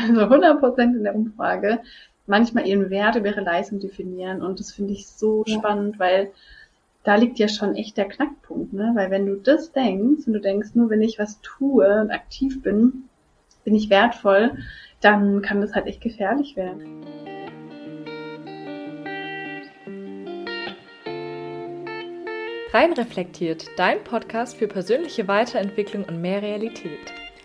also 0.00 0.20
100 0.20 0.60
Prozent 0.60 0.96
in 0.96 1.04
der 1.04 1.14
Umfrage, 1.14 1.80
manchmal 2.26 2.66
ihren 2.66 2.90
Wert 2.90 3.16
über 3.16 3.28
ihre 3.28 3.42
Leistung 3.42 3.80
definieren. 3.80 4.42
Und 4.42 4.60
das 4.60 4.72
finde 4.72 4.92
ich 4.92 5.06
so 5.06 5.44
ja. 5.46 5.58
spannend, 5.58 5.98
weil 5.98 6.30
da 7.02 7.14
liegt 7.14 7.38
ja 7.38 7.48
schon 7.48 7.76
echt 7.76 7.96
der 7.96 8.08
Knackpunkt, 8.08 8.72
ne? 8.72 8.92
Weil 8.94 9.10
wenn 9.10 9.26
du 9.26 9.36
das 9.36 9.72
denkst 9.72 10.26
und 10.26 10.32
du 10.34 10.40
denkst, 10.40 10.70
nur 10.74 10.90
wenn 10.90 11.02
ich 11.02 11.18
was 11.18 11.40
tue 11.40 12.00
und 12.00 12.10
aktiv 12.10 12.62
bin, 12.62 13.04
bin 13.64 13.74
ich 13.74 13.90
wertvoll, 13.90 14.52
dann 15.00 15.42
kann 15.42 15.60
das 15.60 15.74
halt 15.74 15.86
echt 15.86 16.02
gefährlich 16.02 16.56
werden. 16.56 17.04
Rein 22.72 22.92
reflektiert, 22.92 23.66
dein 23.76 24.04
Podcast 24.04 24.56
für 24.56 24.68
persönliche 24.68 25.26
Weiterentwicklung 25.26 26.04
und 26.04 26.20
mehr 26.20 26.40
Realität. 26.40 27.12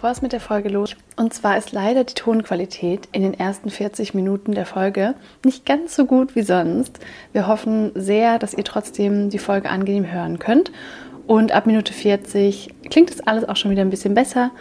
Bevor 0.00 0.12
es 0.12 0.22
mit 0.22 0.32
der 0.32 0.40
Folge 0.40 0.70
los. 0.70 0.96
Und 1.16 1.34
zwar 1.34 1.58
ist 1.58 1.72
leider 1.72 2.04
die 2.04 2.14
Tonqualität 2.14 3.06
in 3.12 3.20
den 3.20 3.34
ersten 3.34 3.68
40 3.68 4.14
Minuten 4.14 4.52
der 4.52 4.64
Folge 4.64 5.12
nicht 5.44 5.66
ganz 5.66 5.94
so 5.94 6.06
gut 6.06 6.34
wie 6.34 6.40
sonst. 6.40 7.00
Wir 7.34 7.46
hoffen 7.46 7.92
sehr, 7.94 8.38
dass 8.38 8.54
ihr 8.54 8.64
trotzdem 8.64 9.28
die 9.28 9.38
Folge 9.38 9.68
angenehm 9.68 10.10
hören 10.10 10.38
könnt. 10.38 10.72
Und 11.26 11.52
ab 11.52 11.66
Minute 11.66 11.92
40 11.92 12.70
klingt 12.88 13.10
das 13.10 13.20
alles 13.20 13.46
auch 13.46 13.56
schon 13.56 13.70
wieder 13.72 13.82
ein 13.82 13.90
bisschen 13.90 14.14
besser. 14.14 14.52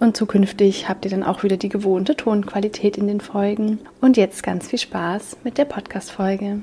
Und 0.00 0.16
zukünftig 0.16 0.88
habt 0.88 1.04
ihr 1.04 1.10
dann 1.10 1.24
auch 1.24 1.42
wieder 1.42 1.58
die 1.58 1.68
gewohnte 1.68 2.16
Tonqualität 2.16 2.96
in 2.96 3.06
den 3.06 3.20
Folgen. 3.20 3.80
Und 4.00 4.16
jetzt 4.16 4.42
ganz 4.42 4.68
viel 4.68 4.78
Spaß 4.78 5.36
mit 5.44 5.58
der 5.58 5.66
Podcast-Folge. 5.66 6.62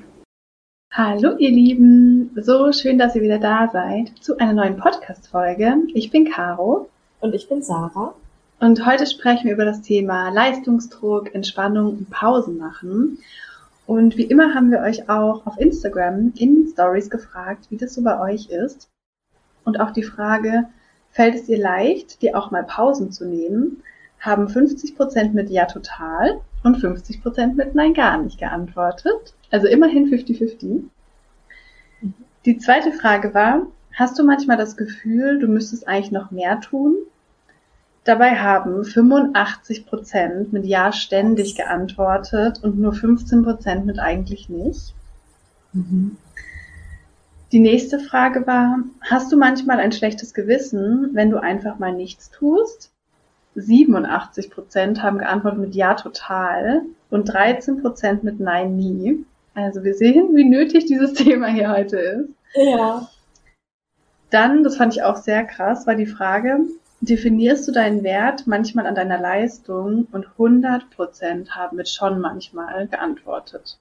Hallo 0.92 1.38
ihr 1.38 1.52
Lieben, 1.52 2.32
so 2.36 2.72
schön, 2.72 2.98
dass 2.98 3.16
ihr 3.16 3.22
wieder 3.22 3.38
da 3.38 3.70
seid 3.72 4.12
zu 4.22 4.38
einer 4.38 4.54
neuen 4.54 4.78
Podcast-Folge. 4.78 5.76
Ich 5.94 6.10
bin 6.10 6.28
Caro. 6.32 6.90
Und 7.24 7.34
ich 7.36 7.48
bin 7.48 7.62
Sarah. 7.62 8.16
Und 8.64 8.86
heute 8.86 9.06
sprechen 9.06 9.48
wir 9.48 9.56
über 9.56 9.66
das 9.66 9.82
Thema 9.82 10.30
Leistungsdruck, 10.30 11.36
Entspannung 11.36 11.98
und 11.98 12.10
Pausen 12.10 12.58
machen. 12.58 13.18
Und 13.88 14.16
wie 14.16 14.24
immer 14.24 14.56
haben 14.56 14.72
wir 14.72 14.80
euch 14.80 15.10
auch 15.10 15.46
auf 15.46 15.60
Instagram 15.60 16.32
in 16.38 16.70
Stories 16.72 17.10
gefragt, 17.10 17.66
wie 17.70 17.76
das 17.76 17.94
so 17.94 18.02
bei 18.02 18.18
euch 18.22 18.48
ist. 18.48 18.90
Und 19.66 19.82
auch 19.82 19.92
die 19.92 20.04
Frage, 20.04 20.70
fällt 21.12 21.36
es 21.36 21.44
dir 21.44 21.58
leicht, 21.58 22.22
dir 22.22 22.38
auch 22.38 22.52
mal 22.52 22.64
Pausen 22.64 23.12
zu 23.12 23.26
nehmen? 23.26 23.84
Haben 24.22 24.48
50% 24.48 25.34
mit 25.34 25.50
Ja 25.50 25.66
total 25.66 26.40
und 26.64 26.78
50% 26.78 27.56
mit 27.56 27.76
Nein 27.76 27.94
gar 27.94 28.18
nicht 28.18 28.40
geantwortet. 28.40 29.34
Also 29.52 29.68
immerhin 29.68 30.10
50-50. 30.10 30.84
Die 32.46 32.58
zweite 32.60 32.94
Frage 32.94 33.34
war, 33.34 33.68
hast 33.94 34.18
du 34.18 34.24
manchmal 34.24 34.56
das 34.56 34.78
Gefühl, 34.78 35.40
du 35.40 35.48
müsstest 35.48 35.86
eigentlich 35.86 36.14
noch 36.14 36.32
mehr 36.32 36.62
tun? 36.62 36.96
Dabei 38.04 38.36
haben 38.36 38.84
85 38.84 39.86
Prozent 39.86 40.52
mit 40.52 40.66
Ja 40.66 40.92
ständig 40.92 41.56
geantwortet 41.56 42.60
und 42.62 42.78
nur 42.78 42.94
15 42.94 43.44
Prozent 43.44 43.86
mit 43.86 44.00
eigentlich 44.00 44.50
nicht. 44.50 44.94
Mhm. 45.72 46.18
Die 47.54 47.60
nächste 47.60 48.00
Frage 48.00 48.46
war, 48.46 48.80
hast 49.02 49.32
du 49.32 49.38
manchmal 49.38 49.80
ein 49.80 49.92
schlechtes 49.92 50.34
Gewissen, 50.34 51.12
wenn 51.14 51.30
du 51.30 51.38
einfach 51.38 51.80
mal 51.80 51.94
nichts 51.94 52.30
tust? 52.32 52.92
87 53.56 54.50
Prozent 54.50 55.04
haben 55.04 55.20
geantwortet 55.20 55.60
mit 55.60 55.76
Ja 55.76 55.94
total 55.94 56.82
und 57.10 57.26
13 57.26 57.82
Prozent 57.82 58.24
mit 58.24 58.40
Nein 58.40 58.76
nie. 58.76 59.24
Also 59.54 59.84
wir 59.84 59.94
sehen, 59.94 60.36
wie 60.36 60.50
nötig 60.50 60.86
dieses 60.86 61.14
Thema 61.14 61.48
hier 61.48 61.72
heute 61.72 61.98
ist. 61.98 62.34
Ja. 62.56 63.08
Dann, 64.32 64.64
das 64.64 64.78
fand 64.78 64.96
ich 64.96 65.04
auch 65.04 65.18
sehr 65.18 65.44
krass, 65.46 65.86
war 65.86 65.96
die 65.96 66.08
Frage, 66.08 66.60
definierst 67.10 67.68
du 67.68 67.72
deinen 67.72 68.04
Wert 68.04 68.48
manchmal 68.48 68.88
an 68.88 68.96
deiner 68.96 69.20
Leistung 69.20 70.08
und 70.12 70.26
100 70.26 70.90
Prozent 70.90 71.56
haben 71.56 71.78
mit 71.78 71.90
schon 71.90 72.20
manchmal 72.20 72.88
geantwortet. 72.88 73.78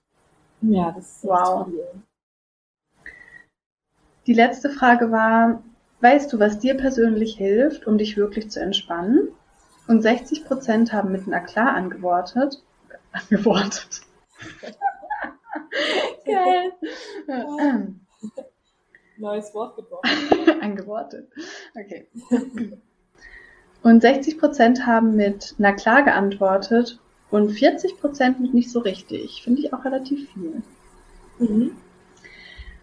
Ja, 0.61 0.93
das 0.93 1.17
ist 1.17 1.25
wow. 1.25 1.67
Viel. 1.67 1.85
Die 4.27 4.35
letzte 4.35 4.71
Frage 4.71 5.11
war, 5.11 5.63
weißt 6.01 6.33
du, 6.33 6.39
was 6.39 6.59
dir 6.59 6.77
persönlich 6.77 7.37
hilft, 7.37 7.87
um 7.87 7.99
dich 7.99 8.17
wirklich 8.17 8.51
zu 8.51 8.61
entspannen? 8.61 9.29
Und 9.89 10.03
60 10.03 10.45
Prozent 10.45 10.93
haben 10.93 11.13
mit 11.13 11.27
na 11.27 11.41
klar 11.41 11.75
angewortet. 11.75 12.63
Angewortet. 13.13 14.03
Geil. 16.25 16.73
Neues 19.17 19.55
Wort 19.55 19.77
geworfen. 19.77 20.61
angewortet. 20.63 21.31
Okay. 21.75 22.09
Und 23.83 24.01
60 24.01 24.39
Prozent 24.39 24.87
haben 24.87 25.17
mit 25.17 25.55
na 25.59 25.73
klar 25.73 26.05
geantwortet 26.05 26.99
und 27.31 27.51
40 27.51 27.99
Prozent 28.01 28.41
mit 28.41 28.55
nicht 28.55 28.71
so 28.71 28.81
richtig. 28.81 29.43
Finde 29.43 29.63
ich 29.63 29.73
auch 29.73 29.85
relativ 29.85 30.29
viel. 30.31 30.63
Mhm. 31.39 31.73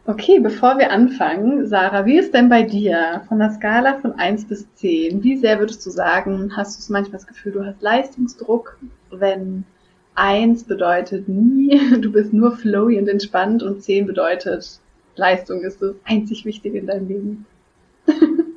Okay, 0.05 0.39
bevor 0.39 0.79
wir 0.79 0.91
anfangen, 0.91 1.67
Sarah, 1.67 2.05
wie 2.05 2.17
ist 2.17 2.33
denn 2.33 2.49
bei 2.49 2.63
dir 2.63 3.21
von 3.27 3.37
der 3.37 3.51
Skala 3.51 3.99
von 3.99 4.13
1 4.13 4.45
bis 4.45 4.65
10? 4.75 5.23
Wie 5.23 5.37
sehr 5.37 5.59
würdest 5.59 5.85
du 5.85 5.91
sagen, 5.91 6.51
hast 6.57 6.89
du 6.89 6.93
manchmal 6.93 7.19
das 7.19 7.27
Gefühl, 7.27 7.51
du 7.51 7.63
hast 7.63 7.81
Leistungsdruck, 7.81 8.79
wenn 9.11 9.65
1 10.15 10.63
bedeutet 10.63 11.29
nie, 11.29 11.79
du 12.01 12.11
bist 12.11 12.33
nur 12.33 12.57
flowy 12.57 12.97
und 12.97 13.07
entspannt 13.07 13.61
und 13.61 13.83
10 13.83 14.07
bedeutet 14.07 14.79
Leistung 15.15 15.61
ist 15.61 15.81
das 15.81 15.93
einzig 16.05 16.45
Wichtige 16.45 16.79
in 16.79 16.87
deinem 16.87 17.07
Leben? 17.07 17.45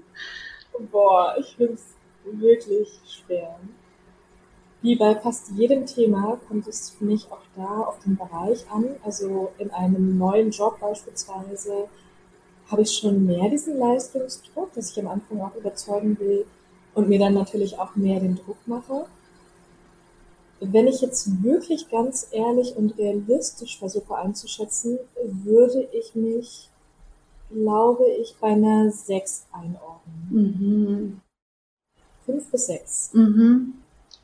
Boah, 0.90 1.34
ich 1.38 1.54
finde 1.56 1.74
es 1.74 1.94
wirklich 2.24 3.00
schwer. 3.06 3.58
Wie 4.82 4.96
bei 4.96 5.14
fast 5.14 5.50
jedem 5.52 5.86
Thema 5.86 6.40
kommt 6.48 6.66
es 6.66 6.90
für 6.90 7.04
mich 7.04 7.30
auch 7.30 7.42
da 7.54 7.82
auf 7.82 8.00
den 8.00 8.16
Bereich 8.16 8.68
an. 8.68 8.96
Also 9.04 9.52
in 9.58 9.70
einem 9.70 10.18
neuen 10.18 10.50
Job 10.50 10.80
beispielsweise 10.80 11.88
habe 12.68 12.82
ich 12.82 12.90
schon 12.90 13.24
mehr 13.24 13.48
diesen 13.48 13.78
Leistungsdruck, 13.78 14.72
dass 14.74 14.90
ich 14.90 14.98
am 14.98 15.06
Anfang 15.06 15.40
auch 15.40 15.54
überzeugen 15.54 16.18
will 16.18 16.46
und 16.94 17.08
mir 17.08 17.20
dann 17.20 17.34
natürlich 17.34 17.78
auch 17.78 17.94
mehr 17.94 18.18
den 18.18 18.34
Druck 18.34 18.58
mache. 18.66 19.06
Wenn 20.58 20.88
ich 20.88 21.00
jetzt 21.00 21.42
wirklich 21.44 21.88
ganz 21.88 22.26
ehrlich 22.32 22.74
und 22.76 22.98
realistisch 22.98 23.78
versuche 23.78 24.16
einzuschätzen, 24.16 24.98
würde 25.44 25.88
ich 25.92 26.16
mich, 26.16 26.68
glaube 27.50 28.06
ich, 28.20 28.34
bei 28.40 28.48
einer 28.48 28.90
6 28.90 29.46
einordnen. 29.52 30.28
Mhm 30.30 31.20
fünf 32.24 32.50
bis 32.50 32.66
sechs. 32.66 33.10
Mhm. 33.14 33.74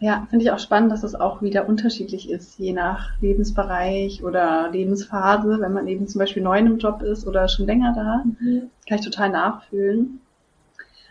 Ja, 0.00 0.26
finde 0.30 0.44
ich 0.44 0.52
auch 0.52 0.60
spannend, 0.60 0.92
dass 0.92 1.02
es 1.02 1.16
auch 1.16 1.42
wieder 1.42 1.68
unterschiedlich 1.68 2.30
ist, 2.30 2.56
je 2.58 2.72
nach 2.72 3.20
Lebensbereich 3.20 4.22
oder 4.22 4.70
Lebensphase. 4.70 5.58
Wenn 5.60 5.72
man 5.72 5.88
eben 5.88 6.06
zum 6.06 6.20
Beispiel 6.20 6.42
neu 6.42 6.58
im 6.58 6.78
Job 6.78 7.02
ist 7.02 7.26
oder 7.26 7.48
schon 7.48 7.66
länger 7.66 7.94
da, 7.94 8.22
mhm. 8.24 8.70
kann 8.88 8.98
ich 8.98 9.04
total 9.04 9.30
nachfühlen. 9.30 10.20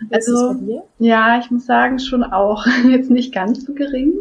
Was 0.10 0.28
also, 0.28 0.84
ja, 1.00 1.40
ich 1.40 1.52
muss 1.52 1.66
sagen, 1.66 2.00
schon 2.00 2.24
auch 2.24 2.66
jetzt 2.90 3.10
nicht 3.10 3.34
ganz 3.34 3.66
so 3.66 3.74
gering. 3.74 4.14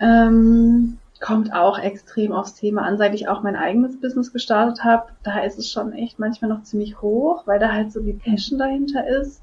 Ähm, 0.00 0.98
kommt 1.20 1.52
auch 1.54 1.78
extrem 1.78 2.32
aufs 2.32 2.54
Thema 2.54 2.82
an, 2.82 2.98
seit 2.98 3.14
ich 3.14 3.28
auch 3.28 3.42
mein 3.42 3.56
eigenes 3.56 4.00
Business 4.00 4.32
gestartet 4.32 4.84
habe. 4.84 5.06
Da 5.22 5.40
ist 5.40 5.58
es 5.58 5.70
schon 5.70 5.92
echt 5.92 6.18
manchmal 6.18 6.50
noch 6.50 6.62
ziemlich 6.62 7.00
hoch, 7.02 7.46
weil 7.46 7.58
da 7.58 7.72
halt 7.72 7.92
so 7.92 8.00
die 8.00 8.12
Passion 8.12 8.58
dahinter 8.58 9.06
ist. 9.06 9.42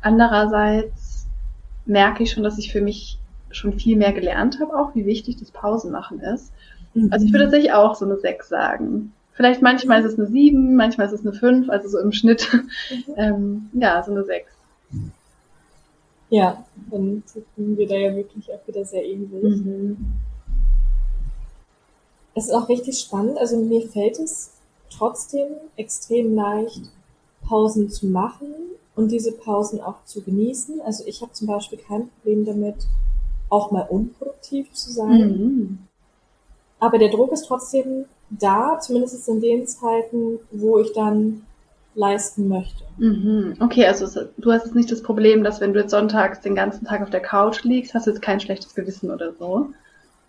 Andererseits 0.00 1.01
merke 1.86 2.22
ich 2.22 2.32
schon, 2.32 2.42
dass 2.42 2.58
ich 2.58 2.72
für 2.72 2.80
mich 2.80 3.18
schon 3.50 3.78
viel 3.78 3.96
mehr 3.96 4.12
gelernt 4.12 4.60
habe, 4.60 4.76
auch 4.78 4.94
wie 4.94 5.06
wichtig 5.06 5.36
das 5.36 5.50
Pausenmachen 5.50 6.20
ist. 6.20 6.52
Mhm. 6.94 7.12
Also 7.12 7.26
ich 7.26 7.32
würde 7.32 7.44
tatsächlich 7.44 7.72
auch 7.72 7.94
so 7.94 8.04
eine 8.04 8.18
6 8.18 8.48
sagen. 8.48 9.12
Vielleicht 9.32 9.62
manchmal 9.62 10.00
ist 10.00 10.12
es 10.12 10.18
eine 10.18 10.28
7, 10.28 10.76
manchmal 10.76 11.06
ist 11.06 11.12
es 11.12 11.22
eine 11.22 11.32
5, 11.32 11.70
also 11.70 11.88
so 11.88 11.98
im 11.98 12.12
Schnitt. 12.12 12.48
Mhm. 12.52 13.14
ähm, 13.16 13.70
ja, 13.74 14.02
so 14.02 14.12
eine 14.12 14.24
6. 14.24 14.50
Ja, 16.30 16.64
dann 16.90 17.22
sind 17.26 17.76
wir 17.76 17.86
da 17.86 17.94
ja 17.94 18.14
wirklich 18.16 18.50
auch 18.50 18.66
wieder 18.66 18.84
sehr 18.84 19.04
ähnlich. 19.04 19.42
Mhm. 19.42 19.96
Es 22.34 22.46
ist 22.46 22.54
auch 22.54 22.68
richtig 22.68 22.98
spannend. 22.98 23.36
Also 23.38 23.58
mir 23.58 23.86
fällt 23.86 24.18
es 24.18 24.52
trotzdem 24.90 25.48
extrem 25.76 26.34
leicht, 26.34 26.80
Pausen 27.46 27.90
zu 27.90 28.06
machen 28.06 28.54
und 28.94 29.10
diese 29.10 29.32
Pausen 29.32 29.80
auch 29.80 30.04
zu 30.04 30.22
genießen. 30.22 30.80
Also 30.82 31.04
ich 31.06 31.22
habe 31.22 31.32
zum 31.32 31.46
Beispiel 31.46 31.78
kein 31.78 32.08
Problem 32.08 32.44
damit, 32.44 32.76
auch 33.48 33.70
mal 33.70 33.86
unproduktiv 33.88 34.72
zu 34.72 34.92
sein. 34.92 35.20
Mhm. 35.20 35.78
Aber 36.80 36.98
der 36.98 37.10
Druck 37.10 37.32
ist 37.32 37.46
trotzdem 37.46 38.06
da, 38.30 38.78
zumindest 38.80 39.28
in 39.28 39.40
den 39.40 39.66
Zeiten, 39.66 40.38
wo 40.50 40.78
ich 40.78 40.92
dann 40.92 41.46
leisten 41.94 42.48
möchte. 42.48 42.84
Mhm. 42.96 43.56
Okay, 43.60 43.86
also 43.86 44.06
du 44.38 44.52
hast 44.52 44.64
jetzt 44.64 44.74
nicht 44.74 44.90
das 44.90 45.02
Problem, 45.02 45.44
dass 45.44 45.60
wenn 45.60 45.74
du 45.74 45.80
jetzt 45.80 45.90
sonntags 45.90 46.40
den 46.40 46.54
ganzen 46.54 46.86
Tag 46.86 47.02
auf 47.02 47.10
der 47.10 47.20
Couch 47.20 47.62
liegst, 47.64 47.94
hast 47.94 48.06
du 48.06 48.10
jetzt 48.10 48.22
kein 48.22 48.40
schlechtes 48.40 48.74
Gewissen 48.74 49.10
oder 49.10 49.32
so? 49.38 49.68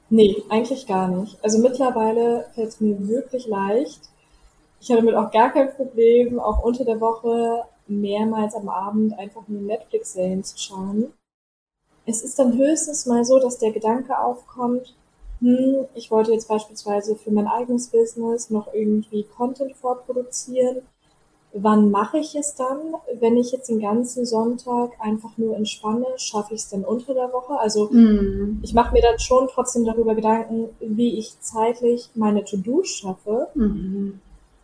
Nee, 0.09 0.43
eigentlich 0.49 0.85
gar 0.85 1.07
nicht. 1.07 1.37
Also 1.43 1.59
mittlerweile 1.59 2.45
fällt 2.53 2.69
es 2.69 2.81
mir 2.81 3.07
wirklich 3.07 3.47
leicht. 3.47 4.01
Ich 4.81 4.91
habe 4.91 4.99
damit 5.01 5.15
auch 5.15 5.31
gar 5.31 5.51
kein 5.51 5.73
Problem, 5.73 6.39
auch 6.39 6.61
unter 6.63 6.83
der 6.83 6.99
Woche 6.99 7.63
mehrmals 7.87 8.55
am 8.55 8.69
Abend 8.69 9.17
einfach 9.17 9.47
nur 9.47 9.61
Netflix-Serien 9.61 10.43
zu 10.43 10.57
schauen. 10.57 11.13
Es 12.05 12.23
ist 12.23 12.37
dann 12.39 12.57
höchstens 12.57 13.05
mal 13.05 13.23
so, 13.23 13.39
dass 13.39 13.59
der 13.59 13.71
Gedanke 13.71 14.19
aufkommt, 14.19 14.93
hm, 15.43 15.87
ich 15.93 16.09
wollte 16.09 16.31
jetzt 16.31 16.47
beispielsweise 16.47 17.17
für 17.17 17.31
mein 17.31 17.47
eigenes 17.47 17.89
Business 17.89 18.49
noch 18.49 18.73
irgendwie 18.73 19.23
Content 19.23 19.75
vorproduzieren. 19.75 20.83
Wann 21.51 21.91
mache 21.91 22.17
ich 22.17 22.33
es 22.33 22.55
dann? 22.55 22.95
Wenn 23.19 23.35
ich 23.35 23.51
jetzt 23.51 23.67
den 23.67 23.81
ganzen 23.81 24.25
Sonntag 24.25 24.91
einfach 24.99 25.37
nur 25.37 25.55
entspanne, 25.57 26.05
schaffe 26.15 26.53
ich 26.55 26.61
es 26.61 26.69
dann 26.69 26.85
unter 26.85 27.13
der 27.13 27.31
Woche? 27.33 27.59
Also 27.59 27.89
mm. 27.91 28.61
ich 28.63 28.73
mache 28.73 28.93
mir 28.93 29.01
dann 29.01 29.19
schon 29.19 29.47
trotzdem 29.49 29.83
darüber 29.83 30.15
Gedanken, 30.15 30.69
wie 30.79 31.19
ich 31.19 31.39
zeitlich 31.41 32.09
meine 32.15 32.45
To-Dos 32.45 32.87
schaffe. 32.87 33.49
Mm. 33.53 34.13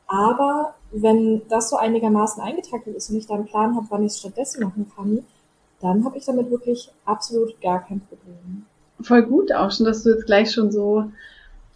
Aber 0.08 0.76
wenn 0.92 1.42
das 1.50 1.70
so 1.70 1.78
einigermaßen 1.78 2.42
eingetaktet 2.42 2.96
ist 2.96 3.10
und 3.10 3.18
ich 3.18 3.28
da 3.28 3.36
einen 3.36 3.46
Plan 3.46 3.76
habe, 3.76 3.88
wann 3.90 4.04
ich 4.04 4.14
es 4.14 4.20
stattdessen 4.20 4.64
machen 4.64 4.92
kann, 4.96 5.26
dann 5.82 6.04
habe 6.06 6.18
ich 6.18 6.26
damit 6.26 6.50
wirklich 6.52 6.92
absolut 7.06 7.60
gar 7.62 7.86
kein 7.86 8.02
Problem 8.02 8.66
voll 9.02 9.24
gut 9.24 9.54
auch 9.54 9.72
schon, 9.72 9.86
dass 9.86 10.04
du 10.04 10.12
jetzt 10.12 10.26
gleich 10.26 10.52
schon 10.52 10.72
so 10.72 11.12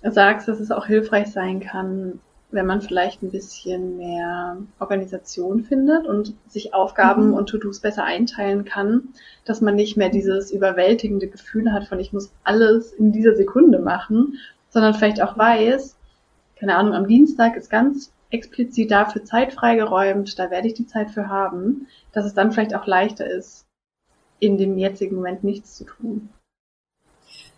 sagst, 0.04 0.48
dass 0.48 0.60
es 0.60 0.72
auch 0.72 0.86
hilfreich 0.86 1.28
sein 1.28 1.60
kann, 1.60 2.20
wenn 2.52 2.66
man 2.66 2.82
vielleicht 2.82 3.24
ein 3.24 3.32
bisschen 3.32 3.98
mehr 3.98 4.58
Organisation 4.80 5.64
findet 5.64 6.06
und 6.06 6.34
sich 6.48 6.74
Aufgaben 6.74 7.30
mhm. 7.30 7.34
und 7.34 7.48
To-Dos 7.48 7.80
besser 7.80 8.04
einteilen 8.04 8.66
kann, 8.66 9.10
dass 9.46 9.62
man 9.62 9.76
nicht 9.76 9.98
mehr 9.98 10.10
dieses 10.10 10.52
überwältigende 10.52 11.28
Gefühl 11.28 11.72
hat 11.72 11.86
von 11.86 12.00
ich 12.00 12.14
muss 12.14 12.32
alles 12.44 12.92
in 12.92 13.12
dieser 13.12 13.36
Sekunde 13.36 13.80
machen, 13.80 14.38
sondern 14.70 14.94
vielleicht 14.94 15.22
auch 15.22 15.38
weiß, 15.38 15.96
keine 16.60 16.76
Ahnung, 16.76 16.94
am 16.94 17.08
Dienstag 17.08 17.56
ist 17.56 17.70
ganz 17.70 18.12
explizit 18.34 18.92
dafür 18.92 19.24
Zeit 19.24 19.54
freigeräumt, 19.54 20.38
da 20.40 20.50
werde 20.50 20.68
ich 20.68 20.74
die 20.74 20.88
Zeit 20.88 21.12
für 21.12 21.30
haben, 21.30 21.88
dass 22.12 22.26
es 22.26 22.34
dann 22.34 22.52
vielleicht 22.52 22.76
auch 22.76 22.88
leichter 22.88 23.30
ist, 23.30 23.66
in 24.40 24.58
dem 24.58 24.78
jetzigen 24.78 25.16
Moment 25.16 25.44
nichts 25.44 25.76
zu 25.76 25.86
tun. 25.86 26.30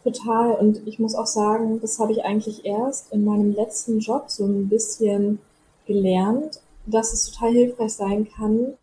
Total. 0.04 0.52
Und 0.52 0.86
ich 0.86 1.00
muss 1.00 1.16
auch 1.16 1.26
sagen, 1.26 1.80
das 1.82 1.98
habe 1.98 2.12
ich 2.12 2.24
eigentlich 2.26 2.66
erst 2.66 3.12
in 3.12 3.26
meinem 3.26 3.54
letzten 3.54 4.00
Job 4.00 4.26
so 4.28 4.46
ein 4.46 4.70
bisschen 4.70 5.40
gelernt, 5.88 6.62
dass 6.86 7.14
es 7.14 7.32
total 7.32 7.54
hilfreich 7.54 7.94
sein 7.94 8.30
kann, 8.30 8.74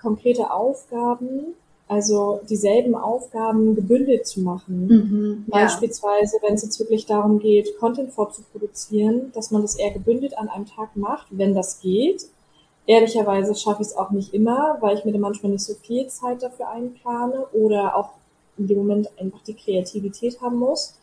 konkrete 0.00 0.50
Aufgaben, 0.50 1.54
also 1.88 2.40
dieselben 2.48 2.94
Aufgaben 2.94 3.74
gebündelt 3.74 4.26
zu 4.26 4.40
machen. 4.40 4.86
Mhm, 4.86 5.44
ja. 5.46 5.62
Beispielsweise, 5.62 6.36
wenn 6.42 6.54
es 6.54 6.62
jetzt 6.62 6.78
wirklich 6.78 7.06
darum 7.06 7.38
geht, 7.38 7.78
Content 7.78 8.12
vorzuproduzieren, 8.12 9.32
dass 9.32 9.50
man 9.50 9.62
das 9.62 9.76
eher 9.76 9.90
gebündelt 9.90 10.36
an 10.36 10.48
einem 10.48 10.66
Tag 10.66 10.96
macht, 10.96 11.26
wenn 11.30 11.54
das 11.54 11.80
geht. 11.80 12.26
Ehrlicherweise 12.86 13.54
schaffe 13.54 13.82
ich 13.82 13.88
es 13.88 13.96
auch 13.96 14.10
nicht 14.10 14.32
immer, 14.32 14.78
weil 14.80 14.96
ich 14.96 15.04
mir 15.04 15.12
dann 15.12 15.20
manchmal 15.20 15.52
nicht 15.52 15.64
so 15.64 15.74
viel 15.74 16.06
Zeit 16.08 16.42
dafür 16.42 16.70
einplane 16.70 17.46
oder 17.52 17.96
auch 17.96 18.10
in 18.56 18.66
dem 18.66 18.78
Moment 18.78 19.08
einfach 19.18 19.42
die 19.42 19.54
Kreativität 19.54 20.40
haben 20.40 20.56
muss 20.56 20.94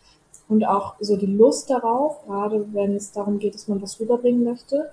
und 0.48 0.66
auch 0.66 0.96
so 1.00 1.16
die 1.16 1.26
Lust 1.26 1.70
darauf, 1.70 2.24
gerade 2.26 2.74
wenn 2.74 2.96
es 2.96 3.12
darum 3.12 3.40
geht, 3.40 3.56
dass 3.56 3.68
man 3.68 3.82
was 3.82 4.00
rüberbringen 4.00 4.44
möchte. 4.44 4.92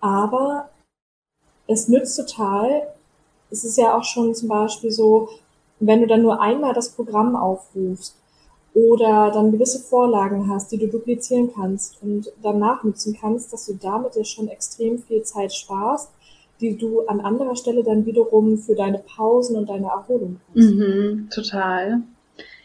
Aber 0.00 0.68
es 1.66 1.88
nützt 1.88 2.16
total. 2.16 2.94
Es 3.50 3.64
ist 3.64 3.78
ja 3.78 3.96
auch 3.96 4.04
schon 4.04 4.34
zum 4.34 4.48
Beispiel 4.48 4.90
so, 4.90 5.28
wenn 5.80 6.00
du 6.00 6.06
dann 6.06 6.22
nur 6.22 6.40
einmal 6.40 6.74
das 6.74 6.90
Programm 6.90 7.36
aufrufst 7.36 8.16
oder 8.74 9.30
dann 9.32 9.52
gewisse 9.52 9.78
Vorlagen 9.78 10.50
hast, 10.50 10.72
die 10.72 10.78
du 10.78 10.88
duplizieren 10.88 11.50
kannst 11.54 12.02
und 12.02 12.32
danach 12.42 12.82
nutzen 12.82 13.16
kannst, 13.18 13.52
dass 13.52 13.66
du 13.66 13.74
damit 13.74 14.16
ja 14.16 14.24
schon 14.24 14.48
extrem 14.48 14.98
viel 14.98 15.22
Zeit 15.22 15.52
sparst 15.52 16.10
die 16.60 16.76
du 16.76 17.06
an 17.06 17.20
anderer 17.20 17.56
Stelle 17.56 17.82
dann 17.82 18.06
wiederum 18.06 18.58
für 18.58 18.74
deine 18.74 18.98
Pausen 18.98 19.56
und 19.56 19.68
deine 19.68 19.86
Erholung 19.86 20.40
hast. 20.54 20.64
Mhm, 20.64 21.28
total. 21.32 22.02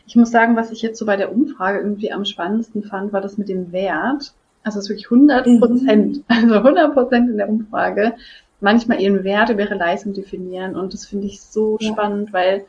Ich 0.08 0.16
muss 0.16 0.32
sagen, 0.32 0.56
was 0.56 0.72
ich 0.72 0.82
jetzt 0.82 1.00
so 1.00 1.06
bei 1.06 1.18
der 1.18 1.32
Umfrage 1.32 1.80
irgendwie 1.80 2.12
am 2.12 2.26
spannendsten 2.26 2.84
fand, 2.84 3.14
war 3.14 3.22
das 3.22 3.38
mit 3.38 3.50
dem 3.50 3.72
Wert. 3.72 4.34
Also 4.64 4.80
es 4.80 4.86
ist 4.86 4.90
wirklich 4.90 5.12
100 5.12 5.60
Prozent, 5.60 6.18
mhm. 6.18 6.24
also 6.28 6.56
100 6.56 6.94
Prozent 6.94 7.30
in 7.30 7.38
der 7.38 7.50
Umfrage, 7.50 8.14
manchmal 8.62 9.02
ihren 9.02 9.24
Wert 9.24 9.50
über 9.50 9.64
ihre 9.64 9.76
Leistung 9.76 10.14
definieren. 10.14 10.76
Und 10.76 10.94
das 10.94 11.06
finde 11.06 11.28
ich 11.28 11.42
so 11.42 11.78
ja. 11.80 11.92
spannend, 11.92 12.32
weil 12.32 12.66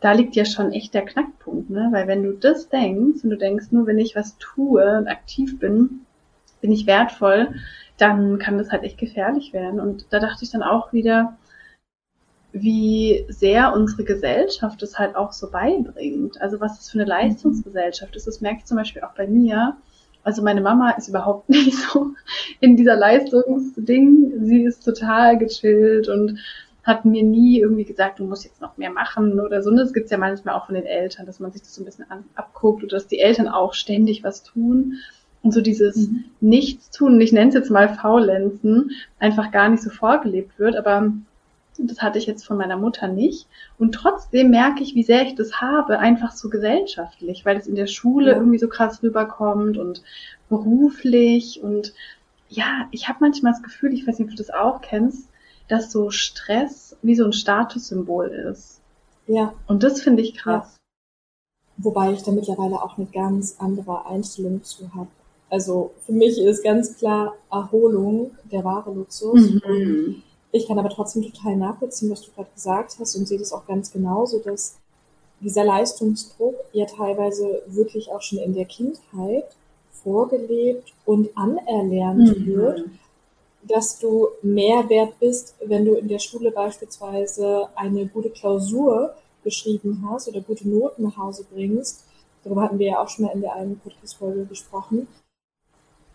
da 0.00 0.12
liegt 0.12 0.36
ja 0.36 0.44
schon 0.44 0.72
echt 0.72 0.94
der 0.94 1.04
Knackpunkt, 1.04 1.70
ne? 1.70 1.88
Weil 1.90 2.06
wenn 2.06 2.22
du 2.22 2.32
das 2.32 2.68
denkst 2.68 3.24
und 3.24 3.30
du 3.30 3.38
denkst, 3.38 3.66
nur 3.70 3.86
wenn 3.86 3.98
ich 3.98 4.14
was 4.14 4.36
tue 4.38 4.98
und 4.98 5.08
aktiv 5.08 5.58
bin, 5.58 6.00
bin 6.60 6.72
ich 6.72 6.86
wertvoll, 6.86 7.54
dann 7.96 8.38
kann 8.38 8.58
das 8.58 8.70
halt 8.70 8.82
echt 8.82 8.98
gefährlich 8.98 9.52
werden. 9.52 9.80
Und 9.80 10.06
da 10.10 10.20
dachte 10.20 10.44
ich 10.44 10.50
dann 10.50 10.62
auch 10.62 10.92
wieder, 10.92 11.36
wie 12.52 13.24
sehr 13.28 13.72
unsere 13.72 14.04
Gesellschaft 14.04 14.82
es 14.82 14.98
halt 14.98 15.16
auch 15.16 15.32
so 15.32 15.50
beibringt. 15.50 16.40
Also 16.40 16.60
was 16.60 16.76
das 16.76 16.90
für 16.90 16.98
eine 17.00 17.08
Leistungsgesellschaft 17.08 18.14
ist, 18.14 18.26
das 18.26 18.40
merke 18.40 18.58
ich 18.58 18.64
zum 18.64 18.76
Beispiel 18.76 19.02
auch 19.02 19.14
bei 19.14 19.26
mir. 19.26 19.76
Also 20.24 20.42
meine 20.42 20.60
Mama 20.60 20.90
ist 20.92 21.08
überhaupt 21.08 21.48
nicht 21.50 21.76
so 21.76 22.14
in 22.60 22.76
dieser 22.76 22.96
Leistungsding. 22.96 24.32
Sie 24.44 24.62
ist 24.62 24.84
total 24.84 25.38
gechillt 25.38 26.08
und 26.08 26.38
hat 26.82 27.04
mir 27.04 27.22
nie 27.22 27.60
irgendwie 27.60 27.84
gesagt, 27.84 28.18
du 28.18 28.24
musst 28.24 28.44
jetzt 28.44 28.60
noch 28.60 28.76
mehr 28.76 28.90
machen 28.90 29.40
oder 29.40 29.62
so. 29.62 29.70
Und 29.70 29.76
das 29.76 29.94
gibt's 29.94 30.10
ja 30.10 30.18
manchmal 30.18 30.54
auch 30.54 30.66
von 30.66 30.74
den 30.74 30.84
Eltern, 30.84 31.24
dass 31.24 31.40
man 31.40 31.50
sich 31.50 31.62
das 31.62 31.74
so 31.74 31.82
ein 31.82 31.86
bisschen 31.86 32.10
an, 32.10 32.24
abguckt 32.34 32.82
oder 32.82 32.96
dass 32.96 33.06
die 33.06 33.20
Eltern 33.20 33.48
auch 33.48 33.74
ständig 33.74 34.22
was 34.22 34.42
tun. 34.42 34.96
Und 35.42 35.52
so 35.52 35.60
dieses 35.60 36.08
mhm. 36.08 36.24
Nichtstun, 36.40 37.20
ich 37.20 37.32
nenne 37.32 37.48
es 37.48 37.54
jetzt 37.54 37.70
mal 37.70 37.88
Faulenzen, 37.88 38.90
einfach 39.18 39.50
gar 39.50 39.68
nicht 39.68 39.82
so 39.82 39.90
vorgelebt 39.90 40.58
wird. 40.58 40.76
Aber 40.76 41.12
das 41.78 42.00
hatte 42.02 42.18
ich 42.18 42.26
jetzt 42.26 42.46
von 42.46 42.56
meiner 42.56 42.76
Mutter 42.76 43.08
nicht. 43.08 43.46
Und 43.78 43.92
trotzdem 43.92 44.50
merke 44.50 44.82
ich, 44.82 44.94
wie 44.94 45.02
sehr 45.02 45.22
ich 45.22 45.34
das 45.34 45.60
habe, 45.60 45.98
einfach 45.98 46.32
so 46.32 46.48
gesellschaftlich, 46.48 47.44
weil 47.44 47.56
es 47.56 47.66
in 47.66 47.74
der 47.74 47.86
Schule 47.86 48.32
ja. 48.32 48.36
irgendwie 48.36 48.58
so 48.58 48.68
krass 48.68 49.02
rüberkommt 49.02 49.76
und 49.76 50.02
beruflich. 50.48 51.60
Und 51.62 51.94
ja, 52.48 52.86
ich 52.90 53.08
habe 53.08 53.18
manchmal 53.20 53.52
das 53.52 53.62
Gefühl, 53.62 53.92
ich 53.92 54.06
weiß 54.06 54.18
nicht, 54.18 54.28
ob 54.28 54.36
du 54.36 54.42
das 54.42 54.54
auch 54.54 54.80
kennst, 54.80 55.28
dass 55.68 55.90
so 55.90 56.10
Stress 56.10 56.96
wie 57.02 57.14
so 57.14 57.24
ein 57.24 57.32
Statussymbol 57.32 58.26
ist. 58.28 58.80
Ja. 59.26 59.54
Und 59.66 59.82
das 59.82 60.02
finde 60.02 60.22
ich 60.22 60.34
krass. 60.34 60.76
Ja. 60.76 61.84
Wobei 61.84 62.12
ich 62.12 62.22
da 62.22 62.30
mittlerweile 62.30 62.80
auch 62.82 62.98
eine 62.98 63.06
ganz 63.06 63.56
andere 63.58 64.06
Einstellung 64.06 64.62
zu 64.62 64.94
habe. 64.94 65.08
Also 65.50 65.92
für 66.06 66.12
mich 66.12 66.38
ist 66.38 66.62
ganz 66.62 66.96
klar 66.98 67.34
Erholung 67.50 68.32
der 68.50 68.64
wahre 68.64 68.92
Luxus. 68.92 69.50
Mhm. 69.50 70.22
Ich 70.54 70.68
kann 70.68 70.78
aber 70.78 70.88
trotzdem 70.88 71.22
total 71.22 71.56
nachvollziehen, 71.56 72.12
was 72.12 72.22
du 72.22 72.30
gerade 72.30 72.48
gesagt 72.54 72.94
hast 73.00 73.16
und 73.16 73.26
sehe 73.26 73.40
das 73.40 73.52
auch 73.52 73.66
ganz 73.66 73.90
genauso, 73.90 74.38
dass 74.38 74.76
dieser 75.40 75.64
Leistungsdruck 75.64 76.54
ja 76.72 76.86
teilweise 76.86 77.62
wirklich 77.66 78.12
auch 78.12 78.22
schon 78.22 78.38
in 78.38 78.54
der 78.54 78.66
Kindheit 78.66 79.46
vorgelebt 79.90 80.92
und 81.06 81.36
anerlernt 81.36 82.38
mhm. 82.38 82.46
wird, 82.46 82.84
dass 83.64 83.98
du 83.98 84.28
mehr 84.42 84.88
wert 84.88 85.18
bist, 85.18 85.56
wenn 85.64 85.84
du 85.84 85.94
in 85.94 86.06
der 86.06 86.20
Schule 86.20 86.52
beispielsweise 86.52 87.66
eine 87.74 88.06
gute 88.06 88.30
Klausur 88.30 89.12
geschrieben 89.42 90.06
hast 90.08 90.28
oder 90.28 90.40
gute 90.40 90.68
Noten 90.68 91.02
nach 91.02 91.16
Hause 91.16 91.44
bringst. 91.52 92.04
Darüber 92.44 92.62
hatten 92.62 92.78
wir 92.78 92.86
ja 92.86 93.02
auch 93.02 93.08
schon 93.08 93.24
mal 93.24 93.32
in 93.32 93.40
der 93.40 93.54
einen 93.54 93.80
Podcast-Folge 93.80 94.44
gesprochen. 94.44 95.08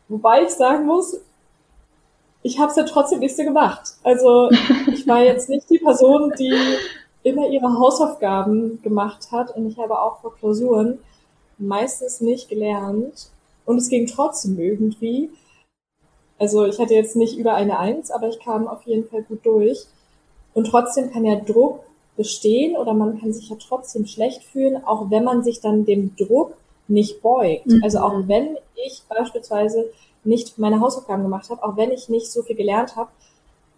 Wobei 0.07 0.43
ich 0.43 0.51
sagen 0.51 0.85
muss, 0.85 1.19
ich 2.41 2.59
habe 2.59 2.71
es 2.71 2.77
ja 2.77 2.83
trotzdem 2.83 3.19
nicht 3.19 3.35
so 3.35 3.43
gemacht. 3.43 3.95
Also 4.03 4.49
ich 4.87 5.07
war 5.07 5.23
jetzt 5.23 5.49
nicht 5.49 5.69
die 5.69 5.79
Person, 5.79 6.33
die 6.37 6.53
immer 7.23 7.47
ihre 7.47 7.77
Hausaufgaben 7.77 8.81
gemacht 8.81 9.31
hat 9.31 9.55
und 9.55 9.67
ich 9.67 9.77
habe 9.77 9.99
auch 9.99 10.21
vor 10.21 10.35
Klausuren 10.35 10.99
meistens 11.57 12.21
nicht 12.21 12.49
gelernt 12.49 13.29
und 13.65 13.77
es 13.77 13.89
ging 13.89 14.07
trotzdem 14.07 14.57
irgendwie. 14.57 15.29
Also 16.37 16.65
ich 16.65 16.79
hatte 16.79 16.93
jetzt 16.93 17.17
nicht 17.17 17.37
über 17.37 17.53
eine 17.53 17.77
Eins, 17.77 18.11
aber 18.11 18.29
ich 18.29 18.39
kam 18.39 18.67
auf 18.67 18.83
jeden 18.83 19.09
Fall 19.09 19.23
gut 19.23 19.45
durch. 19.45 19.85
Und 20.53 20.65
trotzdem 20.65 21.11
kann 21.11 21.25
ja 21.25 21.35
Druck 21.35 21.81
bestehen 22.15 22.75
oder 22.75 22.93
man 22.93 23.19
kann 23.19 23.33
sich 23.33 23.49
ja 23.49 23.57
trotzdem 23.59 24.05
schlecht 24.05 24.43
fühlen, 24.43 24.83
auch 24.85 25.09
wenn 25.09 25.23
man 25.23 25.43
sich 25.43 25.59
dann 25.59 25.85
dem 25.85 26.15
Druck 26.15 26.53
nicht 26.87 27.21
beugt. 27.21 27.67
Mhm. 27.67 27.83
Also 27.83 27.99
auch 27.99 28.27
wenn 28.27 28.57
ich 28.75 29.03
beispielsweise 29.07 29.91
nicht 30.23 30.57
meine 30.57 30.79
Hausaufgaben 30.79 31.23
gemacht 31.23 31.49
habe, 31.49 31.63
auch 31.63 31.77
wenn 31.77 31.91
ich 31.91 32.09
nicht 32.09 32.31
so 32.31 32.43
viel 32.43 32.55
gelernt 32.55 32.95
habe, 32.95 33.09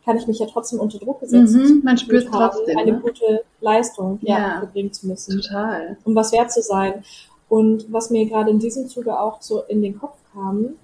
kann 0.04 0.18
ich 0.18 0.28
mich 0.28 0.40
ja 0.40 0.48
trotzdem 0.48 0.80
unter 0.80 0.98
Druck 0.98 1.20
gesetzen. 1.20 1.78
Mhm, 1.78 1.82
man 1.84 1.98
spürt 1.98 2.28
trotzdem 2.32 2.78
eine 2.78 2.94
ne? 2.94 3.00
gute 3.00 3.44
Leistung 3.60 4.20
ja, 4.22 4.62
erbringen 4.62 4.92
zu 4.92 5.08
müssen. 5.08 5.40
Total. 5.42 5.98
Um 6.04 6.16
was 6.16 6.32
wert 6.32 6.52
zu 6.52 6.62
sein. 6.62 7.04
Und 7.50 7.92
was 7.92 8.10
mir 8.10 8.26
gerade 8.26 8.50
in 8.50 8.60
diesem 8.60 8.88
Zuge 8.88 9.20
auch 9.20 9.42
so 9.42 9.62
in 9.64 9.82
den 9.82 10.00
Kopf 10.00 10.18
kam, 10.34 10.76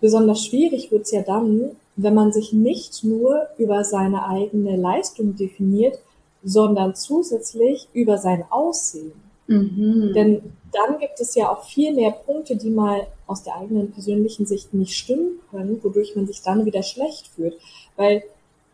besonders 0.00 0.44
schwierig 0.44 0.90
wird's 0.90 1.10
ja 1.10 1.22
dann, 1.22 1.72
wenn 1.96 2.14
man 2.14 2.32
sich 2.32 2.52
nicht 2.52 3.04
nur 3.04 3.48
über 3.58 3.84
seine 3.84 4.26
eigene 4.26 4.76
Leistung 4.76 5.36
definiert, 5.36 5.98
sondern 6.42 6.94
zusätzlich 6.94 7.88
über 7.92 8.18
sein 8.18 8.44
Aussehen. 8.50 9.12
Mhm. 9.46 10.12
Denn 10.14 10.52
dann 10.72 10.98
gibt 10.98 11.20
es 11.20 11.34
ja 11.34 11.50
auch 11.50 11.64
viel 11.64 11.94
mehr 11.94 12.10
Punkte, 12.10 12.56
die 12.56 12.70
mal 12.70 13.06
aus 13.26 13.42
der 13.42 13.56
eigenen 13.56 13.92
persönlichen 13.92 14.46
Sicht 14.46 14.74
nicht 14.74 14.96
stimmen 14.96 15.40
können, 15.50 15.80
wodurch 15.82 16.16
man 16.16 16.26
sich 16.26 16.42
dann 16.42 16.64
wieder 16.64 16.82
schlecht 16.82 17.28
fühlt. 17.28 17.56
Weil 17.96 18.24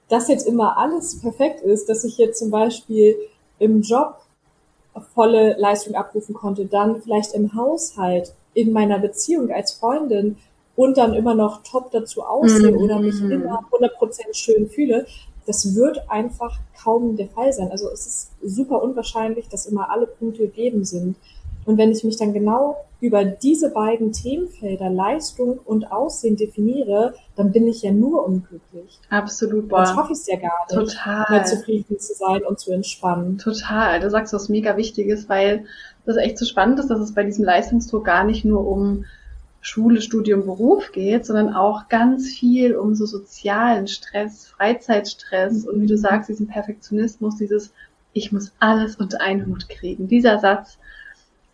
das 0.09 0.29
jetzt 0.29 0.47
immer 0.47 0.77
alles 0.79 1.21
perfekt 1.21 1.61
ist, 1.63 1.89
dass 1.89 2.05
ich 2.05 2.19
jetzt 2.19 2.39
zum 2.39 2.51
Beispiel 2.51 3.17
im 3.59 3.83
Job 3.83 4.17
volle 5.15 5.57
Leistung 5.59 5.95
abrufen 5.95 6.35
konnte, 6.35 6.67
dann 6.67 7.01
vielleicht 7.01 7.35
im 7.35 7.55
Haushalt, 7.55 8.33
in 8.55 8.73
meiner 8.73 8.99
Beziehung 8.99 9.53
als 9.53 9.73
Freundin 9.75 10.37
und 10.75 10.97
dann 10.97 11.15
immer 11.15 11.35
noch 11.35 11.63
top 11.63 11.91
dazu 11.93 12.23
aussehe 12.23 12.73
mhm. 12.73 12.79
oder 12.79 12.99
mich 12.99 13.21
immer 13.21 13.65
100% 13.71 14.33
schön 14.33 14.69
fühle, 14.69 15.07
das 15.47 15.75
wird 15.75 16.11
einfach 16.11 16.59
kaum 16.83 17.17
der 17.17 17.29
Fall 17.29 17.53
sein. 17.53 17.71
Also 17.71 17.89
es 17.91 18.07
ist 18.07 18.31
super 18.43 18.83
unwahrscheinlich, 18.83 19.49
dass 19.49 19.67
immer 19.67 19.91
alle 19.91 20.07
Punkte 20.07 20.43
gegeben 20.43 20.85
sind. 20.85 21.17
Und 21.67 21.77
wenn 21.79 21.93
ich 21.93 22.05
mich 22.05 22.17
dann 22.17 22.33
genau 22.33 22.77
über 23.01 23.25
diese 23.25 23.71
beiden 23.71 24.13
Themenfelder 24.13 24.91
Leistung 24.91 25.59
und 25.65 25.91
Aussehen 25.91 26.37
definiere, 26.37 27.15
dann 27.37 27.53
bin 27.53 27.67
ich 27.67 27.83
ja 27.83 27.93
nur 27.93 28.27
unglücklich. 28.27 28.99
Absolut. 29.09 29.69
Boah. 29.69 29.85
Dann 29.85 29.95
schaffe 29.95 30.13
ich 30.13 30.19
es 30.19 30.27
ja 30.27 30.37
gar 30.37 30.67
nicht, 30.69 30.95
Total. 30.95 31.27
mehr 31.31 31.45
zufrieden 31.45 31.99
zu 31.99 32.15
sein 32.15 32.43
und 32.45 32.59
zu 32.59 32.73
entspannen. 32.73 33.39
Total. 33.39 34.01
Du 34.01 34.11
sagst 34.11 34.33
was 34.33 34.49
mega 34.49 34.77
Wichtiges, 34.77 35.29
weil 35.29 35.65
das 36.05 36.17
echt 36.17 36.39
so 36.39 36.45
spannend 36.45 36.79
ist, 36.81 36.89
dass 36.89 37.01
es 37.01 37.15
bei 37.15 37.25
diesem 37.25 37.45
Leistungsdruck 37.45 38.05
gar 38.05 38.25
nicht 38.25 38.45
nur 38.45 38.67
um 38.67 39.05
Schule, 39.61 40.01
Studium, 40.01 40.47
Beruf 40.47 40.93
geht, 40.93 41.27
sondern 41.27 41.55
auch 41.55 41.89
ganz 41.89 42.31
viel 42.31 42.77
um 42.77 42.95
so 42.95 43.05
sozialen 43.05 43.89
Stress, 43.89 44.49
Freizeitstress 44.49 45.67
und 45.67 45.81
wie 45.83 45.87
du 45.87 45.99
sagst, 45.99 46.29
diesen 46.31 46.47
Perfektionismus, 46.47 47.37
dieses 47.37 47.73
ich 48.13 48.33
muss 48.33 48.53
alles 48.59 48.97
unter 48.97 49.21
einen 49.21 49.47
Hut 49.47 49.69
kriegen. 49.69 50.09
Dieser 50.09 50.39
Satz, 50.39 50.79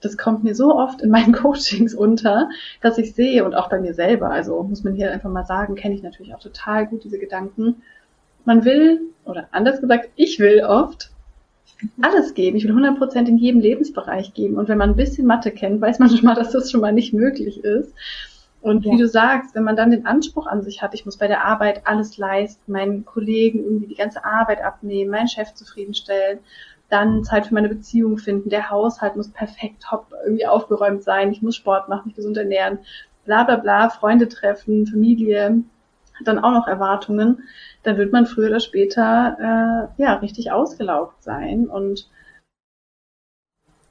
das 0.00 0.16
kommt 0.16 0.44
mir 0.44 0.54
so 0.54 0.74
oft 0.74 1.02
in 1.02 1.10
meinen 1.10 1.32
Coachings 1.34 1.94
unter, 1.94 2.48
dass 2.80 2.98
ich 2.98 3.14
sehe 3.14 3.44
und 3.44 3.54
auch 3.54 3.68
bei 3.68 3.80
mir 3.80 3.94
selber, 3.94 4.30
also 4.30 4.62
muss 4.62 4.84
man 4.84 4.94
hier 4.94 5.10
einfach 5.10 5.30
mal 5.30 5.44
sagen, 5.44 5.74
kenne 5.74 5.94
ich 5.94 6.02
natürlich 6.02 6.34
auch 6.34 6.40
total 6.40 6.86
gut 6.86 7.04
diese 7.04 7.18
Gedanken. 7.18 7.82
Man 8.44 8.64
will, 8.64 9.00
oder 9.24 9.48
anders 9.50 9.80
gesagt, 9.80 10.10
ich 10.14 10.38
will 10.38 10.62
oft 10.62 11.10
alles 12.00 12.34
geben. 12.34 12.56
Ich 12.56 12.64
will 12.64 12.70
100 12.70 12.98
Prozent 12.98 13.28
in 13.28 13.36
jedem 13.36 13.60
Lebensbereich 13.60 14.34
geben. 14.34 14.56
Und 14.56 14.68
wenn 14.68 14.78
man 14.78 14.90
ein 14.90 14.96
bisschen 14.96 15.26
Mathe 15.26 15.50
kennt, 15.50 15.80
weiß 15.80 15.98
man 15.98 16.10
schon 16.16 16.24
mal, 16.24 16.34
dass 16.34 16.52
das 16.52 16.70
schon 16.70 16.80
mal 16.80 16.92
nicht 16.92 17.12
möglich 17.12 17.64
ist. 17.64 17.94
Und 18.60 18.84
ja. 18.84 18.92
wie 18.92 18.98
du 18.98 19.06
sagst, 19.06 19.54
wenn 19.54 19.64
man 19.64 19.76
dann 19.76 19.90
den 19.90 20.06
Anspruch 20.06 20.46
an 20.46 20.62
sich 20.62 20.82
hat, 20.82 20.94
ich 20.94 21.04
muss 21.04 21.18
bei 21.18 21.28
der 21.28 21.44
Arbeit 21.44 21.86
alles 21.86 22.16
leisten, 22.16 22.72
meinen 22.72 23.04
Kollegen 23.04 23.62
irgendwie 23.62 23.86
die 23.86 23.94
ganze 23.94 24.24
Arbeit 24.24 24.62
abnehmen, 24.62 25.10
meinen 25.10 25.28
Chef 25.28 25.54
zufriedenstellen, 25.54 26.40
dann 26.88 27.24
Zeit 27.24 27.46
für 27.46 27.54
meine 27.54 27.68
Beziehung 27.68 28.18
finden, 28.18 28.48
der 28.48 28.70
Haushalt 28.70 29.16
muss 29.16 29.30
perfekt 29.30 29.82
top 29.82 30.12
irgendwie 30.24 30.46
aufgeräumt 30.46 31.02
sein, 31.02 31.30
ich 31.30 31.42
muss 31.42 31.56
Sport 31.56 31.88
machen, 31.88 32.06
mich 32.06 32.16
gesund 32.16 32.36
ernähren, 32.36 32.78
bla 33.24 33.44
bla 33.44 33.56
bla, 33.56 33.88
Freunde 33.88 34.28
treffen, 34.28 34.86
Familie, 34.86 35.62
hat 36.18 36.26
dann 36.26 36.38
auch 36.38 36.52
noch 36.52 36.66
Erwartungen, 36.66 37.42
dann 37.82 37.98
wird 37.98 38.12
man 38.12 38.26
früher 38.26 38.48
oder 38.48 38.60
später 38.60 39.90
äh, 39.98 40.02
ja 40.02 40.14
richtig 40.14 40.50
ausgelaugt 40.52 41.22
sein 41.22 41.66
und 41.66 42.08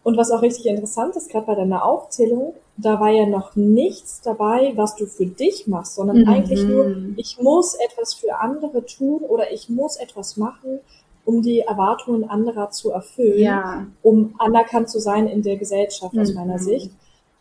und 0.06 0.18
was 0.18 0.30
auch 0.30 0.44
richtig 0.44 0.68
interessant 0.68 1.16
ist, 1.16 1.32
gerade 1.32 1.48
bei 1.48 1.56
deiner 1.56 1.84
Aufzählung, 1.84 2.54
da 2.78 3.00
war 3.00 3.10
ja 3.10 3.26
noch 3.26 3.56
nichts 3.56 4.22
dabei, 4.22 4.74
was 4.76 4.96
du 4.96 5.08
für 5.08 5.26
dich 5.26 5.66
machst, 5.66 5.96
sondern 5.96 6.20
mhm. 6.20 6.30
eigentlich 6.30 6.64
nur, 6.64 6.96
ich 7.16 7.40
muss 7.42 7.74
etwas 7.74 8.14
für 8.14 8.38
andere 8.40 8.86
tun 8.86 9.22
oder 9.22 9.52
ich 9.52 9.68
muss 9.68 9.96
etwas 9.96 10.38
machen, 10.38 10.80
um 11.26 11.42
die 11.42 11.62
Erwartungen 11.62 12.30
anderer 12.30 12.70
zu 12.70 12.92
erfüllen, 12.92 13.40
ja. 13.40 13.88
um 14.04 14.36
anerkannt 14.38 14.92
zu 14.92 15.00
sein 15.00 15.26
in 15.26 15.42
der 15.42 15.58
Gesellschaft 15.58 16.14
mhm. 16.14 16.20
aus 16.20 16.34
meiner 16.36 16.60
Sicht. 16.60 16.92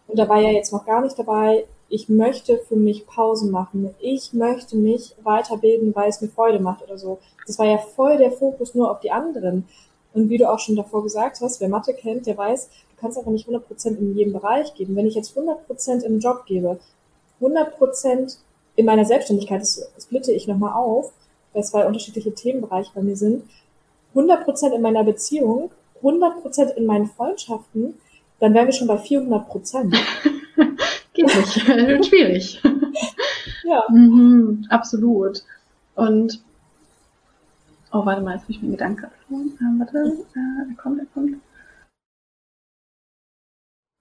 Und 0.09 0.19
da 0.19 0.27
war 0.27 0.41
ja 0.41 0.49
jetzt 0.49 0.73
noch 0.73 0.87
gar 0.87 1.03
nicht 1.03 1.19
dabei, 1.19 1.67
ich 1.89 2.09
möchte 2.09 2.59
für 2.59 2.77
mich 2.77 3.07
Pausen 3.07 3.51
machen, 3.51 3.95
ich 4.01 4.33
möchte 4.33 4.77
mich 4.77 5.15
weiterbilden, 5.23 5.95
weil 5.95 6.09
es 6.09 6.21
mir 6.21 6.29
Freude 6.29 6.59
macht 6.59 6.83
oder 6.83 6.99
so. 6.99 7.19
Das 7.47 7.59
war 7.59 7.67
ja 7.67 7.79
voll 7.79 8.19
der 8.19 8.33
Fokus 8.33 8.75
nur 8.75 8.91
auf 8.91 9.01
die 9.01 9.11
anderen. 9.11 9.69
Und 10.13 10.31
wie 10.31 10.39
du 10.39 10.51
auch 10.51 10.59
schon 10.59 10.77
davor 10.77 11.03
gesagt 11.03 11.41
hast, 11.41 11.61
wer 11.61 11.69
Mathe 11.69 11.93
kennt, 11.93 12.27
der 12.27 12.39
weiß, 12.39 12.69
du 12.69 13.01
kannst 13.01 13.19
aber 13.19 13.31
nicht 13.31 13.49
100% 13.49 13.99
in 13.99 14.17
jedem 14.17 14.33
Bereich 14.33 14.75
geben. 14.75 14.97
Wenn 14.97 15.07
ich 15.07 15.15
jetzt 15.15 15.37
100% 15.37 16.03
im 16.03 16.21
Job 16.21 16.47
gebe, 16.47 16.79
100% 17.41 18.37
in 18.77 18.87
meiner 18.87 19.05
Selbstständigkeit, 19.05 19.61
das 19.61 19.89
splitte 20.01 20.33
ich 20.33 20.47
nochmal 20.47 20.73
auf, 20.73 21.13
weil 21.53 21.65
zwei 21.65 21.87
unterschiedliche 21.87 22.33
Themenbereiche 22.33 22.91
bei 22.95 23.03
mir 23.03 23.17
sind, 23.17 23.45
100% 24.15 24.73
in 24.73 24.83
meiner 24.83 25.05
Beziehung, 25.05 25.71
100% 26.03 26.75
in 26.75 26.87
meinen 26.87 27.07
Freundschaften, 27.07 27.95
dann 28.41 28.55
wären 28.55 28.67
wir 28.67 28.73
schon 28.73 28.89
bei 28.89 28.97
400%. 28.97 29.97
Geht 31.15 31.27
nicht. 31.27 31.69
Wird 31.69 32.07
schwierig. 32.07 32.61
Ja. 33.63 33.85
Mhm, 33.89 34.67
absolut. 34.69 35.43
Und 35.95 36.43
oh, 37.93 38.05
warte 38.05 38.21
mal, 38.21 38.35
jetzt 38.35 38.43
habe 38.43 38.53
ich 38.53 38.59
mir 38.61 38.67
einen 38.67 38.77
Gedanken 38.77 39.11
verloren. 39.27 39.59
Äh, 39.59 39.79
warte, 39.79 39.99
äh, 40.35 40.71
er 40.71 40.77
kommt, 40.77 41.01
er 41.01 41.07
kommt. 41.07 41.41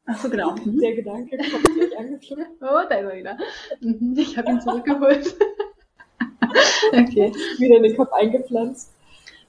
Ach 0.05 0.17
so, 0.17 0.29
genau. 0.29 0.55
Mhm. 0.55 0.79
Der 0.79 0.96
Gedanke 0.96 1.38
kommt 1.38 1.63
gleich 1.75 1.98
angeflogen. 1.98 2.46
Oh, 2.62 2.82
da 2.89 2.96
ist 2.96 3.10
er 3.10 3.15
wieder. 3.15 3.38
Mhm, 3.79 4.15
ich 4.17 4.38
habe 4.38 4.51
ihn 4.51 4.62
zurückgeholt. 4.62 5.36
okay. 6.91 7.32
Wieder 7.58 7.77
in 7.77 7.84
den 7.84 7.96
Kopf 7.96 8.12
eingepflanzt 8.12 8.91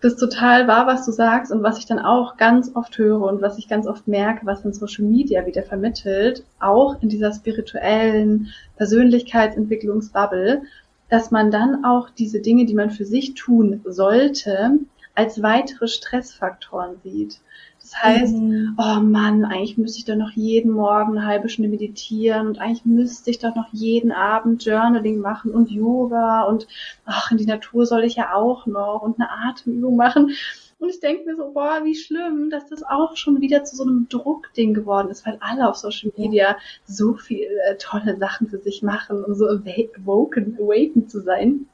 das 0.05 0.17
total 0.17 0.69
wahr, 0.69 0.87
was 0.87 1.07
du 1.07 1.13
sagst 1.13 1.51
und 1.51 1.63
was 1.63 1.79
ich 1.79 1.87
dann 1.87 1.99
auch 1.99 2.37
ganz 2.37 2.71
oft 2.75 2.99
höre 2.99 3.23
und 3.23 3.41
was 3.41 3.57
ich 3.57 3.69
ganz 3.69 3.87
oft 3.87 4.07
merke, 4.07 4.45
was 4.45 4.63
in 4.65 4.75
Social 4.75 5.05
Media 5.05 5.47
wieder 5.47 5.63
vermittelt, 5.63 6.45
auch 6.61 7.01
in 7.03 7.09
dieser 7.09 7.33
spirituellen 7.33 8.49
Persönlichkeitsentwicklungsbubble, 8.77 10.63
dass 11.09 11.31
man 11.31 11.51
dann 11.51 11.87
auch 11.87 12.11
diese 12.11 12.41
Dinge, 12.41 12.67
die 12.67 12.75
man 12.75 12.91
für 12.91 13.07
sich 13.07 13.33
tun 13.33 13.81
sollte, 13.85 14.79
als 15.15 15.43
weitere 15.43 15.89
Stressfaktoren 15.89 16.97
sieht. 17.03 17.41
Das 17.85 18.03
heißt, 18.03 18.35
mhm. 18.35 18.79
oh 18.79 19.01
Mann, 19.01 19.45
eigentlich 19.45 19.77
müsste 19.77 19.99
ich 19.99 20.07
doch 20.07 20.17
noch 20.17 20.31
jeden 20.31 20.73
Morgen 20.73 21.19
eine 21.19 21.27
halbe 21.27 21.51
Stunde 21.51 21.69
meditieren 21.69 22.47
und 22.47 22.59
eigentlich 22.59 22.87
müsste 22.87 23.31
ich 23.31 23.41
doch 23.41 23.55
noch 23.55 23.69
jeden 23.73 24.11
Abend 24.11 24.65
Journaling 24.65 25.19
machen 25.19 25.51
und 25.51 25.71
Yoga 25.71 26.45
und 26.45 26.67
ach, 27.05 27.31
in 27.31 27.37
die 27.37 27.45
Natur 27.45 27.85
soll 27.85 28.05
ich 28.05 28.17
ja 28.17 28.33
auch 28.33 28.67
noch 28.67 29.03
und 29.03 29.21
eine 29.21 29.31
Atemübung 29.31 29.97
machen. 29.97 30.31
Und 30.79 30.89
ich 30.89 31.01
denke 31.01 31.27
mir 31.27 31.37
so, 31.37 31.53
boah, 31.53 31.81
wie 31.85 31.95
schlimm, 31.95 32.49
dass 32.49 32.67
das 32.71 32.83
auch 32.83 33.19
schon 33.19 33.43
wieder 33.43 33.65
zu 33.65 33.77
so 33.77 33.83
einem 33.83 34.09
Druckding 34.09 34.73
geworden 34.73 35.11
ist, 35.11 35.27
weil 35.27 35.37
alle 35.41 35.69
auf 35.69 35.77
Social 35.77 36.11
Media 36.17 36.57
so 36.87 37.15
viel 37.15 37.49
äh, 37.69 37.77
tolle 37.77 38.17
Sachen 38.17 38.49
für 38.49 38.59
sich 38.59 38.83
machen, 38.83 39.23
um 39.25 39.35
so 39.35 39.45
awaken, 39.47 40.57
awaken 40.59 41.07
zu 41.07 41.21
sein. 41.21 41.67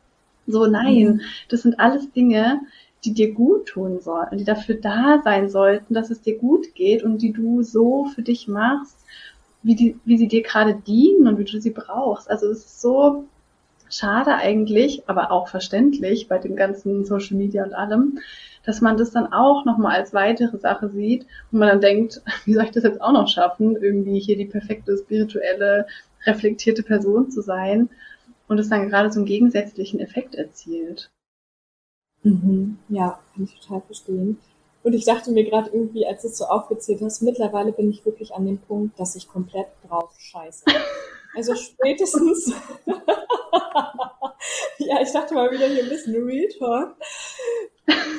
So, 0.48 0.66
nein, 0.66 1.20
das 1.48 1.62
sind 1.62 1.78
alles 1.78 2.10
Dinge, 2.10 2.60
die 3.04 3.14
dir 3.14 3.32
gut 3.32 3.66
tun 3.66 4.00
sollen, 4.00 4.36
die 4.38 4.44
dafür 4.44 4.76
da 4.76 5.20
sein 5.24 5.48
sollten, 5.48 5.94
dass 5.94 6.10
es 6.10 6.20
dir 6.20 6.36
gut 6.36 6.74
geht 6.74 7.02
und 7.02 7.18
die 7.22 7.32
du 7.32 7.62
so 7.62 8.06
für 8.06 8.22
dich 8.22 8.48
machst, 8.48 8.98
wie, 9.62 9.74
die, 9.74 9.98
wie 10.04 10.18
sie 10.18 10.28
dir 10.28 10.42
gerade 10.42 10.74
dienen 10.74 11.26
und 11.26 11.38
wie 11.38 11.44
du 11.44 11.60
sie 11.60 11.70
brauchst. 11.70 12.30
Also 12.30 12.46
es 12.50 12.58
ist 12.58 12.80
so 12.80 13.24
schade 13.88 14.34
eigentlich, 14.34 15.02
aber 15.08 15.30
auch 15.30 15.48
verständlich 15.48 16.28
bei 16.28 16.38
dem 16.38 16.56
ganzen 16.56 17.04
Social 17.04 17.36
Media 17.36 17.64
und 17.64 17.74
allem, 17.74 18.18
dass 18.64 18.80
man 18.80 18.96
das 18.96 19.10
dann 19.10 19.32
auch 19.32 19.64
nochmal 19.64 19.96
als 19.96 20.14
weitere 20.14 20.58
Sache 20.58 20.88
sieht 20.88 21.26
und 21.50 21.58
man 21.58 21.68
dann 21.68 21.80
denkt, 21.80 22.22
wie 22.44 22.54
soll 22.54 22.64
ich 22.64 22.70
das 22.70 22.84
jetzt 22.84 23.00
auch 23.00 23.12
noch 23.12 23.28
schaffen, 23.28 23.76
irgendwie 23.76 24.20
hier 24.20 24.36
die 24.36 24.46
perfekte, 24.46 24.96
spirituelle, 24.96 25.86
reflektierte 26.26 26.82
Person 26.82 27.30
zu 27.30 27.40
sein 27.40 27.88
und 28.48 28.58
es 28.58 28.68
dann 28.68 28.88
gerade 28.88 29.10
so 29.10 29.20
einen 29.20 29.26
gegensätzlichen 29.26 30.00
Effekt 30.00 30.34
erzielt. 30.34 31.10
Mhm. 32.22 32.78
Ja, 32.88 33.18
kann 33.34 33.44
ich 33.44 33.60
total 33.60 33.82
verstehen. 33.82 34.38
Und 34.82 34.94
ich 34.94 35.04
dachte 35.04 35.30
mir 35.30 35.44
gerade 35.44 35.70
irgendwie, 35.70 36.06
als 36.06 36.22
du 36.22 36.28
es 36.28 36.38
so 36.38 36.46
aufgezählt 36.46 37.02
hast, 37.02 37.20
mittlerweile 37.22 37.72
bin 37.72 37.90
ich 37.90 38.02
wirklich 38.04 38.34
an 38.34 38.46
dem 38.46 38.58
Punkt, 38.58 38.98
dass 38.98 39.14
ich 39.14 39.28
komplett 39.28 39.68
drauf 39.88 40.12
scheiße. 40.18 40.64
Also 41.32 41.54
spätestens. 41.54 42.52
ja, 44.78 45.00
ich 45.00 45.12
dachte 45.12 45.32
mal 45.32 45.48
wieder 45.52 45.68
hier 45.68 45.84
ein 45.84 45.88
bisschen 45.88 46.24
Real 46.24 46.48
Talk. 46.58 46.96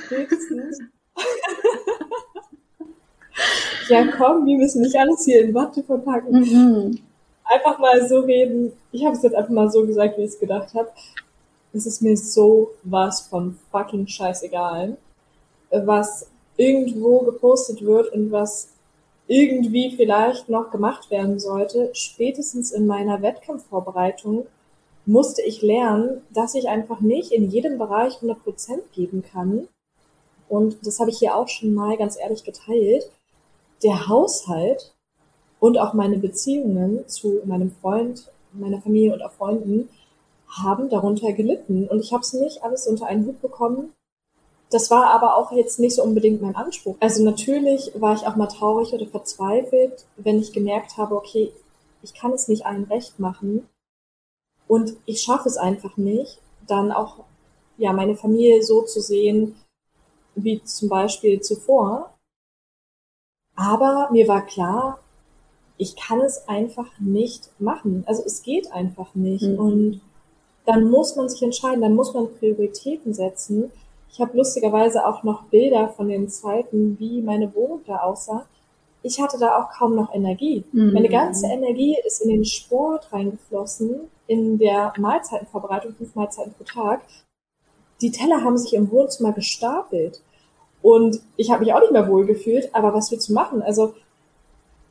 Spätestens. 0.06 0.80
ja, 3.90 4.08
komm, 4.16 4.46
wir 4.46 4.56
müssen 4.56 4.82
nicht 4.82 4.96
alles 4.96 5.26
hier 5.26 5.44
in 5.44 5.54
Watte 5.54 5.84
verpacken. 5.84 6.40
Mhm. 6.40 7.00
Einfach 7.44 7.80
mal 7.80 8.08
so 8.08 8.22
reden. 8.22 8.72
Ich 8.94 9.04
habe 9.04 9.18
es 9.18 9.24
jetzt 9.24 9.36
einfach 9.36 9.52
mal 9.52 9.70
so 9.70 9.86
gesagt, 9.86 10.18
wie 10.18 10.22
ich 10.22 10.30
es 10.30 10.40
gedacht 10.40 10.74
habe 10.74 10.94
es 11.74 11.86
ist 11.86 12.02
mir 12.02 12.18
so 12.18 12.72
was 12.84 13.22
von 13.22 13.58
fucking 13.72 14.08
scheißegal, 14.08 14.98
was 15.70 16.30
irgendwo 16.58 17.20
gepostet 17.20 17.82
wird 17.82 18.12
und 18.12 18.32
was 18.32 18.70
irgendwie 19.28 19.96
vielleicht 19.96 20.50
noch 20.50 20.72
gemacht 20.72 21.10
werden 21.10 21.40
sollte. 21.40 21.90
Spätestens 21.94 22.72
in 22.72 22.86
meiner 22.86 23.22
Wettkampfvorbereitung 23.22 24.46
musste 25.06 25.42
ich 25.42 25.62
lernen, 25.62 26.22
dass 26.34 26.56
ich 26.56 26.68
einfach 26.68 27.00
nicht 27.00 27.32
in 27.32 27.50
jedem 27.50 27.78
Bereich 27.78 28.16
100 28.16 28.44
Prozent 28.44 28.92
geben 28.94 29.24
kann. 29.24 29.68
Und 30.50 30.86
das 30.86 31.00
habe 31.00 31.10
ich 31.10 31.20
hier 31.20 31.36
auch 31.36 31.48
schon 31.48 31.74
mal 31.74 31.96
ganz 31.98 32.20
ehrlich 32.20 32.44
geteilt. 32.44 33.10
Der 33.84 34.10
Haushalt 34.10 34.94
und 35.60 35.78
auch 35.78 35.94
meine 35.94 36.18
Beziehungen 36.18 37.08
zu 37.08 37.40
meinem 37.46 37.72
Freund, 37.72 38.30
meiner 38.52 38.82
Familie 38.82 39.14
und 39.14 39.24
auch 39.24 39.32
Freunden 39.32 39.88
haben 40.52 40.90
darunter 40.90 41.34
gelitten. 41.34 41.88
Und 41.88 42.02
ich 42.02 42.14
habe 42.14 42.22
es 42.22 42.34
nicht 42.34 42.64
alles 42.64 42.88
unter 42.88 43.08
einen 43.08 43.26
Hut 43.26 43.42
bekommen. 43.42 43.94
Das 44.70 44.90
war 44.90 45.10
aber 45.10 45.36
auch 45.36 45.52
jetzt 45.52 45.80
nicht 45.80 45.96
so 45.96 46.04
unbedingt 46.04 46.42
mein 46.42 46.56
Anspruch. 46.56 46.96
Also 47.00 47.24
natürlich 47.24 47.92
war 47.96 48.16
ich 48.16 48.26
auch 48.26 48.36
mal 48.36 48.48
traurig 48.48 48.94
oder 48.94 49.06
verzweifelt, 49.06 50.06
wenn 50.16 50.40
ich 50.40 50.54
gemerkt 50.54 50.98
habe, 50.98 51.16
okay, 51.16 51.52
ich 52.04 52.14
kann 52.14 52.32
es 52.32 52.48
nicht 52.48 52.66
allen 52.66 52.86
recht 52.86 53.20
machen 53.20 53.68
und 54.68 54.96
ich 55.06 55.22
schaffe 55.22 55.50
es 55.50 55.58
einfach 55.58 55.98
nicht, 55.98 56.40
dann 56.66 56.94
auch 56.94 57.18
ja 57.78 57.92
meine 57.92 58.16
Familie 58.16 58.64
so 58.64 58.84
zu 58.84 59.02
sehen 59.02 59.56
wie 60.36 60.64
zum 60.64 60.88
Beispiel 60.88 61.42
zuvor. 61.42 62.14
Aber 63.56 64.08
mir 64.12 64.30
war 64.30 64.46
klar, 64.46 65.00
ich 65.78 65.98
kann 65.98 66.22
es 66.22 66.48
einfach 66.48 66.88
nicht 67.00 67.50
machen. 67.60 68.04
Also 68.08 68.24
es 68.24 68.44
geht 68.44 68.72
einfach 68.72 69.14
nicht. 69.16 69.44
Mhm. 69.44 69.60
Und 69.60 70.02
dann 70.66 70.90
muss 70.90 71.16
man 71.16 71.30
sich 71.30 71.42
entscheiden, 71.42 71.82
dann 71.82 71.96
muss 71.96 72.14
man 72.14 72.34
Prioritäten 72.38 73.14
setzen. 73.14 73.72
Ich 74.12 74.20
habe 74.20 74.38
lustigerweise 74.38 75.06
auch 75.06 75.24
noch 75.24 75.44
Bilder 75.46 75.90
von 75.90 76.10
den 76.10 76.30
Zeiten, 76.30 76.98
wie 77.00 77.22
meine 77.22 77.54
Wohnung 77.56 77.82
da 77.86 77.98
aussah. 77.98 78.46
Ich 79.04 79.20
hatte 79.20 79.40
da 79.40 79.58
auch 79.58 79.72
kaum 79.72 79.96
noch 79.96 80.14
Energie. 80.14 80.64
Mhm. 80.72 80.94
Meine 80.94 81.10
ganze 81.10 81.48
Energie 81.48 81.98
ist 82.06 82.22
in 82.22 82.30
den 82.30 82.46
Sport 82.46 83.12
reingeflossen, 83.12 84.02
in 84.28 84.58
der 84.60 84.94
Mahlzeitenvorbereitung, 84.98 85.96
fünf 85.96 86.14
Mahlzeiten 86.14 86.54
pro 86.54 86.64
Tag. 86.64 87.02
Die 88.02 88.12
Teller 88.12 88.44
haben 88.44 88.58
sich 88.58 88.74
im 88.74 88.92
Wohnzimmer 88.92 89.32
gestapelt. 89.32 90.22
Und 90.82 91.22
ich 91.38 91.52
habe 91.52 91.64
mich 91.64 91.74
auch 91.74 91.80
nicht 91.80 91.92
mehr 91.92 92.10
wohl 92.10 92.26
gefühlt, 92.26 92.74
aber 92.74 92.94
was 92.94 93.12
willst 93.12 93.30
du 93.30 93.34
machen? 93.34 93.62
Also 93.62 93.94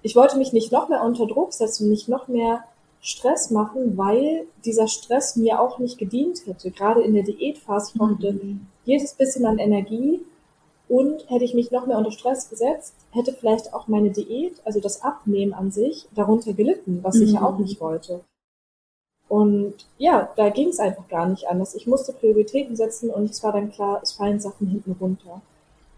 ich 0.03 0.17
wollte 0.17 0.39
mich 0.39 0.53
nicht 0.53 0.73
noch 0.73 0.89
mehr 0.89 1.03
unter 1.03 1.27
Druck 1.27 1.53
setzen, 1.53 1.89
nicht 1.89 2.09
noch 2.09 2.29
mehr 2.29 2.65
Stress 3.01 3.51
machen, 3.51 3.97
weil 3.97 4.47
dieser 4.65 4.89
Stress 4.89 5.37
mir 5.37 5.61
auch 5.61 5.79
nicht 5.79 5.99
gedient 5.99 6.47
hätte. 6.47 6.71
Gerade 6.71 7.03
in 7.03 7.15
der 7.15 7.23
Diätphase, 7.23 7.93
ich 7.93 7.99
brauchte 7.99 8.33
mhm. 8.33 8.67
jedes 8.85 9.15
bisschen 9.15 9.47
an 9.47 9.59
Energie 9.59 10.21
und 10.89 11.29
hätte 11.31 11.45
ich 11.45 11.55
mich 11.55 11.71
noch 11.71 11.87
mehr 11.87 11.97
unter 11.97 12.11
Stress 12.11 12.51
gesetzt, 12.51 12.95
hätte 13.13 13.33
vielleicht 13.33 13.73
auch 13.73 13.89
meine 13.89 14.11
Diät, 14.11 14.61
also 14.65 14.81
das 14.81 15.03
Abnehmen 15.03 15.55
an 15.55 15.71
sich, 15.71 16.09
darunter 16.15 16.53
gelitten, 16.53 17.01
was 17.03 17.17
mhm. 17.17 17.23
ich 17.23 17.33
ja 17.33 17.43
auch 17.43 17.57
mhm. 17.57 17.65
nicht 17.65 17.81
wollte. 17.81 18.21
Und 19.29 19.75
ja, 19.97 20.29
da 20.35 20.51
ging 20.51 20.69
es 20.69 20.81
einfach 20.81 21.07
gar 21.09 21.29
nicht 21.29 21.47
anders. 21.47 21.77
Ich 21.77 21.87
musste 21.87 22.13
Prioritäten 22.13 22.75
setzen 22.75 23.11
und 23.11 23.31
es 23.31 23.43
war 23.45 23.53
dann 23.53 23.71
klar, 23.71 24.01
es 24.03 24.13
fallen 24.13 24.41
Sachen 24.41 24.67
hinten 24.67 24.97
runter. 25.01 25.41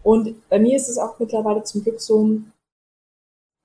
Und 0.03 0.35
bei 0.49 0.59
mir 0.59 0.75
ist 0.75 0.87
es 0.87 0.99
auch 0.99 1.17
mittlerweile 1.17 1.63
zum 1.63 1.81
Glück 1.83 1.99
so, 1.99 2.29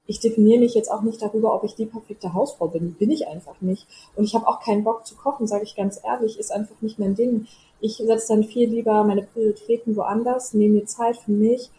ich 0.08 0.20
definiere 0.20 0.60
mich 0.60 0.72
jetzt 0.72 0.90
auch 0.90 1.02
nicht 1.02 1.20
darüber, 1.20 1.54
ob 1.54 1.64
ich 1.64 1.74
die 1.74 1.84
perfekte 1.84 2.32
Hausfrau 2.32 2.68
bin. 2.68 2.94
Bin 2.94 3.10
ich 3.10 3.28
einfach 3.28 3.60
nicht. 3.60 3.86
Und 4.16 4.24
ich 4.24 4.34
habe 4.34 4.48
auch 4.48 4.60
keinen 4.60 4.82
Bock 4.82 5.06
zu 5.06 5.14
kochen, 5.14 5.46
sage 5.46 5.64
ich 5.64 5.76
ganz 5.76 6.00
ehrlich, 6.02 6.38
ist 6.38 6.50
einfach 6.50 6.80
nicht 6.80 6.98
mein 6.98 7.14
Ding. 7.14 7.46
Ich 7.80 7.98
setze 7.98 8.28
dann 8.28 8.44
viel 8.44 8.70
lieber 8.70 9.04
meine 9.04 9.22
Prioritäten 9.22 9.96
woanders, 9.96 10.54
nehme 10.54 10.76
mir 10.76 10.86
Zeit 10.86 11.18
für 11.18 11.30
mich, 11.30 11.70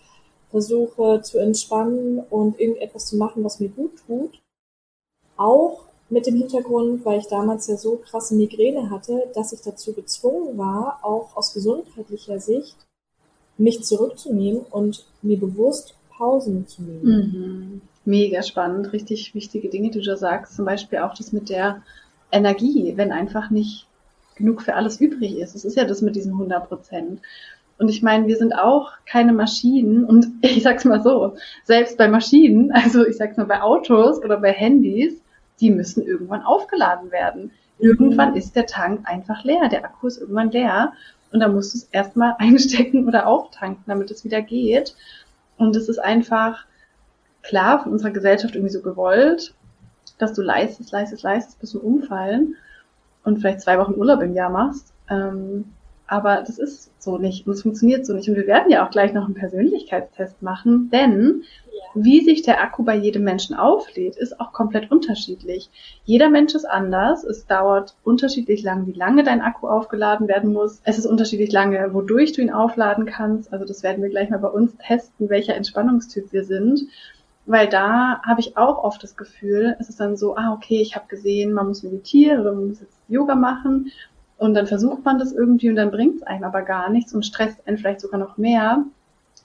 versuche 0.52 1.24
zu 1.24 1.40
entspannen 1.40 2.20
und 2.30 2.60
irgendetwas 2.60 3.08
zu 3.08 3.18
machen, 3.18 3.44
was 3.44 3.60
mir 3.60 3.70
gut 3.70 3.94
tut. 4.06 4.40
Auch 5.36 5.86
mit 6.12 6.28
dem 6.28 6.36
Hintergrund, 6.36 7.04
weil 7.06 7.20
ich 7.20 7.28
damals 7.28 7.66
ja 7.66 7.78
so 7.78 7.96
krasse 7.96 8.36
Migräne 8.36 8.92
hatte, 8.92 9.24
dass 9.34 9.54
ich 9.54 9.62
dazu 9.62 9.94
gezwungen 9.94 10.56
war, 10.56 11.00
auch 11.02 11.36
aus 11.36 11.52
gesundheitlicher 11.52 12.40
Sicht, 12.40 12.78
mich 13.58 13.84
zurückzunehmen 13.84 14.62
und 14.70 15.08
mir 15.24 15.40
bewusst 15.40 15.96
Pausen 16.12 16.68
zu 16.68 16.84
nehmen. 16.84 17.02
Mhm 17.04 17.82
mega 18.06 18.44
spannend, 18.44 18.94
richtig 18.94 19.36
wichtige 19.36 19.70
Dinge, 19.70 19.92
die 19.92 20.00
du 20.00 20.06
da 20.06 20.18
sagst. 20.18 20.56
Zum 20.56 20.66
Beispiel 20.66 21.00
auch 21.00 21.14
das 21.14 21.32
mit 21.32 21.50
der 21.50 21.82
Energie, 22.32 22.94
wenn 22.96 23.12
einfach 23.12 23.50
nicht 23.50 23.88
genug 24.36 24.62
für 24.62 24.76
alles 24.76 25.00
übrig 25.00 25.38
ist. 25.38 25.56
Das 25.56 25.66
ist 25.66 25.76
ja 25.76 25.86
das 25.86 26.02
mit 26.02 26.16
diesen 26.16 26.34
100 26.34 26.68
Prozent. 26.68 27.22
Und 27.78 27.90
ich 27.90 28.02
meine, 28.02 28.28
wir 28.28 28.36
sind 28.36 28.54
auch 28.54 28.92
keine 29.06 29.34
Maschinen 29.34 30.04
und 30.04 30.28
ich 30.42 30.64
sag's 30.64 30.86
mal 30.86 31.02
so, 31.02 31.36
selbst 31.64 31.98
bei 31.98 32.08
Maschinen, 32.08 32.72
also 32.72 33.06
ich 33.06 33.18
sag's 33.18 33.38
mal 33.38 33.46
bei 33.46 33.62
Autos 33.62 34.22
oder 34.24 34.38
bei 34.38 34.52
Handys, 34.52 35.22
die 35.60 35.72
müssen 35.72 36.06
irgendwann 36.06 36.44
aufgeladen 36.44 37.12
werden. 37.12 37.52
Irgendwann 37.80 38.32
mhm. 38.32 38.38
ist 38.38 38.56
der 38.56 38.66
Tank 38.66 39.02
einfach 39.06 39.44
leer, 39.44 39.70
der 39.70 39.86
Akku 39.86 40.08
ist 40.08 40.20
irgendwann 40.20 40.52
leer 40.52 40.94
und 41.32 41.40
da 41.40 41.48
musst 41.48 41.74
du 41.74 41.78
es 41.78 41.84
erstmal 41.92 42.36
einstecken 42.40 43.08
oder 43.08 43.28
auftanken, 43.28 43.84
damit 43.88 44.12
es 44.12 44.24
wieder 44.26 44.42
geht. 44.42 44.96
Und 45.58 45.76
es 45.76 45.90
ist 45.90 46.00
einfach, 46.00 46.66
klar 47.50 47.84
von 47.84 47.92
unserer 47.92 48.12
Gesellschaft 48.12 48.56
irgendwie 48.56 48.74
so 48.74 48.82
gewollt, 48.82 49.54
dass 50.20 50.34
du 50.34 50.42
leistest, 50.42 50.92
leistest, 50.92 51.24
leistest 51.24 51.60
bis 51.60 51.72
zum 51.72 51.82
Umfallen 51.82 52.56
und 53.24 53.40
vielleicht 53.40 53.62
zwei 53.62 53.80
Wochen 53.80 53.96
Urlaub 53.96 54.22
im 54.22 54.36
Jahr 54.36 54.52
machst. 54.52 54.94
Ähm, 55.10 55.66
aber 56.06 56.44
das 56.46 56.58
ist 56.58 56.92
so 56.98 57.20
nicht 57.20 57.46
und 57.46 57.54
es 57.54 57.62
funktioniert 57.62 58.06
so 58.06 58.14
nicht. 58.14 58.28
Und 58.30 58.36
wir 58.36 58.48
werden 58.48 58.72
ja 58.72 58.86
auch 58.86 58.90
gleich 58.90 59.14
noch 59.14 59.26
einen 59.26 59.36
Persönlichkeitstest 59.36 60.42
machen, 60.42 60.90
denn 60.92 61.44
ja. 61.66 62.04
wie 62.04 62.22
sich 62.22 62.42
der 62.42 62.62
Akku 62.62 62.84
bei 62.84 62.96
jedem 62.96 63.24
Menschen 63.24 63.56
auflädt, 63.56 64.16
ist 64.16 64.40
auch 64.40 64.52
komplett 64.52 64.92
unterschiedlich. 64.92 65.70
Jeder 66.06 66.30
Mensch 66.30 66.56
ist 66.56 66.66
anders. 66.66 67.24
Es 67.24 67.46
dauert 67.46 67.96
unterschiedlich 68.04 68.64
lang, 68.64 68.88
wie 68.88 68.94
lange 68.94 69.24
dein 69.24 69.42
Akku 69.42 69.68
aufgeladen 69.68 70.28
werden 70.28 70.52
muss. 70.52 70.82
Es 70.84 70.98
ist 70.98 71.06
unterschiedlich 71.06 71.52
lange, 71.52 71.94
wodurch 71.94 72.32
du 72.34 72.42
ihn 72.42 72.52
aufladen 72.52 73.06
kannst. 73.06 73.54
Also 73.54 73.66
das 73.66 73.84
werden 73.84 74.02
wir 74.02 74.10
gleich 74.10 74.32
mal 74.32 74.40
bei 74.40 74.50
uns 74.50 74.76
testen, 74.78 75.30
welcher 75.30 75.56
Entspannungstyp 75.56 76.34
wir 76.34 76.44
sind 76.44 76.88
weil 77.50 77.68
da 77.68 78.22
habe 78.22 78.42
ich 78.42 78.58
auch 78.58 78.84
oft 78.84 79.02
das 79.02 79.18
Gefühl, 79.18 79.76
es 79.80 79.90
ist 79.90 80.00
dann 80.00 80.16
so, 80.16 80.38
ah, 80.38 80.54
okay, 80.54 80.82
ich 80.82 80.96
habe 80.96 81.08
gesehen, 81.08 81.52
man 81.52 81.68
muss 81.68 81.82
meditieren 81.82 82.42
oder 82.42 82.54
man 82.54 82.68
muss 82.68 82.80
jetzt 82.80 82.96
Yoga 83.08 83.34
machen 83.34 83.92
und 84.38 84.54
dann 84.54 84.68
versucht 84.68 85.04
man 85.04 85.18
das 85.18 85.32
irgendwie 85.32 85.68
und 85.68 85.76
dann 85.76 85.90
bringt 85.90 86.18
es 86.18 86.24
einem 86.24 86.44
aber 86.44 86.62
gar 86.62 86.92
nichts 86.92 87.12
und 87.12 87.26
stresst 87.26 87.68
einen 87.68 87.80
vielleicht 87.80 88.02
sogar 88.02 88.20
noch 88.20 88.38
mehr, 88.38 88.86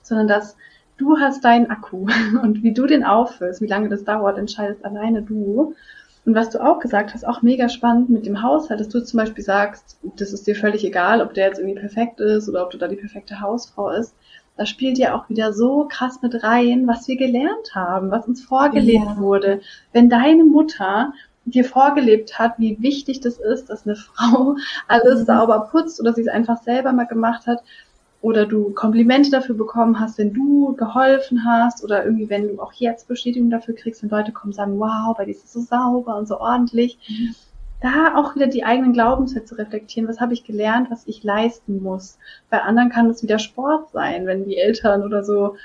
sondern 0.03 0.27
dass 0.27 0.55
du 0.97 1.17
hast 1.17 1.43
deinen 1.43 1.71
Akku 1.71 2.05
und 2.43 2.61
wie 2.61 2.73
du 2.75 2.85
den 2.85 3.03
auffüllst, 3.03 3.59
wie 3.61 3.67
lange 3.67 3.89
das 3.89 4.03
dauert, 4.03 4.37
entscheidest 4.37 4.85
alleine 4.85 5.23
du. 5.23 5.73
Und 6.27 6.35
was 6.35 6.51
du 6.51 6.63
auch 6.63 6.77
gesagt 6.79 7.15
hast, 7.15 7.25
auch 7.25 7.41
mega 7.41 7.69
spannend 7.69 8.11
mit 8.11 8.27
dem 8.27 8.43
Haushalt, 8.43 8.79
dass 8.79 8.89
du 8.89 9.03
zum 9.03 9.17
Beispiel 9.17 9.43
sagst, 9.43 9.97
das 10.17 10.31
ist 10.31 10.45
dir 10.45 10.55
völlig 10.55 10.85
egal, 10.85 11.21
ob 11.21 11.33
der 11.33 11.47
jetzt 11.47 11.57
irgendwie 11.59 11.79
perfekt 11.79 12.19
ist 12.19 12.47
oder 12.49 12.63
ob 12.63 12.69
du 12.69 12.77
da 12.77 12.87
die 12.87 12.95
perfekte 12.95 13.41
Hausfrau 13.41 13.89
ist 13.89 14.13
da 14.57 14.65
spielt 14.65 14.97
ja 14.97 15.15
auch 15.15 15.29
wieder 15.29 15.53
so 15.53 15.87
krass 15.89 16.21
mit 16.21 16.43
rein, 16.43 16.87
was 16.87 17.07
wir 17.07 17.17
gelernt 17.17 17.73
haben, 17.73 18.11
was 18.11 18.27
uns 18.27 18.43
vorgelebt 18.43 19.05
ja. 19.05 19.17
wurde. 19.17 19.61
Wenn 19.91 20.09
deine 20.09 20.45
Mutter 20.45 21.13
dir 21.45 21.65
vorgelebt 21.65 22.39
hat, 22.39 22.57
wie 22.57 22.81
wichtig 22.81 23.19
das 23.19 23.37
ist, 23.37 23.69
dass 23.69 23.85
eine 23.85 23.95
Frau 23.95 24.55
alles 24.87 25.21
mhm. 25.21 25.25
sauber 25.25 25.69
putzt 25.71 25.99
oder 25.99 26.13
sie 26.13 26.21
es 26.21 26.27
einfach 26.27 26.61
selber 26.63 26.93
mal 26.93 27.07
gemacht 27.07 27.47
hat, 27.47 27.63
oder 28.21 28.47
du 28.47 28.71
Komplimente 28.71 29.29
dafür 29.29 29.53
bekommen 29.53 29.99
hast, 29.99 30.17
wenn 30.17 30.33
du 30.33 30.73
geholfen 30.75 31.45
hast 31.45 31.83
oder 31.83 32.05
irgendwie, 32.05 32.27
wenn 32.27 32.47
du 32.47 32.59
auch 32.59 32.73
jetzt 32.73 33.07
Bestätigung 33.07 33.51
dafür 33.51 33.75
kriegst, 33.75 34.01
wenn 34.01 34.09
Leute 34.09 34.31
kommen 34.31 34.49
und 34.49 34.55
sagen, 34.55 34.79
wow, 34.79 35.15
bei 35.15 35.25
dir 35.25 35.31
ist 35.31 35.45
es 35.45 35.53
so 35.53 35.61
sauber 35.61 36.17
und 36.17 36.27
so 36.27 36.39
ordentlich. 36.39 36.97
Mhm 37.07 37.35
da 37.85 38.15
auch 38.15 38.35
wieder 38.35 38.47
die 38.47 38.65
eigenen 38.65 38.93
Glaubenssätze 38.93 39.57
reflektieren. 39.57 40.09
Was 40.09 40.19
habe 40.19 40.33
ich 40.33 40.43
gelernt, 40.43 40.89
was 40.89 41.05
ich 41.05 41.23
leisten 41.23 41.83
muss? 41.83 42.17
Bei 42.49 42.61
anderen 42.61 42.89
kann 42.89 43.09
es 43.09 43.21
wieder 43.21 43.37
Sport 43.37 43.91
sein, 43.91 44.25
wenn 44.25 44.45
die 44.45 44.57
Eltern 44.57 45.03
oder 45.03 45.23
so 45.23 45.55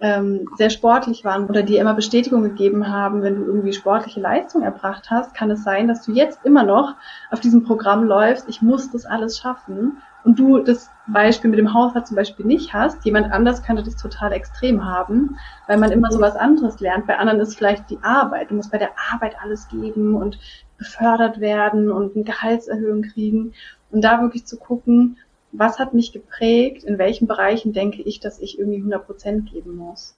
ähm, 0.00 0.48
sehr 0.56 0.70
sportlich 0.70 1.24
waren 1.24 1.46
oder 1.46 1.62
dir 1.62 1.80
immer 1.80 1.94
Bestätigung 1.94 2.42
gegeben 2.42 2.88
haben, 2.88 3.22
wenn 3.22 3.36
du 3.36 3.44
irgendwie 3.44 3.72
sportliche 3.72 4.20
Leistung 4.20 4.62
erbracht 4.62 5.10
hast, 5.10 5.34
kann 5.34 5.50
es 5.50 5.62
sein, 5.62 5.88
dass 5.88 6.04
du 6.04 6.12
jetzt 6.12 6.44
immer 6.44 6.64
noch 6.64 6.94
auf 7.30 7.40
diesem 7.40 7.64
Programm 7.64 8.04
läufst, 8.04 8.48
ich 8.48 8.60
muss 8.60 8.90
das 8.90 9.06
alles 9.06 9.38
schaffen 9.38 10.02
und 10.28 10.38
du 10.38 10.58
das 10.58 10.90
Beispiel 11.06 11.48
mit 11.48 11.58
dem 11.58 11.72
Haushalt 11.72 12.06
zum 12.06 12.16
Beispiel 12.16 12.44
nicht 12.44 12.74
hast. 12.74 13.02
Jemand 13.06 13.32
anders 13.32 13.62
könnte 13.62 13.82
das 13.82 13.96
total 13.96 14.32
extrem 14.32 14.84
haben, 14.84 15.38
weil 15.66 15.78
man 15.78 15.90
immer 15.90 16.12
so 16.12 16.20
was 16.20 16.36
anderes 16.36 16.80
lernt. 16.80 17.06
Bei 17.06 17.16
anderen 17.16 17.40
ist 17.40 17.56
vielleicht 17.56 17.88
die 17.88 17.96
Arbeit. 18.02 18.50
Du 18.50 18.54
musst 18.54 18.70
bei 18.70 18.76
der 18.76 18.90
Arbeit 19.10 19.36
alles 19.40 19.68
geben 19.68 20.14
und 20.14 20.38
befördert 20.76 21.40
werden 21.40 21.90
und 21.90 22.14
eine 22.14 22.24
Gehaltserhöhung 22.24 23.00
kriegen. 23.00 23.54
Und 23.90 24.02
da 24.02 24.20
wirklich 24.20 24.44
zu 24.44 24.58
gucken, 24.58 25.16
was 25.52 25.78
hat 25.78 25.94
mich 25.94 26.12
geprägt, 26.12 26.84
in 26.84 26.98
welchen 26.98 27.26
Bereichen 27.26 27.72
denke 27.72 28.02
ich, 28.02 28.20
dass 28.20 28.38
ich 28.38 28.58
irgendwie 28.58 28.80
100 28.80 29.06
Prozent 29.06 29.50
geben 29.50 29.76
muss. 29.76 30.14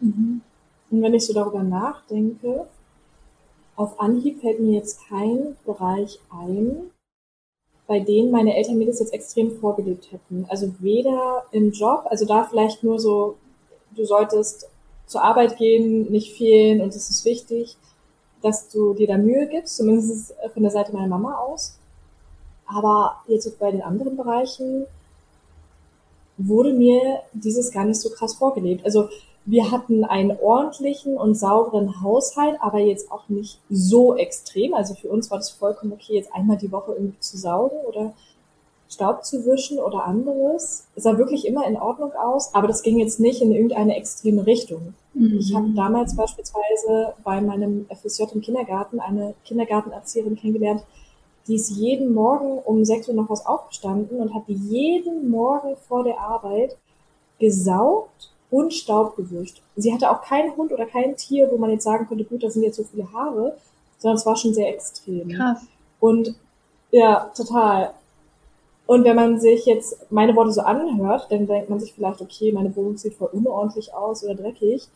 Mhm. 0.00 0.40
Und 0.90 1.02
wenn 1.02 1.14
ich 1.14 1.24
so 1.24 1.32
darüber 1.32 1.62
nachdenke, 1.62 2.66
auf 3.76 4.00
Anhieb 4.00 4.40
fällt 4.40 4.58
mir 4.58 4.72
jetzt 4.72 5.08
kein 5.08 5.56
Bereich 5.64 6.18
ein, 6.32 6.90
bei 7.86 8.00
denen 8.00 8.30
meine 8.30 8.56
Eltern 8.56 8.78
mir 8.78 8.86
das 8.86 9.00
jetzt 9.00 9.12
extrem 9.12 9.58
vorgelebt 9.58 10.10
hätten. 10.10 10.46
Also 10.48 10.72
weder 10.78 11.44
im 11.52 11.70
Job, 11.72 12.06
also 12.06 12.24
da 12.24 12.44
vielleicht 12.44 12.82
nur 12.82 12.98
so, 12.98 13.36
du 13.94 14.04
solltest 14.04 14.68
zur 15.06 15.22
Arbeit 15.22 15.58
gehen, 15.58 16.10
nicht 16.10 16.36
fehlen 16.36 16.80
und 16.80 16.94
das 16.94 17.10
ist 17.10 17.24
wichtig, 17.24 17.76
dass 18.42 18.68
du 18.68 18.94
dir 18.94 19.06
da 19.06 19.18
Mühe 19.18 19.46
gibst, 19.48 19.76
zumindest 19.76 20.34
von 20.52 20.62
der 20.62 20.72
Seite 20.72 20.92
meiner 20.92 21.08
Mama 21.08 21.38
aus. 21.38 21.78
Aber 22.66 23.16
jetzt 23.28 23.58
bei 23.58 23.70
den 23.70 23.82
anderen 23.82 24.16
Bereichen 24.16 24.86
wurde 26.38 26.72
mir 26.72 27.20
dieses 27.32 27.70
gar 27.70 27.84
nicht 27.84 28.00
so 28.00 28.10
krass 28.10 28.34
vorgelebt. 28.34 28.84
Also 28.84 29.08
wir 29.46 29.70
hatten 29.70 30.04
einen 30.04 30.36
ordentlichen 30.38 31.16
und 31.16 31.34
sauberen 31.34 32.02
Haushalt, 32.02 32.56
aber 32.60 32.78
jetzt 32.78 33.12
auch 33.12 33.28
nicht 33.28 33.60
so 33.68 34.16
extrem. 34.16 34.72
Also 34.74 34.94
für 34.94 35.08
uns 35.08 35.30
war 35.30 35.38
das 35.38 35.50
vollkommen 35.50 35.92
okay, 35.92 36.14
jetzt 36.14 36.34
einmal 36.34 36.56
die 36.56 36.72
Woche 36.72 36.92
irgendwie 36.92 37.20
zu 37.20 37.36
saugen 37.36 37.76
oder 37.86 38.14
Staub 38.88 39.24
zu 39.24 39.44
wischen 39.44 39.78
oder 39.78 40.04
anderes. 40.04 40.86
Es 40.94 41.02
sah 41.02 41.18
wirklich 41.18 41.46
immer 41.46 41.66
in 41.66 41.76
Ordnung 41.76 42.12
aus, 42.12 42.54
aber 42.54 42.68
das 42.68 42.82
ging 42.82 42.98
jetzt 42.98 43.20
nicht 43.20 43.42
in 43.42 43.52
irgendeine 43.52 43.96
extreme 43.96 44.46
Richtung. 44.46 44.94
Mhm. 45.12 45.38
Ich 45.38 45.54
habe 45.54 45.68
damals 45.74 46.16
beispielsweise 46.16 47.14
bei 47.22 47.40
meinem 47.40 47.86
FSJ 47.90 48.24
im 48.34 48.40
Kindergarten 48.40 49.00
eine 49.00 49.34
Kindergartenerzieherin 49.44 50.36
kennengelernt, 50.36 50.84
die 51.46 51.56
ist 51.56 51.70
jeden 51.70 52.14
Morgen 52.14 52.58
um 52.58 52.84
6 52.84 53.08
Uhr 53.08 53.14
noch 53.14 53.28
was 53.28 53.44
aufgestanden 53.44 54.18
und 54.18 54.34
hat 54.34 54.44
jeden 54.46 55.28
Morgen 55.28 55.76
vor 55.76 56.02
der 56.02 56.18
Arbeit 56.18 56.76
gesaugt 57.38 58.30
und 58.54 58.72
Staub 58.72 59.16
gewischt. 59.16 59.62
Sie 59.74 59.92
hatte 59.92 60.08
auch 60.08 60.22
keinen 60.22 60.56
Hund 60.56 60.70
oder 60.72 60.86
kein 60.86 61.16
Tier, 61.16 61.50
wo 61.50 61.56
man 61.56 61.70
jetzt 61.70 61.82
sagen 61.82 62.06
könnte, 62.06 62.22
gut, 62.22 62.44
da 62.44 62.50
sind 62.50 62.62
jetzt 62.62 62.76
so 62.76 62.84
viele 62.84 63.12
Haare, 63.12 63.56
sondern 63.98 64.16
es 64.16 64.24
war 64.24 64.36
schon 64.36 64.54
sehr 64.54 64.68
extrem. 64.68 65.28
Krass. 65.30 65.62
Und 65.98 66.36
ja, 66.92 67.32
total. 67.36 67.90
Und 68.86 69.04
wenn 69.04 69.16
man 69.16 69.40
sich 69.40 69.66
jetzt 69.66 70.06
meine 70.12 70.36
Worte 70.36 70.52
so 70.52 70.60
anhört, 70.60 71.26
dann 71.30 71.48
denkt 71.48 71.68
man 71.68 71.80
sich 71.80 71.94
vielleicht, 71.94 72.20
okay, 72.20 72.52
meine 72.52 72.74
Wohnung 72.76 72.96
sieht 72.96 73.14
voll 73.14 73.30
unordentlich 73.32 73.92
aus 73.92 74.22
oder 74.22 74.36
dreckig. 74.36 74.86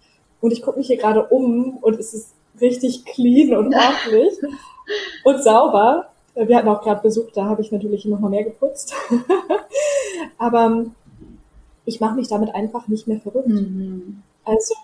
Und 0.41 0.53
ich 0.53 0.63
gucke 0.63 0.79
mich 0.79 0.87
hier 0.87 0.99
gerade 0.99 1.25
um 1.25 1.79
und 1.79 1.99
es 1.99 2.15
ist 2.15 2.35
richtig 2.61 3.05
clean 3.07 3.57
und 3.57 3.75
ordentlich 3.75 4.39
und 5.25 5.43
sauber. 5.43 6.11
Wir 6.37 6.57
hatten 6.57 6.69
auch 6.69 6.83
gerade 6.83 7.03
Besuch, 7.03 7.33
da 7.35 7.47
habe 7.47 7.63
ich 7.63 7.73
natürlich 7.73 8.05
noch 8.05 8.21
mal 8.21 8.29
mehr 8.29 8.45
geputzt. 8.45 8.95
Aber 10.39 10.85
ich 11.89 12.01
mache 12.01 12.17
mich 12.17 12.29
damit 12.29 12.55
einfach 12.55 12.87
nicht 12.87 13.09
mehr 13.09 13.19
verrückt. 13.19 13.49
Mhm. 13.49 14.23
Also 14.45 14.75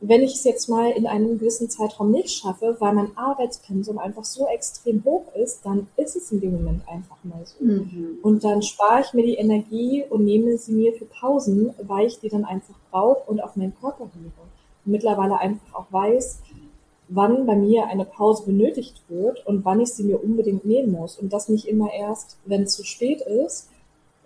wenn 0.00 0.22
ich 0.22 0.34
es 0.34 0.44
jetzt 0.44 0.68
mal 0.68 0.90
in 0.90 1.06
einem 1.06 1.38
gewissen 1.38 1.70
Zeitraum 1.70 2.10
nicht 2.10 2.30
schaffe, 2.30 2.76
weil 2.78 2.92
mein 2.92 3.16
Arbeitspensum 3.16 3.98
einfach 3.98 4.24
so 4.24 4.46
extrem 4.46 5.02
hoch 5.04 5.24
ist, 5.34 5.64
dann 5.64 5.86
ist 5.96 6.14
es 6.14 6.30
in 6.30 6.42
dem 6.42 6.52
Moment 6.52 6.86
einfach 6.86 7.16
mal 7.22 7.40
so. 7.44 7.64
Mhm. 7.64 8.18
Und 8.22 8.44
dann 8.44 8.60
spare 8.60 9.00
ich 9.00 9.14
mir 9.14 9.24
die 9.24 9.36
Energie 9.36 10.04
und 10.10 10.24
nehme 10.26 10.58
sie 10.58 10.72
mir 10.72 10.92
für 10.92 11.06
Pausen, 11.06 11.72
weil 11.82 12.06
ich 12.06 12.20
die 12.20 12.28
dann 12.28 12.44
einfach 12.44 12.74
brauche 12.90 13.30
und 13.30 13.40
auf 13.40 13.56
meinen 13.56 13.74
Körper 13.80 14.04
höre. 14.04 14.44
Und 14.84 14.92
mittlerweile 14.92 15.38
einfach 15.38 15.74
auch 15.74 15.86
weiß, 15.90 16.40
wann 17.08 17.46
bei 17.46 17.56
mir 17.56 17.86
eine 17.86 18.04
Pause 18.04 18.44
benötigt 18.44 19.00
wird 19.08 19.46
und 19.46 19.64
wann 19.64 19.80
ich 19.80 19.94
sie 19.94 20.04
mir 20.04 20.22
unbedingt 20.22 20.66
nehmen 20.66 20.92
muss. 20.92 21.18
Und 21.18 21.32
das 21.32 21.48
nicht 21.48 21.66
immer 21.66 21.90
erst, 21.94 22.36
wenn 22.44 22.64
es 22.64 22.76
zu 22.76 22.84
spät 22.84 23.22
ist, 23.22 23.70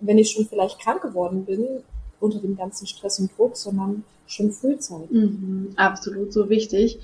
wenn 0.01 0.19
ich 0.19 0.31
schon 0.31 0.47
vielleicht 0.47 0.81
krank 0.81 1.03
geworden 1.03 1.45
bin 1.45 1.85
unter 2.21 2.39
dem 2.39 2.57
ganzen 2.57 2.87
Stress 2.87 3.21
und 3.21 3.37
Druck, 3.37 3.57
sondern 3.57 4.05
schon 4.27 4.53
frühzeitig. 4.53 5.11
Mhm, 5.11 5.73
absolut 5.77 6.33
so 6.33 6.49
wichtig. 6.49 7.01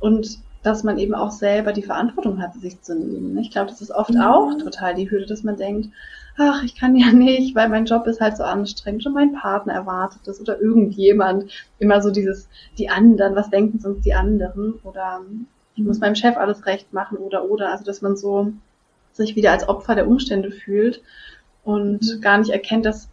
Und 0.00 0.38
dass 0.62 0.82
man 0.82 0.98
eben 0.98 1.14
auch 1.14 1.30
selber 1.30 1.72
die 1.72 1.82
Verantwortung 1.82 2.40
hat, 2.40 2.54
sich 2.54 2.80
zu 2.80 2.96
nehmen. 2.96 3.36
Ich 3.38 3.50
glaube, 3.50 3.70
das 3.70 3.82
ist 3.82 3.90
oft 3.90 4.14
mhm. 4.14 4.22
auch 4.22 4.54
total 4.58 4.94
die 4.94 5.10
Hürde, 5.10 5.26
dass 5.26 5.44
man 5.44 5.56
denkt, 5.56 5.90
ach, 6.38 6.62
ich 6.64 6.74
kann 6.74 6.96
ja 6.96 7.06
nicht, 7.12 7.54
weil 7.54 7.68
mein 7.68 7.84
Job 7.84 8.06
ist 8.06 8.20
halt 8.20 8.36
so 8.36 8.44
anstrengend 8.44 9.06
und 9.06 9.12
mein 9.12 9.34
Partner 9.34 9.74
erwartet 9.74 10.22
das 10.24 10.40
oder 10.40 10.60
irgendjemand. 10.60 11.50
Immer 11.78 12.00
so 12.02 12.10
dieses, 12.10 12.48
die 12.78 12.88
anderen, 12.88 13.36
was 13.36 13.50
denken 13.50 13.78
sonst 13.78 14.04
die 14.04 14.14
anderen? 14.14 14.74
Oder 14.84 15.20
ich 15.76 15.84
muss 15.84 16.00
meinem 16.00 16.14
Chef 16.14 16.36
alles 16.36 16.66
recht 16.66 16.92
machen 16.92 17.18
oder 17.18 17.48
oder. 17.50 17.70
Also 17.70 17.84
dass 17.84 18.02
man 18.02 18.16
so 18.16 18.52
sich 19.12 19.36
wieder 19.36 19.52
als 19.52 19.68
Opfer 19.68 19.94
der 19.94 20.08
Umstände 20.08 20.50
fühlt 20.50 21.02
und 21.62 22.00
mhm. 22.02 22.20
gar 22.20 22.38
nicht 22.38 22.50
erkennt, 22.50 22.86
dass 22.86 23.08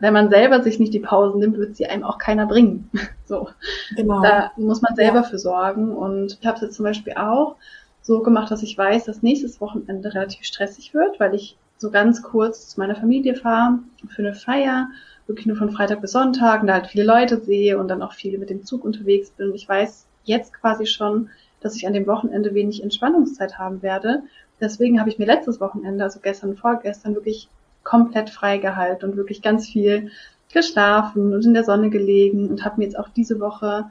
wenn 0.00 0.12
man 0.12 0.28
selber 0.28 0.62
sich 0.62 0.78
nicht 0.78 0.92
die 0.92 1.00
Pausen 1.00 1.40
nimmt, 1.40 1.56
wird 1.56 1.76
sie 1.76 1.86
einem 1.86 2.04
auch 2.04 2.18
keiner 2.18 2.46
bringen. 2.46 2.90
so. 3.24 3.48
Genau. 3.96 4.22
Da 4.22 4.52
muss 4.56 4.82
man 4.82 4.94
selber 4.96 5.20
ja. 5.20 5.22
für 5.22 5.38
sorgen. 5.38 5.92
Und 5.96 6.38
ich 6.40 6.46
habe 6.46 6.56
es 6.56 6.62
jetzt 6.62 6.76
zum 6.76 6.84
Beispiel 6.84 7.14
auch 7.14 7.56
so 8.02 8.20
gemacht, 8.20 8.50
dass 8.50 8.62
ich 8.62 8.76
weiß, 8.76 9.04
dass 9.04 9.22
nächstes 9.22 9.60
Wochenende 9.60 10.12
relativ 10.12 10.44
stressig 10.44 10.92
wird, 10.94 11.18
weil 11.20 11.34
ich 11.34 11.56
so 11.78 11.90
ganz 11.90 12.22
kurz 12.22 12.68
zu 12.68 12.80
meiner 12.80 12.94
Familie 12.94 13.34
fahre 13.34 13.78
für 14.08 14.22
eine 14.22 14.34
Feier, 14.34 14.88
wirklich 15.26 15.46
nur 15.46 15.56
von 15.56 15.70
Freitag 15.70 16.00
bis 16.02 16.12
Sonntag 16.12 16.60
und 16.60 16.66
da 16.66 16.74
halt 16.74 16.86
viele 16.86 17.04
Leute 17.04 17.40
sehe 17.40 17.78
und 17.78 17.88
dann 17.88 18.02
auch 18.02 18.12
viele 18.12 18.38
mit 18.38 18.50
dem 18.50 18.64
Zug 18.64 18.84
unterwegs 18.84 19.30
bin. 19.30 19.48
Und 19.48 19.54
ich 19.54 19.68
weiß 19.68 20.06
jetzt 20.24 20.52
quasi 20.52 20.86
schon, 20.86 21.30
dass 21.60 21.76
ich 21.76 21.86
an 21.86 21.94
dem 21.94 22.06
Wochenende 22.06 22.52
wenig 22.52 22.82
Entspannungszeit 22.82 23.58
haben 23.58 23.80
werde. 23.82 24.22
Deswegen 24.60 25.00
habe 25.00 25.08
ich 25.08 25.18
mir 25.18 25.26
letztes 25.26 25.60
Wochenende, 25.60 26.04
also 26.04 26.20
gestern 26.20 26.50
und 26.50 26.58
vorgestern, 26.58 27.14
wirklich 27.14 27.48
komplett 27.84 28.30
freigehalten 28.30 29.10
und 29.10 29.16
wirklich 29.16 29.42
ganz 29.42 29.68
viel 29.68 30.10
geschlafen 30.52 31.34
und 31.34 31.44
in 31.44 31.54
der 31.54 31.64
Sonne 31.64 31.90
gelegen 31.90 32.48
und 32.48 32.64
habe 32.64 32.78
mir 32.78 32.84
jetzt 32.84 32.98
auch 32.98 33.08
diese 33.08 33.40
Woche 33.40 33.90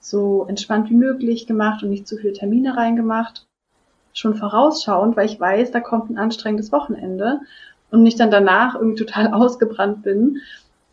so 0.00 0.44
entspannt 0.48 0.90
wie 0.90 0.94
möglich 0.94 1.46
gemacht 1.46 1.82
und 1.82 1.90
nicht 1.90 2.08
zu 2.08 2.16
viele 2.16 2.32
Termine 2.32 2.76
reingemacht. 2.76 3.46
Schon 4.12 4.34
vorausschauend, 4.34 5.16
weil 5.16 5.26
ich 5.26 5.40
weiß, 5.40 5.70
da 5.70 5.80
kommt 5.80 6.10
ein 6.10 6.18
anstrengendes 6.18 6.72
Wochenende 6.72 7.40
und 7.90 8.02
nicht 8.02 8.20
dann 8.20 8.30
danach 8.30 8.74
irgendwie 8.74 9.04
total 9.04 9.28
ausgebrannt 9.32 10.02
bin 10.02 10.38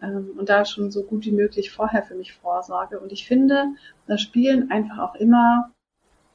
ähm, 0.02 0.30
und 0.38 0.50
da 0.50 0.64
schon 0.64 0.92
so 0.92 1.04
gut 1.04 1.26
wie 1.26 1.32
möglich 1.32 1.72
vorher 1.72 2.04
für 2.04 2.16
mich 2.16 2.34
vorsorge. 2.34 3.00
Und 3.00 3.12
ich 3.12 3.28
finde, 3.28 3.66
da 4.08 4.18
spielen 4.18 4.72
einfach 4.72 5.00
auch 5.00 5.16
immer 5.16 5.72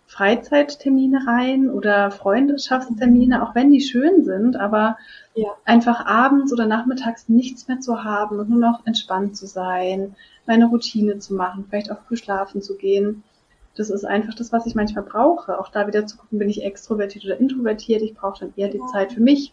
Freizeittermine 0.06 1.26
rein 1.26 1.70
oder 1.70 2.10
Freundschaftstermine, 2.10 3.42
auch 3.42 3.54
wenn 3.54 3.72
die 3.72 3.80
schön 3.80 4.24
sind, 4.24 4.56
aber 4.56 4.96
ja. 5.34 5.48
einfach 5.64 6.06
abends 6.06 6.52
oder 6.52 6.66
nachmittags 6.66 7.28
nichts 7.28 7.66
mehr 7.68 7.80
zu 7.80 8.04
haben 8.04 8.38
und 8.38 8.50
nur 8.50 8.60
noch 8.60 8.86
entspannt 8.86 9.36
zu 9.36 9.46
sein, 9.46 10.14
meine 10.46 10.66
Routine 10.66 11.18
zu 11.18 11.34
machen, 11.34 11.66
vielleicht 11.68 11.90
auch 11.90 12.00
früh 12.06 12.16
schlafen 12.16 12.62
zu 12.62 12.76
gehen. 12.76 13.24
Das 13.76 13.90
ist 13.90 14.04
einfach 14.04 14.34
das, 14.34 14.52
was 14.52 14.66
ich 14.66 14.74
manchmal 14.74 15.04
brauche. 15.04 15.58
Auch 15.58 15.68
da 15.68 15.86
wieder 15.86 16.06
zu 16.06 16.16
gucken, 16.16 16.38
bin 16.38 16.48
ich 16.48 16.62
extrovertiert 16.62 17.24
oder 17.24 17.40
introvertiert. 17.40 18.02
Ich 18.02 18.14
brauche 18.14 18.40
dann 18.40 18.52
eher 18.56 18.68
die 18.68 18.78
ja. 18.78 18.86
Zeit 18.92 19.12
für 19.12 19.20
mich. 19.20 19.52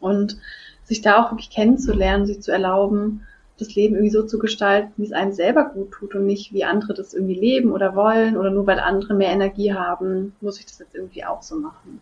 Und 0.00 0.38
sich 0.84 1.02
da 1.02 1.22
auch 1.22 1.30
wirklich 1.30 1.50
kennenzulernen, 1.50 2.26
sich 2.26 2.40
zu 2.40 2.52
erlauben, 2.52 3.26
das 3.58 3.74
Leben 3.74 3.94
irgendwie 3.94 4.10
so 4.10 4.24
zu 4.24 4.38
gestalten, 4.38 4.92
wie 4.96 5.06
es 5.06 5.12
einem 5.12 5.32
selber 5.32 5.64
gut 5.64 5.92
tut 5.92 6.14
und 6.14 6.26
nicht 6.26 6.52
wie 6.52 6.64
andere 6.64 6.94
das 6.94 7.14
irgendwie 7.14 7.34
leben 7.34 7.72
oder 7.72 7.94
wollen 7.94 8.36
oder 8.36 8.50
nur 8.50 8.66
weil 8.66 8.80
andere 8.80 9.14
mehr 9.14 9.30
Energie 9.30 9.72
haben, 9.72 10.34
muss 10.40 10.58
ich 10.58 10.66
das 10.66 10.80
jetzt 10.80 10.94
irgendwie 10.94 11.24
auch 11.24 11.42
so 11.42 11.56
machen. 11.56 12.00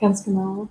Ganz 0.00 0.24
genau. 0.24 0.68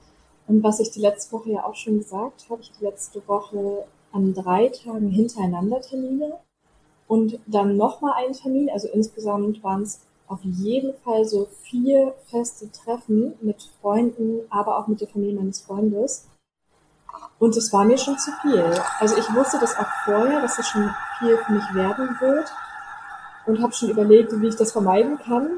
Und 0.47 0.63
was 0.63 0.79
ich 0.79 0.91
die 0.91 0.99
letzte 0.99 1.31
Woche 1.31 1.51
ja 1.51 1.63
auch 1.63 1.75
schon 1.75 1.99
gesagt 1.99 2.45
habe, 2.49 2.61
ich 2.61 2.71
die 2.71 2.83
letzte 2.83 3.25
Woche 3.27 3.85
an 4.11 4.33
drei 4.33 4.67
Tagen 4.67 5.09
hintereinander 5.09 5.81
Termine 5.81 6.33
und 7.07 7.39
dann 7.47 7.77
nochmal 7.77 8.13
einen 8.23 8.33
Termin. 8.33 8.69
Also 8.69 8.89
insgesamt 8.89 9.63
waren 9.63 9.83
es 9.83 10.01
auf 10.27 10.39
jeden 10.43 10.93
Fall 10.97 11.25
so 11.25 11.47
vier 11.61 12.13
feste 12.25 12.71
Treffen 12.71 13.33
mit 13.41 13.61
Freunden, 13.81 14.41
aber 14.49 14.77
auch 14.77 14.87
mit 14.87 15.01
der 15.01 15.07
Familie 15.07 15.35
meines 15.35 15.61
Freundes. 15.61 16.27
Und 17.39 17.57
es 17.57 17.71
war 17.73 17.83
mir 17.83 17.97
schon 17.97 18.17
zu 18.17 18.31
viel. 18.41 18.63
Also 18.99 19.17
ich 19.17 19.33
wusste 19.35 19.57
das 19.59 19.77
auch 19.77 19.87
vorher, 20.05 20.41
dass 20.41 20.59
es 20.59 20.67
schon 20.67 20.89
viel 21.19 21.37
für 21.37 21.53
mich 21.53 21.73
werden 21.73 22.17
wird 22.19 22.51
und 23.45 23.61
habe 23.61 23.73
schon 23.73 23.89
überlegt, 23.89 24.31
wie 24.39 24.47
ich 24.47 24.55
das 24.55 24.71
vermeiden 24.71 25.17
kann. 25.17 25.49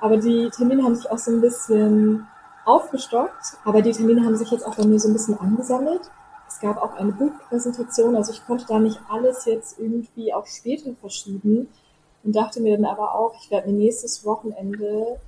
Aber 0.00 0.16
die 0.16 0.50
Termine 0.50 0.82
haben 0.82 0.94
sich 0.94 1.10
auch 1.10 1.18
so 1.18 1.30
ein 1.30 1.40
bisschen 1.40 2.26
aufgestockt, 2.64 3.58
aber 3.64 3.82
die 3.82 3.92
Termine 3.92 4.24
haben 4.24 4.36
sich 4.36 4.50
jetzt 4.50 4.66
auch 4.66 4.74
bei 4.74 4.84
mir 4.84 4.98
so 4.98 5.08
ein 5.08 5.12
bisschen 5.12 5.38
angesammelt. 5.38 6.10
Es 6.48 6.60
gab 6.60 6.82
auch 6.82 6.94
eine 6.94 7.12
Buchpräsentation, 7.12 8.16
also 8.16 8.32
ich 8.32 8.44
konnte 8.46 8.66
da 8.66 8.78
nicht 8.78 9.00
alles 9.08 9.44
jetzt 9.44 9.78
irgendwie 9.78 10.32
auch 10.32 10.46
später 10.46 10.90
verschieben 11.00 11.68
und 12.24 12.36
dachte 12.36 12.60
mir 12.60 12.76
dann 12.76 12.86
aber 12.86 13.14
auch, 13.14 13.34
ich 13.40 13.50
werde 13.50 13.68
mir 13.68 13.78
nächstes 13.78 14.24
Wochenende 14.24 15.18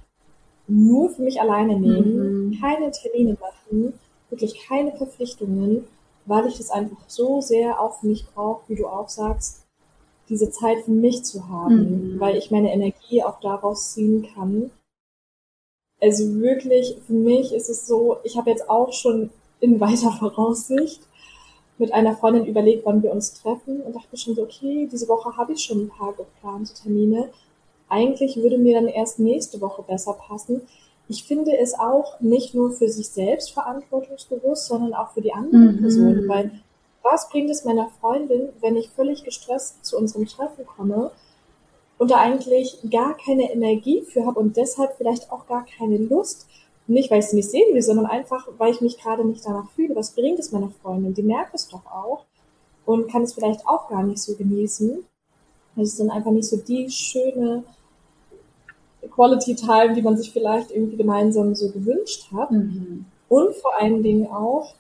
nur 0.66 1.11
für 1.11 1.22
mich 1.22 1.40
alleine 1.40 1.79
nehmen, 1.79 2.48
mhm. 2.48 2.61
keine 2.61 2.90
Termine 2.90 3.37
machen 3.40 3.94
wirklich 4.30 4.66
keine 4.66 4.96
Verpflichtungen, 4.96 5.86
weil 6.26 6.46
ich 6.46 6.58
das 6.58 6.70
einfach 6.70 6.98
so 7.06 7.40
sehr 7.40 7.80
auch 7.80 8.00
für 8.00 8.06
mich 8.06 8.26
brauche, 8.34 8.62
wie 8.68 8.76
du 8.76 8.86
auch 8.86 9.08
sagst, 9.08 9.64
diese 10.28 10.50
Zeit 10.50 10.84
für 10.84 10.90
mich 10.90 11.24
zu 11.24 11.48
haben, 11.48 12.14
mhm. 12.14 12.20
weil 12.20 12.36
ich 12.36 12.50
meine 12.50 12.72
Energie 12.72 13.22
auch 13.22 13.40
daraus 13.40 13.94
ziehen 13.94 14.28
kann. 14.34 14.70
Also 16.00 16.40
wirklich, 16.40 16.96
für 17.06 17.14
mich 17.14 17.52
ist 17.52 17.68
es 17.68 17.86
so, 17.86 18.18
ich 18.22 18.36
habe 18.36 18.50
jetzt 18.50 18.68
auch 18.68 18.92
schon 18.92 19.30
in 19.60 19.80
weiter 19.80 20.12
Voraussicht 20.18 21.00
mit 21.78 21.92
einer 21.92 22.16
Freundin 22.16 22.46
überlegt, 22.46 22.84
wann 22.84 23.02
wir 23.02 23.12
uns 23.12 23.34
treffen 23.34 23.80
und 23.80 23.94
dachte 23.94 24.16
schon 24.16 24.34
so, 24.34 24.42
okay, 24.42 24.88
diese 24.90 25.08
Woche 25.08 25.36
habe 25.36 25.52
ich 25.52 25.62
schon 25.62 25.84
ein 25.84 25.88
paar 25.88 26.12
geplante 26.12 26.74
Termine. 26.74 27.30
Eigentlich 27.88 28.36
würde 28.36 28.58
mir 28.58 28.74
dann 28.74 28.88
erst 28.88 29.18
nächste 29.18 29.60
Woche 29.60 29.82
besser 29.82 30.12
passen, 30.12 30.60
ich 31.09 31.25
finde 31.25 31.57
es 31.59 31.79
auch 31.79 32.21
nicht 32.21 32.55
nur 32.55 32.71
für 32.71 32.88
sich 32.88 33.09
selbst 33.09 33.53
verantwortungsbewusst, 33.53 34.66
sondern 34.66 34.94
auch 34.94 35.12
für 35.12 35.23
die 35.23 35.33
anderen 35.33 35.77
mhm. 35.77 35.81
Personen, 35.81 36.29
weil 36.29 36.51
was 37.03 37.29
bringt 37.31 37.51
es 37.51 37.64
meiner 37.64 37.88
Freundin, 38.01 38.51
wenn 38.61 38.77
ich 38.77 38.90
völlig 38.90 39.25
gestresst 39.25 39.85
zu 39.85 39.97
unserem 39.97 40.27
Treffen 40.27 40.66
komme 40.66 41.11
und 41.97 42.11
da 42.11 42.16
eigentlich 42.16 42.79
gar 42.90 43.16
keine 43.16 43.51
Energie 43.51 44.03
für 44.03 44.27
habe 44.27 44.38
und 44.38 44.57
deshalb 44.57 44.97
vielleicht 44.97 45.33
auch 45.33 45.47
gar 45.47 45.64
keine 45.64 45.97
Lust, 45.97 46.47
nicht, 46.87 47.11
weil 47.11 47.21
ich 47.21 47.27
sie 47.27 47.37
nicht 47.37 47.51
sehen 47.51 47.75
will, 47.75 47.83
sondern 47.83 48.07
einfach, 48.07 48.49
weil 48.57 48.73
ich 48.73 48.81
mich 48.81 48.99
gerade 48.99 49.25
nicht 49.25 49.44
danach 49.44 49.71
fühle. 49.73 49.94
Was 49.94 50.12
bringt 50.12 50.38
es 50.38 50.53
meiner 50.53 50.71
Freundin? 50.83 51.12
Die 51.12 51.23
merkt 51.23 51.55
es 51.55 51.68
doch 51.68 51.85
auch 51.85 52.25
und 52.87 53.11
kann 53.11 53.23
es 53.23 53.35
vielleicht 53.35 53.66
auch 53.66 53.88
gar 53.88 54.03
nicht 54.03 54.23
so 54.23 54.35
genießen. 54.35 55.05
Es 55.77 55.88
ist 55.90 56.01
dann 56.01 56.11
einfach 56.11 56.31
nicht 56.31 56.49
so 56.49 56.57
die 56.57 56.90
schöne 56.90 57.64
Quality 59.18 59.57
Time, 59.57 59.94
die 59.94 60.02
man 60.02 60.16
sich 60.16 60.31
vielleicht 60.31 60.70
irgendwie 60.70 60.96
gemeinsam 60.96 61.52
so 61.57 61.72
gewünscht 61.72 62.28
hat. 62.33 62.52
Mhm. 62.52 63.04
Und 63.28 63.57
vor 63.57 63.72
allen 63.76 64.00
Dingen 64.04 64.31
auch, 64.31 64.74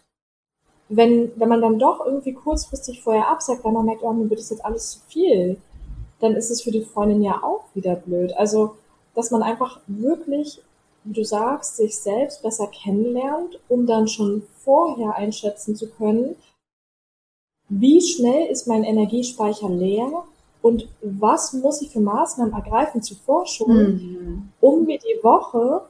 wenn, 0.88 1.32
wenn 1.34 1.48
man 1.48 1.60
dann 1.60 1.80
doch 1.80 2.06
irgendwie 2.06 2.34
kurzfristig 2.34 3.02
vorher 3.02 3.28
absagt, 3.28 3.64
weil 3.64 3.72
man 3.72 3.84
merkt, 3.84 4.04
oh, 4.04 4.12
mir 4.12 4.30
wird 4.30 4.38
das 4.38 4.50
jetzt 4.50 4.64
alles 4.64 4.92
zu 4.92 5.00
viel, 5.08 5.56
dann 6.20 6.36
ist 6.36 6.50
es 6.50 6.62
für 6.62 6.70
die 6.70 6.84
Freundin 6.84 7.20
ja 7.20 7.42
auch 7.42 7.64
wieder 7.74 7.96
blöd. 7.96 8.32
Also, 8.36 8.76
dass 9.16 9.32
man 9.32 9.42
einfach 9.42 9.80
wirklich, 9.88 10.62
wie 11.02 11.14
du 11.14 11.24
sagst, 11.24 11.76
sich 11.76 11.98
selbst 11.98 12.42
besser 12.42 12.68
kennenlernt, 12.68 13.58
um 13.68 13.86
dann 13.86 14.06
schon 14.06 14.44
vorher 14.62 15.16
einschätzen 15.16 15.74
zu 15.74 15.88
können, 15.88 16.36
wie 17.68 18.00
schnell 18.00 18.46
ist 18.46 18.68
mein 18.68 18.84
Energiespeicher 18.84 19.68
leer 19.68 20.24
und 20.62 20.88
was 21.02 21.52
muss 21.52 21.82
ich 21.82 21.90
für 21.90 22.00
Maßnahmen 22.00 22.52
ergreifen 22.52 23.02
zuvor 23.02 23.46
schon, 23.46 23.76
mhm. 23.76 24.48
um 24.60 24.84
mir 24.84 24.98
die 24.98 25.22
Woche 25.22 25.82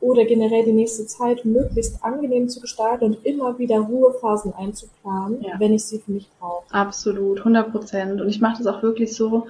oder 0.00 0.24
generell 0.24 0.64
die 0.64 0.72
nächste 0.72 1.06
Zeit 1.06 1.44
möglichst 1.44 2.02
angenehm 2.02 2.48
zu 2.48 2.60
gestalten 2.60 3.04
und 3.04 3.26
immer 3.26 3.58
wieder 3.58 3.78
Ruhephasen 3.80 4.54
einzuplanen, 4.54 5.42
ja. 5.42 5.58
wenn 5.58 5.74
ich 5.74 5.84
sie 5.84 5.98
für 5.98 6.12
mich 6.12 6.28
brauche. 6.38 6.64
Absolut, 6.72 7.40
100 7.40 7.70
Prozent. 7.70 8.20
Und 8.20 8.28
ich 8.28 8.40
mache 8.40 8.62
das 8.62 8.66
auch 8.66 8.82
wirklich 8.82 9.14
so, 9.14 9.46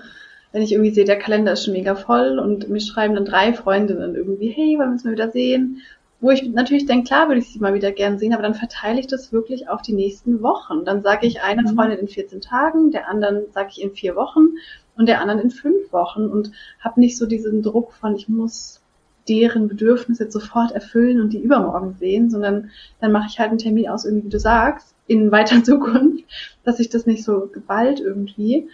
wenn 0.52 0.62
ich 0.62 0.72
irgendwie 0.72 0.90
sehe, 0.90 1.04
der 1.04 1.18
Kalender 1.18 1.52
ist 1.52 1.64
schon 1.64 1.74
mega 1.74 1.94
voll 1.94 2.40
und 2.40 2.68
mir 2.68 2.80
schreiben 2.80 3.14
dann 3.14 3.24
drei 3.24 3.52
Freundinnen 3.52 4.16
irgendwie, 4.16 4.48
hey, 4.48 4.76
wollen 4.76 4.88
wir 4.88 4.92
uns 4.92 5.04
mal 5.04 5.12
wieder 5.12 5.30
sehen? 5.30 5.82
Wo 6.20 6.30
ich 6.30 6.46
natürlich 6.50 6.86
denke, 6.86 7.06
klar 7.06 7.28
würde 7.28 7.40
ich 7.40 7.50
sie 7.50 7.60
mal 7.60 7.72
wieder 7.72 7.92
gern 7.92 8.18
sehen, 8.18 8.34
aber 8.34 8.42
dann 8.42 8.54
verteile 8.54 9.00
ich 9.00 9.06
das 9.06 9.32
wirklich 9.32 9.68
auf 9.68 9.80
die 9.80 9.94
nächsten 9.94 10.42
Wochen. 10.42 10.84
Dann 10.84 11.02
sage 11.02 11.26
ich 11.26 11.40
einer 11.40 11.62
mhm. 11.62 11.74
Freundin 11.74 11.98
in 11.98 12.08
14 12.08 12.40
Tagen, 12.40 12.90
der 12.90 13.08
anderen 13.08 13.50
sage 13.52 13.70
ich 13.70 13.82
in 13.82 13.92
vier 13.92 14.16
Wochen 14.16 14.48
und 14.96 15.06
der 15.06 15.20
anderen 15.20 15.40
in 15.40 15.50
fünf 15.50 15.92
Wochen 15.92 16.26
und 16.26 16.52
habe 16.78 17.00
nicht 17.00 17.16
so 17.16 17.24
diesen 17.26 17.62
Druck 17.62 17.94
von, 17.94 18.14
ich 18.14 18.28
muss 18.28 18.82
deren 19.28 19.68
Bedürfnisse 19.68 20.24
jetzt 20.24 20.32
sofort 20.32 20.72
erfüllen 20.72 21.20
und 21.20 21.32
die 21.32 21.40
übermorgen 21.40 21.94
sehen, 21.98 22.30
sondern 22.30 22.70
dann 23.00 23.12
mache 23.12 23.28
ich 23.30 23.38
halt 23.38 23.50
einen 23.50 23.58
Termin 23.58 23.88
aus, 23.88 24.04
irgendwie 24.04 24.26
wie 24.26 24.30
du 24.30 24.40
sagst, 24.40 24.94
in 25.06 25.30
weiter 25.32 25.62
Zukunft, 25.64 26.24
dass 26.64 26.80
ich 26.80 26.90
das 26.90 27.06
nicht 27.06 27.24
so 27.24 27.46
geballt 27.46 28.00
irgendwie. 28.00 28.68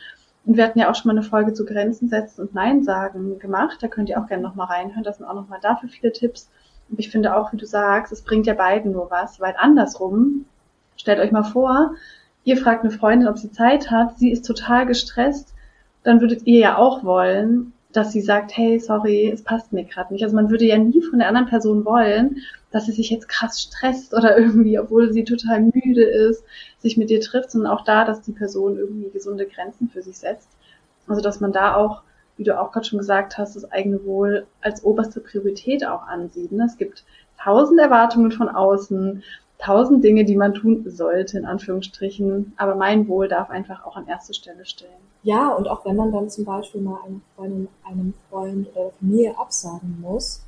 Und 0.45 0.57
wir 0.57 0.65
hatten 0.65 0.79
ja 0.79 0.91
auch 0.91 0.95
schon 0.95 1.09
mal 1.09 1.19
eine 1.19 1.29
Folge 1.29 1.53
zu 1.53 1.65
Grenzen 1.65 2.09
setzen 2.09 2.43
und 2.43 2.55
Nein 2.55 2.85
sagen 2.85 3.39
gemacht. 3.39 3.79
Da 3.81 3.89
könnt 3.89 4.09
ihr 4.09 4.21
auch 4.21 4.29
gerne 4.29 4.45
nochmal 4.45 4.69
reinhören. 4.69 5.03
Da 5.03 5.13
sind 5.13 5.27
auch 5.27 5.35
nochmal 5.35 5.59
dafür 5.61 5.89
viele 5.89 6.13
Tipps. 6.13 6.49
Ich 6.97 7.11
finde 7.11 7.37
auch, 7.37 7.53
wie 7.53 7.57
du 7.57 7.67
sagst, 7.67 8.13
es 8.13 8.23
bringt 8.23 8.47
ja 8.47 8.55
beiden 8.55 8.93
nur 8.93 9.11
was, 9.11 9.41
weil 9.41 9.55
andersrum, 9.59 10.47
stellt 10.97 11.19
euch 11.19 11.33
mal 11.33 11.45
vor, 11.45 11.95
ihr 12.45 12.57
fragt 12.57 12.85
eine 12.85 12.93
Freundin, 12.93 13.29
ob 13.29 13.39
sie 13.39 13.51
Zeit 13.51 13.91
hat, 13.91 14.19
sie 14.19 14.31
ist 14.31 14.47
total 14.47 14.87
gestresst, 14.87 15.53
dann 16.05 16.21
würdet 16.21 16.47
ihr 16.47 16.61
ja 16.61 16.77
auch 16.79 17.03
wollen, 17.03 17.73
dass 17.93 18.13
sie 18.13 18.21
sagt, 18.21 18.57
hey, 18.57 18.79
sorry, 18.79 19.31
es 19.33 19.43
passt 19.43 19.73
mir 19.73 19.85
gerade 19.85 20.13
nicht. 20.13 20.23
Also 20.23 20.37
man 20.37 20.51
würde 20.51 20.67
ja 20.67 20.77
nie 20.77 21.03
von 21.03 21.19
der 21.19 21.29
anderen 21.29 21.49
Person 21.49 21.85
wollen, 21.85 22.37
dass 22.71 22.87
sie 22.87 22.93
sich 22.93 23.11
jetzt 23.11 23.29
krass 23.29 23.61
stresst 23.63 24.13
oder 24.13 24.37
irgendwie, 24.39 24.79
obwohl 24.79 25.13
sie 25.13 25.25
total 25.25 25.63
müde 25.63 26.05
ist, 26.05 26.45
sich 26.79 26.97
mit 26.97 27.09
dir 27.09 27.21
trifft, 27.21 27.51
sondern 27.51 27.73
auch 27.73 27.85
da, 27.85 28.05
dass 28.05 28.21
die 28.21 28.33
Person 28.33 28.77
irgendwie 28.77 29.11
gesunde 29.11 29.47
Grenzen 29.47 29.89
für 29.89 30.03
sich 30.03 30.19
setzt. 30.19 30.49
Also 31.09 31.23
dass 31.23 31.41
man 31.41 31.53
da 31.53 31.75
auch, 31.75 32.03
wie 32.37 32.45
du 32.45 32.59
auch 32.61 32.73
gerade 32.73 32.87
schon 32.87 32.99
gesagt 32.99 33.39
hast, 33.39 33.57
das 33.57 33.71
eigene 33.71 34.05
Wohl 34.05 34.47
als 34.61 34.85
oberste 34.85 35.21
Priorität 35.21 35.87
auch 35.87 36.03
ansieht. 36.03 36.53
Ne? 36.53 36.65
Es 36.65 36.77
gibt 36.77 37.05
tausend 37.43 37.81
Erwartungen 37.81 38.33
von 38.33 38.49
außen, 38.49 39.23
tausend 39.59 40.05
Dinge, 40.05 40.25
die 40.25 40.37
man 40.37 40.55
tun 40.55 40.85
sollte, 40.87 41.39
in 41.39 41.47
Anführungsstrichen. 41.47 42.53
Aber 42.57 42.75
mein 42.75 43.09
Wohl 43.09 43.29
darf 43.29 43.51
einfach 43.51 43.87
auch 43.87 43.97
an 43.97 44.07
erste 44.07 44.35
Stelle 44.35 44.65
stellen. 44.67 44.91
Ja, 45.23 45.49
und 45.49 45.69
auch 45.69 45.85
wenn 45.85 45.97
man 45.97 46.13
dann 46.13 46.31
zum 46.31 46.45
Beispiel 46.45 46.81
mal 46.81 46.99
einer 47.05 47.21
Freundin, 47.35 47.69
einem 47.85 48.15
Freund 48.29 48.69
oder 48.75 48.85
der 48.85 48.93
Familie 48.93 49.39
absagen 49.39 50.01
muss 50.01 50.43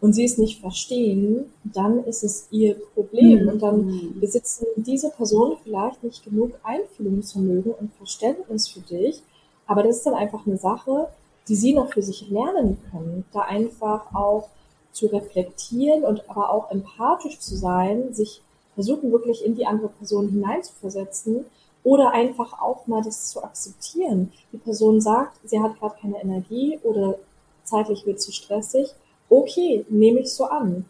und 0.00 0.12
sie 0.12 0.24
es 0.24 0.38
nicht 0.38 0.60
verstehen, 0.60 1.46
dann 1.64 2.04
ist 2.04 2.24
es 2.24 2.48
ihr 2.50 2.76
Problem. 2.94 3.42
Mhm. 3.42 3.48
Und 3.48 3.62
dann 3.62 4.20
besitzen 4.20 4.66
diese 4.76 5.10
Personen 5.10 5.56
vielleicht 5.62 6.02
nicht 6.04 6.24
genug 6.24 6.52
Einfühlungsvermögen 6.62 7.72
und 7.72 7.92
Verständnis 7.94 8.68
für 8.68 8.80
dich. 8.80 9.22
Aber 9.66 9.82
das 9.82 9.96
ist 9.96 10.06
dann 10.06 10.14
einfach 10.14 10.46
eine 10.46 10.58
Sache, 10.58 11.08
die 11.48 11.56
sie 11.56 11.74
noch 11.74 11.92
für 11.92 12.02
sich 12.02 12.28
lernen 12.30 12.78
können. 12.90 13.24
Da 13.32 13.40
einfach 13.40 14.14
auch 14.14 14.48
zu 14.92 15.06
reflektieren 15.06 16.04
und 16.04 16.28
aber 16.30 16.50
auch 16.50 16.70
empathisch 16.70 17.38
zu 17.40 17.56
sein, 17.56 18.14
sich 18.14 18.40
versuchen 18.74 19.12
wirklich 19.12 19.44
in 19.44 19.54
die 19.54 19.66
andere 19.66 19.88
Person 19.88 20.28
hineinzuversetzen 20.28 21.44
oder 21.82 22.12
einfach 22.12 22.60
auch 22.60 22.86
mal 22.86 23.02
das 23.02 23.28
zu 23.28 23.42
akzeptieren. 23.44 24.32
Die 24.52 24.58
Person 24.58 25.00
sagt, 25.00 25.38
sie 25.44 25.60
hat 25.60 25.78
gerade 25.78 25.96
keine 26.00 26.20
Energie 26.22 26.78
oder 26.82 27.16
zeitlich 27.64 28.06
wird 28.06 28.20
zu 28.20 28.32
stressig. 28.32 28.94
Okay, 29.28 29.84
nehme 29.88 30.20
ich 30.20 30.32
so 30.32 30.44
an. 30.44 30.86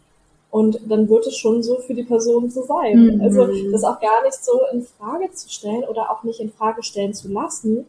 Und 0.51 0.79
dann 0.87 1.09
wird 1.09 1.27
es 1.27 1.35
schon 1.35 1.63
so 1.63 1.79
für 1.79 1.93
die 1.93 2.03
Person 2.03 2.49
so 2.49 2.63
sein. 2.63 3.15
Mhm. 3.15 3.21
Also 3.21 3.45
das 3.71 3.83
auch 3.83 3.99
gar 3.99 4.23
nicht 4.23 4.43
so 4.43 4.61
in 4.71 4.83
Frage 4.83 5.29
zu 5.33 5.49
stellen 5.49 5.83
oder 5.83 6.09
auch 6.09 6.23
nicht 6.23 6.39
in 6.39 6.51
Frage 6.51 6.81
stellen 6.81 7.13
zu 7.13 7.27
lassen, 7.27 7.85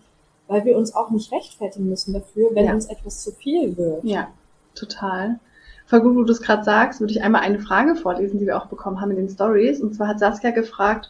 weil 0.48 0.64
wir 0.64 0.76
uns 0.76 0.94
auch 0.94 1.10
nicht 1.10 1.32
rechtfertigen 1.32 1.88
müssen 1.88 2.12
dafür, 2.12 2.50
wenn 2.52 2.66
ja. 2.66 2.72
uns 2.72 2.86
etwas 2.86 3.22
zu 3.22 3.32
viel 3.32 3.76
wird. 3.76 4.04
Ja, 4.04 4.28
total 4.74 5.38
voll 5.86 6.00
gut, 6.00 6.16
wo 6.16 6.22
du 6.24 6.32
es 6.32 6.42
gerade 6.42 6.64
sagst, 6.64 7.00
würde 7.00 7.12
ich 7.12 7.22
einmal 7.22 7.42
eine 7.42 7.60
Frage 7.60 7.94
vorlesen, 7.94 8.38
die 8.38 8.46
wir 8.46 8.60
auch 8.60 8.66
bekommen 8.66 9.00
haben 9.00 9.12
in 9.12 9.16
den 9.16 9.28
Stories. 9.28 9.80
Und 9.80 9.94
zwar 9.94 10.08
hat 10.08 10.18
Saskia 10.18 10.50
gefragt, 10.50 11.08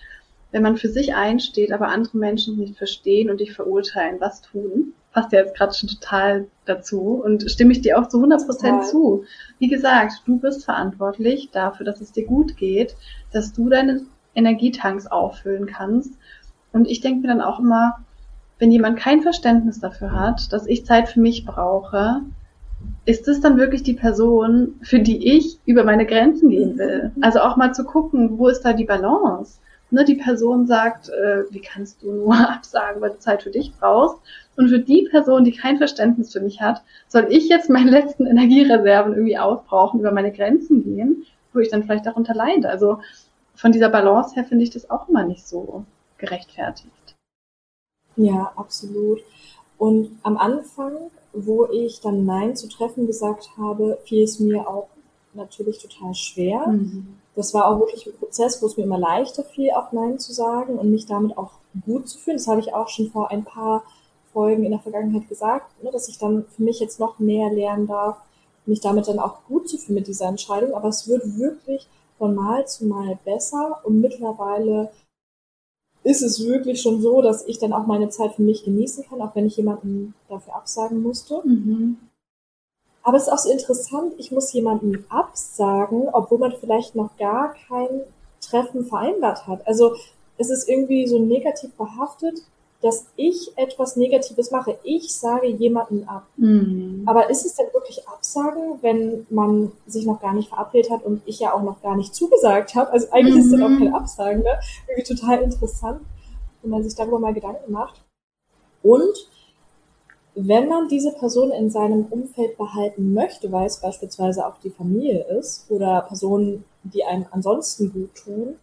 wenn 0.52 0.62
man 0.62 0.76
für 0.76 0.88
sich 0.88 1.14
einsteht, 1.14 1.72
aber 1.72 1.88
andere 1.88 2.16
Menschen 2.18 2.56
nicht 2.56 2.76
verstehen 2.76 3.30
und 3.30 3.40
dich 3.40 3.52
verurteilen, 3.52 4.20
was 4.20 4.42
tun? 4.42 4.92
Passt 5.12 5.32
ja 5.32 5.40
jetzt 5.40 5.56
gerade 5.56 5.74
schon 5.74 5.88
total 5.88 6.46
dazu 6.66 7.22
und 7.24 7.50
stimme 7.50 7.72
ich 7.72 7.80
dir 7.80 7.98
auch 7.98 8.08
zu 8.08 8.18
100 8.18 8.46
Prozent 8.46 8.84
zu. 8.84 9.24
Wie 9.58 9.68
gesagt, 9.68 10.22
du 10.26 10.38
bist 10.38 10.64
verantwortlich 10.64 11.50
dafür, 11.50 11.86
dass 11.86 12.00
es 12.00 12.12
dir 12.12 12.26
gut 12.26 12.56
geht, 12.56 12.96
dass 13.32 13.52
du 13.52 13.68
deine 13.68 14.02
Energietanks 14.34 15.06
auffüllen 15.06 15.66
kannst. 15.66 16.12
Und 16.72 16.86
ich 16.86 17.00
denke 17.00 17.22
mir 17.22 17.28
dann 17.28 17.40
auch 17.40 17.58
immer, 17.58 18.04
wenn 18.58 18.70
jemand 18.70 18.98
kein 18.98 19.22
Verständnis 19.22 19.80
dafür 19.80 20.12
hat, 20.12 20.52
dass 20.52 20.66
ich 20.66 20.86
Zeit 20.86 21.08
für 21.08 21.20
mich 21.20 21.44
brauche, 21.44 22.22
ist 23.04 23.28
das 23.28 23.40
dann 23.40 23.58
wirklich 23.58 23.82
die 23.82 23.94
Person, 23.94 24.74
für 24.82 24.98
die 24.98 25.36
ich 25.36 25.58
über 25.66 25.84
meine 25.84 26.06
Grenzen 26.06 26.50
gehen 26.50 26.78
will? 26.78 27.12
Also 27.20 27.40
auch 27.40 27.56
mal 27.56 27.74
zu 27.74 27.84
gucken, 27.84 28.38
wo 28.38 28.48
ist 28.48 28.62
da 28.62 28.72
die 28.72 28.84
Balance? 28.84 29.58
Ne, 29.90 30.04
die 30.04 30.16
Person 30.16 30.66
sagt, 30.66 31.10
äh, 31.10 31.44
wie 31.50 31.60
kannst 31.60 32.02
du 32.02 32.10
nur 32.10 32.34
absagen, 32.50 33.00
weil 33.00 33.10
du 33.10 33.18
Zeit 33.18 33.42
für 33.42 33.50
dich 33.50 33.72
brauchst? 33.78 34.18
Und 34.56 34.68
für 34.68 34.80
die 34.80 35.06
Person, 35.08 35.44
die 35.44 35.52
kein 35.52 35.78
Verständnis 35.78 36.32
für 36.32 36.40
mich 36.40 36.60
hat, 36.60 36.82
soll 37.06 37.26
ich 37.30 37.48
jetzt 37.48 37.70
meine 37.70 37.90
letzten 37.98 38.26
Energiereserven 38.26 39.12
irgendwie 39.12 39.38
aufbrauchen, 39.38 40.00
über 40.00 40.10
meine 40.10 40.32
Grenzen 40.32 40.82
gehen, 40.82 41.24
wo 41.52 41.60
ich 41.60 41.68
dann 41.68 41.84
vielleicht 41.84 42.06
darunter 42.06 42.34
leide. 42.34 42.68
Also 42.68 42.98
von 43.54 43.70
dieser 43.70 43.88
Balance 43.88 44.34
her 44.34 44.44
finde 44.44 44.64
ich 44.64 44.70
das 44.70 44.90
auch 44.90 45.08
immer 45.08 45.24
nicht 45.24 45.46
so 45.46 45.84
gerechtfertigt. 46.18 46.90
Ja, 48.16 48.52
absolut. 48.56 49.20
Und 49.78 50.18
am 50.22 50.36
Anfang 50.38 51.10
wo 51.36 51.66
ich 51.66 52.00
dann 52.00 52.24
Nein 52.24 52.56
zu 52.56 52.68
treffen 52.68 53.06
gesagt 53.06 53.50
habe, 53.58 53.98
fiel 54.04 54.24
es 54.24 54.40
mir 54.40 54.66
auch 54.66 54.88
natürlich 55.34 55.78
total 55.78 56.14
schwer. 56.14 56.66
Mhm. 56.68 57.18
Das 57.34 57.52
war 57.52 57.66
auch 57.66 57.78
wirklich 57.78 58.06
ein 58.06 58.18
Prozess, 58.18 58.62
wo 58.62 58.66
es 58.66 58.76
mir 58.78 58.84
immer 58.84 58.98
leichter 58.98 59.44
fiel, 59.44 59.70
auch 59.72 59.92
Nein 59.92 60.18
zu 60.18 60.32
sagen 60.32 60.78
und 60.78 60.90
mich 60.90 61.04
damit 61.04 61.36
auch 61.36 61.50
gut 61.84 62.08
zu 62.08 62.18
fühlen. 62.18 62.38
Das 62.38 62.48
habe 62.48 62.60
ich 62.60 62.72
auch 62.72 62.88
schon 62.88 63.10
vor 63.10 63.30
ein 63.30 63.44
paar 63.44 63.84
Folgen 64.32 64.64
in 64.64 64.70
der 64.70 64.80
Vergangenheit 64.80 65.28
gesagt, 65.28 65.82
ne, 65.82 65.90
dass 65.90 66.08
ich 66.08 66.18
dann 66.18 66.46
für 66.56 66.62
mich 66.62 66.80
jetzt 66.80 66.98
noch 66.98 67.18
mehr 67.18 67.50
lernen 67.50 67.86
darf, 67.86 68.16
mich 68.64 68.80
damit 68.80 69.06
dann 69.06 69.18
auch 69.18 69.44
gut 69.46 69.68
zu 69.68 69.76
fühlen 69.76 69.96
mit 69.96 70.06
dieser 70.06 70.26
Entscheidung. 70.26 70.74
Aber 70.74 70.88
es 70.88 71.06
wird 71.06 71.38
wirklich 71.38 71.86
von 72.16 72.34
Mal 72.34 72.66
zu 72.66 72.86
Mal 72.86 73.18
besser 73.24 73.80
und 73.84 74.00
mittlerweile 74.00 74.90
ist 76.06 76.22
es 76.22 76.46
wirklich 76.46 76.80
schon 76.80 77.02
so, 77.02 77.20
dass 77.20 77.44
ich 77.46 77.58
dann 77.58 77.72
auch 77.72 77.86
meine 77.86 78.08
Zeit 78.10 78.34
für 78.34 78.42
mich 78.42 78.64
genießen 78.64 79.04
kann, 79.08 79.20
auch 79.20 79.34
wenn 79.34 79.46
ich 79.46 79.56
jemanden 79.56 80.14
dafür 80.28 80.54
absagen 80.54 81.02
musste. 81.02 81.42
Mhm. 81.44 81.96
Aber 83.02 83.16
es 83.16 83.24
ist 83.24 83.32
auch 83.32 83.38
so 83.38 83.50
interessant, 83.50 84.14
ich 84.16 84.30
muss 84.30 84.52
jemanden 84.52 85.04
absagen, 85.08 86.08
obwohl 86.12 86.38
man 86.38 86.52
vielleicht 86.52 86.94
noch 86.94 87.16
gar 87.16 87.54
kein 87.68 88.02
Treffen 88.40 88.84
vereinbart 88.84 89.48
hat. 89.48 89.66
Also 89.66 89.96
es 90.38 90.50
ist 90.50 90.68
irgendwie 90.68 91.08
so 91.08 91.18
negativ 91.18 91.72
behaftet, 91.72 92.40
dass 92.82 93.06
ich 93.16 93.56
etwas 93.56 93.96
Negatives 93.96 94.50
mache. 94.50 94.78
Ich 94.84 95.14
sage 95.14 95.46
jemanden 95.46 96.04
ab. 96.08 96.26
Mhm. 96.36 97.02
Aber 97.06 97.30
ist 97.30 97.46
es 97.46 97.54
denn 97.54 97.66
wirklich 97.72 98.06
Absagen, 98.08 98.78
wenn 98.82 99.26
man 99.30 99.72
sich 99.86 100.06
noch 100.06 100.20
gar 100.20 100.34
nicht 100.34 100.48
verabredet 100.48 100.90
hat 100.90 101.04
und 101.04 101.22
ich 101.26 101.40
ja 101.40 101.54
auch 101.54 101.62
noch 101.62 101.82
gar 101.82 101.96
nicht 101.96 102.14
zugesagt 102.14 102.74
habe? 102.74 102.92
Also 102.92 103.08
eigentlich 103.10 103.36
mhm. 103.36 103.40
ist 103.40 103.52
das 103.52 103.60
auch 103.60 103.78
kein 103.78 103.94
Absagen, 103.94 104.42
ne? 104.42 104.58
Irgendwie 104.88 105.14
total 105.14 105.42
interessant, 105.42 106.00
wenn 106.62 106.70
man 106.70 106.82
sich 106.82 106.94
darüber 106.94 107.18
mal 107.18 107.34
Gedanken 107.34 107.72
macht. 107.72 108.02
Und 108.82 109.28
wenn 110.34 110.68
man 110.68 110.88
diese 110.88 111.12
Person 111.12 111.50
in 111.50 111.70
seinem 111.70 112.04
Umfeld 112.10 112.58
behalten 112.58 113.14
möchte, 113.14 113.50
weil 113.50 113.66
es 113.66 113.80
beispielsweise 113.80 114.46
auch 114.46 114.58
die 114.58 114.70
Familie 114.70 115.24
ist 115.38 115.70
oder 115.70 116.02
Personen, 116.02 116.64
die 116.84 117.04
einem 117.04 117.24
ansonsten 117.30 117.90
gut 117.90 118.14
tun 118.14 118.56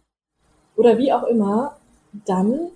oder 0.76 0.98
wie 0.98 1.12
auch 1.12 1.24
immer, 1.24 1.76
dann 2.26 2.70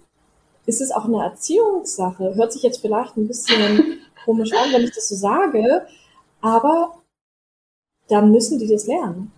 ist 0.69 0.83
es 0.83 0.93
auch 0.93 1.07
eine 1.07 1.25
Erziehungssache. 1.25 2.35
Hört 2.35 2.53
sich 2.53 2.63
jetzt 2.63 2.83
vielleicht 2.83 3.17
ein 3.17 3.27
bisschen 3.27 4.01
komisch 4.25 4.53
an, 4.53 4.71
wenn 4.73 4.85
ich 4.85 4.95
das 4.95 5.09
so 5.09 5.15
sage, 5.15 5.87
aber 6.43 6.99
dann 8.09 8.31
müssen 8.31 8.59
die 8.59 8.69
das 8.69 8.87
lernen. 8.87 9.33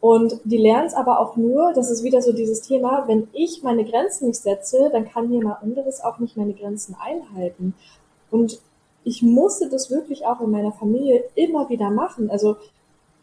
Und 0.00 0.40
die 0.42 0.56
lernen 0.56 0.88
es 0.88 0.94
aber 0.94 1.20
auch 1.20 1.36
nur, 1.36 1.72
das 1.72 1.88
ist 1.88 2.02
wieder 2.02 2.20
so 2.20 2.32
dieses 2.32 2.62
Thema, 2.62 3.04
wenn 3.06 3.28
ich 3.32 3.62
meine 3.62 3.84
Grenzen 3.84 4.26
nicht 4.26 4.42
setze, 4.42 4.90
dann 4.90 5.08
kann 5.08 5.32
jemand 5.32 5.62
anderes 5.62 6.02
auch 6.02 6.18
nicht 6.18 6.36
meine 6.36 6.54
Grenzen 6.54 6.96
einhalten. 7.00 7.74
Und 8.32 8.60
ich 9.04 9.22
musste 9.22 9.68
das 9.68 9.88
wirklich 9.88 10.26
auch 10.26 10.40
in 10.40 10.50
meiner 10.50 10.72
Familie 10.72 11.22
immer 11.36 11.68
wieder 11.68 11.90
machen. 11.90 12.28
Also 12.28 12.56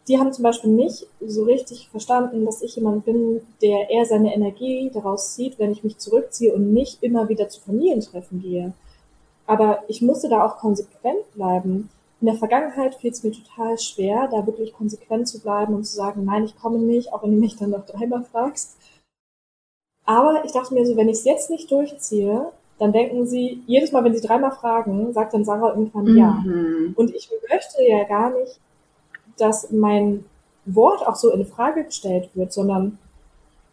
die 0.08 0.18
haben 0.18 0.32
zum 0.32 0.42
Beispiel 0.42 0.70
nicht 0.70 1.06
so 1.20 1.44
richtig 1.44 1.88
verstanden, 1.90 2.44
dass 2.44 2.62
ich 2.62 2.76
jemand 2.76 3.04
bin, 3.04 3.42
der 3.62 3.90
eher 3.90 4.06
seine 4.06 4.34
Energie 4.34 4.90
daraus 4.92 5.34
zieht, 5.34 5.58
wenn 5.58 5.72
ich 5.72 5.84
mich 5.84 5.98
zurückziehe 5.98 6.54
und 6.54 6.72
nicht 6.72 7.02
immer 7.02 7.28
wieder 7.28 7.48
zu 7.48 7.60
Familientreffen 7.60 8.40
gehe. 8.40 8.72
Aber 9.46 9.82
ich 9.88 10.02
musste 10.02 10.28
da 10.28 10.44
auch 10.44 10.58
konsequent 10.58 11.32
bleiben. 11.34 11.90
In 12.20 12.26
der 12.26 12.36
Vergangenheit 12.36 12.94
fiel 12.94 13.10
es 13.10 13.22
mir 13.22 13.32
total 13.32 13.78
schwer, 13.78 14.28
da 14.30 14.46
wirklich 14.46 14.72
konsequent 14.72 15.28
zu 15.28 15.40
bleiben 15.40 15.74
und 15.74 15.84
zu 15.84 15.96
sagen, 15.96 16.24
nein, 16.24 16.44
ich 16.44 16.56
komme 16.56 16.78
nicht, 16.78 17.12
auch 17.12 17.22
wenn 17.22 17.32
du 17.32 17.38
mich 17.38 17.56
dann 17.56 17.70
noch 17.70 17.86
dreimal 17.86 18.24
fragst. 18.24 18.76
Aber 20.04 20.44
ich 20.44 20.52
dachte 20.52 20.74
mir 20.74 20.86
so, 20.86 20.96
wenn 20.96 21.08
ich 21.08 21.18
es 21.18 21.24
jetzt 21.24 21.50
nicht 21.50 21.70
durchziehe, 21.70 22.52
dann 22.78 22.92
denken 22.92 23.26
sie, 23.26 23.62
jedes 23.66 23.92
Mal, 23.92 24.02
wenn 24.04 24.14
sie 24.14 24.26
dreimal 24.26 24.52
fragen, 24.52 25.12
sagt 25.12 25.34
dann 25.34 25.44
Sarah 25.44 25.70
irgendwann 25.70 26.04
mhm. 26.04 26.16
ja. 26.16 26.44
Und 26.96 27.14
ich 27.14 27.30
möchte 27.48 27.82
ja 27.82 28.04
gar 28.04 28.30
nicht, 28.30 28.58
dass 29.40 29.70
mein 29.70 30.24
Wort 30.66 31.06
auch 31.06 31.16
so 31.16 31.30
in 31.30 31.46
Frage 31.46 31.84
gestellt 31.84 32.30
wird, 32.34 32.52
sondern 32.52 32.98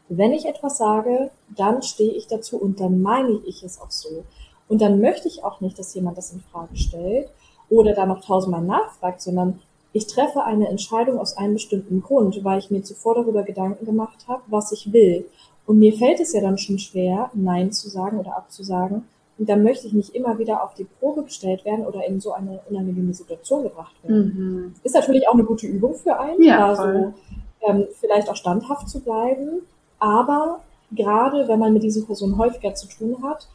wenn 0.09 0.31
ich 0.31 0.45
etwas 0.45 0.77
sage, 0.77 1.31
dann 1.55 1.81
stehe 1.81 2.13
ich 2.13 2.27
dazu 2.27 2.57
und 2.57 2.79
dann 2.79 3.01
meine 3.01 3.39
ich 3.45 3.63
es 3.63 3.81
auch 3.81 3.91
so. 3.91 4.23
Und 4.69 4.81
dann 4.81 4.99
möchte 4.99 5.27
ich 5.27 5.43
auch 5.43 5.61
nicht, 5.61 5.77
dass 5.79 5.93
jemand 5.93 6.17
das 6.17 6.31
in 6.31 6.41
Frage 6.41 6.75
stellt 6.77 7.29
oder 7.69 7.93
da 7.93 8.05
noch 8.05 8.23
tausendmal 8.23 8.61
nachfragt, 8.61 9.21
sondern 9.21 9.59
ich 9.93 10.07
treffe 10.07 10.43
eine 10.43 10.67
Entscheidung 10.67 11.19
aus 11.19 11.37
einem 11.37 11.53
bestimmten 11.53 12.01
Grund, 12.01 12.43
weil 12.43 12.59
ich 12.59 12.69
mir 12.69 12.83
zuvor 12.83 13.15
darüber 13.15 13.43
Gedanken 13.43 13.85
gemacht 13.85 14.27
habe, 14.27 14.43
was 14.47 14.71
ich 14.71 14.91
will. 14.93 15.25
Und 15.65 15.79
mir 15.79 15.93
fällt 15.93 16.19
es 16.19 16.33
ja 16.33 16.41
dann 16.41 16.57
schon 16.57 16.79
schwer, 16.79 17.29
Nein 17.33 17.71
zu 17.71 17.89
sagen 17.89 18.19
oder 18.19 18.37
abzusagen. 18.37 19.05
Und 19.37 19.49
dann 19.49 19.63
möchte 19.63 19.87
ich 19.87 19.93
nicht 19.93 20.15
immer 20.15 20.39
wieder 20.39 20.63
auf 20.63 20.73
die 20.73 20.85
Probe 20.85 21.23
gestellt 21.23 21.63
werden 21.63 21.85
oder 21.85 22.05
in 22.05 22.19
so 22.19 22.33
eine 22.33 22.59
unangenehme 22.69 23.13
Situation 23.13 23.63
gebracht 23.63 23.95
werden. 24.03 24.17
Mhm. 24.35 24.75
Ist 24.83 24.95
natürlich 24.95 25.27
auch 25.27 25.33
eine 25.33 25.43
gute 25.43 25.67
Übung 25.67 25.93
für 25.93 26.19
einen, 26.19 26.41
ja, 26.41 26.67
also 26.67 27.13
ähm, 27.61 27.87
vielleicht 27.99 28.29
auch 28.29 28.35
standhaft 28.35 28.89
zu 28.89 28.99
bleiben. 28.99 29.61
Aber 29.99 30.61
gerade 30.91 31.47
wenn 31.47 31.59
man 31.59 31.73
mit 31.73 31.83
diesen 31.83 32.05
Personen 32.05 32.37
häufiger 32.37 32.73
zu 32.73 32.87
tun 32.87 33.17
hat, 33.23 33.47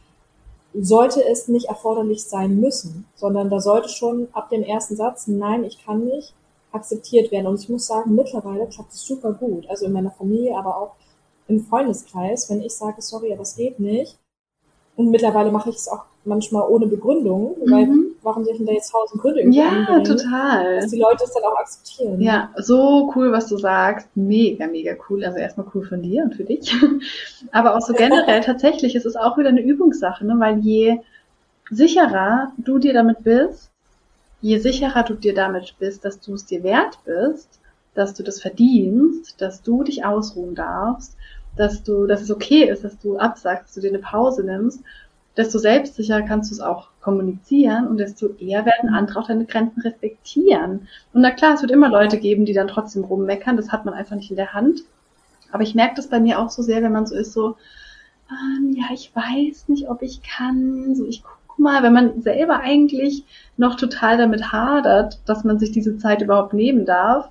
sollte 0.73 1.23
es 1.23 1.47
nicht 1.47 1.67
erforderlich 1.67 2.23
sein 2.23 2.59
müssen, 2.59 3.05
sondern 3.15 3.49
da 3.49 3.59
sollte 3.59 3.89
schon 3.89 4.27
ab 4.33 4.49
dem 4.49 4.63
ersten 4.63 4.95
Satz, 4.95 5.27
nein, 5.27 5.63
ich 5.63 5.83
kann 5.85 6.05
nicht, 6.05 6.33
akzeptiert 6.71 7.31
werden. 7.31 7.47
Und 7.47 7.59
ich 7.59 7.69
muss 7.69 7.85
sagen, 7.85 8.15
mittlerweile 8.15 8.67
klappt 8.67 8.93
es 8.93 9.05
super 9.05 9.33
gut. 9.33 9.69
Also 9.69 9.85
in 9.85 9.91
meiner 9.91 10.11
Familie, 10.11 10.57
aber 10.57 10.77
auch 10.77 10.95
im 11.47 11.63
Freundeskreis, 11.63 12.49
wenn 12.49 12.61
ich 12.61 12.73
sage, 12.73 13.01
sorry, 13.01 13.31
aber 13.31 13.43
es 13.43 13.55
geht 13.55 13.79
nicht. 13.79 14.17
Und 14.95 15.09
mittlerweile 15.09 15.51
mache 15.51 15.69
ich 15.69 15.75
es 15.75 15.87
auch 15.87 16.05
manchmal 16.25 16.67
ohne 16.69 16.87
Begründung, 16.87 17.55
mhm. 17.65 17.71
weil 17.71 17.87
warum 18.21 18.43
soll 18.43 18.53
ich 18.53 18.57
denn 18.59 18.67
da 18.67 18.73
jetzt 18.73 18.91
tausend 18.91 19.21
Gründe 19.21 19.41
irgendwie 19.41 19.59
Ja, 19.59 19.99
total. 19.99 20.79
Dass 20.79 20.91
die 20.91 20.99
Leute 20.99 21.23
es 21.23 21.33
dann 21.33 21.43
auch 21.43 21.57
akzeptieren. 21.57 22.21
Ja, 22.21 22.49
so 22.57 23.11
cool, 23.15 23.31
was 23.31 23.47
du 23.47 23.57
sagst. 23.57 24.07
Mega, 24.15 24.67
mega 24.67 24.95
cool. 25.09 25.23
Also 25.25 25.39
erstmal 25.39 25.67
cool 25.73 25.83
von 25.83 26.01
dir 26.01 26.23
und 26.23 26.35
für 26.35 26.43
dich. 26.43 26.73
Aber 27.51 27.75
auch 27.75 27.81
so 27.81 27.93
generell 27.93 28.41
tatsächlich, 28.41 28.95
es 28.95 29.05
ist 29.05 29.17
auch 29.17 29.37
wieder 29.37 29.49
eine 29.49 29.61
Übungssache, 29.61 30.25
ne? 30.25 30.35
weil 30.37 30.59
je 30.59 30.99
sicherer 31.69 32.51
du 32.57 32.79
dir 32.79 32.93
damit 32.93 33.23
bist, 33.23 33.71
je 34.41 34.57
sicherer 34.59 35.03
du 35.03 35.15
dir 35.15 35.33
damit 35.33 35.75
bist, 35.79 36.05
dass 36.05 36.19
du 36.19 36.33
es 36.35 36.45
dir 36.45 36.63
wert 36.63 36.99
bist, 37.05 37.59
dass 37.95 38.13
du 38.13 38.23
das 38.23 38.41
verdienst, 38.41 39.41
dass 39.41 39.61
du 39.61 39.83
dich 39.83 40.05
ausruhen 40.05 40.55
darfst, 40.55 41.15
dass 41.55 41.83
du, 41.83 42.07
dass 42.07 42.21
es 42.21 42.31
okay 42.31 42.63
ist, 42.69 42.83
dass 42.83 42.97
du 42.99 43.17
absagst, 43.17 43.67
dass 43.67 43.75
du 43.75 43.81
dir 43.81 43.89
eine 43.89 43.99
Pause 43.99 44.43
nimmst, 44.43 44.83
desto 45.37 45.57
selbstsicherer 45.57 46.21
kannst 46.21 46.51
du 46.51 46.55
es 46.55 46.61
auch 46.61 46.89
kommunizieren 47.01 47.87
und 47.87 47.97
desto 47.97 48.29
eher 48.37 48.65
werden 48.65 48.89
andere 48.89 49.19
auch 49.19 49.27
deine 49.27 49.45
Grenzen 49.45 49.81
respektieren. 49.81 50.87
Und 51.11 51.21
na 51.21 51.31
klar, 51.31 51.55
es 51.55 51.61
wird 51.61 51.71
immer 51.71 51.89
Leute 51.89 52.17
geben, 52.17 52.45
die 52.45 52.53
dann 52.53 52.67
trotzdem 52.67 53.03
rummeckern, 53.03 53.57
das 53.57 53.71
hat 53.71 53.85
man 53.85 53.93
einfach 53.93 54.15
nicht 54.15 54.29
in 54.29 54.37
der 54.37 54.53
Hand. 54.53 54.81
Aber 55.51 55.63
ich 55.63 55.75
merke 55.75 55.95
das 55.95 56.07
bei 56.07 56.19
mir 56.19 56.39
auch 56.39 56.49
so 56.49 56.61
sehr, 56.61 56.81
wenn 56.81 56.91
man 56.91 57.05
so 57.05 57.15
ist, 57.15 57.33
so, 57.33 57.55
ähm, 58.29 58.75
ja, 58.75 58.85
ich 58.93 59.15
weiß 59.15 59.69
nicht, 59.69 59.89
ob 59.89 60.01
ich 60.01 60.21
kann, 60.23 60.95
so 60.95 61.05
ich 61.05 61.23
guck 61.23 61.59
mal, 61.59 61.83
wenn 61.83 61.93
man 61.93 62.21
selber 62.21 62.59
eigentlich 62.59 63.25
noch 63.57 63.75
total 63.75 64.17
damit 64.17 64.51
hadert, 64.51 65.19
dass 65.25 65.43
man 65.43 65.59
sich 65.59 65.71
diese 65.71 65.97
Zeit 65.97 66.21
überhaupt 66.21 66.53
nehmen 66.53 66.85
darf, 66.85 67.29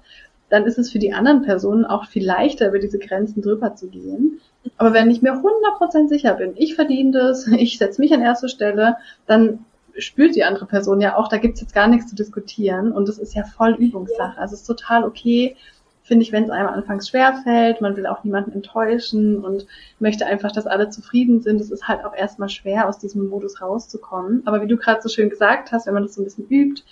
dann 0.53 0.67
ist 0.67 0.79
es 0.79 0.93
für 0.93 0.99
die 0.99 1.15
anderen 1.15 1.41
Personen 1.41 1.87
auch 1.87 2.05
viel 2.05 2.27
leichter, 2.27 2.69
über 2.69 2.79
diese 2.79 2.99
Grenzen 2.99 3.41
drüber 3.41 3.75
zu 3.75 3.89
gehen. 3.89 4.39
Aber 4.77 4.93
wenn 4.93 5.11
ich 5.11 5.23
mir 5.23 5.33
100% 5.33 6.09
sicher 6.09 6.35
bin, 6.35 6.53
ich 6.57 6.75
verdiene 6.75 7.11
das, 7.11 7.47
ich 7.57 7.79
setze 7.79 8.03
mich 8.03 8.13
an 8.13 8.21
erste 8.21 8.51
Stelle, 8.51 8.97
dann 9.27 9.65
spürt 9.97 10.37
die 10.37 10.45
andere 10.45 10.67
Person 10.67 11.01
ja 11.01 11.17
auch, 11.17 11.29
da 11.29 11.39
gibt's 11.39 11.63
jetzt 11.63 11.75
gar 11.75 11.89
nichts 11.89 12.09
zu 12.09 12.17
diskutieren 12.17 12.93
und 12.93 13.09
das 13.09 13.17
ist 13.17 13.35
ja 13.35 13.45
voll 13.45 13.73
Übungssache. 13.73 14.39
Also 14.39 14.55
es 14.55 14.61
ist 14.61 14.67
total 14.67 15.05
okay, 15.05 15.57
finde 16.03 16.23
ich, 16.23 16.33
wenn 16.33 16.45
es 16.45 16.51
einem 16.51 16.69
anfangs 16.69 17.09
schwer 17.09 17.41
fällt, 17.43 17.81
man 17.81 17.97
will 17.97 18.07
auch 18.07 18.23
niemanden 18.23 18.53
enttäuschen 18.53 19.43
und 19.43 19.67
möchte 20.01 20.27
einfach, 20.27 20.53
dass 20.53 20.67
alle 20.67 20.91
zufrieden 20.91 21.41
sind. 21.41 21.63
Es 21.63 21.71
ist 21.71 21.89
halt 21.89 22.05
auch 22.05 22.15
erstmal 22.15 22.51
schwer, 22.51 22.89
aus 22.89 22.99
diesem 22.99 23.27
Modus 23.29 23.63
rauszukommen. 23.63 24.43
Aber 24.45 24.61
wie 24.61 24.67
du 24.67 24.77
gerade 24.77 25.01
so 25.01 25.09
schön 25.09 25.31
gesagt 25.31 25.73
hast, 25.73 25.87
wenn 25.87 25.95
man 25.95 26.03
das 26.03 26.15
so 26.15 26.21
ein 26.21 26.25
bisschen 26.25 26.49
übt 26.49 26.83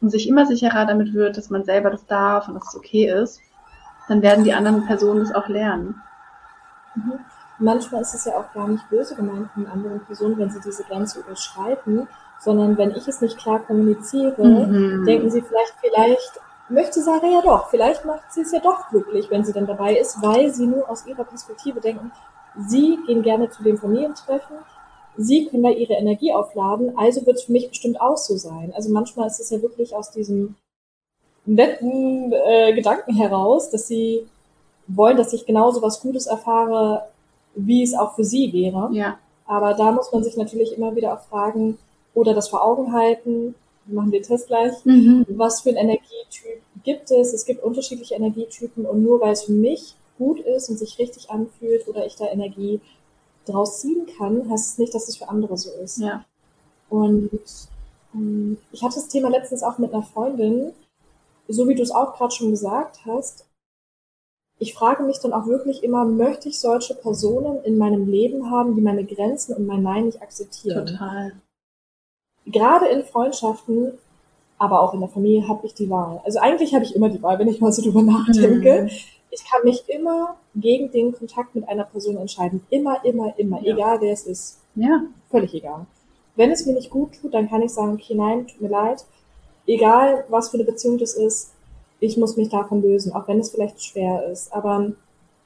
und 0.00 0.10
sich 0.10 0.28
immer 0.28 0.46
sicherer 0.46 0.86
damit 0.86 1.14
wird, 1.14 1.36
dass 1.36 1.50
man 1.50 1.64
selber 1.64 1.90
das 1.90 2.06
darf 2.06 2.48
und 2.48 2.54
dass 2.54 2.68
es 2.68 2.76
okay 2.76 3.10
ist, 3.10 3.40
dann 4.08 4.22
werden 4.22 4.44
die 4.44 4.52
anderen 4.52 4.86
Personen 4.86 5.20
das 5.20 5.34
auch 5.34 5.48
lernen. 5.48 6.00
Mhm. 6.94 7.20
Manchmal 7.58 8.02
ist 8.02 8.14
es 8.14 8.26
ja 8.26 8.34
auch 8.34 8.52
gar 8.52 8.68
nicht 8.68 8.88
böse 8.90 9.14
gemeint 9.14 9.50
von 9.52 9.66
anderen 9.66 10.00
Personen, 10.00 10.36
wenn 10.38 10.50
sie 10.50 10.60
diese 10.60 10.84
Grenze 10.84 11.20
überschreiten, 11.20 12.06
sondern 12.38 12.76
wenn 12.76 12.90
ich 12.90 13.08
es 13.08 13.20
nicht 13.20 13.38
klar 13.38 13.60
kommuniziere, 13.60 14.44
mhm. 14.44 15.06
denken 15.06 15.30
sie 15.30 15.40
vielleicht, 15.40 15.74
vielleicht 15.80 16.40
möchte 16.68 17.00
Sarah 17.00 17.26
ja 17.26 17.40
doch, 17.42 17.68
vielleicht 17.70 18.04
macht 18.04 18.30
sie 18.32 18.42
es 18.42 18.52
ja 18.52 18.60
doch 18.60 18.88
glücklich, 18.90 19.30
wenn 19.30 19.44
sie 19.44 19.52
dann 19.52 19.66
dabei 19.66 19.96
ist, 19.96 20.20
weil 20.20 20.52
sie 20.52 20.66
nur 20.66 20.88
aus 20.90 21.06
ihrer 21.06 21.24
Perspektive 21.24 21.80
denken, 21.80 22.12
sie 22.66 22.98
gehen 23.06 23.22
gerne 23.22 23.48
zu 23.48 23.62
dem 23.62 23.78
Familientreffen, 23.78 24.56
sie 25.16 25.46
können 25.46 25.62
da 25.62 25.70
ihre 25.70 25.94
Energie 25.94 26.32
aufladen, 26.32 26.96
also 26.96 27.24
wird 27.26 27.36
es 27.36 27.44
für 27.44 27.52
mich 27.52 27.68
bestimmt 27.68 28.00
auch 28.00 28.16
so 28.16 28.36
sein. 28.36 28.72
Also 28.74 28.90
manchmal 28.90 29.26
ist 29.26 29.40
es 29.40 29.50
ja 29.50 29.60
wirklich 29.62 29.94
aus 29.94 30.10
diesem 30.10 30.56
netten 31.44 32.32
äh, 32.32 32.72
Gedanken 32.74 33.14
heraus, 33.14 33.70
dass 33.70 33.86
sie 33.88 34.26
wollen, 34.88 35.16
dass 35.16 35.32
ich 35.32 35.46
genauso 35.46 35.82
was 35.82 36.00
Gutes 36.00 36.26
erfahre, 36.26 37.02
wie 37.54 37.82
es 37.82 37.94
auch 37.94 38.14
für 38.14 38.24
sie 38.24 38.52
wäre. 38.52 38.90
Ja. 38.92 39.18
Aber 39.46 39.74
da 39.74 39.92
muss 39.92 40.12
man 40.12 40.24
sich 40.24 40.36
natürlich 40.36 40.76
immer 40.76 40.94
wieder 40.96 41.14
auch 41.14 41.20
fragen 41.20 41.78
oder 42.14 42.34
das 42.34 42.48
vor 42.48 42.64
Augen 42.64 42.92
halten, 42.92 43.54
wir 43.84 43.94
machen 43.94 44.10
den 44.10 44.22
Test 44.22 44.48
gleich, 44.48 44.72
mhm. 44.84 45.24
was 45.28 45.60
für 45.60 45.70
ein 45.70 45.76
Energietyp 45.76 46.60
gibt 46.86 47.10
es? 47.10 47.34
Es 47.34 47.44
gibt 47.44 47.62
unterschiedliche 47.62 48.14
Energietypen 48.14 48.86
und 48.86 49.02
nur 49.02 49.20
weil 49.20 49.32
es 49.32 49.42
für 49.42 49.52
mich 49.52 49.94
gut 50.16 50.40
ist 50.40 50.70
und 50.70 50.78
sich 50.78 50.98
richtig 50.98 51.28
anfühlt 51.30 51.86
oder 51.88 52.06
ich 52.06 52.16
da 52.16 52.26
Energie 52.28 52.80
draus 53.46 53.80
ziehen 53.80 54.06
kann, 54.18 54.48
heißt 54.50 54.72
es 54.72 54.78
nicht, 54.78 54.94
dass 54.94 55.08
es 55.08 55.16
für 55.16 55.28
andere 55.28 55.56
so 55.56 55.70
ist. 55.82 55.98
Ja. 55.98 56.24
Und 56.88 57.30
ähm, 58.14 58.58
ich 58.72 58.82
hatte 58.82 58.96
das 58.96 59.08
Thema 59.08 59.28
letztens 59.28 59.62
auch 59.62 59.78
mit 59.78 59.92
einer 59.92 60.02
Freundin, 60.02 60.72
so 61.48 61.68
wie 61.68 61.74
du 61.74 61.82
es 61.82 61.90
auch 61.90 62.16
gerade 62.16 62.34
schon 62.34 62.50
gesagt 62.50 63.00
hast. 63.06 63.46
Ich 64.58 64.74
frage 64.74 65.02
mich 65.02 65.18
dann 65.18 65.32
auch 65.32 65.46
wirklich 65.46 65.84
immer, 65.84 66.04
möchte 66.04 66.48
ich 66.48 66.58
solche 66.58 66.94
Personen 66.94 67.62
in 67.64 67.76
meinem 67.76 68.08
Leben 68.08 68.50
haben, 68.50 68.74
die 68.74 68.80
meine 68.80 69.04
Grenzen 69.04 69.54
und 69.54 69.66
mein 69.66 69.82
Nein 69.82 70.06
nicht 70.06 70.22
akzeptieren? 70.22 70.86
Total. 70.86 71.32
Gerade 72.46 72.86
in 72.86 73.04
Freundschaften, 73.04 73.92
aber 74.56 74.80
auch 74.80 74.94
in 74.94 75.00
der 75.00 75.10
Familie 75.10 75.46
habe 75.46 75.66
ich 75.66 75.74
die 75.74 75.90
Wahl. 75.90 76.22
Also 76.24 76.38
eigentlich 76.38 76.74
habe 76.74 76.84
ich 76.84 76.94
immer 76.94 77.10
die 77.10 77.22
Wahl, 77.22 77.38
wenn 77.38 77.48
ich 77.48 77.60
mal 77.60 77.72
so 77.72 77.82
drüber 77.82 78.02
nachdenke. 78.02 78.84
Mhm 78.84 79.15
ich 79.36 79.44
kann 79.44 79.64
mich 79.64 79.88
immer 79.88 80.36
gegen 80.54 80.90
den 80.90 81.12
Kontakt 81.12 81.54
mit 81.54 81.68
einer 81.68 81.84
Person 81.84 82.16
entscheiden. 82.16 82.62
Immer, 82.70 83.04
immer, 83.04 83.38
immer. 83.38 83.60
Ja. 83.62 83.74
Egal 83.74 84.00
wer 84.00 84.12
es 84.12 84.26
ist. 84.26 84.60
Ja. 84.74 85.02
Völlig 85.30 85.52
egal. 85.54 85.86
Wenn 86.36 86.50
es 86.50 86.64
mir 86.64 86.72
nicht 86.72 86.90
gut 86.90 87.20
tut, 87.20 87.34
dann 87.34 87.48
kann 87.48 87.62
ich 87.62 87.72
sagen, 87.72 87.94
okay, 87.94 88.14
nein, 88.14 88.46
tut 88.46 88.60
mir 88.60 88.68
leid. 88.68 89.04
Egal, 89.66 90.24
was 90.28 90.48
für 90.48 90.56
eine 90.56 90.64
Beziehung 90.64 90.96
das 90.98 91.14
ist, 91.14 91.52
ich 92.00 92.16
muss 92.16 92.36
mich 92.36 92.48
davon 92.48 92.82
lösen, 92.82 93.12
auch 93.12 93.28
wenn 93.28 93.40
es 93.40 93.50
vielleicht 93.50 93.82
schwer 93.82 94.26
ist. 94.30 94.52
Aber 94.52 94.92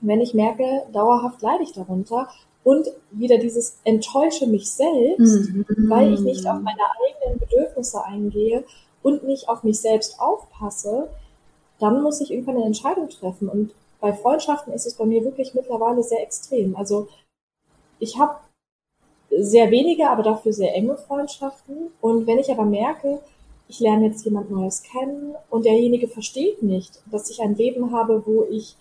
wenn 0.01 0.21
ich 0.21 0.35
merke, 0.35 0.83
dauerhaft 0.93 1.43
leide 1.43 1.65
ich 1.65 1.73
darunter 1.73 2.29
und 2.63 2.87
wieder 3.11 3.39
dieses 3.39 3.79
enttäusche 3.85 4.47
mich 4.47 4.71
selbst, 4.71 5.51
mhm. 5.51 5.65
weil 5.89 6.15
ich 6.15 6.21
nicht 6.21 6.47
auf 6.47 6.61
meine 6.61 6.83
eigenen 7.09 7.41
Bedürfnisse 7.41 8.05
eingehe 8.05 8.65
und 9.03 9.25
nicht 9.25 9.49
auf 9.49 9.65
mich 9.65 9.81
selbst 9.81 10.21
aufpasse, 10.21 11.09
dann 11.81 12.03
muss 12.03 12.21
ich 12.21 12.31
irgendwann 12.31 12.57
eine 12.57 12.67
Entscheidung 12.67 13.09
treffen. 13.09 13.49
Und 13.49 13.73
bei 14.01 14.13
Freundschaften 14.13 14.73
ist 14.73 14.87
es 14.87 14.95
bei 14.95 15.05
mir 15.05 15.25
wirklich 15.25 15.55
mittlerweile 15.55 16.03
sehr 16.03 16.23
extrem. 16.23 16.77
Also 16.77 17.09
ich 17.99 18.19
habe 18.19 18.37
sehr 19.31 19.71
wenige, 19.71 20.09
aber 20.09 20.23
dafür 20.23 20.53
sehr 20.53 20.75
enge 20.75 20.97
Freundschaften. 20.97 21.93
Und 22.01 22.27
wenn 22.27 22.39
ich 22.39 22.51
aber 22.51 22.65
merke, 22.65 23.21
ich 23.69 23.79
lerne 23.79 24.07
jetzt 24.07 24.25
jemand 24.25 24.51
Neues 24.51 24.83
kennen 24.83 25.37
und 25.49 25.65
derjenige 25.65 26.09
versteht 26.09 26.63
nicht, 26.63 27.03
dass 27.11 27.31
ich 27.31 27.41
ein 27.41 27.55
Leben 27.55 27.93
habe, 27.93 28.27
wo 28.27 28.45
ich 28.51 28.77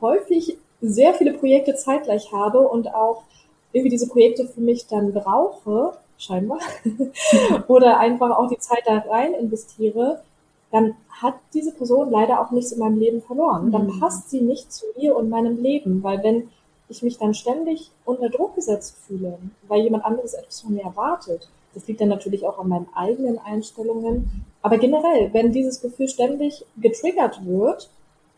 häufig 0.00 0.56
sehr 0.80 1.14
viele 1.14 1.34
Projekte 1.34 1.74
zeitgleich 1.74 2.32
habe 2.32 2.60
und 2.60 2.94
auch 2.94 3.24
irgendwie 3.72 3.90
diese 3.90 4.08
Projekte 4.08 4.46
für 4.46 4.60
mich 4.60 4.86
dann 4.86 5.12
brauche, 5.12 5.98
scheinbar, 6.16 6.60
oder 7.68 7.98
einfach 7.98 8.30
auch 8.38 8.48
die 8.48 8.58
Zeit 8.58 8.84
da 8.86 8.98
rein 8.98 9.34
investiere, 9.34 10.22
dann 10.70 10.94
hat 11.08 11.34
diese 11.54 11.72
Person 11.72 12.10
leider 12.10 12.40
auch 12.40 12.50
nichts 12.50 12.72
in 12.72 12.78
meinem 12.78 12.98
Leben 12.98 13.22
verloren. 13.22 13.72
Dann 13.72 13.86
mhm. 13.86 14.00
passt 14.00 14.30
sie 14.30 14.40
nicht 14.40 14.72
zu 14.72 14.84
mir 14.96 15.16
und 15.16 15.30
meinem 15.30 15.62
Leben, 15.62 16.02
weil 16.02 16.22
wenn 16.22 16.48
ich 16.88 17.02
mich 17.02 17.18
dann 17.18 17.34
ständig 17.34 17.90
unter 18.04 18.28
Druck 18.28 18.54
gesetzt 18.54 18.96
fühle, 19.06 19.38
weil 19.68 19.82
jemand 19.82 20.04
anderes 20.04 20.34
etwas 20.34 20.60
von 20.60 20.74
mir 20.74 20.84
erwartet, 20.84 21.48
das 21.74 21.86
liegt 21.86 22.00
dann 22.00 22.08
natürlich 22.08 22.46
auch 22.46 22.58
an 22.58 22.68
meinen 22.68 22.88
eigenen 22.94 23.38
Einstellungen, 23.38 24.44
aber 24.62 24.78
generell, 24.78 25.32
wenn 25.32 25.52
dieses 25.52 25.80
Gefühl 25.80 26.08
ständig 26.08 26.64
getriggert 26.76 27.44
wird 27.44 27.90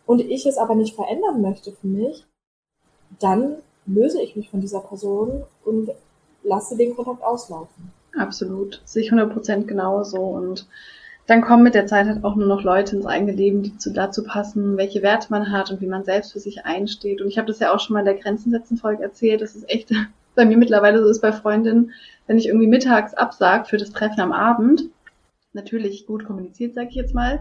und 0.07 0.21
ich 0.21 0.47
es 0.47 0.59
aber 0.59 0.75
nicht 0.75 0.95
verändern 0.95 1.41
möchte 1.41 1.73
für 1.73 1.87
mich, 1.87 2.25
dann 3.21 3.57
löse 3.87 4.21
ich 4.21 4.37
mich 4.37 4.51
von 4.51 4.61
dieser 4.61 4.81
Person 4.81 5.45
und 5.65 5.91
lasse 6.43 6.77
den 6.77 6.95
Kontakt 6.95 7.23
auslaufen. 7.23 7.93
Absolut. 8.17 8.83
Sich 8.85 9.13
100% 9.13 9.65
genauso. 9.65 10.21
Und 10.21 10.67
dann 11.29 11.43
kommen 11.43 11.63
mit 11.63 11.75
der 11.75 11.87
Zeit 11.87 12.07
halt 12.07 12.25
auch 12.25 12.37
nur 12.37 12.49
noch 12.49 12.63
Leute 12.63 12.97
ins 12.97 13.05
eigene 13.05 13.33
Leben, 13.33 13.63
die 13.63 13.77
zu, 13.77 13.93
dazu 13.93 14.25
passen, 14.25 14.79
welche 14.79 15.03
Werte 15.03 15.27
man 15.29 15.53
hat 15.53 15.71
und 15.71 15.83
wie 15.83 15.87
man 15.87 16.03
selbst 16.03 16.33
für 16.33 16.41
sich 16.41 16.65
einsteht. 16.65 17.21
Und 17.21 17.29
ich 17.29 17.37
habe 17.37 17.47
das 17.47 17.59
ja 17.59 17.73
auch 17.73 17.81
schon 17.81 17.93
mal 17.93 18.01
in 18.01 18.07
der 18.07 18.15
Grenzen 18.15 18.51
setzen 18.51 18.79
Folge 18.79 19.03
erzählt. 19.03 19.43
Das 19.43 19.55
ist 19.55 19.69
echt 19.69 19.93
bei 20.35 20.47
mir 20.47 20.57
mittlerweile 20.57 21.03
so 21.03 21.09
ist 21.09 21.21
bei 21.21 21.33
Freundinnen, 21.33 21.93
wenn 22.27 22.39
ich 22.39 22.47
irgendwie 22.47 22.67
mittags 22.67 23.13
absag 23.13 23.69
für 23.69 23.77
das 23.77 23.91
Treffen 23.91 24.21
am 24.21 24.33
Abend, 24.33 24.85
natürlich 25.53 26.07
gut 26.07 26.25
kommuniziert, 26.25 26.75
sag 26.75 26.89
ich 26.89 26.95
jetzt 26.95 27.15
mal, 27.15 27.41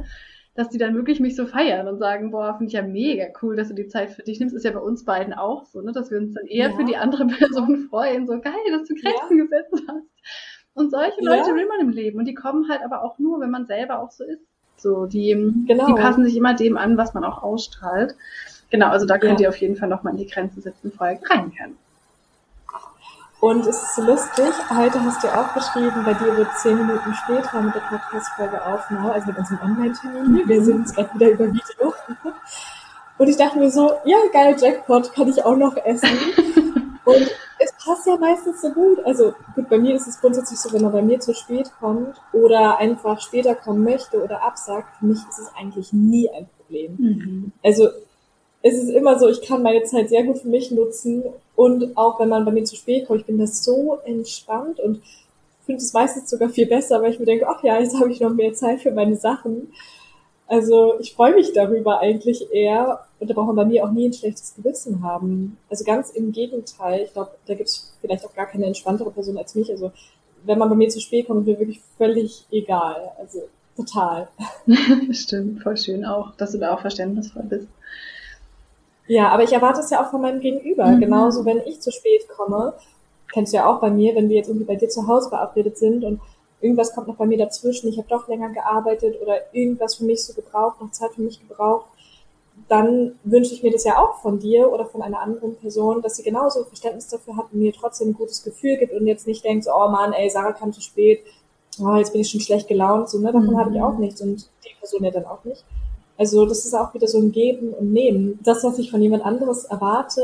dass 0.54 0.68
die 0.68 0.78
dann 0.78 0.96
wirklich 0.96 1.22
mich 1.22 1.38
so 1.38 1.46
feiern 1.46 1.88
und 1.88 2.00
sagen, 2.00 2.32
boah, 2.32 2.56
finde 2.58 2.68
ich 2.68 2.74
ja 2.74 2.82
mega 2.82 3.28
cool, 3.42 3.56
dass 3.56 3.70
du 3.70 3.76
die 3.76 3.88
Zeit 3.88 4.10
für 4.10 4.24
dich 4.24 4.40
nimmst. 4.40 4.54
Ist 4.54 4.66
ja 4.66 4.72
bei 4.72 4.80
uns 4.80 5.06
beiden 5.06 5.34
auch 5.34 5.64
so, 5.64 5.82
ne? 5.82 5.94
dass 5.94 6.12
wir 6.12 6.18
uns 6.18 6.34
dann 6.34 6.48
eher 6.48 6.72
ja. 6.72 6.76
für 6.76 6.84
die 6.84 6.98
andere 6.98 7.26
Person 7.40 7.88
freuen. 7.90 8.28
So 8.28 8.42
geil, 8.42 8.54
dass 8.72 8.88
du 8.88 8.96
Grenzen 8.96 9.38
ja. 9.38 9.44
gesetzt 9.44 9.84
hast. 9.88 10.16
Und 10.78 10.91
solche 10.91 11.23
ja. 11.23 11.36
Leute 11.36 11.55
will 11.55 11.67
man 11.67 11.80
im 11.80 11.89
Leben. 11.89 12.19
Und 12.19 12.25
die 12.25 12.36
kommen 12.36 12.69
halt 12.69 12.82
aber 12.86 13.03
auch 13.03 13.17
nur, 13.17 13.39
wenn 13.39 13.49
man 13.49 13.65
selber 13.65 13.99
auch 13.99 14.11
so 14.11 14.23
ist. 14.23 14.43
So, 14.78 15.07
die, 15.07 15.32
genau. 15.65 15.88
die 15.88 15.93
passen 15.93 16.23
sich 16.23 16.38
immer 16.38 16.53
dem 16.53 16.78
an, 16.78 16.97
was 16.97 17.15
man 17.15 17.23
auch 17.23 17.41
ausstrahlt. 17.41 18.15
Genau, 18.69 18.89
also 18.89 19.07
da 19.07 19.17
könnt 19.17 19.39
ihr 19.39 19.49
auf 19.49 19.57
jeden 19.57 19.75
Fall 19.75 19.89
nochmal 19.89 20.13
in 20.13 20.19
die 20.19 20.28
Grenzen 20.28 20.61
setzen 20.61 20.91
Folge 20.91 21.28
reinhören. 21.28 21.78
Und 23.39 23.61
es 23.61 23.82
ist 23.82 23.95
so 23.95 24.03
lustig, 24.03 24.53
heute 24.69 25.03
hast 25.03 25.23
du 25.23 25.28
auch 25.30 25.51
geschrieben, 25.55 26.03
bei 26.05 26.13
dir 26.13 26.38
wird 26.38 26.47
zehn 26.57 26.78
Minuten 26.78 27.11
später 27.23 27.59
mit 27.61 27.73
der 27.73 27.82
Podcast-Folge 27.82 28.63
aufnehmen, 28.63 29.07
also 29.07 29.28
mit 29.28 29.38
unserem 29.38 29.59
Online-Termin. 29.61 30.47
Wir 30.47 30.63
sind 30.63 30.80
jetzt 30.80 30.95
gerade 30.95 31.13
wieder 31.15 31.30
über 31.30 31.45
Video. 31.45 31.93
Und 33.17 33.28
ich 33.28 33.38
dachte 33.38 33.57
mir 33.57 33.71
so, 33.71 33.93
ja, 34.05 34.17
geil, 34.32 34.55
Jackpot, 34.59 35.11
kann 35.13 35.28
ich 35.28 35.43
auch 35.43 35.57
noch 35.57 35.75
essen. 35.78 36.09
Und 37.03 37.32
es 37.59 37.76
passt 37.88 38.06
ja 38.06 38.18
meistens 38.18 38.62
so 38.62 38.70
gut. 38.72 39.00
Also 39.06 39.34
gut, 39.56 39.70
bei 39.70 39.78
mir 39.78 39.96
ist 39.96 40.08
es 40.08 40.20
grundsätzlich 40.20 40.60
so, 40.60 40.72
wenn 40.74 40.84
er 40.84 40.90
bei 40.90 41.02
mir 41.02 41.20
zu 41.20 41.34
spät 41.34 41.72
kommt 41.80 42.16
oder 42.34 42.78
einfach 42.78 43.22
später 43.22 43.56
kommen 43.56 43.84
möchte 43.84 44.22
oder 44.22 44.44
absagt, 44.44 44.98
für 45.00 45.06
mich 45.06 45.20
ist 45.30 45.40
es 45.40 45.52
eigentlich 45.58 45.94
nie 45.94 46.30
ein 46.30 46.48
Problem. 46.58 46.96
Mhm. 46.98 47.52
Also 47.64 47.90
es 48.62 48.76
ist 48.76 48.90
immer 48.90 49.18
so, 49.18 49.30
ich 49.30 49.42
kann 49.42 49.64
meine 49.64 49.84
Zeit 49.84 50.10
sehr 50.10 50.24
gut 50.24 50.40
für 50.40 50.50
mich 50.50 50.72
nutzen 50.72 51.24
und 51.56 51.96
auch 51.96 52.20
wenn 52.20 52.30
man 52.30 52.44
bei 52.44 52.52
mir 52.52 52.66
zu 52.66 52.76
spät 52.76 53.08
kommt, 53.08 53.22
ich 53.22 53.26
bin 53.26 53.38
das 53.38 53.64
so 53.64 54.00
entspannt 54.06 54.80
und 54.80 55.02
finde 55.66 55.82
es 55.82 55.94
meistens 55.94 56.30
sogar 56.30 56.50
viel 56.50 56.66
besser, 56.66 57.02
weil 57.02 57.12
ich 57.12 57.20
mir 57.20 57.26
denke, 57.26 57.48
ach 57.48 57.64
ja, 57.64 57.80
jetzt 57.80 58.00
habe 58.00 58.12
ich 58.12 58.20
noch 58.20 58.34
mehr 58.34 58.54
Zeit 58.54 58.82
für 58.82 58.92
meine 58.92 59.16
Sachen. 59.16 59.72
Also 60.48 60.98
ich 61.00 61.14
freue 61.14 61.36
mich 61.36 61.52
darüber 61.54 62.00
eigentlich 62.00 62.52
eher 62.52 63.06
und 63.20 63.30
da 63.30 63.34
braucht 63.34 63.48
man 63.48 63.56
bei 63.58 63.66
mir 63.66 63.86
auch 63.86 63.91
nie 63.91 64.08
ein 64.08 64.14
schlechtes 64.14 64.56
Gewissen 64.56 65.04
haben. 65.04 65.58
Also 65.70 65.84
ganz 65.84 66.12
im 66.12 66.32
Gegenteil, 66.32 67.04
ich 67.04 67.14
glaube, 67.14 67.32
da 67.45 67.54
gibt 67.54 67.70
es 67.70 67.93
vielleicht 68.00 68.26
auch 68.26 68.34
gar 68.34 68.45
keine 68.45 68.66
entspanntere 68.66 69.12
Person 69.12 69.38
als 69.38 69.56
mich. 69.56 69.70
Also 69.70 69.91
wenn 70.45 70.58
man 70.58 70.70
bei 70.70 70.76
mir 70.76 70.89
zu 70.89 71.02
spät 71.02 71.28
kommt, 71.28 71.41
ist 71.41 71.48
mir 71.48 71.60
wirklich 71.60 71.82
völlig 71.98 72.45
egal. 72.50 73.12
Also 73.18 73.43
total. 73.76 74.30
Stimmt, 75.12 75.64
voll 75.64 75.76
schön 75.76 76.06
auch, 76.06 76.32
dass 76.38 76.54
du 76.54 76.60
da 76.60 76.74
auch 76.74 76.82
verständnisvoll 76.82 77.43
bist. 77.43 77.68
Ja, 79.08 79.30
aber 79.30 79.43
ich 79.43 79.54
erwarte 79.54 79.82
es 79.82 79.89
ja 79.89 80.06
auch 80.06 80.12
von 80.12 80.22
meinem 80.22 80.39
Gegenüber. 80.39 80.86
Mhm. 80.86 81.00
Genauso, 81.00 81.45
wenn 81.45 81.62
ich 81.66 81.82
zu 81.82 81.91
spät 81.91 82.28
komme, 82.30 82.74
kennst 83.32 83.54
du 83.54 83.58
ja 83.58 83.66
auch 83.66 83.80
bei 83.80 83.89
mir, 83.89 84.16
wenn 84.16 84.30
wir 84.30 84.38
jetzt 84.38 84.48
irgendwie 84.48 84.66
bei 84.66 84.76
dir 84.76 84.89
zu 84.89 85.08
Hause 85.08 85.30
verabredet 85.30 85.78
sind 85.78 86.04
und 86.04 86.22
irgendwas 86.62 86.93
kommt 86.93 87.08
noch 87.08 87.16
bei 87.16 87.26
mir 87.26 87.38
dazwischen, 87.38 87.88
ich 87.88 87.97
habe 87.97 88.08
doch 88.10 88.28
länger 88.28 88.49
gearbeitet 88.49 89.22
oder 89.22 89.53
irgendwas 89.53 89.95
für 89.95 90.05
mich 90.05 90.24
so 90.24 90.34
gebraucht, 90.34 90.82
noch 90.82 90.91
Zeit 90.91 91.12
für 91.16 91.22
mich 91.22 91.39
gebraucht, 91.39 91.86
dann 92.68 93.20
wünsche 93.24 93.53
ich 93.53 93.64
mir 93.64 93.72
das 93.72 93.84
ja 93.84 93.97
auch 93.97 94.22
von 94.22 94.39
dir 94.39 94.72
oder 94.72 94.86
von 94.86 95.01
einer 95.01 95.20
anderen 95.20 95.55
Person, 95.55 96.01
dass 96.01 96.18
sie 96.18 96.24
genauso 96.24 96.64
Verständnis 96.64 97.08
dafür 97.08 97.38
hat 97.38 97.45
und 97.51 97.60
mir 97.60 97.72
trotzdem 97.72 98.10
ein 98.10 98.14
gutes 98.14 98.43
Gefühl 98.43 98.78
gibt 98.78 98.93
und 98.93 99.05
jetzt 99.08 99.28
nicht 99.28 99.43
denkt, 99.43 99.66
so, 99.66 99.72
oh 99.74 99.89
Mann, 99.89 100.14
ey, 100.14 100.30
Sarah 100.30 100.53
kam 100.53 100.74
zu 100.74 100.82
spät, 100.82 101.24
oh, 101.80 101.95
jetzt 101.95 102.12
bin 102.12 102.22
ich 102.22 102.30
schon 102.30 102.41
schlecht 102.41 102.68
gelaunt, 102.68 103.10
so, 103.10 103.20
ne, 103.20 103.32
davon 103.32 103.51
mhm. 103.51 103.58
habe 103.58 103.76
ich 103.76 103.82
auch 103.82 103.97
nichts 103.97 104.22
und 104.22 104.49
die 104.66 104.76
Person 104.80 105.03
ja 105.03 105.12
dann 105.12 105.26
auch 105.26 105.43
nicht. 105.43 105.64
Also 106.18 106.45
das 106.47 106.66
ist 106.66 106.74
auch 106.74 106.93
wieder 106.95 107.08
so 107.08 107.20
ein 107.20 107.32
Geben 107.32 107.74
und 107.74 107.93
Nehmen. 107.93 108.39
Das, 108.43 108.64
was 108.64 108.80
ich 108.80 108.89
von 108.89 109.01
jemand 109.01 109.24
anderes 109.24 109.66
erwarte, 109.66 110.22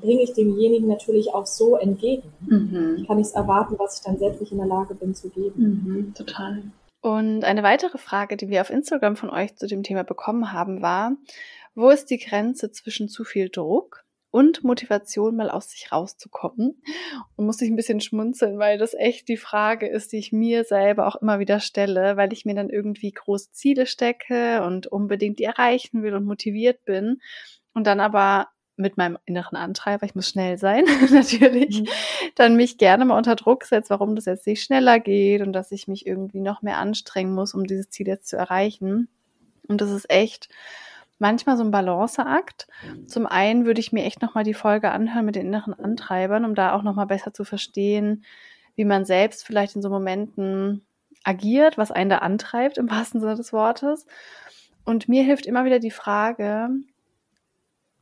bringe 0.00 0.22
ich 0.22 0.32
demjenigen 0.34 0.88
natürlich 0.88 1.32
auch 1.32 1.46
so 1.46 1.76
entgegen. 1.76 2.32
Mhm. 2.40 3.04
Kann 3.06 3.18
ich 3.18 3.26
es 3.26 3.32
erwarten, 3.32 3.76
was 3.78 3.98
ich 3.98 4.04
dann 4.04 4.18
selbst 4.18 4.40
nicht 4.40 4.52
in 4.52 4.58
der 4.58 4.66
Lage 4.66 4.94
bin 4.94 5.14
zu 5.14 5.28
geben. 5.28 5.54
Mhm, 5.56 6.14
total. 6.14 6.62
Und 7.00 7.44
eine 7.44 7.62
weitere 7.62 7.98
Frage, 7.98 8.36
die 8.36 8.48
wir 8.48 8.62
auf 8.62 8.70
Instagram 8.70 9.16
von 9.16 9.30
euch 9.30 9.56
zu 9.56 9.66
dem 9.66 9.82
Thema 9.82 10.04
bekommen 10.04 10.52
haben, 10.52 10.80
war, 10.80 11.16
wo 11.74 11.90
ist 11.90 12.10
die 12.10 12.18
Grenze 12.18 12.70
zwischen 12.72 13.08
zu 13.08 13.24
viel 13.24 13.50
Druck 13.50 14.04
und 14.34 14.64
Motivation, 14.64 15.36
mal 15.36 15.48
aus 15.48 15.70
sich 15.70 15.92
rauszukommen. 15.92 16.82
Und 17.36 17.46
muss 17.46 17.60
ich 17.60 17.70
ein 17.70 17.76
bisschen 17.76 18.00
schmunzeln, 18.00 18.58
weil 18.58 18.78
das 18.78 18.92
echt 18.94 19.28
die 19.28 19.36
Frage 19.36 19.86
ist, 19.86 20.12
die 20.12 20.16
ich 20.16 20.32
mir 20.32 20.64
selber 20.64 21.06
auch 21.06 21.14
immer 21.16 21.38
wieder 21.38 21.60
stelle, 21.60 22.16
weil 22.16 22.32
ich 22.32 22.44
mir 22.44 22.56
dann 22.56 22.68
irgendwie 22.68 23.12
große 23.12 23.52
Ziele 23.52 23.86
stecke 23.86 24.64
und 24.64 24.88
unbedingt 24.88 25.38
die 25.38 25.44
erreichen 25.44 26.02
will 26.02 26.14
und 26.14 26.24
motiviert 26.24 26.84
bin. 26.84 27.20
Und 27.74 27.86
dann 27.86 28.00
aber 28.00 28.48
mit 28.76 28.96
meinem 28.96 29.18
inneren 29.24 29.56
Antreiber, 29.56 30.04
ich 30.04 30.14
muss 30.14 30.28
schnell 30.28 30.58
sein, 30.58 30.84
natürlich, 31.10 31.82
mhm. 31.82 31.88
dann 32.34 32.56
mich 32.56 32.78
gerne 32.78 33.04
mal 33.04 33.16
unter 33.16 33.36
Druck 33.36 33.64
setzt, 33.64 33.90
warum 33.90 34.16
das 34.16 34.24
jetzt 34.24 34.46
nicht 34.46 34.62
schneller 34.62 34.98
geht 34.98 35.42
und 35.42 35.52
dass 35.52 35.70
ich 35.72 35.86
mich 35.86 36.06
irgendwie 36.06 36.40
noch 36.40 36.62
mehr 36.62 36.78
anstrengen 36.78 37.34
muss, 37.34 37.54
um 37.54 37.64
dieses 37.64 37.90
Ziel 37.90 38.08
jetzt 38.08 38.28
zu 38.28 38.36
erreichen. 38.36 39.08
Und 39.68 39.80
das 39.80 39.90
ist 39.90 40.10
echt 40.10 40.48
manchmal 41.18 41.56
so 41.56 41.64
ein 41.64 41.70
Balanceakt. 41.70 42.66
Zum 43.06 43.26
einen 43.26 43.64
würde 43.64 43.80
ich 43.80 43.92
mir 43.92 44.04
echt 44.04 44.20
nochmal 44.20 44.44
die 44.44 44.54
Folge 44.54 44.90
anhören 44.90 45.24
mit 45.24 45.36
den 45.36 45.46
inneren 45.46 45.74
Antreibern, 45.74 46.44
um 46.44 46.54
da 46.54 46.72
auch 46.74 46.82
nochmal 46.82 47.06
besser 47.06 47.32
zu 47.32 47.44
verstehen, 47.44 48.24
wie 48.76 48.84
man 48.84 49.04
selbst 49.04 49.46
vielleicht 49.46 49.76
in 49.76 49.82
so 49.82 49.88
Momenten 49.88 50.84
agiert, 51.22 51.78
was 51.78 51.90
einen 51.90 52.10
da 52.10 52.18
antreibt, 52.18 52.76
im 52.76 52.90
wahrsten 52.90 53.20
Sinne 53.20 53.36
des 53.36 53.52
Wortes. 53.52 54.06
Und 54.84 55.08
mir 55.08 55.22
hilft 55.22 55.46
immer 55.46 55.64
wieder 55.64 55.78
die 55.78 55.90
Frage, 55.90 56.68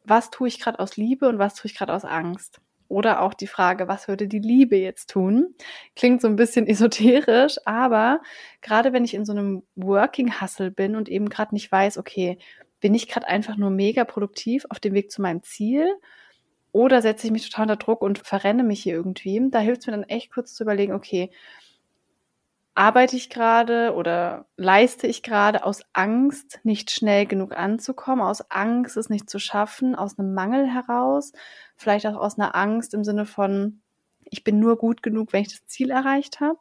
was 0.05 0.31
tue 0.31 0.49
ich 0.49 0.61
gerade 0.61 0.79
aus 0.79 0.97
Liebe 0.97 1.29
und 1.29 1.39
was 1.39 1.55
tue 1.55 1.71
ich 1.71 1.77
gerade 1.77 1.93
aus 1.93 2.05
Angst? 2.05 2.61
Oder 2.89 3.23
auch 3.23 3.33
die 3.33 3.47
Frage, 3.47 3.89
was 3.89 4.07
würde 4.07 4.29
die 4.29 4.39
Liebe 4.39 4.77
jetzt 4.77 5.09
tun? 5.09 5.55
Klingt 5.97 6.21
so 6.21 6.29
ein 6.29 6.37
bisschen 6.37 6.67
esoterisch, 6.69 7.57
aber 7.65 8.21
gerade 8.61 8.93
wenn 8.93 9.05
ich 9.05 9.15
in 9.15 9.25
so 9.25 9.33
einem 9.33 9.63
Working 9.77 10.41
Hustle 10.41 10.71
bin 10.71 10.97
und 10.97 11.09
eben 11.09 11.29
gerade 11.29 11.55
nicht 11.55 11.73
weiß, 11.73 11.99
okay, 11.99 12.39
bin 12.81 12.95
ich 12.95 13.09
gerade 13.09 13.29
einfach 13.29 13.57
nur 13.57 13.71
mega 13.71 14.05
produktiv 14.05 14.67
auf 14.69 14.81
dem 14.81 14.93
Weg 14.93 15.11
zu 15.11 15.23
meinem 15.23 15.43
Ziel? 15.43 15.87
Oder 16.73 17.03
setze 17.03 17.27
ich 17.27 17.33
mich 17.33 17.49
total 17.49 17.65
unter 17.65 17.77
Druck 17.77 18.03
und 18.03 18.19
verrenne 18.19 18.63
mich 18.63 18.83
hier 18.83 18.95
irgendwie? 18.95 19.41
Da 19.51 19.61
hilft 19.61 19.83
es 19.83 19.87
mir 19.87 19.93
dann 19.93 20.05
echt 20.05 20.33
kurz 20.33 20.55
zu 20.55 20.65
überlegen, 20.65 20.93
okay, 20.93 21.31
arbeite 22.75 23.17
ich 23.17 23.29
gerade 23.29 23.95
oder 23.95 24.47
leiste 24.57 25.07
ich 25.07 25.23
gerade 25.23 25.65
aus 25.65 25.83
Angst, 25.93 26.61
nicht 26.65 26.91
schnell 26.91 27.27
genug 27.27 27.57
anzukommen, 27.57 28.25
aus 28.25 28.51
Angst, 28.51 28.97
es 28.97 29.11
nicht 29.11 29.29
zu 29.29 29.39
schaffen, 29.39 29.95
aus 29.95 30.19
einem 30.19 30.35
Mangel 30.35 30.67
heraus, 30.67 31.33
vielleicht 31.77 32.07
auch 32.07 32.17
aus 32.17 32.39
einer 32.39 32.55
Angst 32.55 32.95
im 32.95 33.05
Sinne 33.05 33.27
von, 33.27 33.83
ich 34.25 34.45
bin 34.45 34.59
nur 34.59 34.77
gut 34.79 35.03
genug, 35.03 35.33
wenn 35.33 35.43
ich 35.43 35.49
das 35.49 35.67
Ziel 35.67 35.91
erreicht 35.91 36.41
habe. 36.41 36.59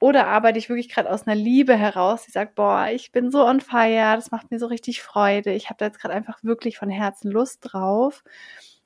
Oder 0.00 0.26
arbeite 0.26 0.58
ich 0.58 0.68
wirklich 0.68 0.88
gerade 0.88 1.10
aus 1.10 1.26
einer 1.26 1.36
Liebe 1.36 1.76
heraus, 1.76 2.24
die 2.24 2.32
sagt, 2.32 2.56
boah, 2.56 2.88
ich 2.92 3.12
bin 3.12 3.30
so 3.30 3.44
on 3.46 3.60
fire, 3.60 4.16
das 4.16 4.32
macht 4.32 4.50
mir 4.50 4.58
so 4.58 4.66
richtig 4.66 5.02
Freude, 5.02 5.52
ich 5.52 5.66
habe 5.70 5.78
da 5.78 5.86
jetzt 5.86 6.00
gerade 6.00 6.14
einfach 6.14 6.42
wirklich 6.42 6.76
von 6.76 6.90
Herzen 6.90 7.30
Lust 7.30 7.60
drauf. 7.62 8.24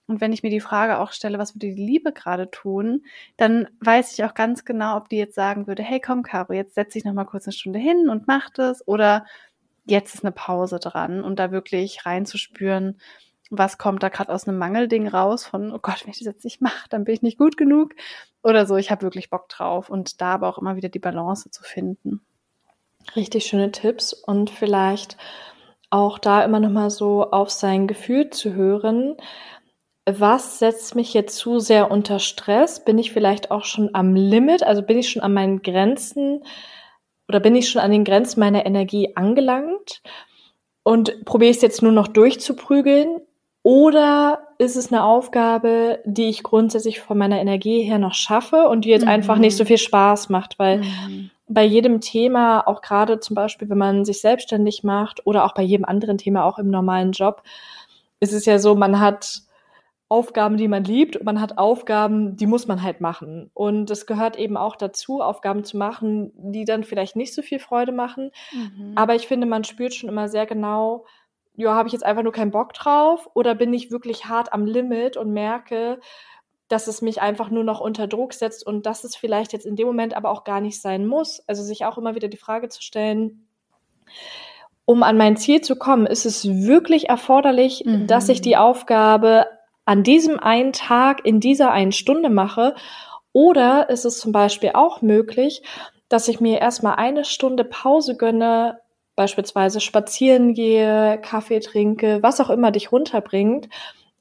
Und 0.07 0.21
wenn 0.21 0.33
ich 0.33 0.43
mir 0.43 0.51
die 0.51 0.61
Frage 0.61 0.99
auch 0.99 1.13
stelle, 1.13 1.39
was 1.39 1.55
würde 1.55 1.67
die 1.75 1.85
Liebe 1.85 2.13
gerade 2.13 2.51
tun, 2.51 3.05
dann 3.37 3.69
weiß 3.81 4.13
ich 4.13 4.25
auch 4.25 4.35
ganz 4.35 4.65
genau, 4.65 4.97
ob 4.97 5.09
die 5.09 5.17
jetzt 5.17 5.35
sagen 5.35 5.67
würde, 5.67 5.83
hey 5.83 6.01
komm, 6.01 6.23
Caro, 6.23 6.53
jetzt 6.53 6.75
setz 6.75 6.93
dich 6.93 7.05
noch 7.05 7.13
mal 7.13 7.25
kurz 7.25 7.47
eine 7.47 7.53
Stunde 7.53 7.79
hin 7.79 8.09
und 8.09 8.29
mach 8.29 8.51
das. 8.51 8.87
Oder 8.87 9.27
jetzt 9.85 10.15
ist 10.15 10.25
eine 10.25 10.33
Pause 10.33 10.79
dran 10.79 11.23
und 11.23 11.39
da 11.39 11.51
wirklich 11.51 12.07
reinzuspüren, 12.07 13.01
was 13.51 13.79
kommt 13.79 14.03
da 14.03 14.09
gerade 14.09 14.33
aus 14.33 14.47
einem 14.47 14.59
Mangelding 14.59 15.09
raus 15.09 15.45
von, 15.45 15.73
oh 15.73 15.79
Gott, 15.79 16.05
wenn 16.05 16.11
ich 16.11 16.19
das 16.19 16.27
jetzt 16.27 16.45
nicht 16.45 16.61
mache, 16.61 16.89
dann 16.89 17.05
bin 17.05 17.15
ich 17.15 17.23
nicht 17.23 17.39
gut 17.39 17.57
genug. 17.57 17.95
Oder 18.43 18.67
so, 18.67 18.77
ich 18.77 18.91
habe 18.91 19.03
wirklich 19.03 19.31
Bock 19.31 19.49
drauf. 19.49 19.91
Und 19.91 20.21
da 20.21 20.35
aber 20.35 20.49
auch 20.49 20.59
immer 20.59 20.77
wieder 20.77 20.89
die 20.89 20.99
Balance 20.99 21.51
zu 21.51 21.63
finden. 21.63 22.21
Richtig 23.15 23.47
schöne 23.47 23.71
Tipps 23.71 24.13
und 24.13 24.51
vielleicht 24.51 25.17
auch 25.91 26.19
da 26.19 26.45
immer 26.45 26.59
noch 26.59 26.71
mal 26.71 26.91
so 26.91 27.31
auf 27.31 27.51
sein 27.51 27.87
Gefühl 27.87 28.31
zu 28.31 28.55
hören 28.55 29.17
was 30.07 30.61
setzt 30.61 30.95
mich 30.95 31.13
jetzt 31.15 31.37
zu 31.37 31.59
sehr 31.59 31.91
unter 31.91 32.21
Stress? 32.21 32.85
Bin 32.85 32.97
ich 32.97 33.13
vielleicht 33.13 33.51
auch 33.51 33.65
schon 33.65 33.91
am 33.93 34.15
Limit? 34.15 34.63
Also 34.63 34.83
bin 34.83 34.99
ich 34.99 35.11
schon 35.11 35.23
an 35.23 35.35
meinen 35.35 35.63
Grenzen 35.63 36.45
oder 37.29 37.41
bin 37.41 37.57
ich 37.57 37.69
schon 37.69 37.83
an 37.83 37.91
den 37.91 38.05
Grenzen 38.05 38.39
meiner 38.39 38.65
Energie 38.67 39.17
angelangt 39.17 40.03
und 40.85 41.25
probiere 41.25 41.51
ich 41.51 41.57
es 41.57 41.63
jetzt 41.63 41.83
nur 41.83 41.91
noch 41.91 42.07
durchzuprügeln? 42.07 43.21
Oder 43.65 44.47
ist 44.59 44.77
es 44.77 44.93
eine 44.93 45.03
Aufgabe, 45.03 45.99
die 46.05 46.29
ich 46.29 46.45
grundsätzlich 46.45 47.01
von 47.01 47.19
meiner 47.19 47.41
Energie 47.41 47.83
her 47.83 47.99
noch 47.99 48.15
schaffe 48.15 48.69
und 48.69 48.85
die 48.85 48.91
jetzt 48.91 49.03
mhm. 49.03 49.11
einfach 49.11 49.39
nicht 49.39 49.57
so 49.57 49.65
viel 49.65 49.79
Spaß 49.79 50.29
macht? 50.29 50.61
Weil 50.61 50.83
mhm. 50.83 51.31
bei 51.49 51.65
jedem 51.65 52.01
Thema, 52.01 52.61
auch 52.61 52.81
gerade 52.81 53.19
zum 53.19 53.35
Beispiel, 53.35 53.69
wenn 53.69 53.79
man 53.79 54.05
sich 54.05 54.21
selbstständig 54.21 54.85
macht 54.85 55.27
oder 55.27 55.45
auch 55.45 55.53
bei 55.53 55.63
jedem 55.63 55.85
anderen 55.85 56.17
Thema, 56.17 56.45
auch 56.45 56.61
im 56.61 56.71
normalen 56.71 57.11
Job, 57.11 57.43
ist 58.21 58.33
es 58.33 58.47
ja 58.47 58.61
so, 58.61 58.77
man 58.77 59.01
hat 59.01 59.43
Aufgaben, 60.09 60.57
die 60.57 60.69
man 60.69 60.85
liebt 60.85 61.17
und 61.17 61.25
man 61.25 61.41
hat 61.41 61.59
Aufgaben, 61.59 62.37
die 62.37 62.47
muss 62.47 62.69
man 62.69 62.83
halt 62.83 63.01
machen. 63.01 63.51
Und 63.55 63.91
es 63.91 64.07
gehört 64.07 64.39
eben 64.39 64.57
auch 64.57 64.77
dazu, 64.77 65.21
Aufgaben 65.21 65.65
zu 65.65 65.77
machen, 65.77 66.33
die 66.37 66.65
dann 66.65 66.85
vielleicht 66.85 67.17
nicht 67.17 67.35
so 67.35 67.43
viel 67.43 67.59
Freude 67.59 67.91
machen. 67.91 68.31
Mhm. 68.53 68.93
Aber 68.95 69.17
ich 69.17 69.27
finde, 69.27 69.47
man 69.47 69.65
spürt 69.65 69.95
schon 69.95 70.09
immer 70.09 70.29
sehr 70.29 70.47
genau, 70.47 71.07
ja, 71.57 71.75
habe 71.75 71.89
ich 71.89 71.93
jetzt 71.93 72.05
einfach 72.05 72.23
nur 72.23 72.33
keinen 72.33 72.53
Bock 72.53 72.73
drauf 72.73 73.29
oder 73.35 73.55
bin 73.57 73.75
ich 73.75 73.91
wirklich 73.91 74.27
hart 74.27 74.53
am 74.53 74.65
Limit 74.65 75.17
und 75.17 75.33
merke, 75.33 75.99
dass 76.69 76.87
es 76.87 77.03
mich 77.03 77.21
einfach 77.21 77.51
nur 77.51 77.65
noch 77.65 77.81
unter 77.81 78.07
Druck 78.07 78.33
setzt 78.33 78.65
und 78.65 78.87
dass 78.87 79.03
es 79.03 79.17
vielleicht 79.17 79.53
jetzt 79.53 79.67
in 79.67 79.77
dem 79.77 79.87
Moment 79.87 80.15
aber 80.15 80.31
auch 80.31 80.45
gar 80.45 80.61
nicht 80.61 80.81
sein 80.81 81.07
muss. 81.07 81.43
Also 81.49 81.63
sich 81.63 81.85
auch 81.85 81.99
immer 81.99 82.15
wieder 82.15 82.29
die 82.29 82.37
Frage 82.37 82.69
zu 82.69 82.83
stellen, 82.83 83.49
um 84.85 85.03
an 85.03 85.17
mein 85.17 85.37
Ziel 85.37 85.61
zu 85.63 85.77
kommen, 85.77 86.07
ist 86.07 86.27
es 86.27 86.47
wirklich 86.47 87.09
erforderlich, 87.09 87.83
mhm. 87.85 88.07
dass 88.07 88.29
ich 88.29 88.41
die 88.41 88.57
Aufgabe 88.57 89.47
an 89.87 90.03
diesem 90.03 90.39
einen 90.39 90.73
Tag 90.73 91.25
in 91.25 91.41
dieser 91.41 91.71
einen 91.71 91.93
Stunde 91.93 92.29
mache. 92.29 92.75
Oder 93.33 93.89
ist 93.89 94.05
es 94.05 94.19
zum 94.19 94.33
Beispiel 94.33 94.73
auch 94.75 95.01
möglich, 95.01 95.63
dass 96.09 96.29
ich 96.29 96.41
mir 96.41 96.61
erstmal 96.61 96.97
eine 96.97 97.25
Stunde 97.25 97.65
Pause 97.65 98.17
gönne, 98.17 98.81
beispielsweise 99.15 99.81
spazieren 99.81 100.53
gehe, 100.53 101.19
Kaffee 101.23 101.61
trinke, 101.61 102.19
was 102.23 102.41
auch 102.41 102.51
immer 102.51 102.71
dich 102.71 102.93
runterbringt 102.93 103.69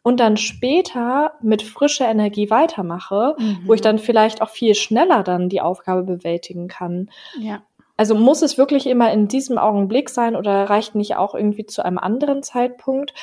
und 0.03 0.19
dann 0.19 0.37
später 0.37 1.33
mit 1.41 1.63
frischer 1.63 2.07
Energie 2.07 2.49
weitermache, 2.49 3.35
mhm. 3.37 3.59
wo 3.65 3.73
ich 3.73 3.81
mhm. 3.81 3.85
dann 3.85 3.99
vielleicht 3.99 4.41
auch 4.41 4.49
viel 4.49 4.75
schneller 4.75 5.23
dann 5.23 5.49
die 5.49 5.61
Aufgabe 5.61 6.03
bewältigen 6.03 6.67
kann. 6.67 7.09
Ja. 7.39 7.63
Also 7.97 8.13
muss 8.13 8.41
es 8.41 8.57
wirklich 8.57 8.87
immer 8.87 9.11
in 9.11 9.27
diesem 9.27 9.57
Augenblick 9.57 10.09
sein 10.09 10.35
oder 10.35 10.69
reicht 10.69 10.95
nicht 10.95 11.15
auch 11.15 11.33
irgendwie 11.33 11.65
zu 11.65 11.83
einem 11.83 11.97
anderen 11.97 12.43
Zeitpunkt? 12.43 13.13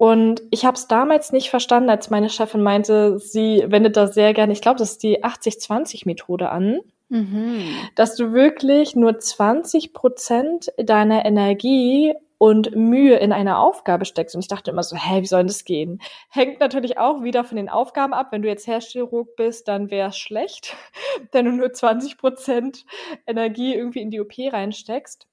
Und 0.00 0.40
ich 0.50 0.64
habe 0.64 0.76
es 0.76 0.88
damals 0.88 1.30
nicht 1.30 1.50
verstanden, 1.50 1.90
als 1.90 2.08
meine 2.08 2.30
Chefin 2.30 2.62
meinte, 2.62 3.18
sie 3.18 3.66
wendet 3.66 3.98
da 3.98 4.06
sehr 4.06 4.32
gerne, 4.32 4.54
ich 4.54 4.62
glaube, 4.62 4.78
das 4.78 4.92
ist 4.92 5.02
die 5.02 5.22
80-20-Methode 5.22 6.48
an, 6.48 6.80
mhm. 7.10 7.66
dass 7.96 8.16
du 8.16 8.32
wirklich 8.32 8.96
nur 8.96 9.18
20 9.18 9.92
Prozent 9.92 10.72
deiner 10.78 11.26
Energie 11.26 12.14
und 12.38 12.74
Mühe 12.74 13.16
in 13.16 13.30
eine 13.30 13.58
Aufgabe 13.58 14.06
steckst. 14.06 14.34
Und 14.34 14.40
ich 14.40 14.48
dachte 14.48 14.70
immer 14.70 14.84
so, 14.84 14.96
hä, 14.96 15.20
wie 15.20 15.26
soll 15.26 15.44
das 15.44 15.66
gehen? 15.66 16.00
Hängt 16.30 16.60
natürlich 16.60 16.96
auch 16.96 17.22
wieder 17.22 17.44
von 17.44 17.56
den 17.58 17.68
Aufgaben 17.68 18.14
ab. 18.14 18.28
Wenn 18.30 18.40
du 18.40 18.48
jetzt 18.48 18.66
Herstellchirurg 18.66 19.36
bist, 19.36 19.68
dann 19.68 19.90
wäre 19.90 20.08
es 20.08 20.16
schlecht, 20.16 20.74
wenn 21.32 21.44
du 21.44 21.52
nur 21.52 21.74
20 21.74 22.16
Prozent 22.16 22.86
Energie 23.26 23.74
irgendwie 23.74 24.00
in 24.00 24.10
die 24.10 24.22
OP 24.22 24.32
reinsteckst. 24.38 25.26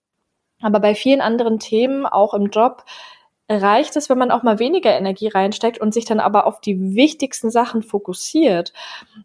Aber 0.62 0.82
bei 0.82 0.94
vielen 0.94 1.22
anderen 1.22 1.60
Themen, 1.60 2.06
auch 2.06 2.34
im 2.34 2.48
Job, 2.48 2.84
reicht 3.50 3.96
es, 3.96 4.10
wenn 4.10 4.18
man 4.18 4.32
auch 4.32 4.44
mal 4.44 4.60
weniger 4.60 4.92
Energie 4.92 5.30
reinsteckt 5.30 5.80
und 5.80 5.94
sich 5.94 6.06
dann 6.06 6.20
aber 6.20 6.46
auf 6.46 6.60
die 6.60 6.96
wichtigsten 6.96 7.50
Sachen 7.50 7.82
fokussiert, 7.82 8.74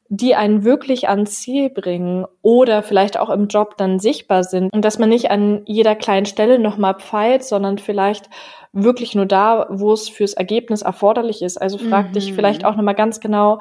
die 0.08 0.34
einen 0.34 0.64
wirklich 0.64 1.08
ans 1.08 1.40
Ziel 1.40 1.70
bringen 1.70 2.26
oder 2.40 2.82
vielleicht 2.82 3.18
auch 3.18 3.30
im 3.30 3.48
Job 3.48 3.76
dann 3.76 3.98
sichtbar 3.98 4.44
sind 4.44 4.72
und 4.72 4.84
dass 4.84 4.98
man 4.98 5.08
nicht 5.08 5.30
an 5.30 5.62
jeder 5.64 5.96
kleinen 5.96 6.26
Stelle 6.26 6.58
nochmal 6.58 6.94
pfeilt, 6.94 7.44
sondern 7.44 7.78
vielleicht 7.78 8.30
wirklich 8.72 9.14
nur 9.14 9.26
da, 9.26 9.66
wo 9.70 9.92
es 9.92 10.08
fürs 10.08 10.34
Ergebnis 10.34 10.82
erforderlich 10.82 11.42
ist. 11.42 11.58
Also 11.58 11.78
frag 11.78 12.08
mhm. 12.08 12.12
dich 12.12 12.32
vielleicht 12.32 12.64
auch 12.64 12.76
nochmal 12.76 12.94
ganz 12.94 13.20
genau, 13.20 13.58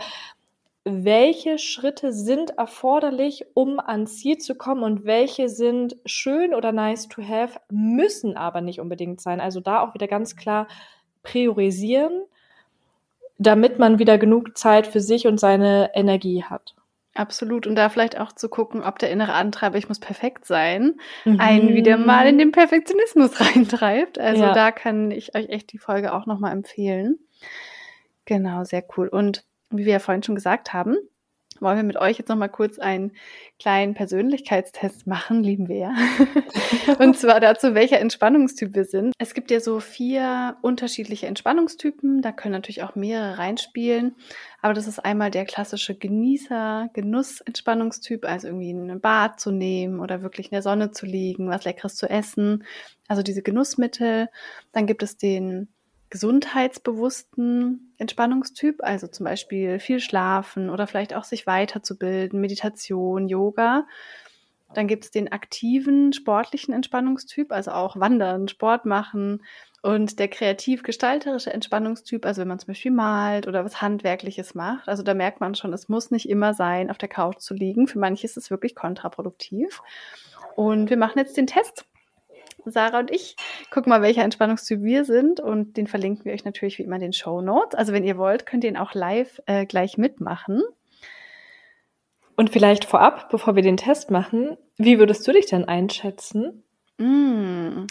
welche 0.84 1.60
Schritte 1.60 2.12
sind 2.12 2.58
erforderlich, 2.58 3.46
um 3.54 3.80
ans 3.80 4.18
Ziel 4.18 4.40
zu 4.40 4.56
kommen 4.56 4.84
und 4.84 5.06
welche 5.06 5.48
sind 5.48 5.96
schön 6.06 6.56
oder 6.56 6.72
nice 6.72 7.08
to 7.08 7.22
have, 7.22 7.60
müssen 7.70 8.36
aber 8.36 8.62
nicht 8.62 8.80
unbedingt 8.80 9.22
sein. 9.22 9.40
Also 9.40 9.60
da 9.60 9.82
auch 9.82 9.94
wieder 9.94 10.08
ganz 10.08 10.36
klar 10.36 10.68
priorisieren, 11.22 12.24
damit 13.38 13.78
man 13.78 14.00
wieder 14.00 14.18
genug 14.18 14.58
Zeit 14.58 14.88
für 14.88 15.02
sich 15.02 15.28
und 15.28 15.40
seine 15.40 15.92
Energie 15.94 16.44
hat. 16.44 16.76
Absolut. 17.14 17.68
Und 17.68 17.76
da 17.76 17.90
vielleicht 17.90 18.20
auch 18.20 18.32
zu 18.32 18.50
gucken, 18.50 18.82
ob 18.84 18.98
der 18.98 19.12
innere 19.12 19.34
Antreiber, 19.34 19.78
ich 19.78 19.90
muss 19.90 20.00
perfekt 20.00 20.46
sein, 20.46 20.96
mhm. 21.26 21.40
einen 21.40 21.74
wieder 21.74 21.98
mal 21.98 22.26
in 22.26 22.38
den 22.38 22.52
Perfektionismus 22.52 23.40
reintreibt. 23.40 24.18
Also 24.18 24.44
ja. 24.44 24.54
da 24.54 24.72
kann 24.72 25.12
ich 25.12 25.36
euch 25.36 25.50
echt 25.50 25.72
die 25.74 25.78
Folge 25.78 26.14
auch 26.14 26.26
nochmal 26.26 26.54
empfehlen. 26.54 27.20
Genau, 28.26 28.64
sehr 28.64 28.84
cool. 28.96 29.10
Und 29.10 29.44
wie 29.72 29.86
wir 29.86 29.94
ja 29.94 30.00
vorhin 30.00 30.24
schon 30.24 30.36
gesagt 30.36 30.74
haben, 30.74 30.98
wollen 31.62 31.78
wir 31.78 31.84
mit 31.84 31.98
euch 31.98 32.18
jetzt 32.18 32.28
nochmal 32.28 32.50
kurz 32.50 32.80
einen 32.80 33.12
kleinen 33.60 33.94
Persönlichkeitstest 33.94 35.06
machen, 35.06 35.44
lieben 35.44 35.68
wir 35.68 35.78
ja. 35.78 35.96
Und 37.00 37.18
zwar 37.18 37.40
dazu, 37.40 37.76
welcher 37.76 38.00
Entspannungstyp 38.00 38.74
wir 38.74 38.86
sind. 38.86 39.14
Es 39.20 39.36
gibt 39.36 39.52
ja 39.52 39.60
so 39.60 39.80
vier 39.80 40.58
unterschiedliche 40.62 41.28
Entspannungstypen, 41.28 42.22
da 42.22 42.32
können 42.32 42.54
natürlich 42.54 42.82
auch 42.82 42.96
mehrere 42.96 43.38
reinspielen. 43.38 44.16
Aber 44.62 44.74
das 44.74 44.88
ist 44.88 45.00
einmal 45.00 45.30
der 45.30 45.46
klassische 45.46 45.96
Genießer, 45.96 46.90
Genuss-Entspannungstyp, 46.94 48.26
also 48.26 48.48
irgendwie 48.48 48.72
ein 48.72 49.00
Bad 49.00 49.40
zu 49.40 49.52
nehmen 49.52 50.00
oder 50.00 50.24
wirklich 50.24 50.48
in 50.48 50.56
der 50.56 50.64
Sonne 50.64 50.92
zu 50.92 51.06
liegen, 51.06 51.48
was 51.48 51.66
Leckeres 51.66 51.96
zu 51.96 52.10
essen. 52.10 52.64
Also 53.08 53.22
diese 53.22 53.44
Genussmittel. 53.44 54.30
Dann 54.72 54.88
gibt 54.88 55.04
es 55.04 55.18
den 55.18 55.68
gesundheitsbewussten 56.12 57.94
Entspannungstyp, 57.98 58.84
also 58.84 59.08
zum 59.08 59.24
Beispiel 59.24 59.80
viel 59.80 60.00
schlafen 60.00 60.70
oder 60.70 60.86
vielleicht 60.86 61.16
auch 61.16 61.24
sich 61.24 61.48
weiterzubilden, 61.48 62.40
Meditation, 62.40 63.28
Yoga. 63.28 63.88
Dann 64.74 64.88
gibt 64.88 65.06
es 65.06 65.12
den 65.12 65.32
aktiven 65.32 66.14
sportlichen 66.14 66.74
Entspannungstyp, 66.74 67.52
also 67.52 67.72
auch 67.72 68.00
wandern, 68.00 68.48
Sport 68.50 68.86
machen 68.86 69.42
und 69.82 70.20
der 70.20 70.28
kreativ-gestalterische 70.28 71.52
Entspannungstyp, 71.52 72.26
also 72.26 72.42
wenn 72.42 72.48
man 72.50 72.60
zum 72.60 72.68
Beispiel 72.68 72.92
malt 72.92 73.48
oder 73.48 73.66
was 73.66 73.82
Handwerkliches 73.82 74.54
macht. 74.54 74.88
Also 74.88 75.04
da 75.04 75.14
merkt 75.14 75.40
man 75.40 75.56
schon, 75.56 75.74
es 75.74 75.90
muss 75.90 76.12
nicht 76.12 76.30
immer 76.30 76.54
sein, 76.54 76.92
auf 76.92 76.98
der 76.98 77.10
Couch 77.10 77.40
zu 77.40 77.54
liegen. 77.54 77.88
Für 77.88 78.00
manche 78.00 78.26
ist 78.26 78.38
es 78.38 78.52
wirklich 78.52 78.76
kontraproduktiv. 78.76 79.82
Und 80.56 80.90
wir 80.90 80.98
machen 80.98 81.18
jetzt 81.18 81.38
den 81.38 81.48
Test. 81.48 81.86
Sarah 82.66 83.00
und 83.00 83.12
ich. 83.12 83.36
Guck 83.72 83.88
mal, 83.88 84.02
welcher 84.02 84.24
Entspannungstyp 84.24 84.82
wir 84.82 85.06
sind 85.06 85.40
und 85.40 85.78
den 85.78 85.88
verlinken 85.88 86.26
wir 86.26 86.34
euch 86.34 86.46
natürlich 86.46 86.78
wie 86.78 86.84
immer 86.84 86.96
in 86.96 87.02
den 87.02 87.14
Show 87.14 87.42
Notes. 87.42 87.76
Also 87.76 87.94
wenn 87.94 88.04
ihr 88.04 88.18
wollt, 88.18 88.46
könnt 88.46 88.64
ihr 88.64 88.70
ihn 88.70 88.78
auch 88.78 88.94
live 88.94 89.42
äh, 89.46 89.66
gleich 89.66 89.98
mitmachen. 89.98 90.62
Und 92.36 92.50
vielleicht 92.50 92.86
vorab, 92.86 93.30
bevor 93.30 93.56
wir 93.56 93.64
den 93.64 93.78
Test 93.78 94.10
machen, 94.10 94.58
wie 94.78 95.00
würdest 95.00 95.28
du 95.28 95.32
dich 95.32 95.46
denn 95.46 95.66
einschätzen? 95.66 96.64
Mm, 96.98 97.86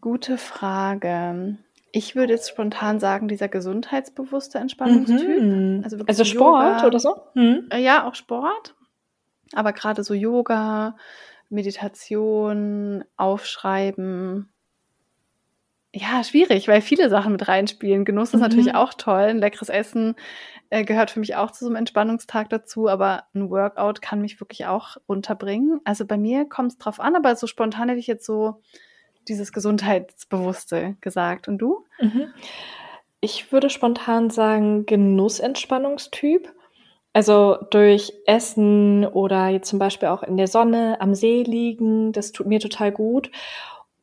gute 0.00 0.38
Frage. 0.38 1.56
Ich 1.92 2.14
würde 2.14 2.34
jetzt 2.34 2.50
spontan 2.50 3.00
sagen, 3.00 3.28
dieser 3.28 3.48
gesundheitsbewusste 3.48 4.58
Entspannungstyp. 4.58 5.42
Mhm. 5.42 5.80
Also, 5.82 5.96
also 6.06 6.24
Sport 6.24 6.76
Yoga. 6.76 6.86
oder 6.86 7.00
so? 7.00 7.22
Mhm. 7.34 7.68
Ja, 7.78 8.06
auch 8.06 8.14
Sport. 8.14 8.74
Aber 9.54 9.72
gerade 9.72 10.04
so 10.04 10.12
Yoga, 10.12 10.96
Meditation, 11.50 13.04
Aufschreiben. 13.16 14.52
ja, 15.94 16.22
schwierig, 16.22 16.68
weil 16.68 16.82
viele 16.82 17.08
Sachen 17.08 17.32
mit 17.32 17.48
reinspielen. 17.48 18.04
Genuss 18.04 18.28
ist 18.28 18.34
Mhm. 18.34 18.40
natürlich 18.42 18.74
auch 18.74 18.92
toll. 18.94 19.22
Ein 19.22 19.38
leckeres 19.38 19.70
Essen 19.70 20.14
äh, 20.70 20.84
gehört 20.84 21.10
für 21.10 21.18
mich 21.20 21.34
auch 21.36 21.50
zu 21.50 21.64
so 21.64 21.66
einem 21.70 21.76
Entspannungstag 21.76 22.50
dazu, 22.50 22.88
aber 22.88 23.24
ein 23.34 23.48
Workout 23.50 24.02
kann 24.02 24.20
mich 24.20 24.38
wirklich 24.38 24.66
auch 24.66 24.98
runterbringen. 25.08 25.80
Also 25.84 26.04
bei 26.04 26.18
mir 26.18 26.44
kommt 26.46 26.72
es 26.72 26.78
drauf 26.78 27.00
an, 27.00 27.16
aber 27.16 27.34
so 27.36 27.46
spontan 27.46 27.88
hätte 27.88 28.00
ich 28.00 28.06
jetzt 28.06 28.26
so 28.26 28.60
dieses 29.28 29.50
Gesundheitsbewusste 29.52 30.96
gesagt. 31.00 31.48
Und 31.48 31.58
du? 31.58 31.86
Mhm. 32.00 32.28
Ich 33.20 33.50
würde 33.50 33.70
spontan 33.70 34.28
sagen, 34.30 34.84
Genussentspannungstyp. 34.84 36.52
Also 37.18 37.58
durch 37.70 38.12
Essen 38.26 39.04
oder 39.04 39.48
jetzt 39.48 39.68
zum 39.68 39.80
Beispiel 39.80 40.08
auch 40.08 40.22
in 40.22 40.36
der 40.36 40.46
Sonne, 40.46 41.00
am 41.00 41.16
See 41.16 41.42
liegen, 41.42 42.12
das 42.12 42.30
tut 42.30 42.46
mir 42.46 42.60
total 42.60 42.92
gut. 42.92 43.32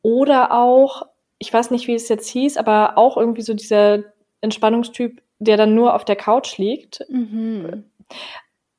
Oder 0.02 0.52
auch, 0.52 1.06
ich 1.38 1.50
weiß 1.50 1.70
nicht, 1.70 1.86
wie 1.86 1.94
es 1.94 2.10
jetzt 2.10 2.28
hieß, 2.28 2.58
aber 2.58 2.98
auch 2.98 3.16
irgendwie 3.16 3.40
so 3.40 3.54
dieser 3.54 4.00
Entspannungstyp, 4.42 5.22
der 5.38 5.56
dann 5.56 5.74
nur 5.74 5.94
auf 5.94 6.04
der 6.04 6.16
Couch 6.16 6.58
liegt. 6.58 7.06
Mhm. 7.08 7.84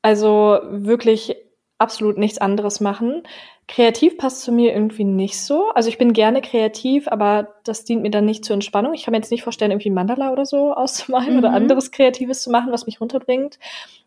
Also 0.02 0.60
wirklich 0.70 1.34
absolut 1.78 2.16
nichts 2.16 2.38
anderes 2.38 2.78
machen. 2.78 3.24
Kreativ 3.68 4.16
passt 4.16 4.40
zu 4.42 4.50
mir 4.50 4.72
irgendwie 4.72 5.04
nicht 5.04 5.38
so. 5.40 5.68
Also 5.74 5.88
ich 5.90 5.98
bin 5.98 6.14
gerne 6.14 6.40
kreativ, 6.40 7.06
aber 7.06 7.54
das 7.64 7.84
dient 7.84 8.02
mir 8.02 8.10
dann 8.10 8.24
nicht 8.24 8.44
zur 8.44 8.54
Entspannung. 8.54 8.94
Ich 8.94 9.04
kann 9.04 9.12
mir 9.12 9.18
jetzt 9.18 9.30
nicht 9.30 9.42
vorstellen, 9.44 9.70
irgendwie 9.70 9.90
Mandala 9.90 10.32
oder 10.32 10.46
so 10.46 10.72
auszumalen 10.74 11.34
Mhm. 11.34 11.38
oder 11.38 11.52
anderes 11.52 11.90
Kreatives 11.90 12.42
zu 12.42 12.50
machen, 12.50 12.72
was 12.72 12.86
mich 12.86 13.00
runterbringt. 13.00 13.58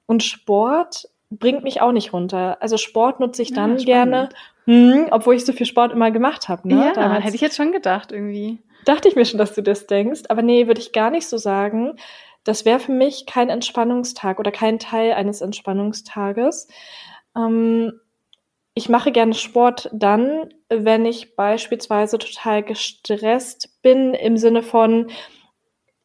Und 0.07 0.24
Sport 0.24 1.07
bringt 1.30 1.64
mich 1.64 1.80
auch 1.82 1.91
nicht 1.91 2.12
runter. 2.12 2.57
Also 2.59 2.78
Sport 2.78 3.20
nutze 3.20 3.41
ich 3.43 3.49
Ja, 3.51 3.55
dann 3.57 3.80
spannend. 3.80 3.86
gerne, 3.86 4.30
hm, 4.66 5.07
obwohl 5.12 5.36
ich 5.36 5.45
so 5.45 5.53
viel 5.53 5.66
Sport 5.68 5.93
immer 5.93 6.12
gemacht 6.12 6.49
habe. 6.49 6.68
Ne? 6.68 6.76
Ja, 6.88 6.93
Damals 6.93 7.24
hätte 7.24 7.36
ich 7.36 7.41
jetzt 7.41 7.55
schon 7.55 7.72
gedacht 7.72 8.12
irgendwie. 8.12 8.59
dachte 8.86 9.07
ich 9.07 9.16
mir 9.16 9.26
schon, 9.26 9.38
dass 9.38 9.53
du 9.53 9.62
das 9.62 9.86
denkst. 9.88 10.24
Aber 10.30 10.41
nee, 10.41 10.66
würde 10.68 10.82
ich 10.82 10.91
gar 10.91 11.12
nicht 11.12 11.28
so 11.28 11.38
sagen. 11.38 11.95
Das 12.43 12.66
wäre 12.66 12.80
für 12.80 12.91
mich 12.91 13.28
kein 13.28 13.49
Entspannungstag 13.49 14.39
oder 14.39 14.51
kein 14.51 14.80
Teil 14.80 15.14
eines 15.14 15.41
Entspannungstages. 15.41 16.68
Ähm, 17.38 17.93
ich 18.74 18.89
mache 18.89 19.11
gerne 19.11 19.34
Sport 19.34 19.89
dann, 19.93 20.53
wenn 20.69 21.05
ich 21.05 21.36
beispielsweise 21.36 22.17
total 22.17 22.63
gestresst 22.63 23.82
bin, 23.82 24.13
im 24.13 24.38
Sinne 24.38 24.63
von, 24.63 25.09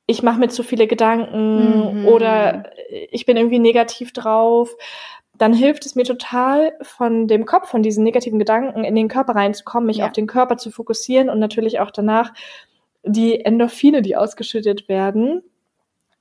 ich 0.07 0.23
mache 0.23 0.39
mir 0.41 0.49
zu 0.49 0.63
viele 0.63 0.87
Gedanken 0.87 2.01
Mhm. 2.01 2.07
oder 2.07 2.71
ich 3.11 3.27
bin 3.27 3.37
irgendwie 3.37 3.59
negativ 3.59 4.13
drauf. 4.13 4.75
Dann 5.37 5.53
hilft 5.53 5.85
es 5.85 5.95
mir 5.97 6.05
total, 6.05 6.73
von 6.83 7.29
dem 7.29 7.45
Kopf, 7.45 7.69
von 7.71 7.83
diesen 7.83 8.05
negativen 8.05 8.39
Gedanken 8.39 8.85
in 8.85 8.95
den 8.95 9.09
Körper 9.09 9.35
reinzukommen, 9.35 9.87
mich 9.87 9.99
Ja. 9.99 10.07
auf 10.07 10.13
den 10.13 10.27
Körper 10.27 10.57
zu 10.57 10.71
fokussieren 10.71 11.29
und 11.29 11.39
natürlich 11.39 11.81
auch 11.81 11.91
danach 11.91 12.33
die 13.05 13.45
Endorphine, 13.45 14.03
die 14.03 14.17
ausgeschüttet 14.17 14.89
werden. 14.89 15.43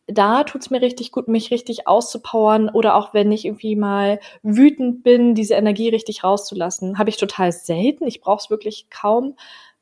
Da 0.08 0.43
tut's 0.43 0.70
mir 0.70 0.82
richtig 0.82 1.12
gut, 1.12 1.28
mich 1.28 1.49
richtig 1.49 1.88
auszupowern 1.88 2.70
oder 2.70 2.95
auch 2.95 3.14
wenn 3.14 3.32
ich 3.32 3.45
irgendwie 3.45 3.76
mal 3.76 4.20
wütend 4.43 5.03
bin, 5.03 5.34
diese 5.34 5.56
Energie 5.56 5.89
richtig 5.89 6.24
rauszulassen. 6.24 6.99
Habe 6.99 7.10
ich 7.10 7.18
total 7.18 7.51
selten. 7.51 8.06
Ich 8.06 8.22
brauche 8.22 8.38
es 8.43 8.49
wirklich 8.51 8.88
kaum, 8.91 9.36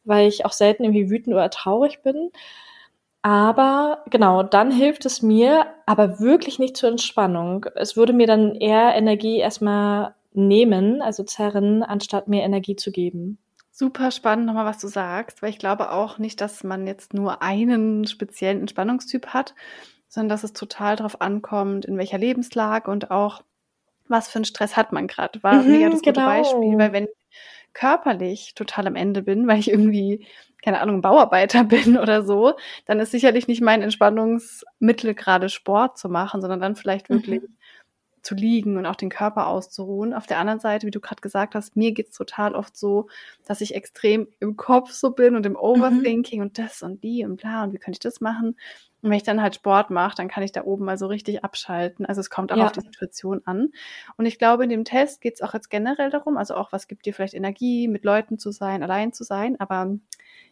weil 0.05 0.27
ich 0.29 0.45
auch 0.45 0.53
selten 0.53 0.85
irgendwie 0.85 1.09
wütend 1.09 1.35
oder 1.35 1.49
traurig 1.49 2.01
bin. 2.03 2.31
Aber 3.21 4.03
genau, 4.09 4.43
dann 4.43 4.69
hilft 4.69 5.05
es 5.05 5.21
mir, 5.21 5.65
aber 5.85 6.19
wirklich 6.19 6.59
nicht 6.59 6.75
zur 6.75 6.89
Entspannung. 6.89 7.65
Es 7.75 7.95
würde 7.95 8.13
mir 8.13 8.27
dann 8.27 8.55
eher 8.55 8.95
Energie 8.95 9.37
erstmal 9.39 10.13
nehmen, 10.33 11.01
also 11.01 11.23
zerren, 11.23 11.83
anstatt 11.83 12.27
mir 12.27 12.43
Energie 12.43 12.75
zu 12.75 12.91
geben. 12.91 13.37
Super 13.71 14.11
spannend 14.11 14.45
nochmal, 14.45 14.65
was 14.65 14.79
du 14.79 14.87
sagst, 14.87 15.41
weil 15.41 15.49
ich 15.49 15.57
glaube 15.57 15.91
auch 15.91 16.17
nicht, 16.19 16.41
dass 16.41 16.63
man 16.63 16.85
jetzt 16.85 17.13
nur 17.13 17.41
einen 17.41 18.05
speziellen 18.05 18.59
Entspannungstyp 18.59 19.27
hat, 19.27 19.55
sondern 20.13 20.29
dass 20.29 20.43
es 20.43 20.53
total 20.53 20.95
darauf 20.95 21.21
ankommt, 21.21 21.85
in 21.85 21.97
welcher 21.97 22.17
Lebenslage 22.17 22.89
und 22.91 23.11
auch, 23.11 23.43
was 24.07 24.27
für 24.29 24.37
einen 24.37 24.45
Stress 24.45 24.77
hat 24.77 24.91
man 24.93 25.07
gerade. 25.07 25.41
War 25.43 25.63
Mhm, 25.63 25.65
mega 25.65 25.89
das 25.89 26.03
gute 26.03 26.21
genau. 26.21 26.21
Beispiel, 26.21 26.77
weil 26.77 26.93
wenn 26.93 27.05
ich 27.05 27.11
körperlich 27.73 28.53
total 28.55 28.87
am 28.87 28.95
Ende 28.95 29.23
bin, 29.23 29.47
weil 29.47 29.59
ich 29.59 29.69
irgendwie, 29.71 30.27
keine 30.63 30.81
Ahnung, 30.81 31.01
Bauarbeiter 31.01 31.63
bin 31.65 31.97
oder 31.97 32.23
so, 32.23 32.53
dann 32.85 32.99
ist 32.99 33.11
sicherlich 33.11 33.47
nicht 33.47 33.61
mein 33.61 33.81
Entspannungsmittel 33.81 35.15
gerade 35.15 35.49
Sport 35.49 35.97
zu 35.97 36.09
machen, 36.09 36.41
sondern 36.41 36.59
dann 36.61 36.75
vielleicht 36.75 37.09
Mhm. 37.09 37.47
Zu 38.23 38.35
liegen 38.35 38.77
und 38.77 38.85
auch 38.85 38.95
den 38.95 39.09
Körper 39.09 39.47
auszuruhen. 39.47 40.13
Auf 40.13 40.25
der 40.27 40.39
anderen 40.39 40.59
Seite, 40.59 40.87
wie 40.87 40.91
du 40.91 40.99
gerade 40.99 41.21
gesagt 41.21 41.55
hast, 41.55 41.75
mir 41.75 41.91
geht's 41.91 42.17
total 42.17 42.55
oft 42.55 42.75
so, 42.75 43.07
dass 43.45 43.61
ich 43.61 43.75
extrem 43.75 44.27
im 44.39 44.55
Kopf 44.57 44.91
so 44.91 45.11
bin 45.11 45.35
und 45.35 45.45
im 45.45 45.55
Overthinking 45.55 46.41
und 46.41 46.57
das 46.57 46.81
und 46.81 47.03
die 47.03 47.25
und 47.25 47.35
bla 47.37 47.63
und 47.63 47.73
wie 47.73 47.77
könnte 47.77 47.97
ich 47.97 47.99
das 47.99 48.21
machen. 48.21 48.55
Und 49.01 49.09
wenn 49.09 49.17
ich 49.17 49.23
dann 49.23 49.41
halt 49.41 49.55
Sport 49.55 49.89
mache, 49.89 50.15
dann 50.15 50.29
kann 50.29 50.43
ich 50.43 50.53
da 50.53 50.63
oben 50.63 50.85
mal 50.85 50.97
so 50.97 51.07
richtig 51.07 51.43
abschalten. 51.43 52.05
Also 52.05 52.21
es 52.21 52.29
kommt 52.29 52.53
auch 52.53 52.57
Ja. 52.57 52.65
auf 52.67 52.71
die 52.71 52.79
Situation 52.79 53.41
an. 53.43 53.69
Und 54.15 54.25
ich 54.25 54.39
glaube, 54.39 54.63
in 54.63 54.69
dem 54.69 54.85
Test 54.85 55.19
geht's 55.19 55.41
auch 55.41 55.53
jetzt 55.53 55.69
generell 55.69 56.09
darum, 56.09 56.37
also 56.37 56.55
auch, 56.55 56.71
was 56.71 56.87
gibt 56.87 57.05
dir 57.05 57.13
vielleicht 57.13 57.33
Energie, 57.33 57.89
mit 57.89 58.05
Leuten 58.05 58.39
zu 58.39 58.51
sein, 58.51 58.81
allein 58.81 59.11
zu 59.11 59.25
sein. 59.25 59.59
Aber 59.59 59.97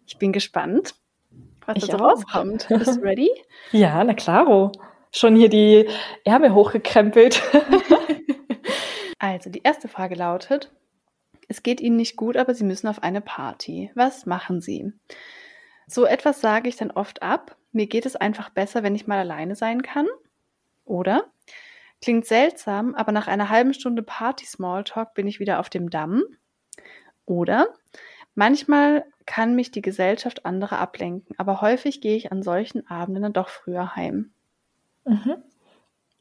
ich 0.06 0.18
bin 0.18 0.34
gespannt, 0.34 0.96
was 1.66 1.78
Ich 1.78 1.88
da 1.88 1.98
so 1.98 2.04
rauskommt. 2.04 2.68
Bist 2.68 2.98
du 2.98 3.02
ready? 3.02 3.30
Ja, 3.72 4.04
na 4.04 4.14
klaro. 4.14 4.74
Schon 5.14 5.36
hier 5.36 5.50
die 5.50 5.88
Ärmel 6.24 6.54
hochgekrempelt. 6.54 7.42
Also, 9.24 9.52
die 9.52 9.62
erste 9.62 9.88
Frage 9.88 10.16
lautet, 10.16 10.72
es 11.48 11.62
geht 11.62 11.80
Ihnen 11.80 11.96
nicht 11.96 12.16
gut, 12.16 12.38
aber 12.38 12.56
Sie 12.56 12.64
müssen 12.64 12.88
auf 12.88 13.04
eine 13.04 13.22
Party. 13.22 13.92
Was 13.94 14.26
machen 14.26 14.62
Sie? 14.62 14.92
So 15.86 16.06
etwas 16.06 16.42
sage 16.42 16.68
ich 16.68 16.76
dann 16.76 16.90
oft 16.90 17.22
ab. 17.22 17.56
Mir 17.72 17.86
geht 17.86 18.08
es 18.08 18.16
einfach 18.16 18.50
besser, 18.50 18.82
wenn 18.82 18.96
ich 18.96 19.06
mal 19.06 19.20
alleine 19.20 19.56
sein 19.56 19.84
kann. 19.84 20.08
Oder? 20.86 21.32
Klingt 22.02 22.26
seltsam, 22.26 22.96
aber 22.96 23.12
nach 23.12 23.28
einer 23.28 23.50
halben 23.50 23.76
Stunde 23.76 24.02
Party-Smalltalk 24.02 25.14
bin 25.14 25.28
ich 25.28 25.40
wieder 25.40 25.60
auf 25.60 25.70
dem 25.70 25.92
Damm. 25.92 26.24
Oder? 27.26 27.68
Manchmal 28.34 29.06
kann 29.28 29.54
mich 29.54 29.70
die 29.70 29.84
Gesellschaft 29.84 30.48
anderer 30.48 30.80
ablenken, 30.80 31.36
aber 31.38 31.62
häufig 31.62 32.02
gehe 32.02 32.18
ich 32.18 32.32
an 32.32 32.42
solchen 32.42 32.88
Abenden 32.88 33.22
dann 33.22 33.34
doch 33.34 33.50
früher 33.50 33.96
heim. 33.96 34.34
Mhm. 35.06 35.36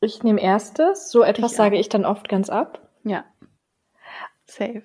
Ich 0.01 0.22
nehme 0.22 0.41
erstes. 0.41 1.11
So 1.11 1.22
etwas 1.22 1.53
Ich 1.53 1.57
sage 1.57 1.76
auch. 1.76 1.81
ich 1.81 1.89
dann 1.89 2.05
oft 2.05 2.28
ganz 2.28 2.49
ab. 2.51 2.81
Ja. 3.05 3.24
Safe. 4.47 4.83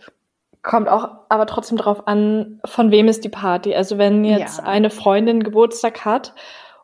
Kommt 0.62 0.90
auch 0.90 1.10
aber 1.30 1.46
trotzdem 1.46 1.78
drauf 1.78 2.08
an, 2.08 2.60
von 2.66 2.92
wem 2.92 3.08
ist 3.08 3.24
die 3.24 3.30
Party. 3.30 3.76
Also 3.76 3.98
wenn 3.98 4.24
jetzt 4.26 4.58
Ja. 4.60 4.64
eine 4.66 4.90
Freundin 4.90 5.44
Geburtstag 5.44 6.06
hat 6.06 6.34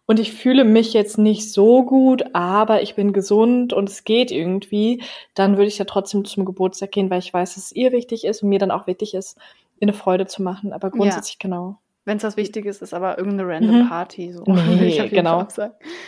und 0.06 0.20
ich 0.20 0.34
fühle 0.34 0.64
mich 0.64 0.94
jetzt 0.94 1.18
nicht 1.18 1.52
so 1.52 1.84
gut, 1.84 2.24
aber 2.34 2.82
ich 2.84 2.96
bin 2.96 3.12
gesund 3.12 3.74
und 3.74 3.90
es 3.90 4.04
geht 4.04 4.32
irgendwie, 4.32 5.04
dann 5.34 5.58
würde 5.58 5.68
ich 5.68 5.78
ja 5.80 5.86
trotzdem 5.86 6.26
zum 6.26 6.46
Geburtstag 6.46 6.92
gehen, 6.92 7.10
weil 7.10 7.20
ich 7.20 7.34
weiß, 7.34 7.56
dass 7.56 7.66
es 7.66 7.72
ihr 7.72 7.92
wichtig 7.92 8.24
ist 8.26 8.44
und 8.44 8.50
mir 8.50 8.60
dann 8.60 8.72
auch 8.72 8.88
wichtig 8.88 9.14
ist, 9.16 9.38
ihr 9.80 9.84
eine 9.88 9.94
Freude 9.94 10.28
zu 10.28 10.44
machen. 10.44 10.74
Aber 10.74 10.92
grundsätzlich 10.92 11.40
genau. 11.40 11.78
Wenn 12.06 12.18
es 12.18 12.24
was 12.24 12.38
Wichtiges 12.38 12.82
ist, 12.82 12.94
aber 12.94 13.18
irgendeine 13.18 13.50
random 13.50 13.82
Mhm. 13.84 13.90
Party. 13.90 14.32
So. 14.34 14.44
Nee, 14.46 15.08
genau. 15.10 15.48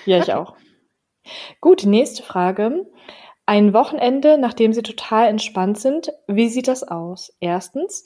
Ja, 0.05 0.17
ich 0.17 0.23
Okay. 0.23 0.33
auch. 0.33 0.55
Gut, 1.61 1.81
die 1.81 1.87
nächste 1.87 2.23
Frage. 2.23 2.85
Ein 3.45 3.73
Wochenende, 3.73 4.37
nachdem 4.37 4.73
Sie 4.73 4.83
total 4.83 5.27
entspannt 5.27 5.77
sind, 5.77 6.11
wie 6.27 6.49
sieht 6.49 6.67
das 6.67 6.83
aus? 6.83 7.35
Erstens, 7.39 8.05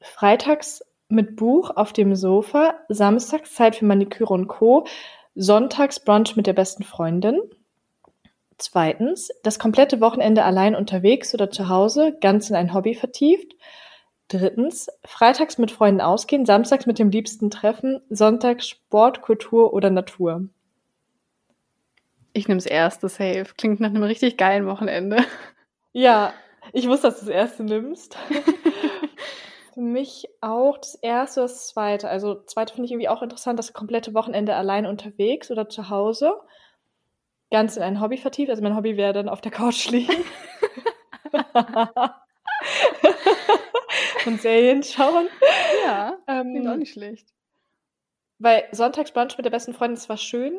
freitags 0.00 0.84
mit 1.08 1.36
Buch 1.36 1.70
auf 1.76 1.92
dem 1.92 2.16
Sofa, 2.16 2.74
samstags 2.88 3.54
Zeit 3.54 3.76
für 3.76 3.84
Maniküre 3.84 4.32
und 4.32 4.48
Co., 4.48 4.86
sonntags 5.34 6.00
Brunch 6.00 6.36
mit 6.36 6.46
der 6.46 6.52
besten 6.52 6.84
Freundin. 6.84 7.40
Zweitens, 8.58 9.30
das 9.42 9.58
komplette 9.58 10.00
Wochenende 10.00 10.44
allein 10.44 10.74
unterwegs 10.74 11.34
oder 11.34 11.50
zu 11.50 11.68
Hause, 11.68 12.16
ganz 12.20 12.50
in 12.50 12.56
ein 12.56 12.72
Hobby 12.72 12.94
vertieft. 12.94 13.54
Drittens, 14.28 14.88
freitags 15.04 15.58
mit 15.58 15.70
Freunden 15.70 16.00
ausgehen, 16.00 16.46
samstags 16.46 16.86
mit 16.86 16.98
dem 16.98 17.10
Liebsten 17.10 17.50
treffen, 17.50 18.00
sonntags 18.10 18.68
Sport, 18.68 19.22
Kultur 19.22 19.72
oder 19.72 19.90
Natur. 19.90 20.48
Ich 22.34 22.48
nehme 22.48 22.58
das 22.58 22.66
erste 22.66 23.08
Safe. 23.08 23.46
Klingt 23.56 23.80
nach 23.80 23.88
einem 23.90 24.02
richtig 24.02 24.36
geilen 24.36 24.66
Wochenende. 24.66 25.24
Ja, 25.92 26.34
ich 26.72 26.88
wusste, 26.88 27.06
dass 27.08 27.20
du 27.20 27.26
das 27.26 27.34
erste 27.34 27.62
nimmst. 27.64 28.18
Für 29.74 29.80
mich 29.80 30.28
auch 30.40 30.76
das 30.78 30.96
erste, 30.96 31.40
das 31.42 31.68
zweite. 31.68 32.08
Also 32.08 32.34
zweite 32.44 32.74
finde 32.74 32.86
ich 32.86 32.92
irgendwie 32.92 33.08
auch 33.08 33.22
interessant, 33.22 33.58
das 33.58 33.72
komplette 33.72 34.12
Wochenende 34.14 34.54
allein 34.56 34.84
unterwegs 34.86 35.50
oder 35.50 35.68
zu 35.68 35.88
Hause. 35.90 36.32
Ganz 37.52 37.76
in 37.76 37.82
ein 37.84 38.00
Hobby 38.00 38.16
vertieft. 38.18 38.50
Also 38.50 38.62
mein 38.62 38.76
Hobby 38.76 38.96
wäre 38.96 39.12
dann 39.12 39.28
auf 39.28 39.40
der 39.40 39.52
Couch 39.52 39.88
liegen. 39.90 40.24
Und 44.26 44.40
Serien 44.40 44.82
schauen. 44.82 45.28
Ja, 45.84 46.16
klingt 46.26 46.66
auch 46.66 46.72
Ähm, 46.72 46.78
nicht 46.78 46.92
schlecht. 46.92 47.28
weil 48.38 48.64
Sonntagsbrunch 48.72 49.36
mit 49.36 49.44
der 49.44 49.50
besten 49.50 49.74
Freundin 49.74 49.96
ist 49.96 50.04
zwar 50.04 50.16
schön, 50.16 50.58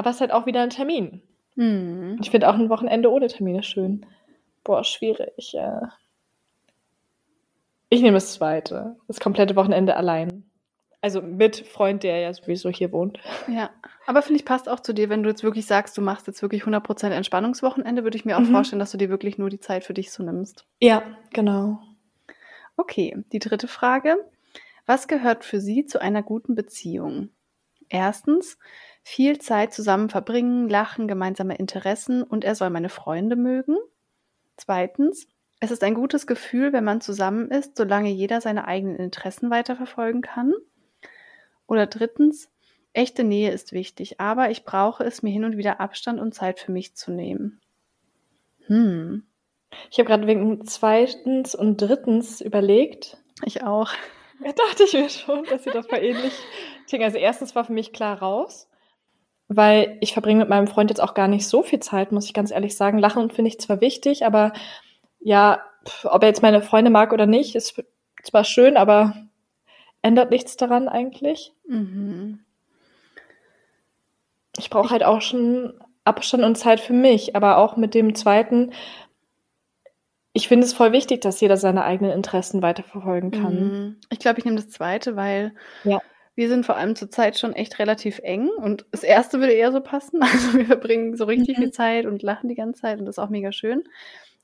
aber 0.00 0.08
es 0.08 0.16
ist 0.16 0.20
halt 0.22 0.32
auch 0.32 0.46
wieder 0.46 0.62
ein 0.62 0.70
Termin. 0.70 1.20
Hm. 1.56 2.12
Und 2.12 2.20
ich 2.22 2.30
finde 2.30 2.48
auch 2.48 2.54
ein 2.54 2.70
Wochenende 2.70 3.10
ohne 3.12 3.26
Termine 3.26 3.62
schön. 3.62 4.06
Boah, 4.64 4.82
schwierig. 4.82 5.52
Ja. 5.52 5.92
Ich 7.90 8.00
nehme 8.00 8.14
das 8.14 8.32
zweite. 8.32 8.96
Das 9.08 9.20
komplette 9.20 9.56
Wochenende 9.56 9.96
allein. 9.96 10.44
Also 11.02 11.20
mit 11.20 11.56
Freund, 11.56 12.02
der 12.02 12.18
ja 12.20 12.32
sowieso 12.32 12.70
hier 12.70 12.92
wohnt. 12.92 13.18
Ja, 13.46 13.68
aber 14.06 14.22
finde 14.22 14.38
ich 14.40 14.46
passt 14.46 14.70
auch 14.70 14.80
zu 14.80 14.94
dir, 14.94 15.10
wenn 15.10 15.22
du 15.22 15.28
jetzt 15.28 15.42
wirklich 15.44 15.66
sagst, 15.66 15.98
du 15.98 16.00
machst 16.00 16.26
jetzt 16.26 16.40
wirklich 16.40 16.62
100% 16.64 17.10
Entspannungswochenende, 17.10 18.02
würde 18.02 18.16
ich 18.16 18.24
mir 18.24 18.36
auch 18.38 18.40
Mhm. 18.42 18.52
vorstellen, 18.52 18.80
dass 18.80 18.92
du 18.92 18.96
dir 18.98 19.10
wirklich 19.10 19.36
nur 19.36 19.50
die 19.50 19.60
Zeit 19.60 19.84
für 19.84 19.92
dich 19.92 20.12
so 20.12 20.22
nimmst. 20.22 20.66
Ja, 20.80 21.02
genau. 21.34 21.78
Okay, 22.78 23.22
die 23.32 23.38
dritte 23.38 23.68
Frage. 23.68 24.16
Was 24.86 25.08
gehört 25.08 25.44
für 25.44 25.60
Sie 25.60 25.84
zu 25.84 26.00
einer 26.00 26.22
guten 26.22 26.54
Beziehung? 26.54 27.28
Erstens, 27.90 28.56
viel 29.02 29.38
Zeit 29.38 29.72
zusammen 29.72 30.08
verbringen, 30.10 30.68
lachen, 30.68 31.08
gemeinsame 31.08 31.56
Interessen 31.56 32.22
und 32.22 32.44
er 32.44 32.54
soll 32.54 32.70
meine 32.70 32.88
Freunde 32.90 33.36
mögen. 33.36 33.76
Zweitens, 34.56 35.26
es 35.60 35.70
ist 35.70 35.82
ein 35.82 35.94
gutes 35.94 36.26
Gefühl, 36.26 36.72
wenn 36.72 36.84
man 36.84 37.00
zusammen 37.00 37.50
ist, 37.50 37.76
solange 37.76 38.10
jeder 38.10 38.40
seine 38.40 38.66
eigenen 38.66 38.96
Interessen 38.96 39.50
weiterverfolgen 39.50 40.22
kann. 40.22 40.54
Oder 41.66 41.86
drittens, 41.86 42.50
echte 42.92 43.24
Nähe 43.24 43.50
ist 43.52 43.72
wichtig, 43.72 44.20
aber 44.20 44.50
ich 44.50 44.64
brauche 44.64 45.04
es, 45.04 45.22
mir 45.22 45.30
hin 45.30 45.44
und 45.44 45.56
wieder 45.56 45.80
Abstand 45.80 46.20
und 46.20 46.34
Zeit 46.34 46.58
für 46.60 46.72
mich 46.72 46.94
zu 46.94 47.10
nehmen. 47.12 47.60
Hm, 48.66 49.24
Ich 49.90 49.98
habe 49.98 50.08
gerade 50.08 50.26
wegen 50.26 50.64
zweitens 50.66 51.54
und 51.54 51.76
drittens 51.80 52.40
überlegt. 52.40 53.18
ich 53.44 53.62
auch. 53.62 53.90
Da 54.42 54.52
dachte 54.52 54.84
ich 54.84 54.94
mir 54.94 55.10
schon, 55.10 55.44
dass 55.44 55.64
sie 55.64 55.70
das 55.70 55.88
mal 55.90 56.02
ähnlich. 56.02 56.32
Also 56.92 57.18
erstens 57.18 57.54
war 57.54 57.64
für 57.64 57.72
mich 57.74 57.92
klar 57.92 58.18
raus, 58.20 58.69
weil 59.52 59.98
ich 60.00 60.12
verbringe 60.12 60.38
mit 60.38 60.48
meinem 60.48 60.68
Freund 60.68 60.90
jetzt 60.90 61.02
auch 61.02 61.12
gar 61.12 61.26
nicht 61.26 61.46
so 61.46 61.64
viel 61.64 61.80
Zeit, 61.80 62.12
muss 62.12 62.26
ich 62.26 62.34
ganz 62.34 62.52
ehrlich 62.52 62.76
sagen. 62.76 62.98
Lachen 62.98 63.30
finde 63.30 63.48
ich 63.48 63.58
zwar 63.58 63.80
wichtig, 63.80 64.24
aber 64.24 64.52
ja, 65.18 65.60
ob 66.04 66.22
er 66.22 66.28
jetzt 66.28 66.42
meine 66.42 66.62
Freunde 66.62 66.90
mag 66.90 67.12
oder 67.12 67.26
nicht, 67.26 67.56
ist 67.56 67.82
zwar 68.22 68.44
schön, 68.44 68.76
aber 68.76 69.12
ändert 70.02 70.30
nichts 70.30 70.56
daran 70.56 70.88
eigentlich. 70.88 71.52
Mhm. 71.66 72.44
Ich 74.56 74.70
brauche 74.70 74.90
halt 74.90 75.02
auch 75.02 75.20
schon 75.20 75.74
Abstand 76.04 76.44
und 76.44 76.56
Zeit 76.56 76.78
für 76.78 76.92
mich, 76.92 77.34
aber 77.34 77.58
auch 77.58 77.76
mit 77.76 77.94
dem 77.94 78.14
zweiten, 78.14 78.72
ich 80.32 80.46
finde 80.46 80.64
es 80.64 80.72
voll 80.72 80.92
wichtig, 80.92 81.22
dass 81.22 81.40
jeder 81.40 81.56
seine 81.56 81.82
eigenen 81.82 82.12
Interessen 82.12 82.62
weiterverfolgen 82.62 83.32
kann. 83.32 83.54
Mhm. 83.54 83.96
Ich 84.10 84.20
glaube, 84.20 84.38
ich 84.38 84.44
nehme 84.44 84.58
das 84.58 84.70
zweite, 84.70 85.16
weil 85.16 85.54
Ja. 85.82 86.00
Wir 86.40 86.48
sind 86.48 86.64
vor 86.64 86.76
allem 86.78 86.96
zur 86.96 87.10
Zeit 87.10 87.38
schon 87.38 87.52
echt 87.52 87.78
relativ 87.78 88.18
eng 88.20 88.48
und 88.48 88.86
das 88.92 89.02
erste 89.02 89.40
würde 89.40 89.52
eher 89.52 89.72
so 89.72 89.80
passen. 89.82 90.20
Also 90.22 90.54
wir 90.56 90.64
verbringen 90.64 91.14
so 91.16 91.26
richtig 91.26 91.58
Mhm. 91.58 91.62
viel 91.62 91.70
Zeit 91.70 92.06
und 92.06 92.22
lachen 92.22 92.48
die 92.48 92.54
ganze 92.54 92.80
Zeit 92.80 92.98
und 92.98 93.04
das 93.04 93.18
ist 93.18 93.18
auch 93.18 93.28
mega 93.28 93.52
schön. 93.52 93.84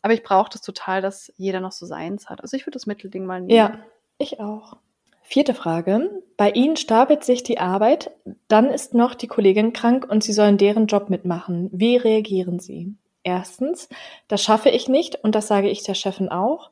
Aber 0.02 0.12
ich 0.12 0.22
brauche 0.22 0.50
das 0.52 0.60
total, 0.60 1.00
dass 1.00 1.32
jeder 1.38 1.60
noch 1.60 1.72
so 1.72 1.86
seins 1.86 2.28
hat. 2.28 2.42
Also 2.42 2.54
ich 2.54 2.64
würde 2.66 2.74
das 2.76 2.86
Mittelding 2.86 3.24
mal 3.24 3.40
nehmen. 3.40 3.56
Ja, 3.56 3.78
ich 4.18 4.40
auch. 4.40 4.76
Vierte 5.22 5.54
Frage. 5.54 6.22
Bei 6.36 6.50
Ihnen 6.50 6.76
stapelt 6.76 7.24
sich 7.24 7.42
die 7.42 7.58
Arbeit, 7.58 8.10
dann 8.46 8.66
ist 8.66 8.92
noch 8.92 9.14
die 9.14 9.26
Kollegin 9.26 9.72
krank 9.72 10.06
und 10.08 10.22
Sie 10.22 10.34
sollen 10.34 10.58
deren 10.58 10.86
Job 10.86 11.08
mitmachen. 11.08 11.70
Wie 11.72 11.96
reagieren 11.96 12.60
Sie? 12.60 12.94
Erstens, 13.24 13.88
das 14.28 14.42
schaffe 14.42 14.68
ich 14.68 14.88
nicht 14.88 15.16
und 15.24 15.34
das 15.34 15.48
sage 15.48 15.68
ich 15.70 15.82
der 15.82 15.94
Chefin 15.94 16.28
auch. 16.28 16.70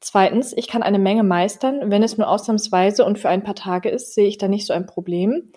Zweitens, 0.00 0.52
ich 0.56 0.68
kann 0.68 0.82
eine 0.82 0.98
Menge 0.98 1.24
meistern. 1.24 1.90
Wenn 1.90 2.02
es 2.02 2.16
nur 2.16 2.28
ausnahmsweise 2.28 3.04
und 3.04 3.18
für 3.18 3.28
ein 3.28 3.42
paar 3.42 3.54
Tage 3.54 3.88
ist, 3.88 4.14
sehe 4.14 4.28
ich 4.28 4.38
da 4.38 4.48
nicht 4.48 4.66
so 4.66 4.72
ein 4.72 4.86
Problem. 4.86 5.52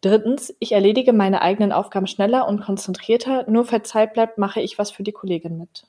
Drittens, 0.00 0.54
ich 0.60 0.72
erledige 0.72 1.12
meine 1.12 1.42
eigenen 1.42 1.72
Aufgaben 1.72 2.06
schneller 2.06 2.46
und 2.46 2.60
konzentrierter. 2.60 3.48
Nur 3.50 3.64
falls 3.64 3.88
Zeit 3.88 4.12
bleibt, 4.12 4.38
mache 4.38 4.60
ich 4.60 4.78
was 4.78 4.90
für 4.90 5.02
die 5.02 5.12
Kollegin 5.12 5.58
mit. 5.58 5.86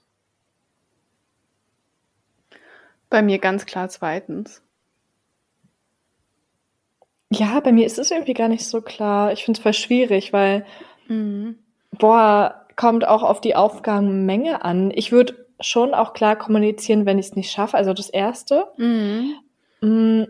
Bei 3.10 3.22
mir 3.22 3.40
ganz 3.40 3.66
klar 3.66 3.90
zweitens. 3.90 4.62
Ja, 7.32 7.60
bei 7.60 7.72
mir 7.72 7.86
ist 7.86 8.00
es 8.00 8.10
irgendwie 8.10 8.34
gar 8.34 8.48
nicht 8.48 8.66
so 8.66 8.82
klar. 8.82 9.34
Ich 9.34 9.46
finde 9.46 9.60
es 9.60 9.64
voll 9.64 9.74
schwierig, 9.74 10.34
weil 10.34 10.66
Mhm. 11.10 11.58
Boah, 11.92 12.66
kommt 12.76 13.06
auch 13.06 13.24
auf 13.24 13.42
die 13.42 13.56
Aufgabenmenge 13.56 14.64
an. 14.64 14.92
Ich 14.92 15.12
würde 15.12 15.49
schon 15.60 15.94
auch 15.94 16.14
klar 16.14 16.36
kommunizieren, 16.38 17.06
wenn 17.06 17.20
ich 17.20 17.28
es 17.28 17.36
nicht 17.36 17.52
schaffe. 17.52 17.78
Also 17.78 17.94
das 17.94 18.10
Erste. 18.10 18.68
Mhm. 18.78 19.36
Mm, 19.82 20.24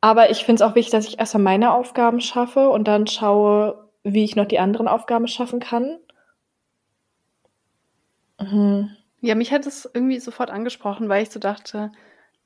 Aber 0.00 0.30
ich 0.30 0.44
finde 0.44 0.62
es 0.62 0.70
auch 0.70 0.74
wichtig, 0.74 0.92
dass 0.92 1.06
ich 1.08 1.18
erstmal 1.18 1.42
meine 1.42 1.72
Aufgaben 1.72 2.20
schaffe 2.20 2.68
und 2.70 2.86
dann 2.88 3.06
schaue, 3.06 3.88
wie 4.04 4.24
ich 4.24 4.36
noch 4.36 4.46
die 4.46 4.58
anderen 4.58 4.88
Aufgaben 4.88 5.26
schaffen 5.28 5.58
kann. 5.60 5.98
Mhm. 8.40 8.90
Ja, 9.20 9.34
mich 9.34 9.52
hat 9.52 9.66
es 9.66 9.88
irgendwie 9.92 10.20
sofort 10.20 10.50
angesprochen, 10.50 11.08
weil 11.08 11.22
ich 11.22 11.30
so 11.30 11.40
dachte, 11.40 11.90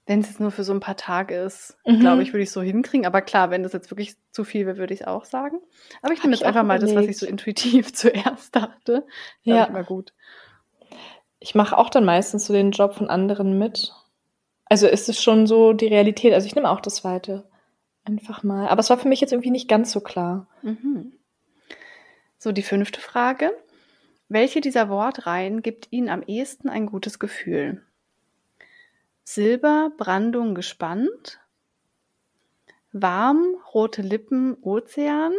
wenn 0.06 0.20
es 0.20 0.28
jetzt 0.28 0.40
nur 0.40 0.50
für 0.50 0.64
so 0.64 0.72
ein 0.72 0.80
paar 0.80 0.96
Tage 0.96 1.34
ist, 1.36 1.76
Mhm. 1.84 2.00
glaube 2.00 2.22
ich, 2.22 2.32
würde 2.32 2.42
ich 2.42 2.48
es 2.48 2.52
so 2.54 2.62
hinkriegen. 2.62 3.06
Aber 3.06 3.20
klar, 3.22 3.50
wenn 3.50 3.62
das 3.62 3.72
jetzt 3.72 3.90
wirklich 3.90 4.14
zu 4.32 4.44
viel 4.44 4.66
wäre, 4.66 4.78
würde 4.78 4.94
ich 4.94 5.02
es 5.02 5.06
auch 5.06 5.24
sagen. 5.24 5.58
Aber 6.02 6.12
ich 6.12 6.22
nehme 6.22 6.34
ich 6.34 6.40
jetzt 6.40 6.46
einfach 6.46 6.62
auch 6.62 6.66
mal 6.66 6.78
das, 6.78 6.88
was 6.90 6.92
überlegt. 6.92 7.10
ich 7.12 7.18
so 7.18 7.26
intuitiv 7.26 7.92
zuerst 7.94 8.54
dachte. 8.56 9.06
Ja. 9.42 9.56
Ja. 9.56 9.64
Immer 9.64 9.84
gut. 9.84 10.12
Ich 11.40 11.54
mache 11.54 11.76
auch 11.76 11.90
dann 11.90 12.04
meistens 12.04 12.46
so 12.46 12.52
den 12.52 12.70
Job 12.70 12.94
von 12.94 13.10
anderen 13.10 13.58
mit. 13.58 13.92
Also 14.66 14.86
ist 14.86 15.08
es 15.08 15.20
schon 15.22 15.46
so 15.46 15.72
die 15.72 15.88
Realität. 15.88 16.32
Also 16.32 16.46
ich 16.46 16.54
nehme 16.54 16.70
auch 16.70 16.80
das 16.80 16.96
Zweite. 16.96 17.48
Einfach 18.04 18.42
mal. 18.42 18.68
Aber 18.68 18.80
es 18.80 18.90
war 18.90 18.98
für 18.98 19.08
mich 19.08 19.20
jetzt 19.20 19.32
irgendwie 19.32 19.50
nicht 19.50 19.68
ganz 19.68 19.90
so 19.90 20.00
klar. 20.00 20.46
Mhm. 20.62 21.12
So, 22.38 22.52
die 22.52 22.62
fünfte 22.62 23.00
Frage. 23.00 23.52
Welche 24.28 24.60
dieser 24.60 24.88
Wortreihen 24.88 25.60
gibt 25.60 25.88
Ihnen 25.90 26.08
am 26.08 26.22
ehesten 26.22 26.68
ein 26.68 26.86
gutes 26.86 27.18
Gefühl? 27.18 27.82
Silber, 29.24 29.90
Brandung, 29.96 30.54
gespannt. 30.54 31.40
Warm, 32.92 33.56
rote 33.74 34.02
Lippen, 34.02 34.56
Ozean. 34.62 35.32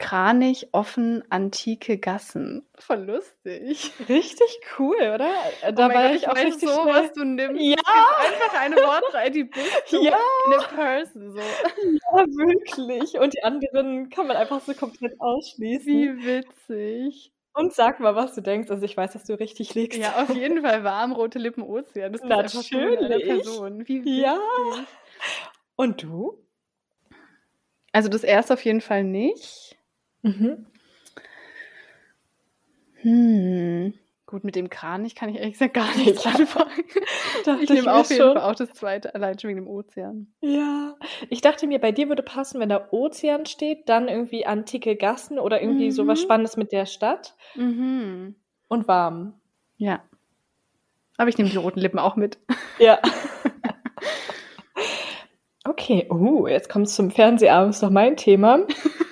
Kranich, 0.00 0.68
offen, 0.72 1.22
antike 1.30 1.98
Gassen. 1.98 2.66
Voll 2.78 3.04
lustig. 3.04 3.92
Richtig 4.08 4.60
cool, 4.78 4.96
oder? 4.96 5.30
Da 5.72 5.86
Oh 5.86 5.94
war 5.94 6.08
Gott, 6.08 6.16
ich 6.16 6.26
auch 6.26 6.34
richtig 6.34 6.68
so, 6.68 6.82
schnell. 6.82 6.94
was 6.94 7.12
du 7.12 7.24
nimmst. 7.24 7.60
Ja. 7.62 7.76
Einfach 7.76 8.60
eine 8.60 8.76
Wortreihe, 8.76 9.30
die 9.30 9.44
bist 9.44 9.70
du 9.92 10.02
Ja. 10.02 10.16
in 10.46 10.54
a 10.54 10.62
person. 10.74 11.32
So. 11.32 11.38
Ja, 11.38 12.24
wirklich. 12.26 13.18
Und 13.20 13.34
die 13.34 13.42
anderen 13.44 14.08
kann 14.08 14.26
man 14.26 14.36
einfach 14.38 14.60
so 14.62 14.72
komplett 14.72 15.20
ausschließen. 15.20 15.86
Wie 15.86 16.24
witzig. 16.24 17.30
Und 17.52 17.74
sag 17.74 18.00
mal, 18.00 18.14
was 18.14 18.34
du 18.34 18.40
denkst. 18.40 18.70
Also 18.70 18.82
ich 18.84 18.96
weiß, 18.96 19.12
dass 19.12 19.24
du 19.24 19.38
richtig 19.38 19.74
liegst. 19.74 19.98
Ja, 19.98 20.22
auf 20.22 20.34
jeden 20.34 20.62
Fall 20.62 20.82
warm, 20.82 21.12
rote 21.12 21.38
Lippen, 21.38 21.62
Ozean. 21.62 22.12
Das 22.12 22.22
ist 22.22 22.30
einfach 22.30 22.48
so 22.62 22.76
Natürlich. 22.78 23.26
Person. 23.26 23.86
Wie 23.86 24.00
witzig. 24.04 24.18
Ja. 24.22 24.38
Und 25.76 26.02
du? 26.02 26.38
Also 27.92 28.08
das 28.08 28.22
erste 28.24 28.54
auf 28.54 28.64
jeden 28.64 28.80
Fall 28.80 29.04
nicht. 29.04 29.69
Mhm. 30.22 30.66
Hm. 33.02 33.94
Gut, 34.26 34.44
mit 34.44 34.54
dem 34.54 34.70
Kranich 34.70 35.16
kann 35.16 35.28
ich 35.30 35.36
ehrlich 35.36 35.54
gesagt 35.54 35.74
gar 35.74 35.96
nichts 35.96 36.22
Ja. 36.24 36.30
anfangen. 36.32 36.70
Dachte 37.44 37.64
Ich 37.64 37.70
nehme 37.70 37.92
auf 37.92 38.08
jeden 38.10 38.22
schon. 38.22 38.36
Fall 38.36 38.50
auch 38.50 38.54
das 38.54 38.72
zweite, 38.74 39.14
allein 39.14 39.38
schon 39.38 39.48
wegen 39.48 39.60
dem 39.60 39.68
Ozean. 39.68 40.28
Ja. 40.40 40.94
Ich 41.30 41.40
dachte 41.40 41.66
mir, 41.66 41.80
bei 41.80 41.90
dir 41.90 42.08
würde 42.08 42.22
passen, 42.22 42.60
wenn 42.60 42.68
da 42.68 42.88
Ozean 42.92 43.46
steht, 43.46 43.88
dann 43.88 44.06
irgendwie 44.08 44.46
antike 44.46 44.94
Gassen 44.96 45.38
oder 45.38 45.60
irgendwie 45.60 45.86
Mhm. 45.86 45.90
sowas 45.92 46.20
Spannendes 46.20 46.56
mit 46.56 46.70
der 46.70 46.86
Stadt 46.86 47.34
Mhm. 47.56 48.36
und 48.68 48.86
warm. 48.86 49.34
Ja. 49.78 50.04
Aber 51.16 51.28
ich 51.28 51.38
nehme 51.38 51.50
die 51.50 51.56
roten 51.56 51.80
Lippen 51.80 51.98
auch 51.98 52.16
mit. 52.16 52.38
Ja. 52.78 52.98
Okay, 55.64 56.08
uh, 56.10 56.46
jetzt 56.46 56.70
kommt 56.70 56.86
es 56.86 56.94
zum 56.94 57.10
Fernsehabend, 57.10 57.74
ist 57.74 57.82
doch 57.82 57.90
mein 57.90 58.16
Thema. 58.16 58.60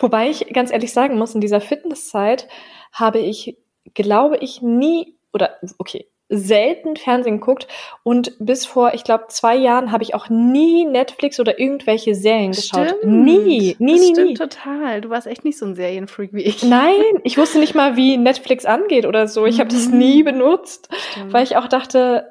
Wobei 0.00 0.30
ich 0.30 0.46
ganz 0.52 0.70
ehrlich 0.72 0.92
sagen 0.92 1.18
muss, 1.18 1.34
in 1.34 1.40
dieser 1.40 1.60
Fitnesszeit 1.60 2.48
habe 2.92 3.18
ich, 3.18 3.56
glaube 3.94 4.38
ich, 4.38 4.62
nie 4.62 5.14
oder 5.32 5.56
okay, 5.78 6.06
selten 6.28 6.96
Fernsehen 6.96 7.38
geguckt 7.38 7.68
und 8.02 8.32
bis 8.40 8.66
vor, 8.66 8.94
ich 8.94 9.04
glaube, 9.04 9.26
zwei 9.28 9.54
Jahren 9.54 9.92
habe 9.92 10.02
ich 10.02 10.12
auch 10.14 10.28
nie 10.28 10.84
Netflix 10.84 11.38
oder 11.38 11.60
irgendwelche 11.60 12.16
Serien 12.16 12.50
geschaut. 12.50 12.96
Nie, 13.04 13.38
nie, 13.38 13.70
das 13.72 13.78
nie, 14.00 14.12
stimmt 14.12 14.28
nie. 14.30 14.34
total. 14.34 15.00
Du 15.02 15.08
warst 15.10 15.28
echt 15.28 15.44
nicht 15.44 15.56
so 15.56 15.66
ein 15.66 15.76
Serienfreak 15.76 16.32
wie 16.32 16.42
ich. 16.42 16.64
Nein, 16.64 17.00
ich 17.22 17.38
wusste 17.38 17.60
nicht 17.60 17.76
mal, 17.76 17.96
wie 17.96 18.16
Netflix 18.16 18.64
angeht 18.64 19.06
oder 19.06 19.28
so. 19.28 19.46
Ich 19.46 19.60
habe 19.60 19.70
das 19.70 19.86
Mhm. 19.88 19.98
nie 19.98 20.22
benutzt 20.24 20.88
Stimmt. 21.12 21.32
weil 21.32 21.44
ich 21.44 21.56
auch 21.56 21.68
dachte, 21.68 22.26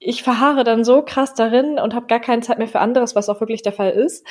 ich 0.00 0.22
verharre 0.22 0.64
dann 0.64 0.84
so 0.84 1.02
krass 1.02 1.34
darin 1.34 1.78
und 1.78 1.94
habe 1.94 2.06
gar 2.06 2.20
keine 2.20 2.42
Zeit 2.42 2.58
mehr 2.58 2.68
für 2.68 2.80
anderes, 2.80 3.16
was 3.16 3.28
auch 3.28 3.40
wirklich 3.40 3.62
der 3.62 3.72
Fall 3.72 3.90
ist. 3.90 4.24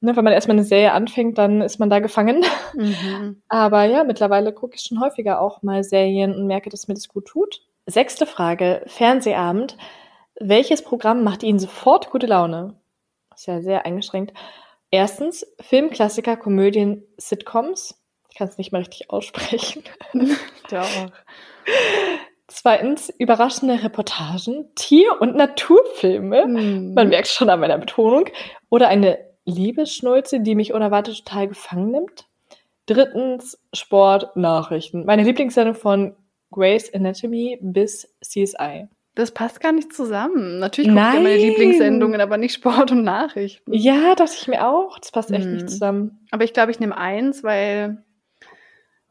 Ne, 0.00 0.14
wenn 0.14 0.24
man 0.24 0.34
erstmal 0.34 0.56
eine 0.56 0.64
Serie 0.64 0.92
anfängt, 0.92 1.38
dann 1.38 1.62
ist 1.62 1.78
man 1.78 1.88
da 1.88 2.00
gefangen. 2.00 2.44
Mhm. 2.74 3.42
Aber 3.48 3.84
ja, 3.84 4.04
mittlerweile 4.04 4.52
gucke 4.52 4.76
ich 4.76 4.82
schon 4.82 5.00
häufiger 5.00 5.40
auch 5.40 5.62
mal 5.62 5.84
Serien 5.84 6.34
und 6.34 6.46
merke, 6.46 6.68
dass 6.68 6.88
mir 6.88 6.94
das 6.94 7.08
gut 7.08 7.26
tut. 7.26 7.62
Sechste 7.86 8.26
Frage, 8.26 8.82
Fernsehabend. 8.86 9.76
Welches 10.38 10.82
Programm 10.82 11.24
macht 11.24 11.42
Ihnen 11.42 11.58
sofort 11.58 12.10
gute 12.10 12.26
Laune? 12.26 12.74
Ist 13.34 13.46
ja 13.46 13.62
sehr 13.62 13.86
eingeschränkt. 13.86 14.34
Erstens, 14.90 15.46
Filmklassiker, 15.60 16.36
Komödien, 16.36 17.04
Sitcoms. 17.16 17.98
Ich 18.30 18.36
kann 18.36 18.48
es 18.48 18.58
nicht 18.58 18.72
mal 18.72 18.78
richtig 18.78 19.10
aussprechen. 19.10 19.82
Doch. 20.70 21.10
Zweitens 22.48 23.12
überraschende 23.18 23.82
Reportagen, 23.82 24.66
Tier- 24.76 25.20
und 25.20 25.34
Naturfilme. 25.34 26.46
Mhm. 26.46 26.94
Man 26.94 27.08
merkt 27.08 27.28
schon 27.28 27.50
an 27.50 27.60
meiner 27.60 27.78
Betonung. 27.78 28.26
Oder 28.70 28.88
eine 28.88 29.18
Liebesschnulze, 29.44 30.40
die 30.40 30.54
mich 30.54 30.72
unerwartet 30.72 31.24
total 31.24 31.48
gefangen 31.48 31.90
nimmt. 31.90 32.26
Drittens 32.86 33.58
Sport, 33.72 34.36
Nachrichten. 34.36 35.04
Meine 35.04 35.24
Lieblingssendung 35.24 35.74
von 35.74 36.14
Grey's 36.52 36.92
Anatomy 36.94 37.58
bis 37.60 38.14
CSI. 38.22 38.86
Das 39.16 39.32
passt 39.32 39.60
gar 39.60 39.72
nicht 39.72 39.92
zusammen. 39.92 40.58
Natürlich 40.58 40.90
gucke 40.90 41.00
ich 41.08 41.14
ja 41.14 41.20
meine. 41.20 41.36
Lieblingssendungen, 41.36 42.20
aber 42.20 42.36
nicht 42.36 42.52
Sport 42.54 42.92
und 42.92 43.02
Nachrichten. 43.02 43.72
Ja, 43.72 44.14
dachte 44.14 44.34
ich 44.38 44.46
mir 44.46 44.68
auch. 44.68 44.98
Das 45.00 45.10
passt 45.10 45.32
echt 45.32 45.46
Mhm. 45.46 45.54
nicht 45.54 45.70
zusammen. 45.70 46.26
Aber 46.30 46.44
ich 46.44 46.52
glaube, 46.52 46.70
ich 46.70 46.78
nehme 46.78 46.96
eins, 46.96 47.42
weil 47.42 48.04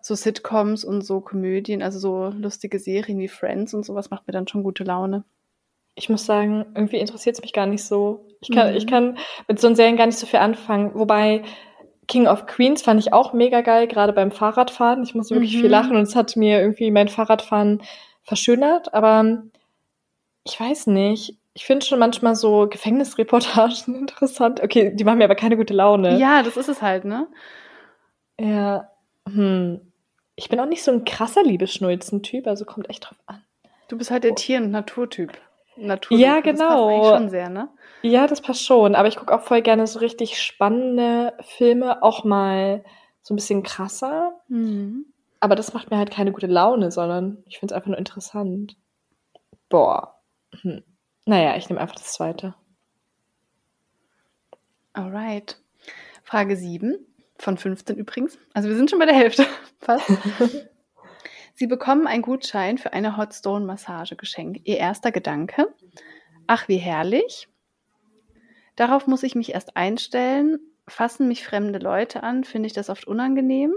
so 0.06 0.14
Sitcoms 0.14 0.84
und 0.86 1.02
so 1.02 1.20
Komödien, 1.20 1.82
also 1.82 1.98
so 1.98 2.28
lustige 2.38 2.78
Serien 2.78 3.18
wie 3.18 3.28
Friends 3.28 3.74
und 3.74 3.84
sowas 3.84 4.12
macht 4.12 4.28
mir 4.28 4.34
dann 4.34 4.48
schon 4.48 4.62
gute 4.62 4.84
Laune. 4.84 5.24
Ich 5.96 6.10
muss 6.10 6.26
sagen, 6.28 6.64
irgendwie 6.76 6.98
interessiert 6.98 7.36
es 7.38 7.42
mich 7.42 7.54
gar 7.54 7.66
nicht 7.66 7.84
so. 7.84 8.28
Ich 8.40 8.52
kann, 8.52 8.70
Mhm. 8.70 8.78
ich 8.78 8.86
kann 8.86 9.18
mit 9.48 9.60
so 9.60 9.66
einen 9.66 9.76
Serien 9.76 9.98
gar 9.98 10.06
nicht 10.06 10.20
so 10.20 10.28
viel 10.28 10.40
anfangen. 10.40 10.92
Wobei 10.94 11.42
King 12.08 12.28
of 12.28 12.46
Queens 12.46 12.84
fand 12.84 13.00
ich 13.00 13.14
auch 13.14 13.34
mega 13.34 13.62
geil, 13.62 13.88
gerade 13.88 14.14
beim 14.14 14.30
Fahrradfahren. 14.30 15.02
Ich 15.02 15.16
musste 15.16 15.34
wirklich 15.34 15.56
Mhm. 15.58 15.62
viel 15.62 15.70
lachen 15.72 15.96
und 15.96 16.04
es 16.04 16.16
hat 16.16 16.36
mir 16.36 16.60
irgendwie 16.62 16.92
mein 16.92 17.08
Fahrradfahren 17.08 17.82
verschönert. 18.22 18.94
Aber 18.94 19.42
ich 20.44 20.60
weiß 20.60 20.86
nicht. 20.88 21.36
Ich 21.56 21.66
finde 21.66 21.84
schon 21.84 21.98
manchmal 21.98 22.36
so 22.36 22.68
Gefängnisreportagen 22.70 23.96
interessant. 24.02 24.62
Okay, 24.62 24.92
die 24.96 25.04
machen 25.04 25.18
mir 25.18 25.24
aber 25.26 25.34
keine 25.36 25.58
gute 25.58 25.74
Laune. 25.74 26.20
Ja, 26.20 26.44
das 26.44 26.58
ist 26.58 26.70
es 26.70 26.84
halt, 26.84 27.06
ne? 27.06 27.28
Ja. 28.40 28.92
Hm. 29.28 29.85
Ich 30.36 30.50
bin 30.50 30.60
auch 30.60 30.66
nicht 30.66 30.84
so 30.84 30.92
ein 30.92 31.06
krasser 31.06 31.44
Liebesschnulzen-Typ, 31.44 32.48
also 32.48 32.66
kommt 32.66 32.90
echt 32.90 33.06
drauf 33.06 33.18
an. 33.26 33.44
Du 33.88 33.98
bist 33.98 34.12
halt 34.12 34.24
der 34.24 34.36
Tier- 34.36 34.58
und 34.60 34.72
Naturtyp. 34.72 35.32
Natur 35.78 36.18
Ja, 36.18 36.42
Das 36.42 36.44
passt 36.44 36.60
genau. 36.60 36.88
eigentlich 36.88 37.18
schon 37.18 37.30
sehr, 37.30 37.50
ne? 37.50 37.70
Ja, 38.02 38.28
das 38.28 38.42
passt 38.42 38.66
schon. 38.66 38.96
Aber 38.96 39.08
ich 39.08 39.16
gucke 39.18 39.34
auch 39.34 39.42
voll 39.42 39.62
gerne 39.62 39.88
so 39.88 40.00
richtig 40.00 40.42
spannende 40.42 41.34
Filme, 41.42 42.02
auch 42.02 42.24
mal 42.24 42.84
so 43.22 43.34
ein 43.34 43.36
bisschen 43.38 43.64
krasser. 43.64 44.40
Mhm. 44.48 45.06
Aber 45.40 45.56
das 45.56 45.74
macht 45.74 45.92
mir 45.92 45.98
halt 45.98 46.12
keine 46.12 46.32
gute 46.32 46.48
Laune, 46.48 46.92
sondern 46.92 47.44
ich 47.46 47.60
finde 47.60 47.74
es 47.74 47.76
einfach 47.76 47.90
nur 47.90 47.98
interessant. 47.98 48.78
Boah. 49.70 50.20
Hm. 50.62 50.84
Naja, 51.26 51.56
ich 51.58 51.70
nehme 51.70 51.82
einfach 51.82 51.96
das 51.96 52.14
zweite. 52.14 52.56
Alright. 54.94 55.60
Frage 56.24 56.56
7 56.56 57.06
von 57.38 57.58
15 57.58 57.98
übrigens. 57.98 58.38
Also 58.54 58.70
wir 58.70 58.76
sind 58.76 58.90
schon 58.90 59.00
bei 59.00 59.06
der 59.06 59.16
Hälfte. 59.16 59.46
Fast. 59.80 60.10
Sie 61.54 61.68
bekommen 61.68 62.06
einen 62.06 62.22
Gutschein 62.22 62.78
für 62.78 62.92
eine 62.94 63.16
Hot 63.18 63.34
Stone 63.34 63.66
Massage 63.66 64.16
geschenkt. 64.16 64.62
Ihr 64.66 64.78
erster 64.78 65.12
Gedanke. 65.12 65.74
Ach, 66.48 66.68
wie 66.68 66.78
herrlich. 66.78 67.48
Darauf 68.76 69.08
muss 69.08 69.24
ich 69.24 69.36
mich 69.36 69.54
erst 69.54 69.78
einstellen. 69.78 70.60
Fassen 70.88 71.28
mich 71.28 71.46
fremde 71.46 71.80
Leute 71.80 72.24
an, 72.24 72.44
finde 72.44 72.68
ich 72.68 72.74
das 72.74 72.90
oft 72.90 73.08
unangenehm. 73.08 73.74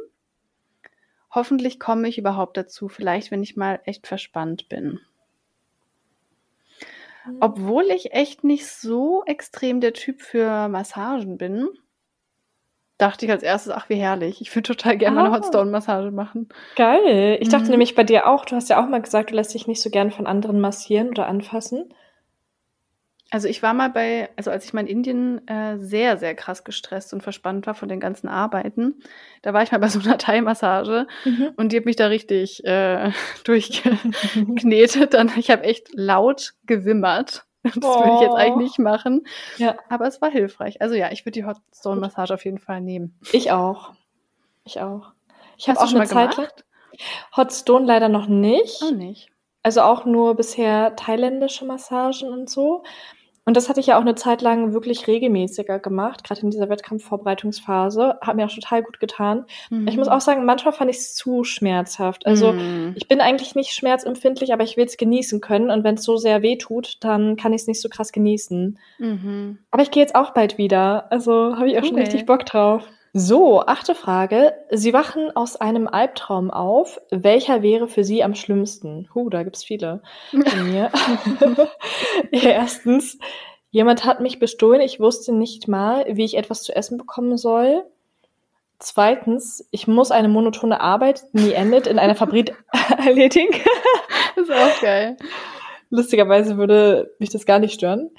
Hoffentlich 1.31 1.79
komme 1.79 2.09
ich 2.09 2.19
überhaupt 2.19 2.57
dazu, 2.57 2.89
vielleicht 2.89 3.31
wenn 3.31 3.43
ich 3.43 3.57
mal 3.57 3.81
echt 3.85 4.07
verspannt 4.07 4.69
bin. 4.69 5.01
Obwohl 7.41 7.85
ich 7.85 8.13
echt 8.13 8.43
nicht 8.45 8.67
so 8.67 9.23
extrem 9.27 9.81
der 9.81 9.93
Typ 9.93 10.23
für 10.23 10.69
Massagen 10.69 11.37
bin, 11.37 11.69
dachte 12.99 13.25
ich 13.27 13.31
als 13.33 13.43
erstes, 13.43 13.73
ach 13.73 13.89
wie 13.89 13.95
herrlich. 13.97 14.41
Ich 14.41 14.55
würde 14.55 14.67
total 14.75 14.97
gerne 14.99 15.17
mal 15.17 15.27
eine 15.27 15.35
Ah. 15.35 15.39
Hotstone-Massage 15.39 16.11
machen. 16.11 16.49
Geil. 16.77 17.39
Ich 17.41 17.49
dachte 17.49 17.65
Mhm. 17.67 17.71
nämlich 17.71 17.95
bei 17.95 18.05
dir 18.05 18.27
auch, 18.27 18.45
du 18.45 18.57
hast 18.57 18.69
ja 18.69 18.83
auch 18.83 18.89
mal 18.89 19.01
gesagt, 19.01 19.31
du 19.31 19.35
lässt 19.35 19.55
dich 19.55 19.67
nicht 19.67 19.81
so 19.81 19.89
gern 19.91 20.11
von 20.11 20.27
anderen 20.27 20.61
massieren 20.61 21.09
oder 21.09 21.27
anfassen. 21.27 21.95
Also 23.31 23.47
ich 23.47 23.63
war 23.63 23.75
mal 23.75 23.91
bei, 23.91 24.31
also 24.37 24.51
als 24.51 24.65
ich 24.65 24.73
mal 24.73 24.81
in 24.81 24.87
Indien 24.87 25.47
äh, 25.47 25.77
sehr, 25.77 26.17
sehr 26.17 26.35
krass 26.35 26.65
gestresst 26.65 27.13
und 27.13 27.23
verspannt 27.23 27.67
war 27.67 27.75
von 27.75 27.91
den 27.91 28.01
ganzen 28.01 28.27
Arbeiten, 28.27 29.03
da 29.43 29.53
war 29.53 29.63
ich 29.63 29.71
mal 29.71 29.77
bei 29.79 29.89
so 29.89 30.01
einer 30.01 30.17
Thai-Massage 30.19 31.07
und 31.57 31.71
die 31.73 31.77
hat 31.77 31.85
mich 31.85 31.97
da 31.97 32.07
richtig 32.07 32.65
äh, 32.65 33.11
durchgeknetet. 33.45 35.13
Dann, 35.15 35.31
ich 35.37 35.51
habe 35.51 35.65
echt 35.65 35.89
laut 35.93 36.55
gewimmert. 36.65 37.45
Das 37.65 37.75
würde 37.77 38.15
ich 38.15 38.21
jetzt 38.21 38.31
Oh. 38.33 38.35
eigentlich 38.37 38.69
nicht 38.71 38.79
machen. 38.79 39.27
Ja. 39.57 39.77
Aber 39.89 40.07
es 40.07 40.21
war 40.23 40.31
hilfreich. 40.31 40.81
Also 40.81 40.95
ja, 40.95 41.11
ich 41.11 41.25
würde 41.25 41.41
die 41.41 41.45
Hotstone-Massage 41.45 42.35
auf 42.35 42.45
jeden 42.45 42.59
Fall 42.59 42.81
nehmen. 42.81 43.19
Ich 43.33 43.51
auch. 43.51 43.93
Ich 44.65 44.81
auch. 44.81 45.13
Ich 45.57 45.69
habe 45.69 45.79
auch 45.81 45.87
schon 45.89 46.01
eine 46.01 46.07
mal 46.07 46.09
Zeit 46.09 46.37
gemacht? 46.37 46.65
Hot 47.37 47.53
Stone 47.53 47.85
leider 47.87 48.09
noch 48.09 48.27
nicht. 48.27 48.83
Auch 48.83 48.91
nicht. 48.93 49.29
Also 49.63 49.83
auch 49.83 50.05
nur 50.05 50.35
bisher 50.37 50.95
thailändische 50.97 51.65
Massagen 51.65 52.29
und 52.33 52.49
so. 52.49 52.85
Und 53.49 53.57
das 53.57 53.71
hatte 53.71 53.81
ich 53.81 53.87
ja 53.87 53.97
auch 53.97 54.03
eine 54.03 54.15
Zeit 54.15 54.43
lang 54.43 54.75
wirklich 54.75 55.07
regelmäßiger 55.07 55.79
gemacht, 55.79 56.23
gerade 56.23 56.43
in 56.43 56.51
dieser 56.51 56.69
Wettkampfvorbereitungsphase. 56.69 58.19
Hat 58.21 58.37
mir 58.37 58.45
auch 58.45 58.55
total 58.55 58.83
gut 58.83 59.01
getan. 59.01 59.47
Ich 59.87 59.97
muss 59.97 60.09
auch 60.09 60.21
sagen, 60.21 60.45
manchmal 60.45 60.75
fand 60.75 60.91
ich 60.91 60.99
es 60.99 61.15
zu 61.15 61.45
schmerzhaft. 61.45 62.27
Also 62.27 62.53
Mhm. 62.53 62.93
ich 62.95 63.09
bin 63.09 63.23
eigentlich 63.23 63.55
nicht 63.55 63.71
schmerzempfindlich, 63.71 64.53
aber 64.53 64.65
ich 64.65 64.77
will 64.77 64.85
es 64.85 64.99
genießen 64.99 65.41
können. 65.41 65.71
Und 65.71 65.83
wenn 65.83 65.95
es 65.95 66.03
so 66.05 66.19
sehr 66.19 66.43
weh 66.43 66.57
tut, 66.59 66.99
dann 67.01 67.37
kann 67.37 67.55
ich 67.55 67.63
es 67.63 67.67
nicht 67.69 67.81
so 67.81 67.89
krass 67.89 68.13
genießen. 68.13 68.79
Mhm. 68.99 69.59
Aber 69.71 69.83
ich 69.83 69.91
gehe 69.91 70.03
jetzt 70.03 70.15
auch 70.15 70.35
bald 70.35 70.59
wieder. 70.59 71.11
Also 71.11 71.57
habe 71.57 71.71
ich 71.71 71.79
auch 71.79 71.85
schon 71.85 71.95
Cool. 71.95 72.01
richtig 72.01 72.27
Bock 72.27 72.45
drauf. 72.45 72.83
So, 73.13 73.61
achte 73.65 73.95
Frage. 73.95 74.55
Sie 74.71 74.93
wachen 74.93 75.35
aus 75.35 75.57
einem 75.57 75.89
Albtraum 75.89 76.51
auf. 76.51 77.01
Welcher 77.11 77.63
wäre 77.63 77.89
für 77.89 78.05
Sie 78.05 78.23
am 78.23 78.35
schlimmsten? 78.35 79.09
Huh, 79.15 79.31
da 79.31 79.43
gibt's 79.43 79.65
viele 79.65 80.03
von 80.31 80.71
mir. 80.71 80.91
Erstens, 82.31 83.19
jemand 83.71 84.05
hat 84.05 84.21
mich 84.21 84.39
bestohlen. 84.39 84.81
Ich 84.81 85.01
wusste 85.01 85.33
nicht 85.33 85.69
mal, 85.69 86.05
wie 86.09 86.25
ich 86.25 86.37
etwas 86.37 86.63
zu 86.63 86.75
essen 86.77 86.99
bekommen 86.99 87.37
soll. 87.37 87.85
Zweitens, 88.79 89.67
ich 89.73 89.89
muss 89.89 90.11
eine 90.11 90.29
monotone 90.29 90.81
Arbeit, 90.81 91.25
die 91.33 91.47
nie 91.47 91.53
endet, 91.53 91.87
in 91.87 91.99
einer 91.99 92.15
Fabrik 92.15 92.55
erledigen. 93.05 93.53
Das 94.37 94.49
ist 94.49 94.55
auch 94.55 94.81
geil. 94.81 95.17
Lustigerweise 95.91 96.59
würde 96.59 97.15
mich 97.19 97.31
das 97.31 97.47
gar 97.47 97.59
nicht 97.59 97.75
stören. 97.75 98.11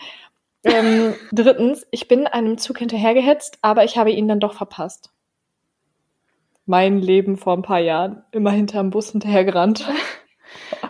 Ähm, 0.63 1.15
drittens, 1.31 1.87
ich 1.91 2.07
bin 2.07 2.27
einem 2.27 2.57
Zug 2.57 2.79
hinterhergehetzt, 2.79 3.59
aber 3.61 3.83
ich 3.83 3.97
habe 3.97 4.11
ihn 4.11 4.27
dann 4.27 4.39
doch 4.39 4.53
verpasst. 4.53 5.11
Mein 6.65 6.99
Leben 6.99 7.37
vor 7.37 7.53
ein 7.55 7.61
paar 7.61 7.79
Jahren, 7.79 8.23
immer 8.31 8.51
hinterm 8.51 8.89
Bus 8.89 9.11
hinterhergerannt. 9.11 9.87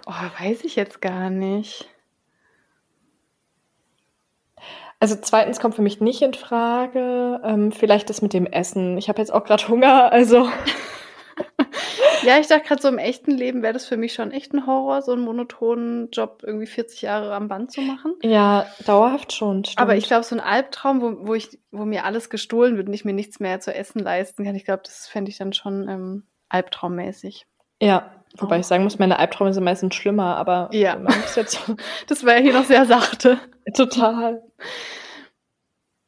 Oh, 0.06 0.42
weiß 0.42 0.64
ich 0.64 0.78
jetzt 0.78 1.02
gar 1.02 1.30
nicht. 1.30 1.88
Also 5.00 5.16
zweitens 5.22 5.60
kommt 5.60 5.76
für 5.76 5.82
mich 5.82 6.02
nicht 6.02 6.22
in 6.22 6.34
Frage. 6.34 7.40
Ähm, 7.44 7.72
vielleicht 7.72 8.10
das 8.10 8.22
mit 8.22 8.34
dem 8.34 8.46
Essen. 8.46 8.98
Ich 8.98 9.08
habe 9.08 9.20
jetzt 9.20 9.32
auch 9.32 9.44
gerade 9.44 9.68
Hunger, 9.68 10.12
also 10.12 10.50
Ja, 12.24 12.38
ich 12.40 12.48
dachte 12.48 12.68
gerade 12.68 12.82
so 12.82 12.88
im 12.88 12.98
echten 12.98 13.32
Leben 13.32 13.62
wäre 13.62 13.74
das 13.74 13.86
für 13.86 13.98
mich 13.98 14.14
schon 14.14 14.32
echt 14.32 14.54
ein 14.54 14.66
Horror, 14.68 15.02
so 15.02 15.14
einen 15.14 15.22
monotonen 15.24 16.10
Job 16.12 16.42
irgendwie 16.46 16.68
40 16.68 17.02
Jahre 17.04 17.34
am 17.34 17.48
Band 17.48 17.72
zu 17.72 17.82
machen. 17.82 18.16
ja, 18.24 18.66
dauerhaft 18.86 19.34
schon. 19.34 19.64
Stimmt. 19.66 19.80
Aber 19.80 19.96
ich 19.96 20.06
glaube, 20.08 20.24
so 20.24 20.36
ein 20.36 20.42
Albtraum, 20.42 21.02
wo, 21.02 21.28
wo, 21.28 21.34
ich, 21.34 21.60
wo 21.72 21.86
mir 21.86 22.04
alles 22.06 22.30
gestohlen 22.30 22.78
wird 22.78 22.88
und 22.88 22.94
ich 22.94 23.06
mir 23.06 23.14
nichts 23.14 23.40
mehr 23.40 23.60
zu 23.60 23.74
essen 23.74 24.00
leisten 24.00 24.44
kann, 24.46 24.56
ich 24.56 24.66
glaube, 24.66 24.84
das 24.84 25.08
fände 25.08 25.30
ich 25.32 25.38
dann 25.38 25.54
schon 25.54 25.88
ähm, 25.88 26.24
albtraummäßig. 26.50 27.46
ja, 27.82 28.12
wobei 28.38 28.58
Oh. 28.58 28.60
ich 28.60 28.66
sagen 28.68 28.84
muss, 28.84 29.00
meine 29.00 29.18
Albträume 29.20 29.54
sind 29.54 29.64
meistens 29.64 29.96
schlimmer, 29.96 30.36
aber 30.36 30.70
Ja. 30.74 30.98
jetzt 31.36 31.60
Das 32.08 32.26
war 32.26 32.36
ja 32.36 32.42
hier 32.42 32.54
noch 32.54 32.66
sehr 32.66 32.86
sachte. 32.86 33.40
total. 33.76 34.44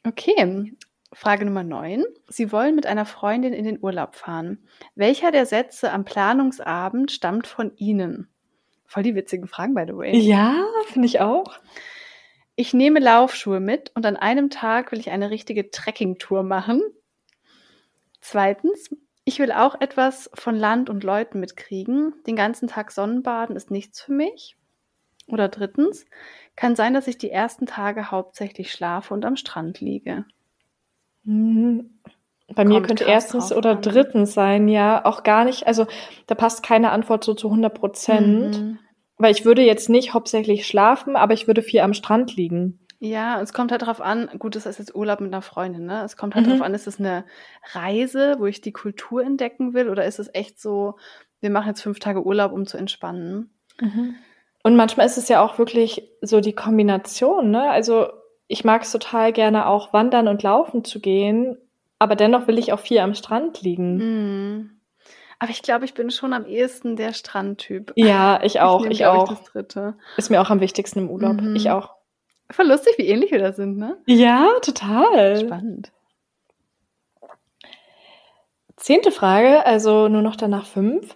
Okay, 0.08 0.74
Frage 1.14 1.46
Nummer 1.46 1.64
9. 1.64 2.04
Sie 2.28 2.52
wollen 2.52 2.76
mit 2.76 2.86
einer 2.86 3.06
Freundin 3.06 3.54
in 3.54 3.66
den 3.66 3.80
Urlaub 3.82 4.16
fahren. 4.16 4.66
Welcher 4.96 5.32
der 5.32 5.46
Sätze 5.46 5.92
am 5.92 6.06
Planungsabend 6.06 7.12
stammt 7.12 7.48
von 7.48 7.76
Ihnen? 7.76 8.30
Voll 8.86 9.04
die 9.04 9.16
witzigen 9.16 9.48
Fragen, 9.48 9.74
by 9.74 9.84
the 9.88 9.96
way. 9.96 10.18
Ja, 10.18 10.66
finde 10.88 11.08
ich 11.08 11.20
auch. 11.20 11.60
Ich 12.56 12.74
nehme 12.74 13.00
Laufschuhe 13.00 13.60
mit 13.60 13.92
und 13.96 14.06
an 14.06 14.18
einem 14.18 14.50
Tag 14.50 14.92
will 14.92 15.00
ich 15.00 15.10
eine 15.10 15.30
richtige 15.30 15.72
Trekkingtour 15.72 16.44
machen. 16.44 16.82
Zweitens, 18.20 18.96
ich 19.24 19.40
will 19.40 19.52
auch 19.52 19.80
etwas 19.80 20.30
von 20.34 20.56
Land 20.56 20.90
und 20.90 21.04
Leuten 21.04 21.40
mitkriegen. 21.40 22.14
Den 22.28 22.36
ganzen 22.36 22.68
Tag 22.68 22.92
Sonnenbaden 22.92 23.56
ist 23.56 23.72
nichts 23.72 24.02
für 24.02 24.14
mich. 24.14 24.58
Oder 25.28 25.48
drittens, 25.50 26.06
kann 26.56 26.76
sein, 26.76 26.94
dass 26.94 27.08
ich 27.08 27.18
die 27.18 27.32
ersten 27.32 27.66
Tage 27.66 28.12
hauptsächlich 28.12 28.72
schlafe 28.72 29.14
und 29.14 29.26
am 29.26 29.36
Strand 29.36 29.80
liege. 29.80 30.26
Mhm. 31.24 32.00
Bei 32.54 32.66
mir 32.66 32.82
könnte 32.82 33.06
erstens 33.06 33.50
drauf 33.50 33.58
oder 33.58 33.72
an. 33.72 33.82
drittens 33.82 34.34
sein, 34.34 34.68
ja, 34.68 35.06
auch 35.06 35.24
gar 35.24 35.46
nicht. 35.46 35.68
Also 35.68 35.88
da 36.28 36.36
passt 36.36 36.64
keine 36.64 36.92
Antwort 36.92 37.24
so 37.24 37.34
zu 37.34 37.50
100 37.50 37.74
Prozent. 37.74 38.62
Mhm. 38.62 38.80
Weil 39.18 39.32
ich 39.32 39.46
würde 39.46 39.62
jetzt 39.62 39.88
nicht 39.88 40.14
hauptsächlich 40.14 40.66
schlafen, 40.68 41.16
aber 41.16 41.34
ich 41.34 41.48
würde 41.48 41.62
viel 41.62 41.82
am 41.82 41.94
Strand 41.94 42.36
liegen. 42.36 42.80
Ja, 43.00 43.40
es 43.42 43.54
kommt 43.54 43.72
halt 43.72 43.84
darauf 43.84 44.02
an, 44.02 44.30
gut, 44.38 44.56
das 44.56 44.66
ist 44.66 44.80
jetzt 44.80 44.96
Urlaub 44.96 45.22
mit 45.22 45.32
einer 45.34 45.42
Freundin, 45.42 45.86
ne? 45.86 46.04
Es 46.04 46.18
kommt 46.18 46.36
halt 46.36 46.46
Mhm. 46.46 46.50
darauf 46.52 46.64
an, 46.66 46.74
ist 46.74 46.88
es 46.88 47.00
eine 47.00 47.26
Reise, 47.74 48.36
wo 48.40 48.46
ich 48.48 48.62
die 48.62 48.72
Kultur 48.74 49.24
entdecken 49.24 49.74
will, 49.74 49.90
oder 49.90 50.06
ist 50.06 50.20
es 50.20 50.30
echt 50.34 50.60
so, 50.60 50.98
wir 51.40 51.50
machen 51.52 51.68
jetzt 51.70 51.82
fünf 51.82 52.00
Tage 52.00 52.24
Urlaub, 52.26 52.52
um 52.52 52.66
zu 52.66 52.78
entspannen? 52.78 53.52
Und 54.64 54.76
manchmal 54.76 55.06
ist 55.08 55.18
es 55.18 55.30
ja 55.30 55.42
auch 55.44 55.58
wirklich 55.58 56.08
so 56.22 56.42
die 56.42 56.54
Kombination, 56.54 57.50
ne? 57.50 57.70
Also 57.72 58.08
ich 58.52 58.66
mag 58.66 58.82
es 58.82 58.92
total 58.92 59.32
gerne 59.32 59.68
auch 59.68 59.94
wandern 59.94 60.28
und 60.28 60.44
laufen 60.44 60.84
zu 60.84 61.00
gehen, 61.00 61.58
aber 62.00 62.16
dennoch 62.16 62.48
will 62.48 62.60
ich 62.60 62.74
auch 62.74 62.80
viel 62.80 63.00
am 63.00 63.14
Strand 63.14 63.62
liegen. 63.62 63.96
Mhm. 63.98 64.82
Aber 65.40 65.52
ich 65.52 65.64
glaube, 65.64 65.86
ich 65.86 65.94
bin 65.94 66.12
schon 66.12 66.34
am 66.34 66.46
ehesten 66.46 66.98
der 66.98 67.14
Strandtyp. 67.14 67.94
Ja, 67.96 68.44
ich 68.44 68.60
auch, 68.60 68.82
nehm, 68.82 68.92
ich, 68.92 69.00
glaub 69.00 69.32
auch. 69.32 69.44
dritte. 69.46 69.96
Ist 70.18 70.30
mir 70.30 70.42
auch 70.42 70.50
am 70.50 70.60
wichtigsten 70.60 71.00
im 71.00 71.10
Urlaub. 71.10 71.42
Mhm. 71.42 71.56
Ich 71.56 71.72
auch. 71.72 71.96
Voll 72.52 72.68
lustig, 72.68 72.96
wie 72.98 73.08
ähnlich 73.08 73.32
wir 73.32 73.40
da 73.40 73.54
sind, 73.54 73.78
ne? 73.78 73.98
Ja, 74.06 74.50
total. 74.62 75.38
Spannend. 75.38 75.92
Zehnte 78.76 79.12
Frage, 79.12 79.66
also 79.66 80.10
nur 80.10 80.22
noch 80.22 80.36
danach 80.36 80.66
fünf. 80.66 81.16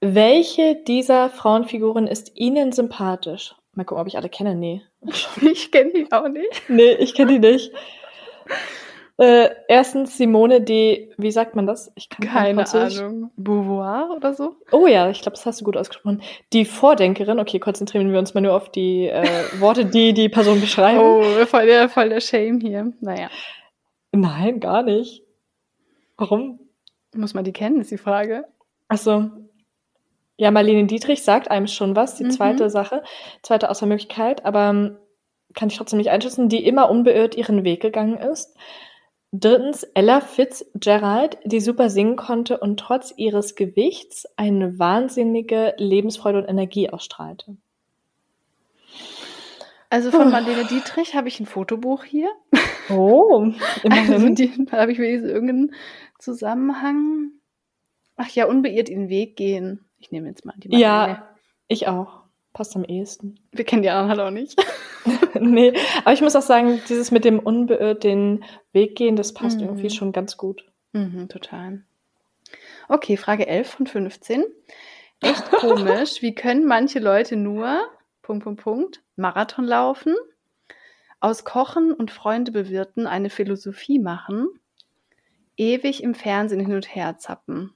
Welche 0.00 0.74
dieser 0.74 1.30
Frauenfiguren 1.30 2.08
ist 2.08 2.32
Ihnen 2.34 2.72
sympathisch? 2.72 3.54
Mal 3.74 3.84
gucken, 3.84 4.00
ob 4.00 4.06
ich 4.06 4.16
alle 4.16 4.28
kenne. 4.28 4.54
Nee. 4.54 4.82
Ich 5.42 5.70
kenne 5.70 5.92
die 5.92 6.10
auch 6.12 6.28
nicht. 6.28 6.68
Nee, 6.68 6.92
ich 6.92 7.14
kenne 7.14 7.32
die 7.32 7.38
nicht. 7.38 7.72
Äh, 9.16 9.50
erstens 9.68 10.16
Simone 10.16 10.60
de, 10.60 11.12
wie 11.18 11.30
sagt 11.30 11.54
man 11.54 11.66
das? 11.66 11.92
Ich 11.94 12.08
kann 12.08 12.26
kein 12.26 12.56
Keine. 12.56 12.86
Ahnung. 12.86 13.30
Beauvoir 13.36 14.10
oder 14.16 14.34
so? 14.34 14.56
Oh 14.72 14.88
ja, 14.88 15.08
ich 15.10 15.22
glaube, 15.22 15.36
das 15.36 15.46
hast 15.46 15.60
du 15.60 15.64
gut 15.64 15.76
ausgesprochen. 15.76 16.22
Die 16.52 16.64
Vordenkerin, 16.64 17.38
okay, 17.38 17.60
konzentrieren 17.60 18.12
wir 18.12 18.18
uns 18.18 18.34
mal 18.34 18.40
nur 18.40 18.54
auf 18.54 18.70
die 18.70 19.06
äh, 19.08 19.24
Worte, 19.60 19.86
die 19.86 20.14
die 20.14 20.28
Person 20.28 20.60
beschreiben. 20.60 20.98
Oh, 20.98 21.22
voll 21.46 21.66
der, 21.66 21.88
voll 21.88 22.08
der 22.08 22.20
Shame 22.20 22.60
hier. 22.60 22.92
Naja, 23.00 23.28
Nein, 24.12 24.60
gar 24.60 24.82
nicht. 24.82 25.22
Warum? 26.16 26.60
muss 27.14 27.34
man 27.34 27.44
die 27.44 27.52
kennen, 27.52 27.80
ist 27.80 27.90
die 27.90 27.98
Frage. 27.98 28.44
Achso. 28.88 29.30
Ja, 30.36 30.50
Marlene 30.50 30.86
Dietrich 30.86 31.22
sagt 31.22 31.50
einem 31.50 31.66
schon 31.68 31.94
was, 31.94 32.16
die 32.16 32.24
Mhm. 32.24 32.30
zweite 32.32 32.70
Sache, 32.70 33.02
zweite 33.42 33.70
Auswahlmöglichkeit, 33.70 34.44
aber 34.44 34.70
ähm, 34.70 34.96
kann 35.54 35.68
ich 35.68 35.76
trotzdem 35.76 35.98
nicht 35.98 36.10
einschätzen, 36.10 36.48
die 36.48 36.64
immer 36.66 36.90
unbeirrt 36.90 37.36
ihren 37.36 37.62
Weg 37.62 37.80
gegangen 37.80 38.16
ist. 38.18 38.56
Drittens 39.30 39.82
Ella 39.94 40.20
Fitzgerald, 40.20 41.38
die 41.44 41.60
super 41.60 41.90
singen 41.90 42.16
konnte 42.16 42.58
und 42.58 42.78
trotz 42.78 43.12
ihres 43.16 43.54
Gewichts 43.56 44.26
eine 44.36 44.78
wahnsinnige 44.78 45.74
Lebensfreude 45.76 46.38
und 46.38 46.48
Energie 46.48 46.90
ausstrahlte. 46.90 47.56
Also 49.90 50.10
von 50.10 50.30
Marlene 50.30 50.64
Dietrich 50.64 51.14
habe 51.14 51.28
ich 51.28 51.38
ein 51.38 51.46
Fotobuch 51.46 52.02
hier. 52.04 52.28
Oh, 52.90 53.44
Also 53.44 53.54
immerhin. 53.84 54.34
die, 54.34 54.52
da 54.66 54.78
habe 54.78 54.92
ich 54.92 54.98
wenigstens 54.98 55.30
irgendeinen 55.30 55.74
Zusammenhang. 56.18 57.30
Ach 58.16 58.28
ja, 58.30 58.46
unbeirrt 58.46 58.88
den 58.88 59.08
Weg 59.08 59.36
gehen. 59.36 59.84
Ich 60.04 60.12
nehme 60.12 60.28
jetzt 60.28 60.44
mal 60.44 60.52
die 60.58 60.68
Marlene. 60.68 60.82
ja, 60.82 61.28
ich 61.66 61.88
auch. 61.88 62.24
Passt 62.52 62.76
am 62.76 62.84
ehesten. 62.84 63.40
Wir 63.52 63.64
kennen 63.64 63.80
die 63.82 63.88
anderen 63.88 64.10
halt 64.10 64.20
auch 64.20 64.30
nicht. 64.30 64.62
nee, 65.40 65.72
aber 66.04 66.12
ich 66.12 66.20
muss 66.20 66.36
auch 66.36 66.42
sagen, 66.42 66.78
dieses 66.90 67.10
mit 67.10 67.24
dem 67.24 67.38
unbeirrt 67.38 68.04
den 68.04 68.44
Weg 68.72 68.96
gehen, 68.96 69.16
das 69.16 69.32
passt 69.32 69.58
Mhm. 69.60 69.64
irgendwie 69.68 69.88
schon 69.90 70.12
ganz 70.12 70.36
gut. 70.36 70.64
Mhm, 70.92 71.28
total. 71.30 71.82
Okay, 72.88 73.16
Frage 73.16 73.46
11 73.48 73.68
von 73.70 73.86
15. 73.86 74.44
Echt 75.20 75.50
komisch. 75.52 76.20
Wie 76.22 76.34
können 76.34 76.66
manche 76.66 76.98
Leute 77.00 77.36
nur, 77.36 77.80
Punkt, 78.22 78.44
Punkt, 78.44 78.62
Punkt, 78.62 79.02
Marathon 79.16 79.64
laufen, 79.64 80.14
aus 81.20 81.44
Kochen 81.44 81.92
und 81.94 82.10
Freunde 82.10 82.52
bewirten 82.52 83.06
eine 83.06 83.30
Philosophie 83.30 83.98
machen, 83.98 84.48
ewig 85.56 86.02
im 86.04 86.14
Fernsehen 86.14 86.60
hin 86.60 86.74
und 86.74 86.94
her 86.94 87.16
zappen? 87.18 87.73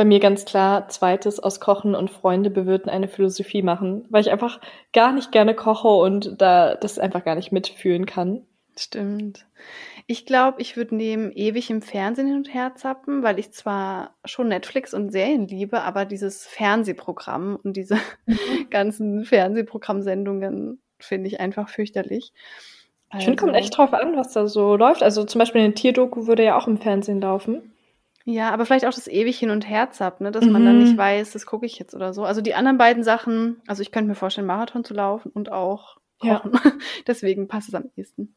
Bei 0.00 0.06
mir 0.06 0.18
ganz 0.18 0.46
klar, 0.46 0.88
zweites 0.88 1.40
aus 1.40 1.60
Kochen 1.60 1.94
und 1.94 2.10
Freunde 2.10 2.48
bewirten 2.48 2.88
eine 2.88 3.06
Philosophie 3.06 3.60
machen, 3.60 4.06
weil 4.08 4.22
ich 4.22 4.30
einfach 4.30 4.58
gar 4.94 5.12
nicht 5.12 5.30
gerne 5.30 5.52
koche 5.54 5.88
und 5.88 6.40
da 6.40 6.74
das 6.74 6.98
einfach 6.98 7.22
gar 7.22 7.34
nicht 7.34 7.52
mitfühlen 7.52 8.06
kann. 8.06 8.46
Stimmt. 8.78 9.44
Ich 10.06 10.24
glaube, 10.24 10.62
ich 10.62 10.78
würde 10.78 10.94
nehmen 10.94 11.30
ewig 11.32 11.68
im 11.68 11.82
Fernsehen 11.82 12.28
hin 12.28 12.36
und 12.36 12.54
her 12.54 12.72
zappen, 12.76 13.22
weil 13.22 13.38
ich 13.38 13.52
zwar 13.52 14.14
schon 14.24 14.48
Netflix 14.48 14.94
und 14.94 15.10
Serien 15.10 15.46
liebe, 15.46 15.82
aber 15.82 16.06
dieses 16.06 16.46
Fernsehprogramm 16.46 17.58
und 17.62 17.76
diese 17.76 17.98
ganzen 18.70 19.26
Fernsehprogrammsendungen 19.26 20.80
finde 20.98 21.28
ich 21.28 21.40
einfach 21.40 21.68
fürchterlich. 21.68 22.32
Ich 23.18 23.24
finde, 23.24 23.36
kommt 23.36 23.52
Also- 23.52 23.64
echt 23.66 23.76
drauf 23.76 23.92
an, 23.92 24.16
was 24.16 24.32
da 24.32 24.46
so 24.46 24.76
läuft. 24.76 25.02
Also 25.02 25.24
zum 25.24 25.40
Beispiel 25.40 25.60
eine 25.60 25.74
Tierdoku 25.74 26.26
würde 26.26 26.42
ja 26.42 26.56
auch 26.56 26.68
im 26.68 26.78
Fernsehen 26.78 27.20
laufen. 27.20 27.69
Ja, 28.26 28.50
aber 28.50 28.66
vielleicht 28.66 28.84
auch 28.86 28.92
das 28.94 29.08
ewig 29.08 29.38
hin 29.38 29.50
und 29.50 29.68
her 29.68 29.90
zappen, 29.90 30.24
ne? 30.24 30.30
dass 30.30 30.44
man 30.46 30.64
dann 30.64 30.76
Mhm. 30.76 30.82
nicht 30.82 30.96
weiß, 30.96 31.32
das 31.32 31.46
gucke 31.46 31.66
ich 31.66 31.78
jetzt 31.78 31.94
oder 31.94 32.12
so. 32.12 32.24
Also 32.24 32.40
die 32.42 32.54
anderen 32.54 32.76
beiden 32.78 33.02
Sachen, 33.02 33.60
also 33.66 33.82
ich 33.82 33.92
könnte 33.92 34.08
mir 34.08 34.14
vorstellen, 34.14 34.46
Marathon 34.46 34.84
zu 34.84 34.92
laufen 34.94 35.30
und 35.32 35.50
auch 35.50 35.96
Ja. 36.22 36.38
kochen. 36.40 36.52
Deswegen 37.06 37.48
passt 37.48 37.68
es 37.68 37.74
am 37.74 37.90
ehesten. 37.96 38.34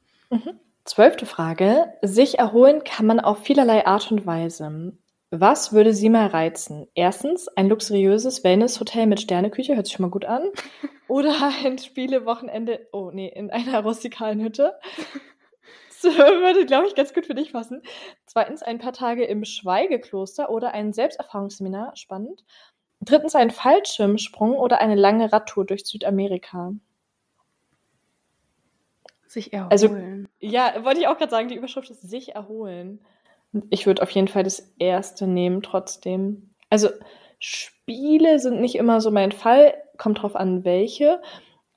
Zwölfte 0.85 1.25
Frage. 1.25 1.93
Sich 2.01 2.39
erholen 2.39 2.83
kann 2.83 3.05
man 3.05 3.19
auf 3.19 3.39
vielerlei 3.43 3.85
Art 3.85 4.11
und 4.11 4.25
Weise. 4.25 4.93
Was 5.31 5.73
würde 5.73 5.93
Sie 5.93 6.09
mal 6.09 6.27
reizen? 6.27 6.87
Erstens, 6.95 7.47
ein 7.49 7.67
luxuriöses 7.69 8.43
Wellness-Hotel 8.43 9.07
mit 9.07 9.19
Sterneküche, 9.21 9.75
hört 9.75 9.85
sich 9.87 9.95
schon 9.95 10.03
mal 10.05 10.11
gut 10.11 10.25
an. 10.25 10.43
Oder 11.07 11.33
ein 11.65 11.77
Spielewochenende, 11.77 12.87
oh 12.91 13.11
nee, 13.13 13.27
in 13.27 13.51
einer 13.51 13.81
rustikalen 13.83 14.41
Hütte. 14.41 14.73
Das 16.05 16.17
würde, 16.17 16.65
glaube 16.65 16.85
ich, 16.87 16.95
ganz 16.95 17.13
gut 17.13 17.25
für 17.27 17.33
dich 17.33 17.53
passen. 17.53 17.81
Zweitens, 18.33 18.63
ein 18.63 18.79
paar 18.79 18.93
Tage 18.93 19.25
im 19.25 19.45
Schweigekloster 19.45 20.49
oder 20.49 20.73
ein 20.73 20.91
Selbsterfahrungsseminar, 20.91 21.95
spannend. 21.95 22.43
Drittens, 22.99 23.35
ein 23.35 23.51
Fallschirmsprung 23.51 24.53
oder 24.55 24.79
eine 24.81 24.95
lange 24.95 25.31
Radtour 25.31 25.65
durch 25.65 25.85
Südamerika. 25.85 26.73
Sich 29.27 29.53
erholen. 29.53 29.69
Also- 29.71 29.95
Ja, 30.39 30.83
wollte 30.83 30.99
ich 31.01 31.07
auch 31.07 31.17
gerade 31.19 31.29
sagen, 31.29 31.47
die 31.47 31.55
Überschrift 31.55 31.91
ist 31.91 32.01
sich 32.01 32.33
erholen. 32.33 33.05
Ich 33.69 33.85
würde 33.85 34.01
auf 34.01 34.09
jeden 34.09 34.27
Fall 34.27 34.41
das 34.43 34.73
erste 34.79 35.27
nehmen, 35.27 35.61
trotzdem. 35.61 36.49
Also 36.71 36.89
Spiele 37.37 38.39
sind 38.39 38.61
nicht 38.61 38.73
immer 38.75 38.99
so 38.99 39.11
mein 39.11 39.31
Fall, 39.31 39.75
kommt 39.97 40.23
drauf 40.23 40.35
an, 40.35 40.63
welche. 40.65 41.21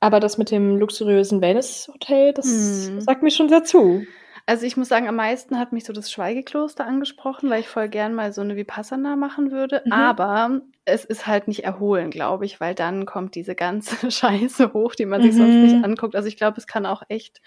Aber 0.01 0.21
das 0.21 0.39
mit 0.39 0.51
dem 0.51 0.79
luxuriösen 0.79 1.43
Wellness-Hotel, 1.43 2.33
das 2.33 2.47
Hm. 2.47 3.01
sagt 3.03 3.23
mir 3.23 3.31
schon 3.31 3.51
sehr 3.51 3.65
zu. 3.65 4.07
Also 4.49 4.64
ich 4.64 4.76
muss 4.76 4.88
sagen, 4.88 5.09
am 5.09 5.16
meisten 5.16 5.59
hat 5.59 5.72
mich 5.72 5.84
so 5.84 5.92
das 5.92 6.11
Schweigekloster 6.11 6.86
angesprochen, 6.86 7.51
weil 7.51 7.61
ich 7.61 7.68
voll 7.68 7.88
gern 7.88 8.14
mal 8.14 8.32
so 8.32 8.42
eine 8.42 8.55
Vipassana 8.55 9.16
machen 9.16 9.51
würde. 9.51 9.84
Mhm. 9.84 9.90
Aber 9.90 10.61
es 10.84 11.05
ist 11.05 11.26
halt 11.26 11.49
nicht 11.49 11.64
erholen, 11.64 12.11
glaube 12.11 12.44
ich, 12.47 12.61
weil 12.61 12.74
dann 12.76 13.07
kommt 13.07 13.34
diese 13.34 13.57
ganze 13.57 14.09
Scheiße 14.11 14.72
hoch, 14.72 14.94
die 14.94 15.07
man 15.07 15.22
sich 15.22 15.34
Mhm. 15.34 15.36
sonst 15.36 15.62
nicht 15.62 15.82
anguckt. 15.82 16.14
Also 16.14 16.28
ich 16.28 16.36
glaube, 16.36 16.59
es 16.59 16.68
kann 16.68 16.86
auch 16.86 17.03
echt 17.09 17.40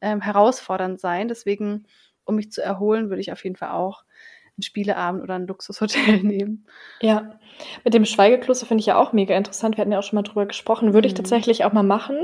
ähm, 0.00 0.22
herausfordernd 0.22 0.98
sein. 0.98 1.28
Deswegen, 1.28 1.86
um 2.24 2.36
mich 2.36 2.50
zu 2.52 2.62
erholen, 2.62 3.10
würde 3.10 3.20
ich 3.20 3.32
auf 3.32 3.44
jeden 3.44 3.56
Fall 3.56 3.70
auch 3.72 4.04
einen 4.56 4.62
Spieleabend 4.62 5.22
oder 5.22 5.34
ein 5.34 5.46
Luxushotel 5.46 6.18
nehmen. 6.22 6.66
Ja, 7.00 7.38
mit 7.84 7.94
dem 7.94 8.04
Schweigekloster 8.04 8.66
finde 8.66 8.80
ich 8.80 8.86
ja 8.86 8.96
auch 8.96 9.12
mega 9.12 9.36
interessant. 9.36 9.76
Wir 9.76 9.82
hatten 9.82 9.92
ja 9.92 9.98
auch 9.98 10.02
schon 10.02 10.16
mal 10.16 10.22
drüber 10.22 10.46
gesprochen. 10.46 10.92
Würde 10.94 11.06
ich 11.06 11.12
Mhm. 11.14 11.18
tatsächlich 11.18 11.64
auch 11.64 11.72
mal 11.72 11.82
machen. 11.82 12.16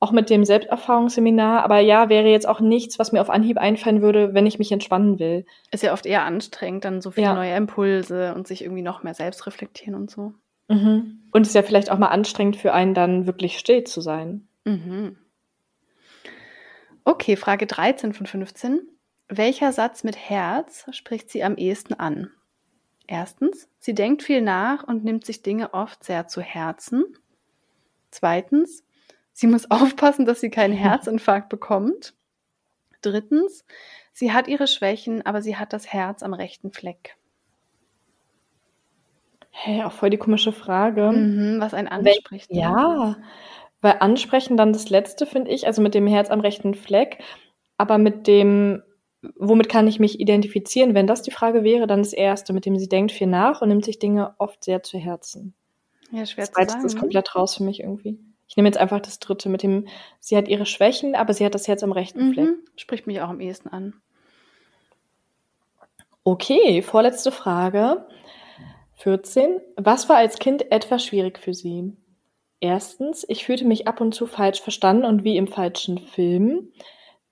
Auch 0.00 0.10
mit 0.10 0.30
dem 0.30 0.44
Selbsterfahrungsseminar. 0.44 1.62
Aber 1.62 1.78
ja, 1.78 2.08
wäre 2.08 2.28
jetzt 2.28 2.48
auch 2.48 2.58
nichts, 2.60 2.98
was 2.98 3.12
mir 3.12 3.20
auf 3.20 3.30
Anhieb 3.30 3.58
einfallen 3.58 4.02
würde, 4.02 4.34
wenn 4.34 4.46
ich 4.46 4.58
mich 4.58 4.72
entspannen 4.72 5.18
will. 5.20 5.46
Ist 5.70 5.82
ja 5.84 5.92
oft 5.92 6.06
eher 6.06 6.24
anstrengend, 6.24 6.84
dann 6.84 7.00
so 7.00 7.10
viele 7.12 7.28
Ja. 7.28 7.34
neue 7.34 7.54
Impulse 7.54 8.34
und 8.34 8.46
sich 8.48 8.62
irgendwie 8.62 8.82
noch 8.82 9.02
mehr 9.04 9.14
selbst 9.14 9.46
reflektieren 9.46 9.94
und 9.94 10.10
so. 10.10 10.34
Mhm. 10.68 11.20
Und 11.30 11.42
es 11.42 11.48
ist 11.48 11.54
ja 11.54 11.62
vielleicht 11.62 11.90
auch 11.92 11.98
mal 11.98 12.08
anstrengend 12.08 12.56
für 12.56 12.72
einen 12.72 12.94
dann 12.94 13.26
wirklich 13.26 13.58
still 13.58 13.84
zu 13.84 14.00
sein. 14.00 14.48
Mhm. 14.64 15.16
Okay, 17.04 17.36
Frage 17.36 17.66
13 17.66 18.12
von 18.12 18.26
15. 18.26 18.80
Welcher 19.34 19.72
Satz 19.72 20.04
mit 20.04 20.14
Herz 20.16 20.84
spricht 20.90 21.30
sie 21.30 21.42
am 21.42 21.56
ehesten 21.56 21.94
an? 21.94 22.30
Erstens, 23.06 23.66
sie 23.78 23.94
denkt 23.94 24.22
viel 24.22 24.42
nach 24.42 24.84
und 24.84 25.04
nimmt 25.04 25.24
sich 25.24 25.40
Dinge 25.40 25.72
oft 25.72 26.04
sehr 26.04 26.26
zu 26.26 26.42
Herzen. 26.42 27.04
Zweitens, 28.10 28.84
sie 29.32 29.46
muss 29.46 29.70
aufpassen, 29.70 30.26
dass 30.26 30.40
sie 30.40 30.50
keinen 30.50 30.74
Herzinfarkt 30.74 31.48
bekommt. 31.48 32.12
Drittens, 33.00 33.64
sie 34.12 34.32
hat 34.32 34.48
ihre 34.48 34.66
Schwächen, 34.66 35.24
aber 35.24 35.40
sie 35.40 35.56
hat 35.56 35.72
das 35.72 35.90
Herz 35.90 36.22
am 36.22 36.34
rechten 36.34 36.70
Fleck. 36.70 37.16
Hä, 39.50 39.84
auch 39.84 39.92
voll 39.92 40.10
die 40.10 40.18
komische 40.18 40.52
Frage. 40.52 41.10
Mhm, 41.10 41.58
was 41.58 41.72
einen 41.72 41.88
anspricht. 41.88 42.50
ne? 42.52 42.60
Ja, 42.60 43.16
weil 43.80 43.96
ansprechen 44.00 44.58
dann 44.58 44.74
das 44.74 44.90
Letzte, 44.90 45.24
finde 45.24 45.52
ich, 45.52 45.66
also 45.66 45.80
mit 45.80 45.94
dem 45.94 46.06
Herz 46.06 46.28
am 46.28 46.40
rechten 46.40 46.74
Fleck, 46.74 47.24
aber 47.78 47.96
mit 47.96 48.26
dem, 48.26 48.82
womit 49.36 49.68
kann 49.68 49.86
ich 49.86 50.00
mich 50.00 50.20
identifizieren? 50.20 50.94
Wenn 50.94 51.06
das 51.06 51.22
die 51.22 51.30
Frage 51.30 51.64
wäre, 51.64 51.86
dann 51.86 52.00
das 52.00 52.12
Erste, 52.12 52.52
mit 52.52 52.66
dem 52.66 52.78
sie 52.78 52.88
denkt 52.88 53.12
viel 53.12 53.26
nach 53.26 53.62
und 53.62 53.68
nimmt 53.68 53.84
sich 53.84 53.98
Dinge 53.98 54.34
oft 54.38 54.64
sehr 54.64 54.82
zu 54.82 54.98
Herzen. 54.98 55.54
Ja, 56.10 56.26
schwer 56.26 56.46
Das 56.46 56.52
zu 56.52 56.72
sagen. 56.72 56.86
ist 56.86 56.94
ne? 56.94 57.00
komplett 57.00 57.34
raus 57.34 57.56
für 57.56 57.64
mich 57.64 57.80
irgendwie. 57.80 58.18
Ich 58.48 58.56
nehme 58.56 58.68
jetzt 58.68 58.78
einfach 58.78 59.00
das 59.00 59.18
Dritte 59.18 59.48
mit 59.48 59.62
dem, 59.62 59.86
sie 60.20 60.36
hat 60.36 60.46
ihre 60.46 60.66
Schwächen, 60.66 61.14
aber 61.14 61.32
sie 61.32 61.44
hat 61.44 61.54
das 61.54 61.68
Herz 61.68 61.82
am 61.82 61.92
rechten 61.92 62.34
Fleck. 62.34 62.46
Mhm, 62.46 62.58
spricht 62.76 63.06
mich 63.06 63.20
auch 63.22 63.30
am 63.30 63.40
ehesten 63.40 63.68
an. 63.70 63.94
Okay, 66.24 66.82
vorletzte 66.82 67.32
Frage. 67.32 68.06
14. 68.96 69.60
Was 69.76 70.08
war 70.08 70.16
als 70.16 70.38
Kind 70.38 70.70
etwas 70.70 71.04
schwierig 71.04 71.38
für 71.38 71.54
Sie? 71.54 71.96
Erstens, 72.60 73.24
ich 73.28 73.44
fühlte 73.44 73.64
mich 73.64 73.88
ab 73.88 74.00
und 74.00 74.14
zu 74.14 74.26
falsch 74.26 74.60
verstanden 74.60 75.04
und 75.04 75.24
wie 75.24 75.36
im 75.36 75.48
falschen 75.48 75.98
Film. 75.98 76.72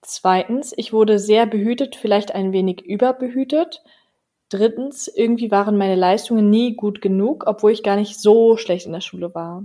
Zweitens, 0.03 0.72
ich 0.76 0.92
wurde 0.92 1.18
sehr 1.18 1.46
behütet, 1.46 1.94
vielleicht 1.96 2.34
ein 2.34 2.53
wenig 2.53 2.82
überbehütet. 2.82 3.82
Drittens, 4.48 5.09
irgendwie 5.09 5.51
waren 5.51 5.76
meine 5.76 5.94
Leistungen 5.94 6.51
nie 6.51 6.74
gut 6.74 7.01
genug, 7.01 7.44
obwohl 7.46 7.72
ich 7.72 7.82
gar 7.82 7.96
nicht 7.96 8.18
so 8.18 8.57
schlecht 8.57 8.86
in 8.86 8.92
der 8.92 9.01
Schule 9.01 9.34
war. 9.34 9.64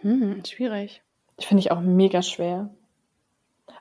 Hm, 0.00 0.42
schwierig. 0.44 1.02
Finde 1.38 1.60
ich 1.60 1.70
auch 1.70 1.80
mega 1.80 2.22
schwer. 2.22 2.70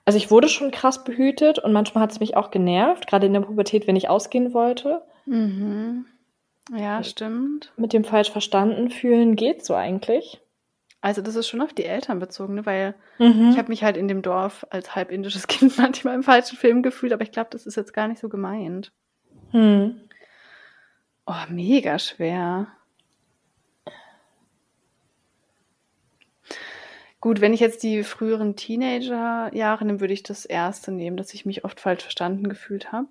Also 0.06 0.18
ich 0.18 0.32
wurde 0.32 0.50
schon 0.50 0.72
krass 0.72 1.04
behütet 1.04 1.60
und 1.60 1.72
manchmal 1.72 2.04
hat 2.04 2.12
es 2.12 2.20
mich 2.20 2.36
auch 2.36 2.52
genervt, 2.52 3.08
gerade 3.08 3.28
in 3.28 3.34
der 3.34 3.42
Pubertät, 3.42 3.88
wenn 3.88 3.96
ich 3.96 4.10
ausgehen 4.10 4.54
wollte. 4.54 5.04
Mhm. 5.26 6.06
Ja, 6.76 7.04
stimmt. 7.04 7.72
Mit 7.78 7.94
dem 7.94 8.04
falsch 8.04 8.32
verstanden 8.32 8.90
fühlen 8.90 9.36
geht 9.36 9.66
so 9.66 9.76
eigentlich. 9.76 10.42
Also 11.02 11.22
das 11.22 11.36
ist 11.36 11.48
schon 11.48 11.62
auf 11.62 11.74
die 11.74 11.86
Eltern 11.86 12.20
bezogen, 12.20 12.56
ne? 12.56 12.66
weil 12.66 12.94
Mhm. 13.20 13.50
ich 13.52 13.58
habe 13.58 13.70
mich 13.70 13.84
halt 13.84 13.96
in 13.98 14.08
dem 14.08 14.22
Dorf 14.22 14.66
als 14.70 14.96
halb 14.96 15.12
indisches 15.12 15.48
Kind 15.48 15.78
manchmal 15.78 16.16
im 16.16 16.24
falschen 16.24 16.58
Film 16.58 16.84
gefühlt, 16.84 17.14
aber 17.14 17.24
ich 17.24 17.32
glaube, 17.32 17.50
das 17.52 17.66
ist 17.66 17.76
jetzt 17.78 17.94
gar 17.94 18.08
nicht 18.08 18.20
so 18.20 18.28
gemeint. 18.30 18.92
Hm. 19.52 20.02
Oh, 21.26 21.34
mega 21.50 22.00
schwer. 22.00 22.68
Gut, 27.22 27.42
wenn 27.42 27.54
ich 27.54 27.60
jetzt 27.60 27.84
die 27.84 28.04
früheren 28.04 28.56
Teenager-Jahre 28.56 29.86
nehme, 29.86 30.00
würde 30.00 30.14
ich 30.14 30.24
das 30.24 30.46
erste 30.46 30.92
nehmen, 30.92 31.18
dass 31.18 31.34
ich 31.34 31.46
mich 31.46 31.66
oft 31.66 31.80
falsch 31.80 32.04
verstanden 32.04 32.48
gefühlt 32.48 32.92
habe 32.94 33.08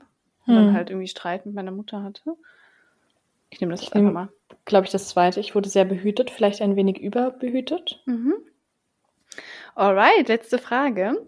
und 0.47 0.55
dann 0.55 0.69
Hm. 0.69 0.75
halt 0.75 0.91
irgendwie 0.91 1.09
Streit 1.09 1.45
mit 1.45 1.55
meiner 1.55 1.71
Mutter 1.73 2.03
hatte. 2.03 2.35
Ich 3.51 3.61
nehme 3.61 3.73
das 3.73 3.81
Ich 3.83 3.89
jetzt 3.89 3.97
einfach 3.97 4.09
nehm- 4.09 4.15
mal. 4.15 4.29
Glaube 4.65 4.87
ich, 4.87 4.93
das 4.93 5.09
zweite. 5.09 5.41
Ich 5.41 5.55
wurde 5.55 5.69
sehr 5.69 5.85
behütet, 5.85 6.31
vielleicht 6.31 6.61
ein 6.63 6.77
wenig 6.77 6.99
überbehütet. 6.99 8.03
Mhm. 8.07 8.35
Alright, 9.75 10.29
letzte 10.29 10.59
Frage. 10.59 11.27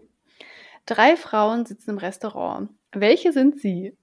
Drei 0.85 1.15
Frauen 1.15 1.65
sitzen 1.65 1.91
im 1.91 1.97
Restaurant. 1.97 2.69
Welche 2.91 3.31
sind 3.31 3.59
sie? 3.59 3.95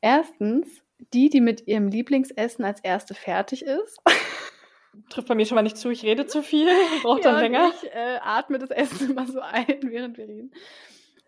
Erstens, 0.00 0.82
die, 1.12 1.28
die 1.28 1.40
mit 1.40 1.66
ihrem 1.66 1.88
Lieblingsessen 1.88 2.64
als 2.64 2.80
erste 2.80 3.14
fertig 3.14 3.64
ist. 3.64 3.98
Trifft 5.10 5.28
bei 5.28 5.34
mir 5.34 5.44
schon 5.44 5.56
mal 5.56 5.62
nicht 5.62 5.76
zu, 5.76 5.90
ich 5.90 6.04
rede 6.04 6.26
zu 6.26 6.42
viel, 6.42 6.68
braucht 7.02 7.24
Ja, 7.24 7.32
dann 7.32 7.40
länger. 7.40 7.72
Ich 7.74 7.90
äh, 7.90 8.18
atme 8.22 8.58
das 8.58 8.70
Essen 8.70 9.10
immer 9.10 9.26
so 9.26 9.40
ein, 9.40 9.80
während 9.82 10.16
wir 10.16 10.28
reden. 10.28 10.52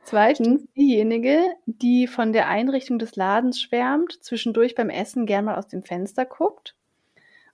Zweitens, 0.02 0.64
diejenige, 0.76 1.40
die 1.66 2.06
von 2.06 2.32
der 2.32 2.46
Einrichtung 2.48 3.00
des 3.00 3.16
Ladens 3.16 3.60
schwärmt, 3.60 4.22
zwischendurch 4.22 4.76
beim 4.76 4.88
Essen 4.88 5.26
gern 5.26 5.46
mal 5.46 5.56
aus 5.56 5.66
dem 5.66 5.82
Fenster 5.82 6.24
guckt. 6.24 6.75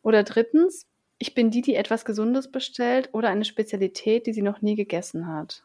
Oder 0.03 0.23
drittens, 0.25 0.87
ich 1.19 1.35
bin 1.35 1.51
die, 1.51 1.63
die 1.63 1.75
etwas 1.77 2.05
Gesundes 2.05 2.51
bestellt 2.51 3.11
oder 3.13 3.29
eine 3.29 3.45
Spezialität, 3.45 4.27
die 4.27 4.33
sie 4.33 4.43
noch 4.43 4.61
nie 4.61 4.75
gegessen 4.75 5.29
hat. 5.29 5.63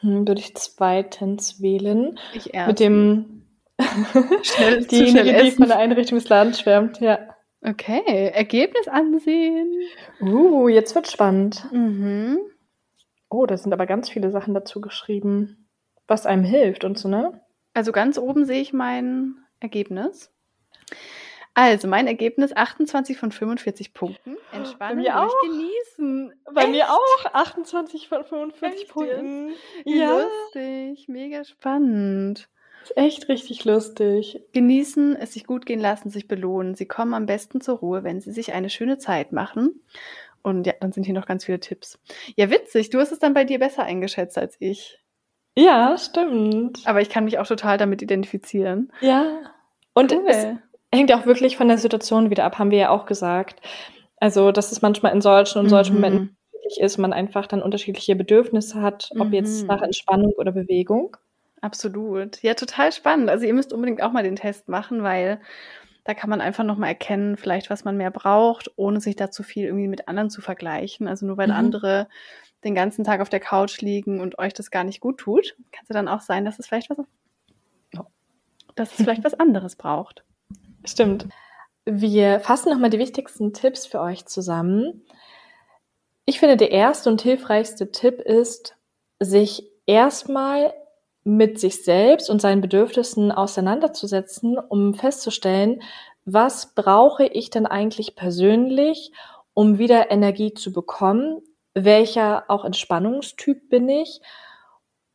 Hm, 0.00 0.26
würde 0.28 0.40
ich 0.40 0.54
zweitens 0.56 1.60
wählen. 1.60 2.18
Ich 2.34 2.54
erst. 2.54 2.68
Mit 2.68 2.80
dem 2.80 3.46
Schnell- 4.42 4.84
diejenige, 4.86 5.24
die 5.24 5.30
essen. 5.30 5.56
von 5.56 5.68
der 5.68 5.78
Einrichtung 5.78 6.18
des 6.18 6.28
Ladens 6.28 6.60
schwärmt, 6.60 7.00
ja. 7.00 7.18
Okay, 7.62 8.28
Ergebnis 8.32 8.88
ansehen. 8.88 9.72
Uh, 10.20 10.68
jetzt 10.68 10.94
wird 10.94 11.10
spannend. 11.10 11.66
Mhm. 11.72 12.38
Oh, 13.28 13.46
da 13.46 13.56
sind 13.56 13.72
aber 13.72 13.86
ganz 13.86 14.08
viele 14.08 14.30
Sachen 14.30 14.54
dazu 14.54 14.80
geschrieben, 14.80 15.68
was 16.06 16.26
einem 16.26 16.44
hilft 16.44 16.84
und 16.84 16.98
so, 16.98 17.08
ne? 17.08 17.40
Also 17.74 17.92
ganz 17.92 18.18
oben 18.18 18.44
sehe 18.44 18.60
ich 18.60 18.72
mein 18.72 19.36
Ergebnis. 19.60 20.32
Also 21.54 21.88
mein 21.88 22.06
Ergebnis 22.06 22.54
28 22.56 23.18
von 23.18 23.32
45 23.32 23.92
Punkten. 23.92 24.36
Entspannen, 24.52 24.98
mir 25.02 25.12
ruhig 25.12 25.30
auch. 25.30 25.40
genießen. 25.42 26.32
Bei 26.54 26.62
Echt? 26.62 26.70
mir 26.70 26.90
auch 26.90 27.24
28 27.32 28.08
von 28.08 28.24
45 28.24 28.80
Echt 28.82 28.88
Punkten. 28.92 29.50
Wie 29.84 29.98
Ja, 29.98 30.20
lustig, 30.20 31.08
mega 31.08 31.44
spannend. 31.44 32.48
ist 32.84 32.96
echt 32.96 33.28
richtig 33.28 33.64
lustig. 33.64 34.40
Genießen, 34.52 35.16
es 35.16 35.32
sich 35.34 35.44
gut 35.46 35.66
gehen 35.66 35.80
lassen, 35.80 36.08
sich 36.08 36.28
belohnen. 36.28 36.74
Sie 36.76 36.86
kommen 36.86 37.14
am 37.14 37.26
besten 37.26 37.60
zur 37.60 37.78
Ruhe, 37.78 38.04
wenn 38.04 38.20
sie 38.20 38.30
sich 38.32 38.52
eine 38.52 38.70
schöne 38.70 38.98
Zeit 38.98 39.32
machen. 39.32 39.82
Und 40.42 40.66
ja, 40.66 40.72
dann 40.80 40.92
sind 40.92 41.04
hier 41.04 41.14
noch 41.14 41.26
ganz 41.26 41.44
viele 41.44 41.60
Tipps. 41.60 41.98
Ja, 42.36 42.50
witzig, 42.50 42.88
du 42.90 42.98
hast 43.00 43.12
es 43.12 43.18
dann 43.18 43.34
bei 43.34 43.44
dir 43.44 43.58
besser 43.58 43.82
eingeschätzt 43.82 44.38
als 44.38 44.56
ich. 44.60 44.98
Ja, 45.56 45.98
stimmt. 45.98 46.80
Aber 46.86 47.00
ich 47.02 47.10
kann 47.10 47.24
mich 47.24 47.38
auch 47.38 47.46
total 47.46 47.76
damit 47.76 48.00
identifizieren. 48.02 48.90
Ja. 49.00 49.52
Und 49.92 50.12
Cool. 50.12 50.24
es 50.28 50.46
hängt 50.92 51.12
auch 51.12 51.26
wirklich 51.26 51.56
von 51.56 51.68
der 51.68 51.78
Situation 51.78 52.30
wieder 52.30 52.44
ab, 52.44 52.58
haben 52.58 52.70
wir 52.70 52.78
ja 52.78 52.90
auch 52.90 53.06
gesagt. 53.06 53.60
Also, 54.16 54.52
dass 54.52 54.72
es 54.72 54.82
manchmal 54.82 55.12
in 55.12 55.20
solchen 55.20 55.58
und 55.58 55.68
solchen 55.68 55.94
Mhm. 55.94 56.00
Momenten 56.00 56.36
ist, 56.78 56.98
man 56.98 57.12
einfach 57.12 57.46
dann 57.46 57.62
unterschiedliche 57.62 58.14
Bedürfnisse 58.16 58.80
hat, 58.80 59.10
ob 59.18 59.32
jetzt 59.32 59.62
Mhm. 59.62 59.68
nach 59.68 59.82
Entspannung 59.82 60.32
oder 60.32 60.52
Bewegung. 60.52 61.16
Absolut. 61.62 62.42
Ja, 62.42 62.54
total 62.54 62.92
spannend. 62.92 63.28
Also 63.28 63.44
ihr 63.46 63.54
müsst 63.54 63.72
unbedingt 63.72 64.02
auch 64.02 64.12
mal 64.12 64.22
den 64.22 64.36
Test 64.36 64.68
machen, 64.68 65.02
weil 65.02 65.40
da 66.04 66.14
kann 66.14 66.30
man 66.30 66.40
einfach 66.40 66.64
nochmal 66.64 66.88
erkennen, 66.90 67.36
vielleicht 67.36 67.70
was 67.70 67.84
man 67.84 67.96
mehr 67.96 68.10
braucht, 68.10 68.70
ohne 68.76 69.00
sich 69.00 69.16
da 69.16 69.30
zu 69.30 69.42
viel 69.42 69.66
irgendwie 69.66 69.88
mit 69.88 70.08
anderen 70.08 70.30
zu 70.30 70.40
vergleichen. 70.40 71.06
Also 71.08 71.26
nur 71.26 71.36
weil 71.36 71.48
Mhm. 71.48 71.54
andere 71.54 72.08
den 72.64 72.74
ganzen 72.74 73.04
Tag 73.04 73.20
auf 73.20 73.28
der 73.28 73.40
Couch 73.40 73.80
liegen 73.80 74.20
und 74.20 74.38
euch 74.38 74.54
das 74.54 74.70
gar 74.70 74.84
nicht 74.84 75.00
gut 75.00 75.18
tut, 75.18 75.56
kann 75.72 75.82
es 75.82 75.88
ja 75.90 75.94
dann 75.94 76.08
auch 76.08 76.20
sein, 76.20 76.44
dass 76.44 76.58
es 76.58 76.66
vielleicht 76.66 76.90
was, 76.90 76.98
dass 78.74 78.92
es 78.92 78.96
vielleicht 79.02 79.24
was 79.24 79.34
anderes 79.34 79.76
braucht. 79.76 80.24
Stimmt. 80.84 81.26
Wir 81.84 82.40
fassen 82.40 82.70
nochmal 82.70 82.90
die 82.90 82.98
wichtigsten 82.98 83.52
Tipps 83.52 83.86
für 83.86 84.00
euch 84.00 84.26
zusammen. 84.26 85.04
Ich 86.24 86.38
finde, 86.38 86.56
der 86.56 86.70
erste 86.70 87.10
und 87.10 87.22
hilfreichste 87.22 87.90
Tipp 87.90 88.20
ist, 88.20 88.76
sich 89.18 89.64
erstmal 89.86 90.72
mit 91.24 91.58
sich 91.60 91.84
selbst 91.84 92.30
und 92.30 92.40
seinen 92.40 92.60
Bedürfnissen 92.60 93.32
auseinanderzusetzen, 93.32 94.58
um 94.58 94.94
festzustellen, 94.94 95.82
was 96.24 96.74
brauche 96.74 97.24
ich 97.24 97.50
denn 97.50 97.66
eigentlich 97.66 98.14
persönlich, 98.14 99.12
um 99.52 99.78
wieder 99.78 100.10
Energie 100.10 100.54
zu 100.54 100.72
bekommen, 100.72 101.42
welcher 101.74 102.44
auch 102.48 102.64
Entspannungstyp 102.64 103.68
bin 103.68 103.88
ich 103.88 104.20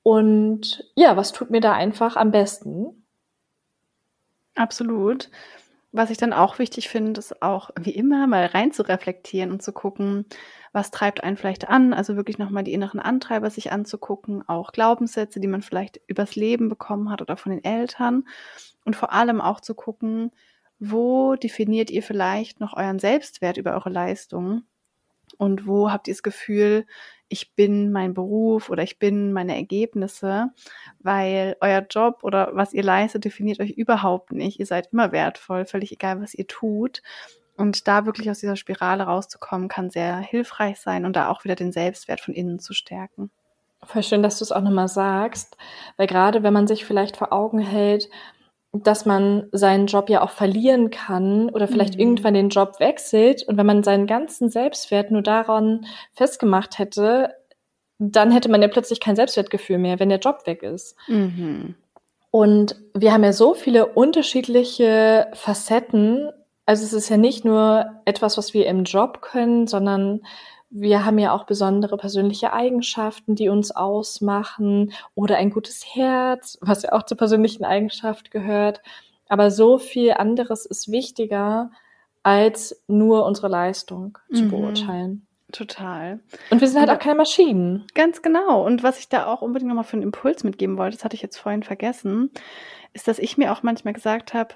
und 0.03 0.85
ja, 0.95 1.17
was 1.17 1.31
tut 1.31 1.49
mir 1.49 1.61
da 1.61 1.73
einfach 1.73 2.15
am 2.15 2.31
besten. 2.31 3.05
Absolut. 4.55 5.29
Was 5.97 6.09
ich 6.09 6.17
dann 6.17 6.33
auch 6.33 6.59
wichtig 6.59 6.89
finde, 6.89 7.17
ist 7.17 7.41
auch 7.41 7.69
wie 7.79 7.95
immer 7.95 8.27
mal 8.27 8.47
rein 8.47 8.73
zu 8.73 8.81
reflektieren 8.81 9.49
und 9.49 9.63
zu 9.63 9.71
gucken, 9.71 10.25
was 10.73 10.91
treibt 10.91 11.23
einen 11.23 11.37
vielleicht 11.37 11.69
an, 11.69 11.93
also 11.93 12.17
wirklich 12.17 12.37
nochmal 12.37 12.65
die 12.65 12.73
inneren 12.73 12.99
Antreiber 12.99 13.49
sich 13.49 13.71
anzugucken, 13.71 14.43
auch 14.49 14.73
Glaubenssätze, 14.73 15.39
die 15.39 15.47
man 15.47 15.61
vielleicht 15.61 16.01
übers 16.07 16.35
Leben 16.35 16.67
bekommen 16.67 17.09
hat 17.09 17.21
oder 17.21 17.37
von 17.37 17.53
den 17.53 17.63
Eltern. 17.63 18.27
Und 18.83 18.97
vor 18.97 19.13
allem 19.13 19.39
auch 19.39 19.61
zu 19.61 19.73
gucken, 19.73 20.31
wo 20.79 21.35
definiert 21.35 21.89
ihr 21.89 22.03
vielleicht 22.03 22.59
noch 22.59 22.75
euren 22.75 22.99
Selbstwert 22.99 23.55
über 23.55 23.73
eure 23.73 23.89
Leistung? 23.89 24.63
Und 25.37 25.65
wo 25.65 25.91
habt 25.91 26.09
ihr 26.09 26.13
das 26.13 26.23
Gefühl, 26.23 26.85
ich 27.27 27.55
bin 27.55 27.91
mein 27.91 28.13
Beruf 28.13 28.69
oder 28.69 28.83
ich 28.83 28.99
bin 28.99 29.33
meine 29.33 29.55
Ergebnisse, 29.55 30.51
weil 30.99 31.57
euer 31.61 31.85
Job 31.89 32.19
oder 32.23 32.51
was 32.53 32.73
ihr 32.73 32.83
leistet 32.83 33.25
definiert 33.25 33.59
euch 33.59 33.71
überhaupt 33.71 34.31
nicht. 34.31 34.59
Ihr 34.59 34.65
seid 34.65 34.89
immer 34.91 35.11
wertvoll, 35.11 35.65
völlig 35.65 35.91
egal, 35.91 36.21
was 36.21 36.33
ihr 36.33 36.47
tut. 36.47 37.01
Und 37.57 37.87
da 37.87 38.05
wirklich 38.05 38.29
aus 38.29 38.39
dieser 38.39 38.57
Spirale 38.57 39.03
rauszukommen, 39.03 39.69
kann 39.69 39.89
sehr 39.89 40.17
hilfreich 40.17 40.79
sein 40.79 41.05
und 41.05 41.15
da 41.15 41.29
auch 41.29 41.45
wieder 41.45 41.55
den 41.55 41.71
Selbstwert 41.71 42.19
von 42.19 42.33
innen 42.33 42.59
zu 42.59 42.73
stärken. 42.73 43.31
Voll 43.83 44.03
schön, 44.03 44.23
dass 44.23 44.39
du 44.39 44.43
es 44.43 44.51
auch 44.51 44.61
nochmal 44.61 44.87
sagst, 44.87 45.57
weil 45.95 46.07
gerade 46.07 46.43
wenn 46.43 46.53
man 46.53 46.67
sich 46.67 46.85
vielleicht 46.85 47.17
vor 47.17 47.31
Augen 47.31 47.59
hält, 47.59 48.09
dass 48.83 49.05
man 49.05 49.47
seinen 49.51 49.87
Job 49.87 50.09
ja 50.09 50.21
auch 50.21 50.31
verlieren 50.31 50.89
kann 50.89 51.49
oder 51.49 51.67
vielleicht 51.67 51.95
Mhm. 51.95 51.99
irgendwann 52.01 52.33
den 52.33 52.49
Job 52.49 52.79
wechselt 52.79 53.43
und 53.47 53.57
wenn 53.57 53.65
man 53.65 53.83
seinen 53.83 54.07
ganzen 54.07 54.49
Selbstwert 54.49 55.11
nur 55.11 55.21
daran 55.21 55.85
festgemacht 56.13 56.77
hätte, 56.79 57.33
dann 57.97 58.31
hätte 58.31 58.49
man 58.49 58.61
ja 58.61 58.67
plötzlich 58.67 58.99
kein 58.99 59.15
Selbstwertgefühl 59.15 59.77
mehr, 59.77 59.99
wenn 59.99 60.09
der 60.09 60.19
Job 60.19 60.41
weg 60.45 60.63
ist. 60.63 60.95
Mhm. 61.07 61.75
Und 62.31 62.75
wir 62.93 63.13
haben 63.13 63.23
ja 63.23 63.31
so 63.31 63.53
viele 63.53 63.85
unterschiedliche 63.85 65.27
Facetten. 65.33 66.29
Also 66.65 66.83
es 66.83 66.91
ist 66.91 67.07
ja 67.07 67.15
nicht 67.15 67.45
nur 67.45 67.85
etwas, 68.03 68.37
was 68.37 68.53
wir 68.53 68.65
im 68.65 68.83
Job 68.83 69.21
können, 69.21 69.67
sondern 69.67 70.21
wir 70.77 71.05
haben 71.05 71.17
ja 71.19 71.31
auch 71.33 71.45
besondere 71.45 71.95
persönliche 71.97 72.51
Eigenschaften, 72.51 73.35
die 73.35 73.47
uns 73.49 73.71
ausmachen 73.71 74.91
oder 75.15 75.37
ein 75.37 75.49
gutes 75.49 75.85
Herz, 75.95 76.57
was 76.61 76.83
ja 76.83 76.91
auch 76.91 77.03
zur 77.03 77.17
persönlichen 77.17 77.63
Eigenschaft 77.63 78.29
gehört. 78.31 78.81
Aber 79.29 79.51
so 79.51 79.77
viel 79.77 80.11
anderes 80.11 80.65
ist 80.65 80.91
wichtiger, 80.91 81.71
als 82.23 82.83
nur 82.87 83.25
unsere 83.25 83.47
Leistung 83.47 84.17
zu 84.33 84.43
Mhm. 84.43 84.49
beurteilen. 84.51 85.27
Total. 85.51 86.19
Und 86.49 86.59
wir 86.59 86.67
sind 86.67 86.79
halt 86.79 86.89
auch 86.89 86.99
keine 86.99 87.15
Maschinen. 87.15 87.85
Ganz 87.93 88.21
genau. 88.21 88.65
Und 88.65 88.83
was 88.83 88.99
ich 88.99 89.07
da 89.09 89.27
auch 89.27 89.41
unbedingt 89.41 89.69
nochmal 89.69 89.83
für 89.85 89.93
einen 89.93 90.01
Impuls 90.03 90.43
mitgeben 90.43 90.77
wollte, 90.77 90.97
das 90.97 91.05
hatte 91.05 91.15
ich 91.15 91.21
jetzt 91.21 91.37
vorhin 91.37 91.63
vergessen, 91.63 92.31
ist, 92.93 93.07
dass 93.07 93.19
ich 93.19 93.37
mir 93.37 93.53
auch 93.53 93.63
manchmal 93.63 93.93
gesagt 93.93 94.33
habe, 94.33 94.55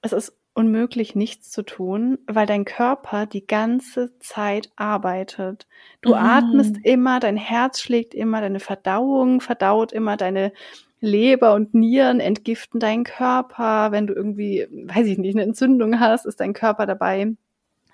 es 0.00 0.12
ist 0.12 0.32
unmöglich, 0.58 1.14
nichts 1.14 1.50
zu 1.50 1.62
tun, 1.62 2.18
weil 2.26 2.46
dein 2.46 2.64
Körper 2.66 3.26
die 3.26 3.46
ganze 3.46 4.18
Zeit 4.18 4.70
arbeitet. 4.76 5.66
Du 6.02 6.14
Mhm. 6.14 6.16
atmest 6.16 6.78
immer, 6.82 7.20
dein 7.20 7.36
Herz 7.36 7.80
schlägt 7.80 8.14
immer, 8.14 8.40
deine 8.40 8.60
Verdauung 8.60 9.40
verdaut 9.40 9.92
immer, 9.92 10.16
deine 10.16 10.52
Leber 11.00 11.54
und 11.54 11.74
Nieren 11.74 12.20
entgiften 12.20 12.80
deinen 12.80 13.04
Körper. 13.04 13.92
Wenn 13.92 14.06
du 14.08 14.14
irgendwie, 14.14 14.66
weiß 14.70 15.06
ich 15.06 15.18
nicht, 15.18 15.36
eine 15.36 15.44
Entzündung 15.44 16.00
hast, 16.00 16.26
ist 16.26 16.40
dein 16.40 16.54
Körper 16.54 16.86
dabei, 16.86 17.34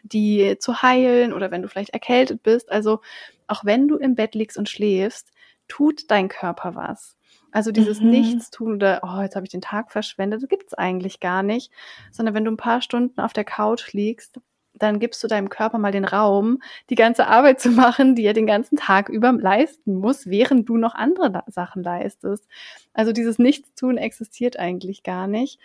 die 0.03 0.57
zu 0.59 0.83
heilen 0.83 1.33
oder 1.33 1.51
wenn 1.51 1.63
du 1.63 1.69
vielleicht 1.69 1.91
erkältet 1.91 2.43
bist. 2.43 2.71
Also 2.73 3.01
auch 3.47 3.65
wenn 3.65 3.89
du 3.89 3.97
im 3.97 4.15
Bett 4.15 4.35
liegst 4.35 4.59
und 4.59 4.69
schläfst, 4.69 5.33
tut 5.69 6.11
dein 6.11 6.29
Körper 6.29 6.75
was. 6.75 7.17
Also 7.55 7.71
dieses 7.71 8.01
Mhm. 8.01 8.11
Nichtstun 8.11 8.75
oder, 8.75 9.01
oh, 9.05 9.23
jetzt 9.23 9.37
habe 9.37 9.47
ich 9.47 9.53
den 9.53 9.61
Tag 9.61 9.93
verschwendet, 9.93 10.43
das 10.43 10.49
gibt's 10.49 10.75
eigentlich 10.75 11.21
gar 11.21 11.45
nicht. 11.45 11.71
Sondern 12.11 12.35
wenn 12.35 12.45
du 12.45 12.51
ein 12.51 12.57
paar 12.57 12.83
Stunden 12.83 13.21
auf 13.21 13.33
der 13.33 13.45
Couch 13.45 13.93
liegst, 13.93 14.41
dann 14.75 14.99
gibst 14.99 15.23
du 15.23 15.29
deinem 15.29 15.51
Körper 15.51 15.79
mal 15.79 15.93
den 15.93 16.05
Raum, 16.05 16.61
die 16.91 16.97
ganze 16.97 17.29
Arbeit 17.29 17.61
zu 17.61 17.71
machen, 17.71 18.17
die 18.17 18.25
er 18.25 18.33
den 18.33 18.49
ganzen 18.49 18.77
Tag 18.77 19.09
über 19.09 19.33
leisten 19.33 19.95
muss, 19.95 20.27
während 20.27 20.69
du 20.69 20.77
noch 20.77 20.97
andere 20.97 21.45
Sachen 21.47 21.85
leistest. 21.85 22.49
Also 22.93 23.13
dieses 23.13 23.39
Nichtstun 23.39 23.99
existiert 23.99 24.59
eigentlich 24.59 25.05
gar 25.05 25.29
nicht. 25.29 25.61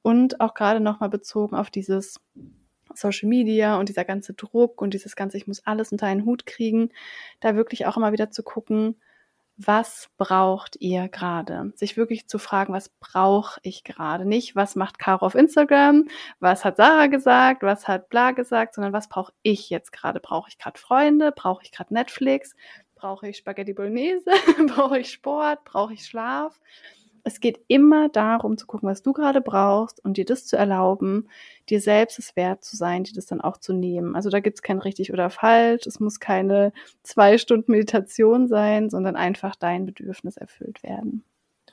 Und 0.00 0.40
auch 0.40 0.54
gerade 0.54 0.80
nochmal 0.80 1.10
bezogen 1.10 1.54
auf 1.54 1.68
dieses 1.68 2.18
Social 2.94 3.28
Media 3.28 3.78
und 3.78 3.90
dieser 3.90 4.04
ganze 4.06 4.32
Druck 4.32 4.80
und 4.80 4.94
dieses 4.94 5.16
ganze, 5.16 5.36
ich 5.36 5.46
muss 5.46 5.66
alles 5.66 5.92
unter 5.92 6.06
einen 6.06 6.24
Hut 6.24 6.46
kriegen, 6.46 6.90
da 7.40 7.56
wirklich 7.56 7.84
auch 7.84 7.98
immer 7.98 8.12
wieder 8.12 8.30
zu 8.30 8.42
gucken, 8.42 8.96
was 9.58 10.10
braucht 10.18 10.76
ihr 10.80 11.08
gerade? 11.08 11.72
Sich 11.76 11.96
wirklich 11.96 12.28
zu 12.28 12.38
fragen, 12.38 12.74
was 12.74 12.90
brauche 13.00 13.58
ich 13.62 13.84
gerade? 13.84 14.26
Nicht, 14.26 14.54
was 14.54 14.76
macht 14.76 14.98
Caro 14.98 15.24
auf 15.24 15.34
Instagram? 15.34 16.08
Was 16.40 16.64
hat 16.64 16.76
Sarah 16.76 17.06
gesagt? 17.06 17.62
Was 17.62 17.88
hat 17.88 18.10
Bla 18.10 18.32
gesagt? 18.32 18.74
Sondern 18.74 18.92
was 18.92 19.08
brauche 19.08 19.32
ich 19.42 19.70
jetzt 19.70 19.92
gerade? 19.92 20.20
Brauche 20.20 20.50
ich 20.50 20.58
gerade 20.58 20.78
Freunde? 20.78 21.32
Brauche 21.32 21.62
ich 21.62 21.72
gerade 21.72 21.94
Netflix? 21.94 22.54
Brauche 22.94 23.28
ich 23.28 23.38
Spaghetti 23.38 23.72
Bolognese? 23.72 24.30
brauche 24.74 24.98
ich 24.98 25.10
Sport? 25.10 25.64
Brauche 25.64 25.94
ich 25.94 26.04
Schlaf? 26.04 26.60
Es 27.26 27.40
geht 27.40 27.58
immer 27.66 28.08
darum 28.08 28.56
zu 28.56 28.68
gucken, 28.68 28.88
was 28.88 29.02
du 29.02 29.12
gerade 29.12 29.40
brauchst 29.40 30.02
und 30.04 30.16
dir 30.16 30.24
das 30.24 30.46
zu 30.46 30.56
erlauben, 30.56 31.28
dir 31.68 31.80
selbst 31.80 32.20
es 32.20 32.36
wert 32.36 32.62
zu 32.62 32.76
sein, 32.76 33.02
dir 33.02 33.14
das 33.14 33.26
dann 33.26 33.40
auch 33.40 33.56
zu 33.56 33.72
nehmen. 33.72 34.14
Also 34.14 34.30
da 34.30 34.38
gibt's 34.38 34.62
kein 34.62 34.78
richtig 34.78 35.12
oder 35.12 35.28
falsch. 35.28 35.88
Es 35.88 35.98
muss 35.98 36.20
keine 36.20 36.72
zwei 37.02 37.36
Stunden 37.36 37.72
Meditation 37.72 38.46
sein, 38.46 38.90
sondern 38.90 39.16
einfach 39.16 39.56
dein 39.56 39.86
Bedürfnis 39.86 40.36
erfüllt 40.36 40.84
werden. 40.84 41.24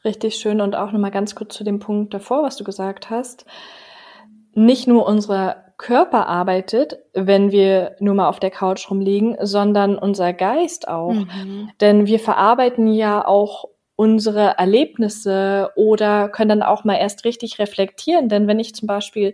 Richtig 0.04 0.38
schön 0.38 0.60
und 0.60 0.76
auch 0.76 0.92
nochmal 0.92 1.12
ganz 1.12 1.36
kurz 1.36 1.56
zu 1.56 1.64
dem 1.64 1.78
Punkt 1.78 2.16
davor, 2.16 2.42
was 2.42 2.58
du 2.58 2.64
gesagt 2.64 3.12
hast. 3.12 3.46
Nicht 4.56 4.88
nur 4.88 5.06
unser 5.06 5.64
Körper 5.78 6.28
arbeitet, 6.28 6.98
wenn 7.14 7.52
wir 7.52 7.96
nur 8.00 8.16
mal 8.16 8.28
auf 8.28 8.40
der 8.40 8.50
Couch 8.50 8.90
rumliegen, 8.90 9.38
sondern 9.40 10.00
unser 10.00 10.34
Geist 10.34 10.88
auch. 10.88 11.14
Mhm. 11.14 11.70
Denn 11.80 12.08
wir 12.08 12.20
verarbeiten 12.20 12.88
ja 12.88 13.24
auch 13.24 13.66
unsere 13.96 14.58
Erlebnisse 14.58 15.72
oder 15.76 16.30
können 16.30 16.50
dann 16.50 16.64
auch 16.64 16.84
mal 16.84 16.96
erst 16.96 17.26
richtig 17.26 17.60
reflektieren. 17.60 18.30
Denn 18.30 18.48
wenn 18.48 18.60
ich 18.60 18.76
zum 18.76 18.88
Beispiel 18.88 19.34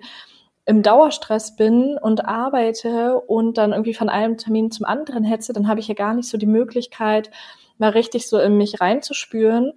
im 0.66 0.84
Dauerstress 0.84 1.56
bin 1.56 1.98
und 2.00 2.26
arbeite 2.26 3.20
und 3.22 3.58
dann 3.58 3.72
irgendwie 3.72 3.94
von 3.94 4.10
einem 4.10 4.38
Termin 4.38 4.72
zum 4.72 4.86
anderen 4.86 5.24
hetze, 5.24 5.54
dann 5.54 5.68
habe 5.68 5.80
ich 5.80 5.88
ja 5.88 5.96
gar 5.96 6.14
nicht 6.14 6.30
so 6.30 6.38
die 6.38 6.46
Möglichkeit, 6.46 7.32
mal 7.80 7.90
richtig 7.90 8.28
so 8.28 8.38
in 8.40 8.58
mich 8.58 8.80
reinzuspüren, 8.80 9.74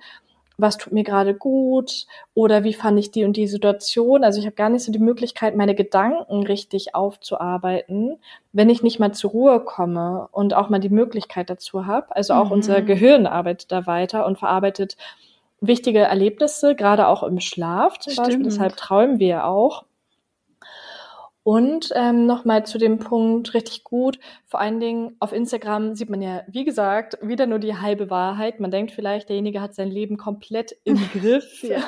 was 0.58 0.76
tut 0.76 0.92
mir 0.92 1.04
gerade 1.04 1.34
gut 1.34 2.06
oder 2.34 2.64
wie 2.64 2.74
fand 2.74 2.98
ich 2.98 3.10
die 3.10 3.24
und 3.24 3.36
die 3.36 3.46
Situation. 3.46 4.24
Also 4.24 4.38
ich 4.38 4.46
habe 4.46 4.56
gar 4.56 4.68
nicht 4.68 4.84
so 4.84 4.92
die 4.92 4.98
Möglichkeit, 4.98 5.56
meine 5.56 5.74
Gedanken 5.74 6.46
richtig 6.46 6.94
aufzuarbeiten, 6.94 8.18
wenn 8.52 8.70
ich 8.70 8.82
nicht 8.82 8.98
mal 8.98 9.12
zur 9.12 9.30
Ruhe 9.30 9.60
komme 9.60 10.28
und 10.32 10.54
auch 10.54 10.68
mal 10.68 10.78
die 10.80 10.88
Möglichkeit 10.90 11.50
dazu 11.50 11.86
habe. 11.86 12.14
Also 12.14 12.34
auch 12.34 12.46
Mhm. 12.46 12.52
unser 12.52 12.82
Gehirn 12.82 13.26
arbeitet 13.26 13.72
da 13.72 13.86
weiter 13.86 14.26
und 14.26 14.38
verarbeitet 14.38 14.96
wichtige 15.60 16.00
Erlebnisse, 16.00 16.74
gerade 16.74 17.06
auch 17.06 17.22
im 17.22 17.40
Schlaf 17.40 17.98
zum 17.98 18.14
Beispiel. 18.16 18.32
Stimmt. 18.34 18.46
Deshalb 18.46 18.76
träumen 18.76 19.18
wir 19.18 19.46
auch. 19.46 19.84
Und 21.44 21.90
ähm, 21.96 22.26
nochmal 22.26 22.64
zu 22.64 22.78
dem 22.78 23.00
Punkt, 23.00 23.52
richtig 23.54 23.82
gut. 23.82 24.20
Vor 24.46 24.60
allen 24.60 24.78
Dingen 24.78 25.16
auf 25.18 25.32
Instagram 25.32 25.96
sieht 25.96 26.08
man 26.08 26.22
ja, 26.22 26.42
wie 26.46 26.64
gesagt, 26.64 27.18
wieder 27.20 27.46
nur 27.46 27.58
die 27.58 27.76
halbe 27.76 28.10
Wahrheit. 28.10 28.60
Man 28.60 28.70
denkt 28.70 28.92
vielleicht, 28.92 29.28
derjenige 29.28 29.60
hat 29.60 29.74
sein 29.74 29.90
Leben 29.90 30.16
komplett 30.16 30.76
im 30.84 30.96
Griff 31.12 31.62
Ja. 31.64 31.82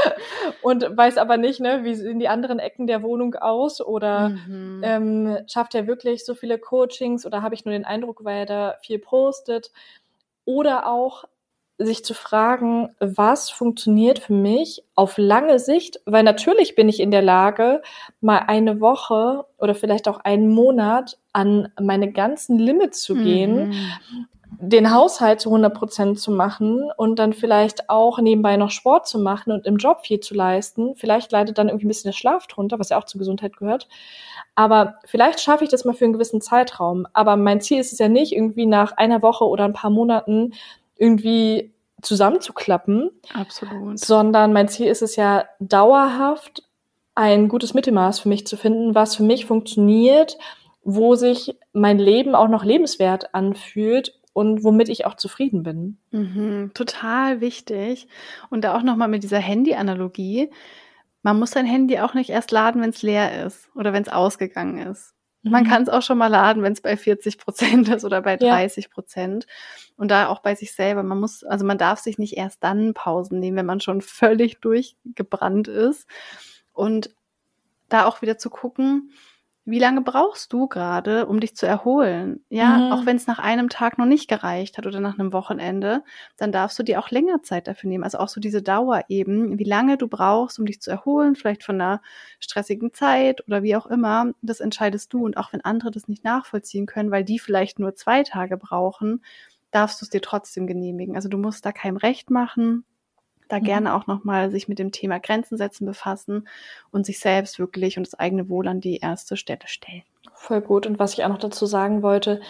und 0.62 0.84
weiß 0.96 1.18
aber 1.18 1.36
nicht, 1.36 1.60
ne, 1.60 1.80
wie 1.84 1.94
sehen 1.94 2.18
die 2.18 2.28
anderen 2.28 2.58
Ecken 2.58 2.86
der 2.86 3.02
Wohnung 3.02 3.34
aus 3.34 3.80
oder 3.80 4.30
Mhm. 4.30 4.80
ähm, 4.82 5.38
schafft 5.48 5.74
er 5.74 5.86
wirklich 5.86 6.24
so 6.24 6.34
viele 6.34 6.58
Coachings 6.58 7.26
oder 7.26 7.42
habe 7.42 7.54
ich 7.54 7.64
nur 7.66 7.72
den 7.72 7.84
Eindruck, 7.84 8.24
weil 8.24 8.40
er 8.40 8.46
da 8.46 8.74
viel 8.80 8.98
postet? 8.98 9.70
Oder 10.46 10.88
auch 10.88 11.24
sich 11.78 12.04
zu 12.04 12.14
fragen, 12.14 12.94
was 13.00 13.50
funktioniert 13.50 14.20
für 14.20 14.32
mich 14.32 14.84
auf 14.94 15.18
lange 15.18 15.58
Sicht, 15.58 16.00
weil 16.06 16.22
natürlich 16.22 16.76
bin 16.76 16.88
ich 16.88 17.00
in 17.00 17.10
der 17.10 17.22
Lage, 17.22 17.82
mal 18.20 18.38
eine 18.46 18.80
Woche 18.80 19.44
oder 19.58 19.74
vielleicht 19.74 20.06
auch 20.06 20.20
einen 20.20 20.48
Monat 20.50 21.18
an 21.32 21.68
meine 21.80 22.12
ganzen 22.12 22.58
Limits 22.58 23.02
zu 23.02 23.14
gehen, 23.16 23.70
Mhm. 23.70 24.26
den 24.60 24.94
Haushalt 24.94 25.40
zu 25.40 25.50
100 25.50 25.74
Prozent 25.74 26.20
zu 26.20 26.30
machen 26.30 26.88
und 26.96 27.18
dann 27.18 27.32
vielleicht 27.32 27.90
auch 27.90 28.20
nebenbei 28.20 28.56
noch 28.56 28.70
Sport 28.70 29.08
zu 29.08 29.18
machen 29.18 29.50
und 29.52 29.66
im 29.66 29.76
Job 29.78 30.06
viel 30.06 30.20
zu 30.20 30.32
leisten. 30.34 30.94
Vielleicht 30.94 31.32
leidet 31.32 31.58
dann 31.58 31.68
irgendwie 31.68 31.86
ein 31.86 31.88
bisschen 31.88 32.08
der 32.10 32.16
Schlaf 32.16 32.46
drunter, 32.46 32.78
was 32.78 32.90
ja 32.90 32.98
auch 32.98 33.04
zur 33.04 33.18
Gesundheit 33.18 33.56
gehört. 33.56 33.88
Aber 34.54 34.94
vielleicht 35.06 35.40
schaffe 35.40 35.64
ich 35.64 35.70
das 35.70 35.84
mal 35.84 35.92
für 35.94 36.04
einen 36.04 36.12
gewissen 36.12 36.40
Zeitraum. 36.40 37.04
Aber 37.14 37.34
mein 37.34 37.60
Ziel 37.60 37.80
ist 37.80 37.92
es 37.92 37.98
ja 37.98 38.08
nicht, 38.08 38.32
irgendwie 38.32 38.66
nach 38.66 38.92
einer 38.92 39.22
Woche 39.22 39.44
oder 39.44 39.64
ein 39.64 39.72
paar 39.72 39.90
Monaten 39.90 40.52
irgendwie 40.96 41.74
zusammenzuklappen, 42.02 43.10
Absolut. 43.32 43.98
sondern 43.98 44.52
mein 44.52 44.68
Ziel 44.68 44.86
ist 44.86 45.02
es 45.02 45.16
ja 45.16 45.44
dauerhaft 45.58 46.62
ein 47.14 47.48
gutes 47.48 47.74
Mittelmaß 47.74 48.20
für 48.20 48.28
mich 48.28 48.46
zu 48.46 48.56
finden, 48.56 48.94
was 48.94 49.16
für 49.16 49.22
mich 49.22 49.46
funktioniert, 49.46 50.36
wo 50.82 51.14
sich 51.14 51.56
mein 51.72 51.98
Leben 51.98 52.34
auch 52.34 52.48
noch 52.48 52.64
lebenswert 52.64 53.34
anfühlt 53.34 54.20
und 54.32 54.64
womit 54.64 54.88
ich 54.88 55.06
auch 55.06 55.14
zufrieden 55.14 55.62
bin. 55.62 55.98
Mhm, 56.10 56.72
total 56.74 57.40
wichtig. 57.40 58.08
Und 58.50 58.64
da 58.64 58.76
auch 58.76 58.82
nochmal 58.82 59.08
mit 59.08 59.22
dieser 59.22 59.38
Handy-Analogie. 59.38 60.50
Man 61.22 61.38
muss 61.38 61.52
sein 61.52 61.66
Handy 61.66 62.00
auch 62.00 62.14
nicht 62.14 62.30
erst 62.30 62.50
laden, 62.50 62.82
wenn 62.82 62.90
es 62.90 63.02
leer 63.02 63.46
ist 63.46 63.70
oder 63.74 63.92
wenn 63.92 64.02
es 64.02 64.08
ausgegangen 64.08 64.78
ist. 64.78 65.14
Man 65.44 65.64
Mhm. 65.64 65.68
kann 65.68 65.82
es 65.82 65.88
auch 65.88 66.02
schon 66.02 66.18
mal 66.18 66.28
laden, 66.28 66.62
wenn 66.62 66.72
es 66.72 66.80
bei 66.80 66.96
40 66.96 67.38
Prozent 67.38 67.88
ist 67.88 68.04
oder 68.04 68.22
bei 68.22 68.32
Ja. 68.40 68.54
30 68.56 68.90
Prozent. 68.90 69.46
Und 69.96 70.10
da 70.10 70.28
auch 70.28 70.40
bei 70.40 70.54
sich 70.54 70.72
selber. 70.74 71.02
Man 71.02 71.20
muss, 71.20 71.44
also 71.44 71.64
man 71.64 71.78
darf 71.78 72.00
sich 72.00 72.18
nicht 72.18 72.36
erst 72.36 72.64
dann 72.64 72.94
Pausen 72.94 73.38
nehmen, 73.40 73.56
wenn 73.58 73.66
man 73.66 73.80
schon 73.80 74.00
völlig 74.00 74.60
durchgebrannt 74.60 75.68
ist. 75.68 76.06
Und 76.72 77.14
da 77.88 78.06
auch 78.06 78.22
wieder 78.22 78.38
zu 78.38 78.50
gucken, 78.50 79.10
wie 79.66 79.78
lange 79.78 80.02
brauchst 80.02 80.52
du 80.52 80.68
gerade, 80.68 81.26
um 81.26 81.40
dich 81.40 81.56
zu 81.56 81.66
erholen? 81.66 82.44
Ja, 82.50 82.84
Mhm. 82.84 82.90
auch 82.90 83.06
wenn 83.06 83.16
es 83.16 83.26
nach 83.26 83.38
einem 83.38 83.68
Tag 83.70 83.96
noch 83.98 84.06
nicht 84.06 84.28
gereicht 84.28 84.76
hat 84.78 84.86
oder 84.86 85.00
nach 85.00 85.18
einem 85.18 85.32
Wochenende, 85.32 86.02
dann 86.36 86.52
darfst 86.52 86.78
du 86.78 86.82
dir 86.82 86.98
auch 86.98 87.10
länger 87.10 87.42
Zeit 87.42 87.66
dafür 87.66 87.88
nehmen. 87.88 88.04
Also 88.04 88.18
auch 88.18 88.28
so 88.28 88.40
diese 88.40 88.62
Dauer 88.62 89.04
eben, 89.08 89.58
wie 89.58 89.64
lange 89.64 89.96
du 89.96 90.06
brauchst, 90.08 90.58
um 90.58 90.66
dich 90.66 90.80
zu 90.82 90.90
erholen, 90.90 91.34
vielleicht 91.34 91.64
von 91.64 91.76
einer 91.80 92.02
stressigen 92.40 92.92
Zeit 92.92 93.46
oder 93.46 93.62
wie 93.62 93.76
auch 93.76 93.86
immer, 93.86 94.32
das 94.42 94.60
entscheidest 94.60 95.12
du. 95.14 95.24
Und 95.24 95.36
auch 95.38 95.52
wenn 95.52 95.62
andere 95.62 95.90
das 95.90 96.08
nicht 96.08 96.24
nachvollziehen 96.24 96.86
können, 96.86 97.10
weil 97.10 97.24
die 97.24 97.38
vielleicht 97.38 97.78
nur 97.78 97.94
zwei 97.94 98.22
Tage 98.22 98.56
brauchen, 98.58 99.22
darfst 99.70 100.00
du 100.00 100.04
es 100.04 100.10
dir 100.10 100.20
trotzdem 100.20 100.66
genehmigen. 100.66 101.16
Also 101.16 101.28
du 101.28 101.38
musst 101.38 101.64
da 101.66 101.72
keinem 101.72 101.96
Recht 101.96 102.30
machen, 102.30 102.84
da 103.48 103.58
Mhm. 103.60 103.64
gerne 103.64 103.94
auch 103.94 104.06
nochmal 104.06 104.50
sich 104.50 104.68
mit 104.68 104.78
dem 104.78 104.92
Thema 104.92 105.18
Grenzen 105.18 105.56
setzen 105.56 105.86
befassen 105.86 106.48
und 106.90 107.06
sich 107.06 107.18
selbst 107.18 107.58
wirklich 107.58 107.96
und 107.96 108.06
das 108.06 108.14
eigene 108.18 108.48
Wohl 108.48 108.68
an 108.68 108.80
die 108.80 108.96
erste 108.98 109.36
Stelle 109.36 109.66
stellen. 109.66 110.02
Voll 110.34 110.60
gut. 110.60 110.86
Und 110.86 110.98
was 110.98 111.14
ich 111.14 111.24
auch 111.24 111.28
noch 111.28 111.38
dazu 111.38 111.66
sagen 111.66 112.02
wollte, 112.02 112.40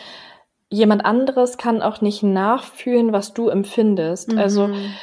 jemand 0.71 1.05
anderes 1.05 1.59
kann 1.59 1.83
auch 1.83 2.01
nicht 2.01 2.23
nachfühlen, 2.23 3.12
was 3.12 3.35
du 3.35 3.49
empfindest. 3.49 4.37
Also 4.37 4.69
Mhm. 4.69 4.95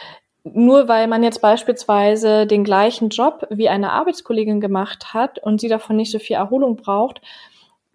nur 0.44 0.88
weil 0.88 1.08
man 1.08 1.24
jetzt 1.24 1.40
beispielsweise 1.42 2.48
den 2.48 2.64
gleichen 2.64 3.10
Job 3.10 3.46
wie 3.52 3.70
eine 3.70 3.92
Arbeitskollegin 3.92 4.60
gemacht 4.60 5.14
hat 5.14 5.40
und 5.40 5.62
sie 5.62 5.70
davon 5.70 5.96
nicht 5.96 6.12
so 6.12 6.20
viel 6.20 6.36
Erholung 6.36 6.78
braucht, 6.78 7.22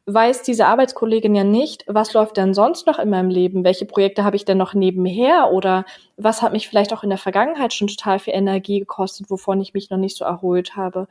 weiß 0.07 0.43
diese 0.43 0.67
Arbeitskollegin 0.67 1.35
ja 1.35 1.43
nicht, 1.43 1.85
was 1.89 2.13
läuft 2.13 2.37
denn 2.37 2.55
sonst 2.55 2.87
noch 2.87 3.01
in 3.01 3.11
meinem 3.11 3.29
Leben? 3.29 3.65
Welche 3.65 3.87
Projekte 3.87 4.23
habe 4.23 4.37
ich 4.37 4.45
denn 4.45 4.59
noch 4.59 4.73
nebenher? 4.73 5.51
Oder 5.53 5.85
was 6.17 6.43
hat 6.43 6.53
mich 6.53 6.69
vielleicht 6.69 6.93
auch 6.93 7.03
in 7.03 7.11
der 7.11 7.19
Vergangenheit 7.19 7.75
schon 7.75 7.89
total 7.89 8.21
viel 8.21 8.35
Energie 8.35 8.79
gekostet, 8.79 9.31
wovon 9.31 9.61
ich 9.61 9.75
mich 9.75 9.91
noch 9.91 9.99
nicht 9.99 10.17
so 10.17 10.25
erholt 10.25 10.77
habe? 10.77 11.09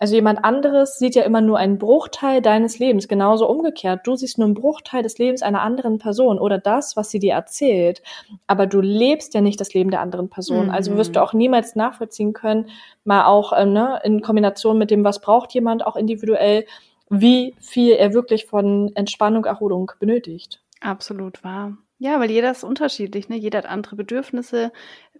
Also 0.00 0.14
jemand 0.14 0.44
anderes 0.44 0.98
sieht 1.00 1.16
ja 1.16 1.24
immer 1.24 1.40
nur 1.40 1.58
einen 1.58 1.78
Bruchteil 1.78 2.40
deines 2.40 2.78
Lebens, 2.78 3.08
genauso 3.08 3.48
umgekehrt. 3.48 4.06
Du 4.06 4.14
siehst 4.14 4.38
nur 4.38 4.46
einen 4.46 4.54
Bruchteil 4.54 5.02
des 5.02 5.18
Lebens 5.18 5.42
einer 5.42 5.62
anderen 5.62 5.98
Person 5.98 6.38
oder 6.38 6.58
das, 6.58 6.96
was 6.96 7.10
sie 7.10 7.18
dir 7.18 7.32
erzählt. 7.32 8.02
Aber 8.46 8.68
du 8.68 8.80
lebst 8.80 9.34
ja 9.34 9.40
nicht 9.40 9.60
das 9.60 9.74
Leben 9.74 9.90
der 9.90 10.00
anderen 10.00 10.28
Person. 10.28 10.66
Mhm. 10.66 10.70
Also 10.70 10.96
wirst 10.96 11.16
du 11.16 11.22
auch 11.22 11.32
niemals 11.32 11.74
nachvollziehen 11.74 12.32
können, 12.32 12.66
mal 13.02 13.24
auch 13.24 13.52
ähm, 13.56 13.72
ne, 13.72 14.00
in 14.04 14.22
Kombination 14.22 14.78
mit 14.78 14.92
dem, 14.92 15.02
was 15.02 15.20
braucht 15.20 15.52
jemand 15.52 15.84
auch 15.84 15.96
individuell, 15.96 16.64
wie 17.10 17.54
viel 17.60 17.92
er 17.92 18.12
wirklich 18.12 18.46
von 18.46 18.92
Entspannung, 18.94 19.44
Erholung 19.44 19.92
benötigt. 19.98 20.62
Absolut 20.80 21.42
wahr. 21.44 21.76
Ja, 21.98 22.20
weil 22.20 22.30
jeder 22.30 22.50
ist 22.50 22.64
unterschiedlich, 22.64 23.28
ne? 23.28 23.36
Jeder 23.36 23.58
hat 23.58 23.66
andere 23.66 23.96
Bedürfnisse. 23.96 24.72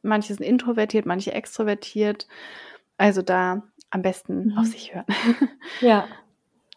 Manche 0.02 0.34
sind 0.34 0.44
introvertiert, 0.44 1.06
manche 1.06 1.32
extrovertiert. 1.32 2.28
Also 2.96 3.22
da 3.22 3.62
am 3.90 4.02
besten 4.02 4.52
mhm. 4.52 4.58
auf 4.58 4.66
sich 4.66 4.94
hören. 4.94 5.06
Ja. 5.80 6.06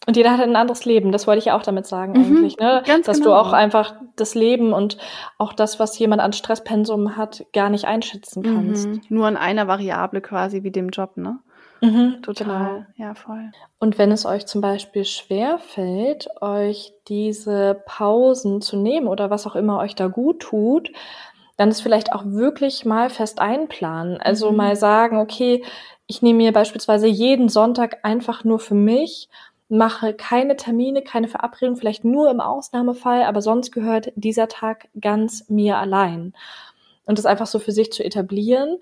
Und 0.07 0.17
jeder 0.17 0.31
hat 0.31 0.41
ein 0.41 0.55
anderes 0.55 0.83
Leben, 0.85 1.11
das 1.11 1.27
wollte 1.27 1.37
ich 1.37 1.45
ja 1.45 1.55
auch 1.55 1.61
damit 1.61 1.85
sagen 1.85 2.13
mhm, 2.13 2.37
eigentlich, 2.37 2.57
ne? 2.57 2.81
Ganz 2.87 3.05
Dass 3.05 3.19
genau. 3.19 3.29
du 3.29 3.35
auch 3.35 3.53
einfach 3.53 3.93
das 4.15 4.33
Leben 4.33 4.73
und 4.73 4.97
auch 5.37 5.53
das, 5.53 5.79
was 5.79 5.97
jemand 5.99 6.23
an 6.23 6.33
Stresspensum 6.33 7.17
hat, 7.17 7.45
gar 7.53 7.69
nicht 7.69 7.85
einschätzen 7.85 8.41
kannst. 8.41 8.87
Mhm. 8.87 9.01
Nur 9.09 9.27
an 9.27 9.37
einer 9.37 9.67
Variable 9.67 10.21
quasi 10.21 10.63
wie 10.63 10.71
dem 10.71 10.89
Job, 10.89 11.17
ne? 11.17 11.37
Mhm, 11.81 12.21
Total, 12.21 12.85
genau. 12.95 13.07
ja, 13.07 13.15
voll. 13.15 13.51
Und 13.79 13.97
wenn 13.97 14.11
es 14.11 14.25
euch 14.25 14.45
zum 14.45 14.61
Beispiel 14.61 15.03
schwer 15.03 15.57
fällt, 15.57 16.29
euch 16.39 16.93
diese 17.07 17.81
Pausen 17.87 18.61
zu 18.61 18.77
nehmen 18.77 19.07
oder 19.07 19.31
was 19.31 19.47
auch 19.47 19.55
immer 19.55 19.79
euch 19.79 19.95
da 19.95 20.07
gut 20.07 20.41
tut, 20.41 20.91
dann 21.57 21.69
ist 21.69 21.81
vielleicht 21.81 22.13
auch 22.13 22.23
wirklich 22.25 22.85
mal 22.85 23.09
fest 23.09 23.39
einplanen. 23.39 24.21
Also 24.21 24.51
mhm. 24.51 24.57
mal 24.57 24.75
sagen, 24.75 25.17
okay, 25.17 25.63
ich 26.05 26.21
nehme 26.21 26.37
mir 26.37 26.53
beispielsweise 26.53 27.07
jeden 27.07 27.49
Sonntag 27.49 27.99
einfach 28.03 28.43
nur 28.43 28.59
für 28.59 28.75
mich, 28.75 29.27
mache 29.67 30.13
keine 30.13 30.57
Termine, 30.57 31.01
keine 31.01 31.27
Verabredung, 31.27 31.77
vielleicht 31.77 32.03
nur 32.03 32.29
im 32.29 32.41
Ausnahmefall, 32.41 33.23
aber 33.23 33.41
sonst 33.41 33.71
gehört 33.71 34.11
dieser 34.15 34.49
Tag 34.49 34.89
ganz 34.99 35.45
mir 35.49 35.77
allein. 35.77 36.33
Und 37.05 37.17
das 37.17 37.25
einfach 37.25 37.47
so 37.47 37.57
für 37.57 37.71
sich 37.71 37.91
zu 37.91 38.03
etablieren 38.03 38.77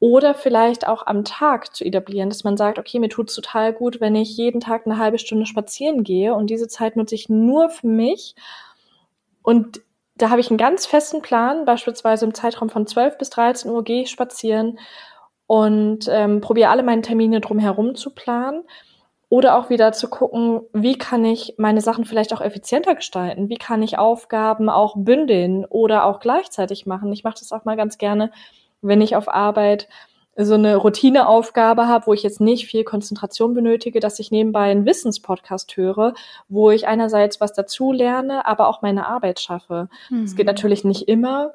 oder 0.00 0.34
vielleicht 0.34 0.88
auch 0.88 1.06
am 1.06 1.24
Tag 1.24 1.76
zu 1.76 1.84
etablieren, 1.84 2.30
dass 2.30 2.42
man 2.42 2.56
sagt, 2.56 2.78
okay, 2.78 2.98
mir 2.98 3.10
tut 3.10 3.28
es 3.28 3.34
total 3.34 3.74
gut, 3.74 4.00
wenn 4.00 4.16
ich 4.16 4.36
jeden 4.36 4.60
Tag 4.60 4.86
eine 4.86 4.96
halbe 4.96 5.18
Stunde 5.18 5.44
spazieren 5.44 6.02
gehe 6.02 6.34
und 6.34 6.48
diese 6.48 6.68
Zeit 6.68 6.96
nutze 6.96 7.14
ich 7.14 7.28
nur 7.28 7.68
für 7.68 7.86
mich. 7.86 8.34
Und 9.42 9.82
da 10.16 10.30
habe 10.30 10.40
ich 10.40 10.48
einen 10.48 10.58
ganz 10.58 10.86
festen 10.86 11.20
Plan, 11.20 11.66
beispielsweise 11.66 12.24
im 12.24 12.34
Zeitraum 12.34 12.70
von 12.70 12.86
12 12.86 13.18
bis 13.18 13.30
13 13.30 13.70
Uhr 13.70 13.84
gehe 13.84 14.02
ich 14.02 14.10
spazieren 14.10 14.78
und 15.46 16.08
ähm, 16.10 16.40
probiere 16.40 16.70
alle 16.70 16.82
meine 16.82 17.02
Termine 17.02 17.40
drumherum 17.40 17.94
zu 17.94 18.10
planen. 18.14 18.64
Oder 19.28 19.56
auch 19.56 19.70
wieder 19.70 19.92
zu 19.92 20.08
gucken, 20.08 20.62
wie 20.72 20.98
kann 20.98 21.24
ich 21.24 21.54
meine 21.56 21.80
Sachen 21.80 22.04
vielleicht 22.04 22.32
auch 22.32 22.40
effizienter 22.40 22.96
gestalten? 22.96 23.48
Wie 23.48 23.58
kann 23.58 23.80
ich 23.80 23.96
Aufgaben 23.96 24.68
auch 24.68 24.96
bündeln 24.96 25.64
oder 25.64 26.04
auch 26.04 26.18
gleichzeitig 26.18 26.84
machen? 26.84 27.12
Ich 27.12 27.22
mache 27.22 27.38
das 27.38 27.52
auch 27.52 27.64
mal 27.64 27.76
ganz 27.76 27.96
gerne, 27.96 28.32
wenn 28.82 29.00
ich 29.00 29.16
auf 29.16 29.28
Arbeit 29.28 29.88
so 30.36 30.54
eine 30.54 30.76
Routineaufgabe 30.76 31.86
habe, 31.86 32.06
wo 32.06 32.14
ich 32.14 32.22
jetzt 32.22 32.40
nicht 32.40 32.66
viel 32.66 32.84
Konzentration 32.84 33.54
benötige, 33.54 34.00
dass 34.00 34.18
ich 34.18 34.30
nebenbei 34.30 34.70
einen 34.70 34.86
Wissenspodcast 34.86 35.76
höre, 35.76 36.14
wo 36.48 36.70
ich 36.70 36.86
einerseits 36.86 37.40
was 37.40 37.52
dazu 37.52 37.92
lerne, 37.92 38.46
aber 38.46 38.68
auch 38.68 38.82
meine 38.82 39.06
Arbeit 39.06 39.40
schaffe. 39.40 39.88
Es 40.24 40.32
mhm. 40.32 40.36
geht 40.36 40.46
natürlich 40.46 40.84
nicht 40.84 41.08
immer, 41.08 41.52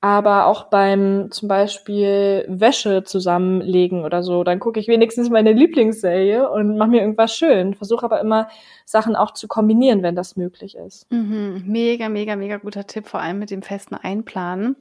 aber 0.00 0.46
auch 0.46 0.64
beim 0.64 1.30
zum 1.30 1.48
Beispiel 1.48 2.44
Wäsche 2.48 3.02
zusammenlegen 3.02 4.04
oder 4.04 4.22
so, 4.22 4.44
dann 4.44 4.60
gucke 4.60 4.78
ich 4.78 4.86
wenigstens 4.86 5.28
meine 5.28 5.52
Lieblingsserie 5.52 6.48
und 6.48 6.76
mache 6.76 6.90
mir 6.90 7.00
irgendwas 7.00 7.34
schön. 7.34 7.74
Versuche 7.74 8.04
aber 8.04 8.20
immer 8.20 8.48
Sachen 8.84 9.16
auch 9.16 9.32
zu 9.32 9.48
kombinieren, 9.48 10.02
wenn 10.02 10.14
das 10.14 10.36
möglich 10.36 10.76
ist. 10.76 11.10
Mhm. 11.10 11.64
Mega, 11.66 12.08
mega, 12.08 12.36
mega 12.36 12.58
guter 12.58 12.86
Tipp, 12.86 13.08
vor 13.08 13.20
allem 13.20 13.40
mit 13.40 13.50
dem 13.50 13.62
festen 13.62 13.96
Einplanen, 13.96 14.76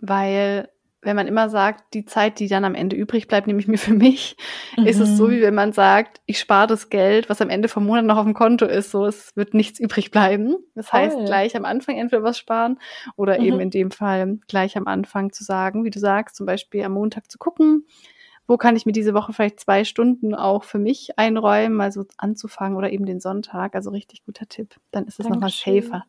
weil 0.00 0.68
wenn 1.02 1.16
man 1.16 1.26
immer 1.26 1.48
sagt, 1.48 1.94
die 1.94 2.04
Zeit, 2.04 2.38
die 2.40 2.48
dann 2.48 2.64
am 2.64 2.74
Ende 2.74 2.94
übrig 2.94 3.26
bleibt, 3.26 3.46
nehme 3.46 3.58
ich 3.60 3.68
mir 3.68 3.78
für 3.78 3.94
mich, 3.94 4.36
mhm. 4.76 4.86
ist 4.86 5.00
es 5.00 5.16
so, 5.16 5.30
wie 5.30 5.40
wenn 5.40 5.54
man 5.54 5.72
sagt, 5.72 6.20
ich 6.26 6.38
spare 6.38 6.66
das 6.66 6.90
Geld, 6.90 7.30
was 7.30 7.40
am 7.40 7.48
Ende 7.48 7.68
vom 7.68 7.86
Monat 7.86 8.04
noch 8.04 8.18
auf 8.18 8.24
dem 8.24 8.34
Konto 8.34 8.66
ist, 8.66 8.90
so 8.90 9.06
es 9.06 9.34
wird 9.36 9.54
nichts 9.54 9.80
übrig 9.80 10.10
bleiben. 10.10 10.56
Das 10.74 10.92
heißt, 10.92 11.16
gleich 11.24 11.56
am 11.56 11.64
Anfang 11.64 11.96
entweder 11.96 12.22
was 12.22 12.38
sparen 12.38 12.78
oder 13.16 13.38
mhm. 13.38 13.44
eben 13.44 13.60
in 13.60 13.70
dem 13.70 13.90
Fall 13.90 14.38
gleich 14.48 14.76
am 14.76 14.86
Anfang 14.86 15.32
zu 15.32 15.42
sagen, 15.42 15.84
wie 15.84 15.90
du 15.90 15.98
sagst, 15.98 16.36
zum 16.36 16.46
Beispiel 16.46 16.84
am 16.84 16.92
Montag 16.92 17.30
zu 17.30 17.38
gucken, 17.38 17.86
wo 18.50 18.56
kann 18.56 18.74
ich 18.74 18.84
mir 18.84 18.92
diese 18.92 19.14
Woche 19.14 19.32
vielleicht 19.32 19.60
zwei 19.60 19.84
Stunden 19.84 20.34
auch 20.34 20.64
für 20.64 20.80
mich 20.80 21.16
einräumen, 21.16 21.76
mal 21.76 21.92
so 21.92 22.04
anzufangen 22.18 22.76
oder 22.76 22.90
eben 22.90 23.06
den 23.06 23.20
Sonntag. 23.20 23.76
Also 23.76 23.90
richtig 23.90 24.24
guter 24.24 24.48
Tipp. 24.48 24.74
Dann 24.90 25.06
ist 25.06 25.20
es 25.20 25.28
nochmal 25.28 25.50
safer. 25.50 26.04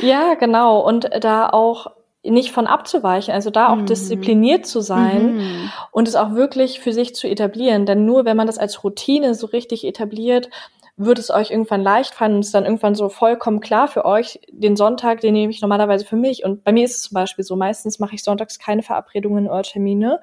Ja, 0.00 0.32
genau. 0.34 0.80
Und 0.80 1.10
da 1.20 1.50
auch 1.50 1.97
nicht 2.24 2.52
von 2.52 2.66
abzuweichen, 2.66 3.32
also 3.32 3.50
da 3.50 3.68
auch 3.68 3.76
mhm. 3.76 3.86
diszipliniert 3.86 4.66
zu 4.66 4.80
sein 4.80 5.36
mhm. 5.36 5.70
und 5.92 6.08
es 6.08 6.16
auch 6.16 6.34
wirklich 6.34 6.80
für 6.80 6.92
sich 6.92 7.14
zu 7.14 7.28
etablieren. 7.28 7.86
Denn 7.86 8.04
nur 8.04 8.24
wenn 8.24 8.36
man 8.36 8.46
das 8.46 8.58
als 8.58 8.82
Routine 8.82 9.34
so 9.34 9.46
richtig 9.46 9.84
etabliert, 9.84 10.50
wird 10.96 11.20
es 11.20 11.30
euch 11.30 11.52
irgendwann 11.52 11.82
leicht 11.82 12.14
fallen 12.14 12.34
und 12.34 12.40
es 12.40 12.50
dann 12.50 12.64
irgendwann 12.64 12.96
so 12.96 13.08
vollkommen 13.08 13.60
klar 13.60 13.86
für 13.86 14.04
euch, 14.04 14.40
den 14.50 14.74
Sonntag, 14.74 15.20
den 15.20 15.32
nehme 15.32 15.52
ich 15.52 15.62
normalerweise 15.62 16.04
für 16.04 16.16
mich. 16.16 16.44
Und 16.44 16.64
bei 16.64 16.72
mir 16.72 16.84
ist 16.84 16.96
es 16.96 17.02
zum 17.04 17.14
Beispiel 17.14 17.44
so, 17.44 17.54
meistens 17.54 18.00
mache 18.00 18.16
ich 18.16 18.24
sonntags 18.24 18.58
keine 18.58 18.82
Verabredungen 18.82 19.46
oder 19.46 19.62
Termine 19.62 20.20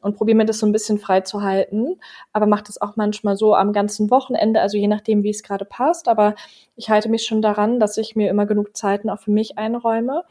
und 0.00 0.16
probiere 0.16 0.36
mir 0.36 0.44
das 0.44 0.58
so 0.58 0.66
ein 0.66 0.72
bisschen 0.72 0.98
frei 0.98 1.22
zu 1.22 1.42
halten, 1.42 1.98
aber 2.32 2.46
mache 2.46 2.64
das 2.64 2.80
auch 2.80 2.94
manchmal 2.94 3.36
so 3.36 3.56
am 3.56 3.72
ganzen 3.72 4.08
Wochenende, 4.10 4.60
also 4.60 4.76
je 4.76 4.86
nachdem, 4.86 5.24
wie 5.24 5.30
es 5.30 5.42
gerade 5.42 5.64
passt. 5.64 6.06
Aber 6.06 6.36
ich 6.76 6.90
halte 6.90 7.08
mich 7.08 7.26
schon 7.26 7.42
daran, 7.42 7.80
dass 7.80 7.96
ich 7.96 8.14
mir 8.14 8.30
immer 8.30 8.46
genug 8.46 8.76
Zeiten 8.76 9.10
auch 9.10 9.18
für 9.18 9.32
mich 9.32 9.58
einräume 9.58 10.22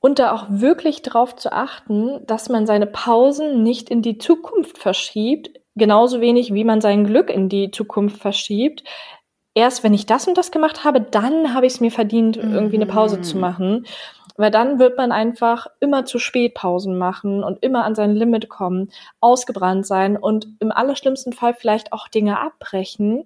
und 0.00 0.18
da 0.18 0.32
auch 0.32 0.46
wirklich 0.48 1.02
darauf 1.02 1.36
zu 1.36 1.52
achten, 1.52 2.24
dass 2.26 2.48
man 2.48 2.66
seine 2.66 2.86
Pausen 2.86 3.62
nicht 3.62 3.90
in 3.90 4.02
die 4.02 4.18
Zukunft 4.18 4.78
verschiebt, 4.78 5.50
genauso 5.74 6.20
wenig 6.20 6.54
wie 6.54 6.64
man 6.64 6.80
sein 6.80 7.04
Glück 7.04 7.30
in 7.30 7.48
die 7.48 7.70
Zukunft 7.70 8.20
verschiebt. 8.20 8.84
Erst 9.54 9.82
wenn 9.82 9.94
ich 9.94 10.06
das 10.06 10.28
und 10.28 10.38
das 10.38 10.52
gemacht 10.52 10.84
habe, 10.84 11.00
dann 11.00 11.52
habe 11.52 11.66
ich 11.66 11.74
es 11.74 11.80
mir 11.80 11.90
verdient, 11.90 12.36
irgendwie 12.36 12.76
eine 12.76 12.86
Pause 12.86 13.22
zu 13.22 13.36
mhm. 13.36 13.40
machen. 13.40 13.86
Weil 14.36 14.52
dann 14.52 14.78
wird 14.78 14.96
man 14.96 15.10
einfach 15.10 15.66
immer 15.80 16.04
zu 16.04 16.20
spät 16.20 16.54
Pausen 16.54 16.96
machen 16.96 17.42
und 17.42 17.60
immer 17.60 17.84
an 17.84 17.96
sein 17.96 18.14
Limit 18.14 18.48
kommen, 18.48 18.92
ausgebrannt 19.18 19.84
sein 19.84 20.16
und 20.16 20.46
im 20.60 20.70
allerschlimmsten 20.70 21.32
Fall 21.32 21.54
vielleicht 21.54 21.92
auch 21.92 22.06
Dinge 22.06 22.38
abbrechen 22.38 23.24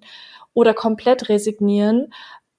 oder 0.55 0.73
komplett 0.73 1.29
resignieren, 1.29 2.11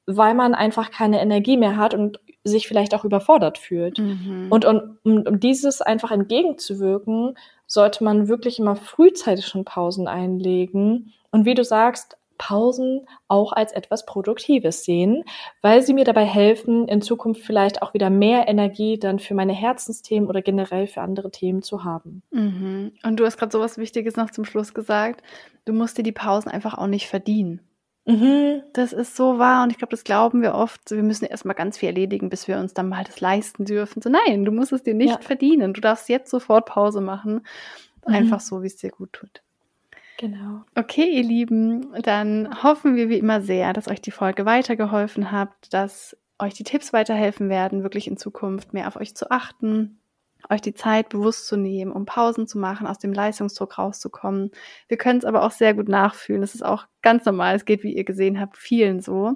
weil 0.06 0.34
man 0.34 0.54
einfach 0.54 0.92
keine 0.92 1.20
Energie 1.20 1.56
mehr 1.56 1.76
hat 1.76 1.94
und 1.94 2.20
sich 2.44 2.68
vielleicht 2.68 2.94
auch 2.94 3.04
überfordert 3.04 3.58
fühlt. 3.58 3.98
Mhm. 3.98 4.48
Und 4.50 4.64
um, 4.64 4.98
um 5.02 5.40
dieses 5.40 5.80
einfach 5.80 6.10
entgegenzuwirken, 6.10 7.36
sollte 7.66 8.04
man 8.04 8.28
wirklich 8.28 8.58
immer 8.58 8.76
frühzeitig 8.76 9.46
schon 9.46 9.64
Pausen 9.64 10.06
einlegen. 10.06 11.12
Und 11.30 11.46
wie 11.46 11.54
du 11.54 11.64
sagst, 11.64 12.18
Pausen 12.36 13.06
auch 13.28 13.52
als 13.52 13.72
etwas 13.72 14.06
Produktives 14.06 14.84
sehen, 14.84 15.24
weil 15.62 15.82
sie 15.82 15.94
mir 15.94 16.04
dabei 16.04 16.24
helfen, 16.24 16.88
in 16.88 17.00
Zukunft 17.00 17.42
vielleicht 17.42 17.82
auch 17.82 17.94
wieder 17.94 18.10
mehr 18.10 18.48
Energie 18.48 18.98
dann 18.98 19.18
für 19.18 19.34
meine 19.34 19.52
Herzensthemen 19.52 20.28
oder 20.28 20.42
generell 20.42 20.86
für 20.86 21.00
andere 21.00 21.30
Themen 21.30 21.62
zu 21.62 21.84
haben. 21.84 22.22
Mhm. 22.30 22.92
Und 23.02 23.20
du 23.20 23.24
hast 23.24 23.38
gerade 23.38 23.52
so 23.52 23.60
was 23.60 23.78
Wichtiges 23.78 24.16
noch 24.16 24.30
zum 24.30 24.44
Schluss 24.44 24.74
gesagt. 24.74 25.22
Du 25.64 25.72
musst 25.72 25.96
dir 25.96 26.02
die 26.02 26.12
Pausen 26.12 26.50
einfach 26.50 26.76
auch 26.76 26.86
nicht 26.86 27.06
verdienen. 27.06 27.60
Mhm. 28.06 28.62
Das 28.74 28.92
ist 28.92 29.16
so 29.16 29.38
wahr 29.38 29.64
und 29.64 29.70
ich 29.70 29.78
glaube, 29.78 29.92
das 29.92 30.04
glauben 30.04 30.42
wir 30.42 30.54
oft. 30.54 30.90
wir 30.90 31.02
müssen 31.02 31.24
erstmal 31.24 31.54
ganz 31.54 31.78
viel 31.78 31.88
erledigen, 31.88 32.28
bis 32.28 32.46
wir 32.48 32.58
uns 32.58 32.74
dann 32.74 32.88
mal 32.88 33.04
das 33.04 33.20
leisten 33.20 33.64
dürfen. 33.64 34.02
So, 34.02 34.10
nein, 34.10 34.44
du 34.44 34.52
musst 34.52 34.72
es 34.72 34.82
dir 34.82 34.94
nicht 34.94 35.10
ja. 35.10 35.20
verdienen. 35.20 35.72
Du 35.72 35.80
darfst 35.80 36.08
jetzt 36.08 36.30
sofort 36.30 36.66
Pause 36.66 37.00
machen. 37.00 37.46
Mhm. 38.06 38.14
Einfach 38.14 38.40
so, 38.40 38.62
wie 38.62 38.66
es 38.66 38.76
dir 38.76 38.90
gut 38.90 39.12
tut. 39.14 39.42
Genau. 40.18 40.62
Okay, 40.76 41.08
ihr 41.08 41.24
Lieben, 41.24 41.92
dann 42.02 42.62
hoffen 42.62 42.94
wir 42.94 43.08
wie 43.08 43.18
immer 43.18 43.40
sehr, 43.40 43.72
dass 43.72 43.88
euch 43.88 44.00
die 44.00 44.12
Folge 44.12 44.46
weitergeholfen 44.46 45.32
hat, 45.32 45.50
dass 45.70 46.16
euch 46.38 46.54
die 46.54 46.64
Tipps 46.64 46.92
weiterhelfen 46.92 47.48
werden, 47.48 47.82
wirklich 47.82 48.06
in 48.06 48.16
Zukunft 48.16 48.74
mehr 48.74 48.86
auf 48.86 48.96
euch 48.96 49.14
zu 49.16 49.30
achten, 49.30 49.98
euch 50.50 50.60
die 50.60 50.74
Zeit 50.74 51.08
bewusst 51.08 51.46
zu 51.46 51.56
nehmen, 51.56 51.92
um 51.92 52.06
Pausen 52.06 52.46
zu 52.46 52.58
machen, 52.58 52.86
aus 52.86 52.98
dem 52.98 53.12
Leistungsdruck 53.12 53.78
rauszukommen. 53.78 54.50
Wir 54.88 54.96
können 54.96 55.18
es 55.18 55.24
aber 55.24 55.42
auch 55.42 55.50
sehr 55.50 55.74
gut 55.74 55.88
nachfühlen. 55.88 56.42
Es 56.42 56.54
ist 56.54 56.64
auch 56.64 56.86
ganz 57.02 57.24
normal. 57.24 57.56
Es 57.56 57.64
geht, 57.64 57.82
wie 57.82 57.94
ihr 57.94 58.04
gesehen 58.04 58.40
habt, 58.40 58.56
vielen 58.56 59.00
so. 59.00 59.34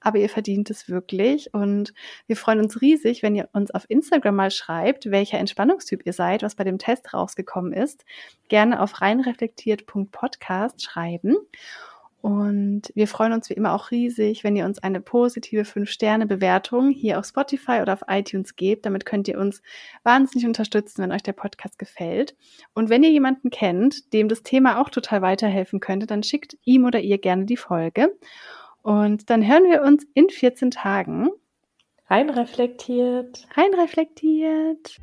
Aber 0.00 0.18
ihr 0.18 0.28
verdient 0.28 0.70
es 0.70 0.88
wirklich. 0.88 1.52
Und 1.52 1.92
wir 2.26 2.36
freuen 2.36 2.60
uns 2.60 2.80
riesig, 2.80 3.22
wenn 3.22 3.34
ihr 3.34 3.48
uns 3.52 3.70
auf 3.70 3.84
Instagram 3.88 4.36
mal 4.36 4.50
schreibt, 4.50 5.10
welcher 5.10 5.38
Entspannungstyp 5.38 6.06
ihr 6.06 6.12
seid, 6.12 6.42
was 6.42 6.54
bei 6.54 6.64
dem 6.64 6.78
Test 6.78 7.12
rausgekommen 7.12 7.72
ist. 7.72 8.04
Gerne 8.48 8.80
auf 8.80 9.00
reinreflektiert.podcast 9.00 10.82
schreiben. 10.82 11.36
Und 12.22 12.92
wir 12.94 13.08
freuen 13.08 13.32
uns 13.32 13.48
wie 13.48 13.54
immer 13.54 13.72
auch 13.72 13.90
riesig, 13.90 14.44
wenn 14.44 14.54
ihr 14.54 14.66
uns 14.66 14.78
eine 14.78 15.00
positive 15.00 15.62
5-Sterne-Bewertung 15.62 16.90
hier 16.90 17.18
auf 17.18 17.24
Spotify 17.24 17.80
oder 17.80 17.94
auf 17.94 18.04
iTunes 18.08 18.56
gebt. 18.56 18.84
Damit 18.84 19.06
könnt 19.06 19.26
ihr 19.28 19.38
uns 19.38 19.62
wahnsinnig 20.02 20.46
unterstützen, 20.46 21.02
wenn 21.02 21.12
euch 21.12 21.22
der 21.22 21.32
Podcast 21.32 21.78
gefällt. 21.78 22.36
Und 22.74 22.90
wenn 22.90 23.02
ihr 23.02 23.10
jemanden 23.10 23.50
kennt, 23.50 24.12
dem 24.12 24.28
das 24.28 24.42
Thema 24.42 24.80
auch 24.80 24.90
total 24.90 25.22
weiterhelfen 25.22 25.80
könnte, 25.80 26.06
dann 26.06 26.22
schickt 26.22 26.58
ihm 26.64 26.84
oder 26.84 27.00
ihr 27.00 27.16
gerne 27.16 27.46
die 27.46 27.56
Folge. 27.56 28.14
Und 28.82 29.30
dann 29.30 29.46
hören 29.46 29.64
wir 29.64 29.82
uns 29.82 30.06
in 30.12 30.28
14 30.28 30.70
Tagen. 30.70 31.30
Rein 32.08 32.28
reflektiert. 32.28 33.46
Rein 33.56 33.72
reflektiert. 33.74 34.98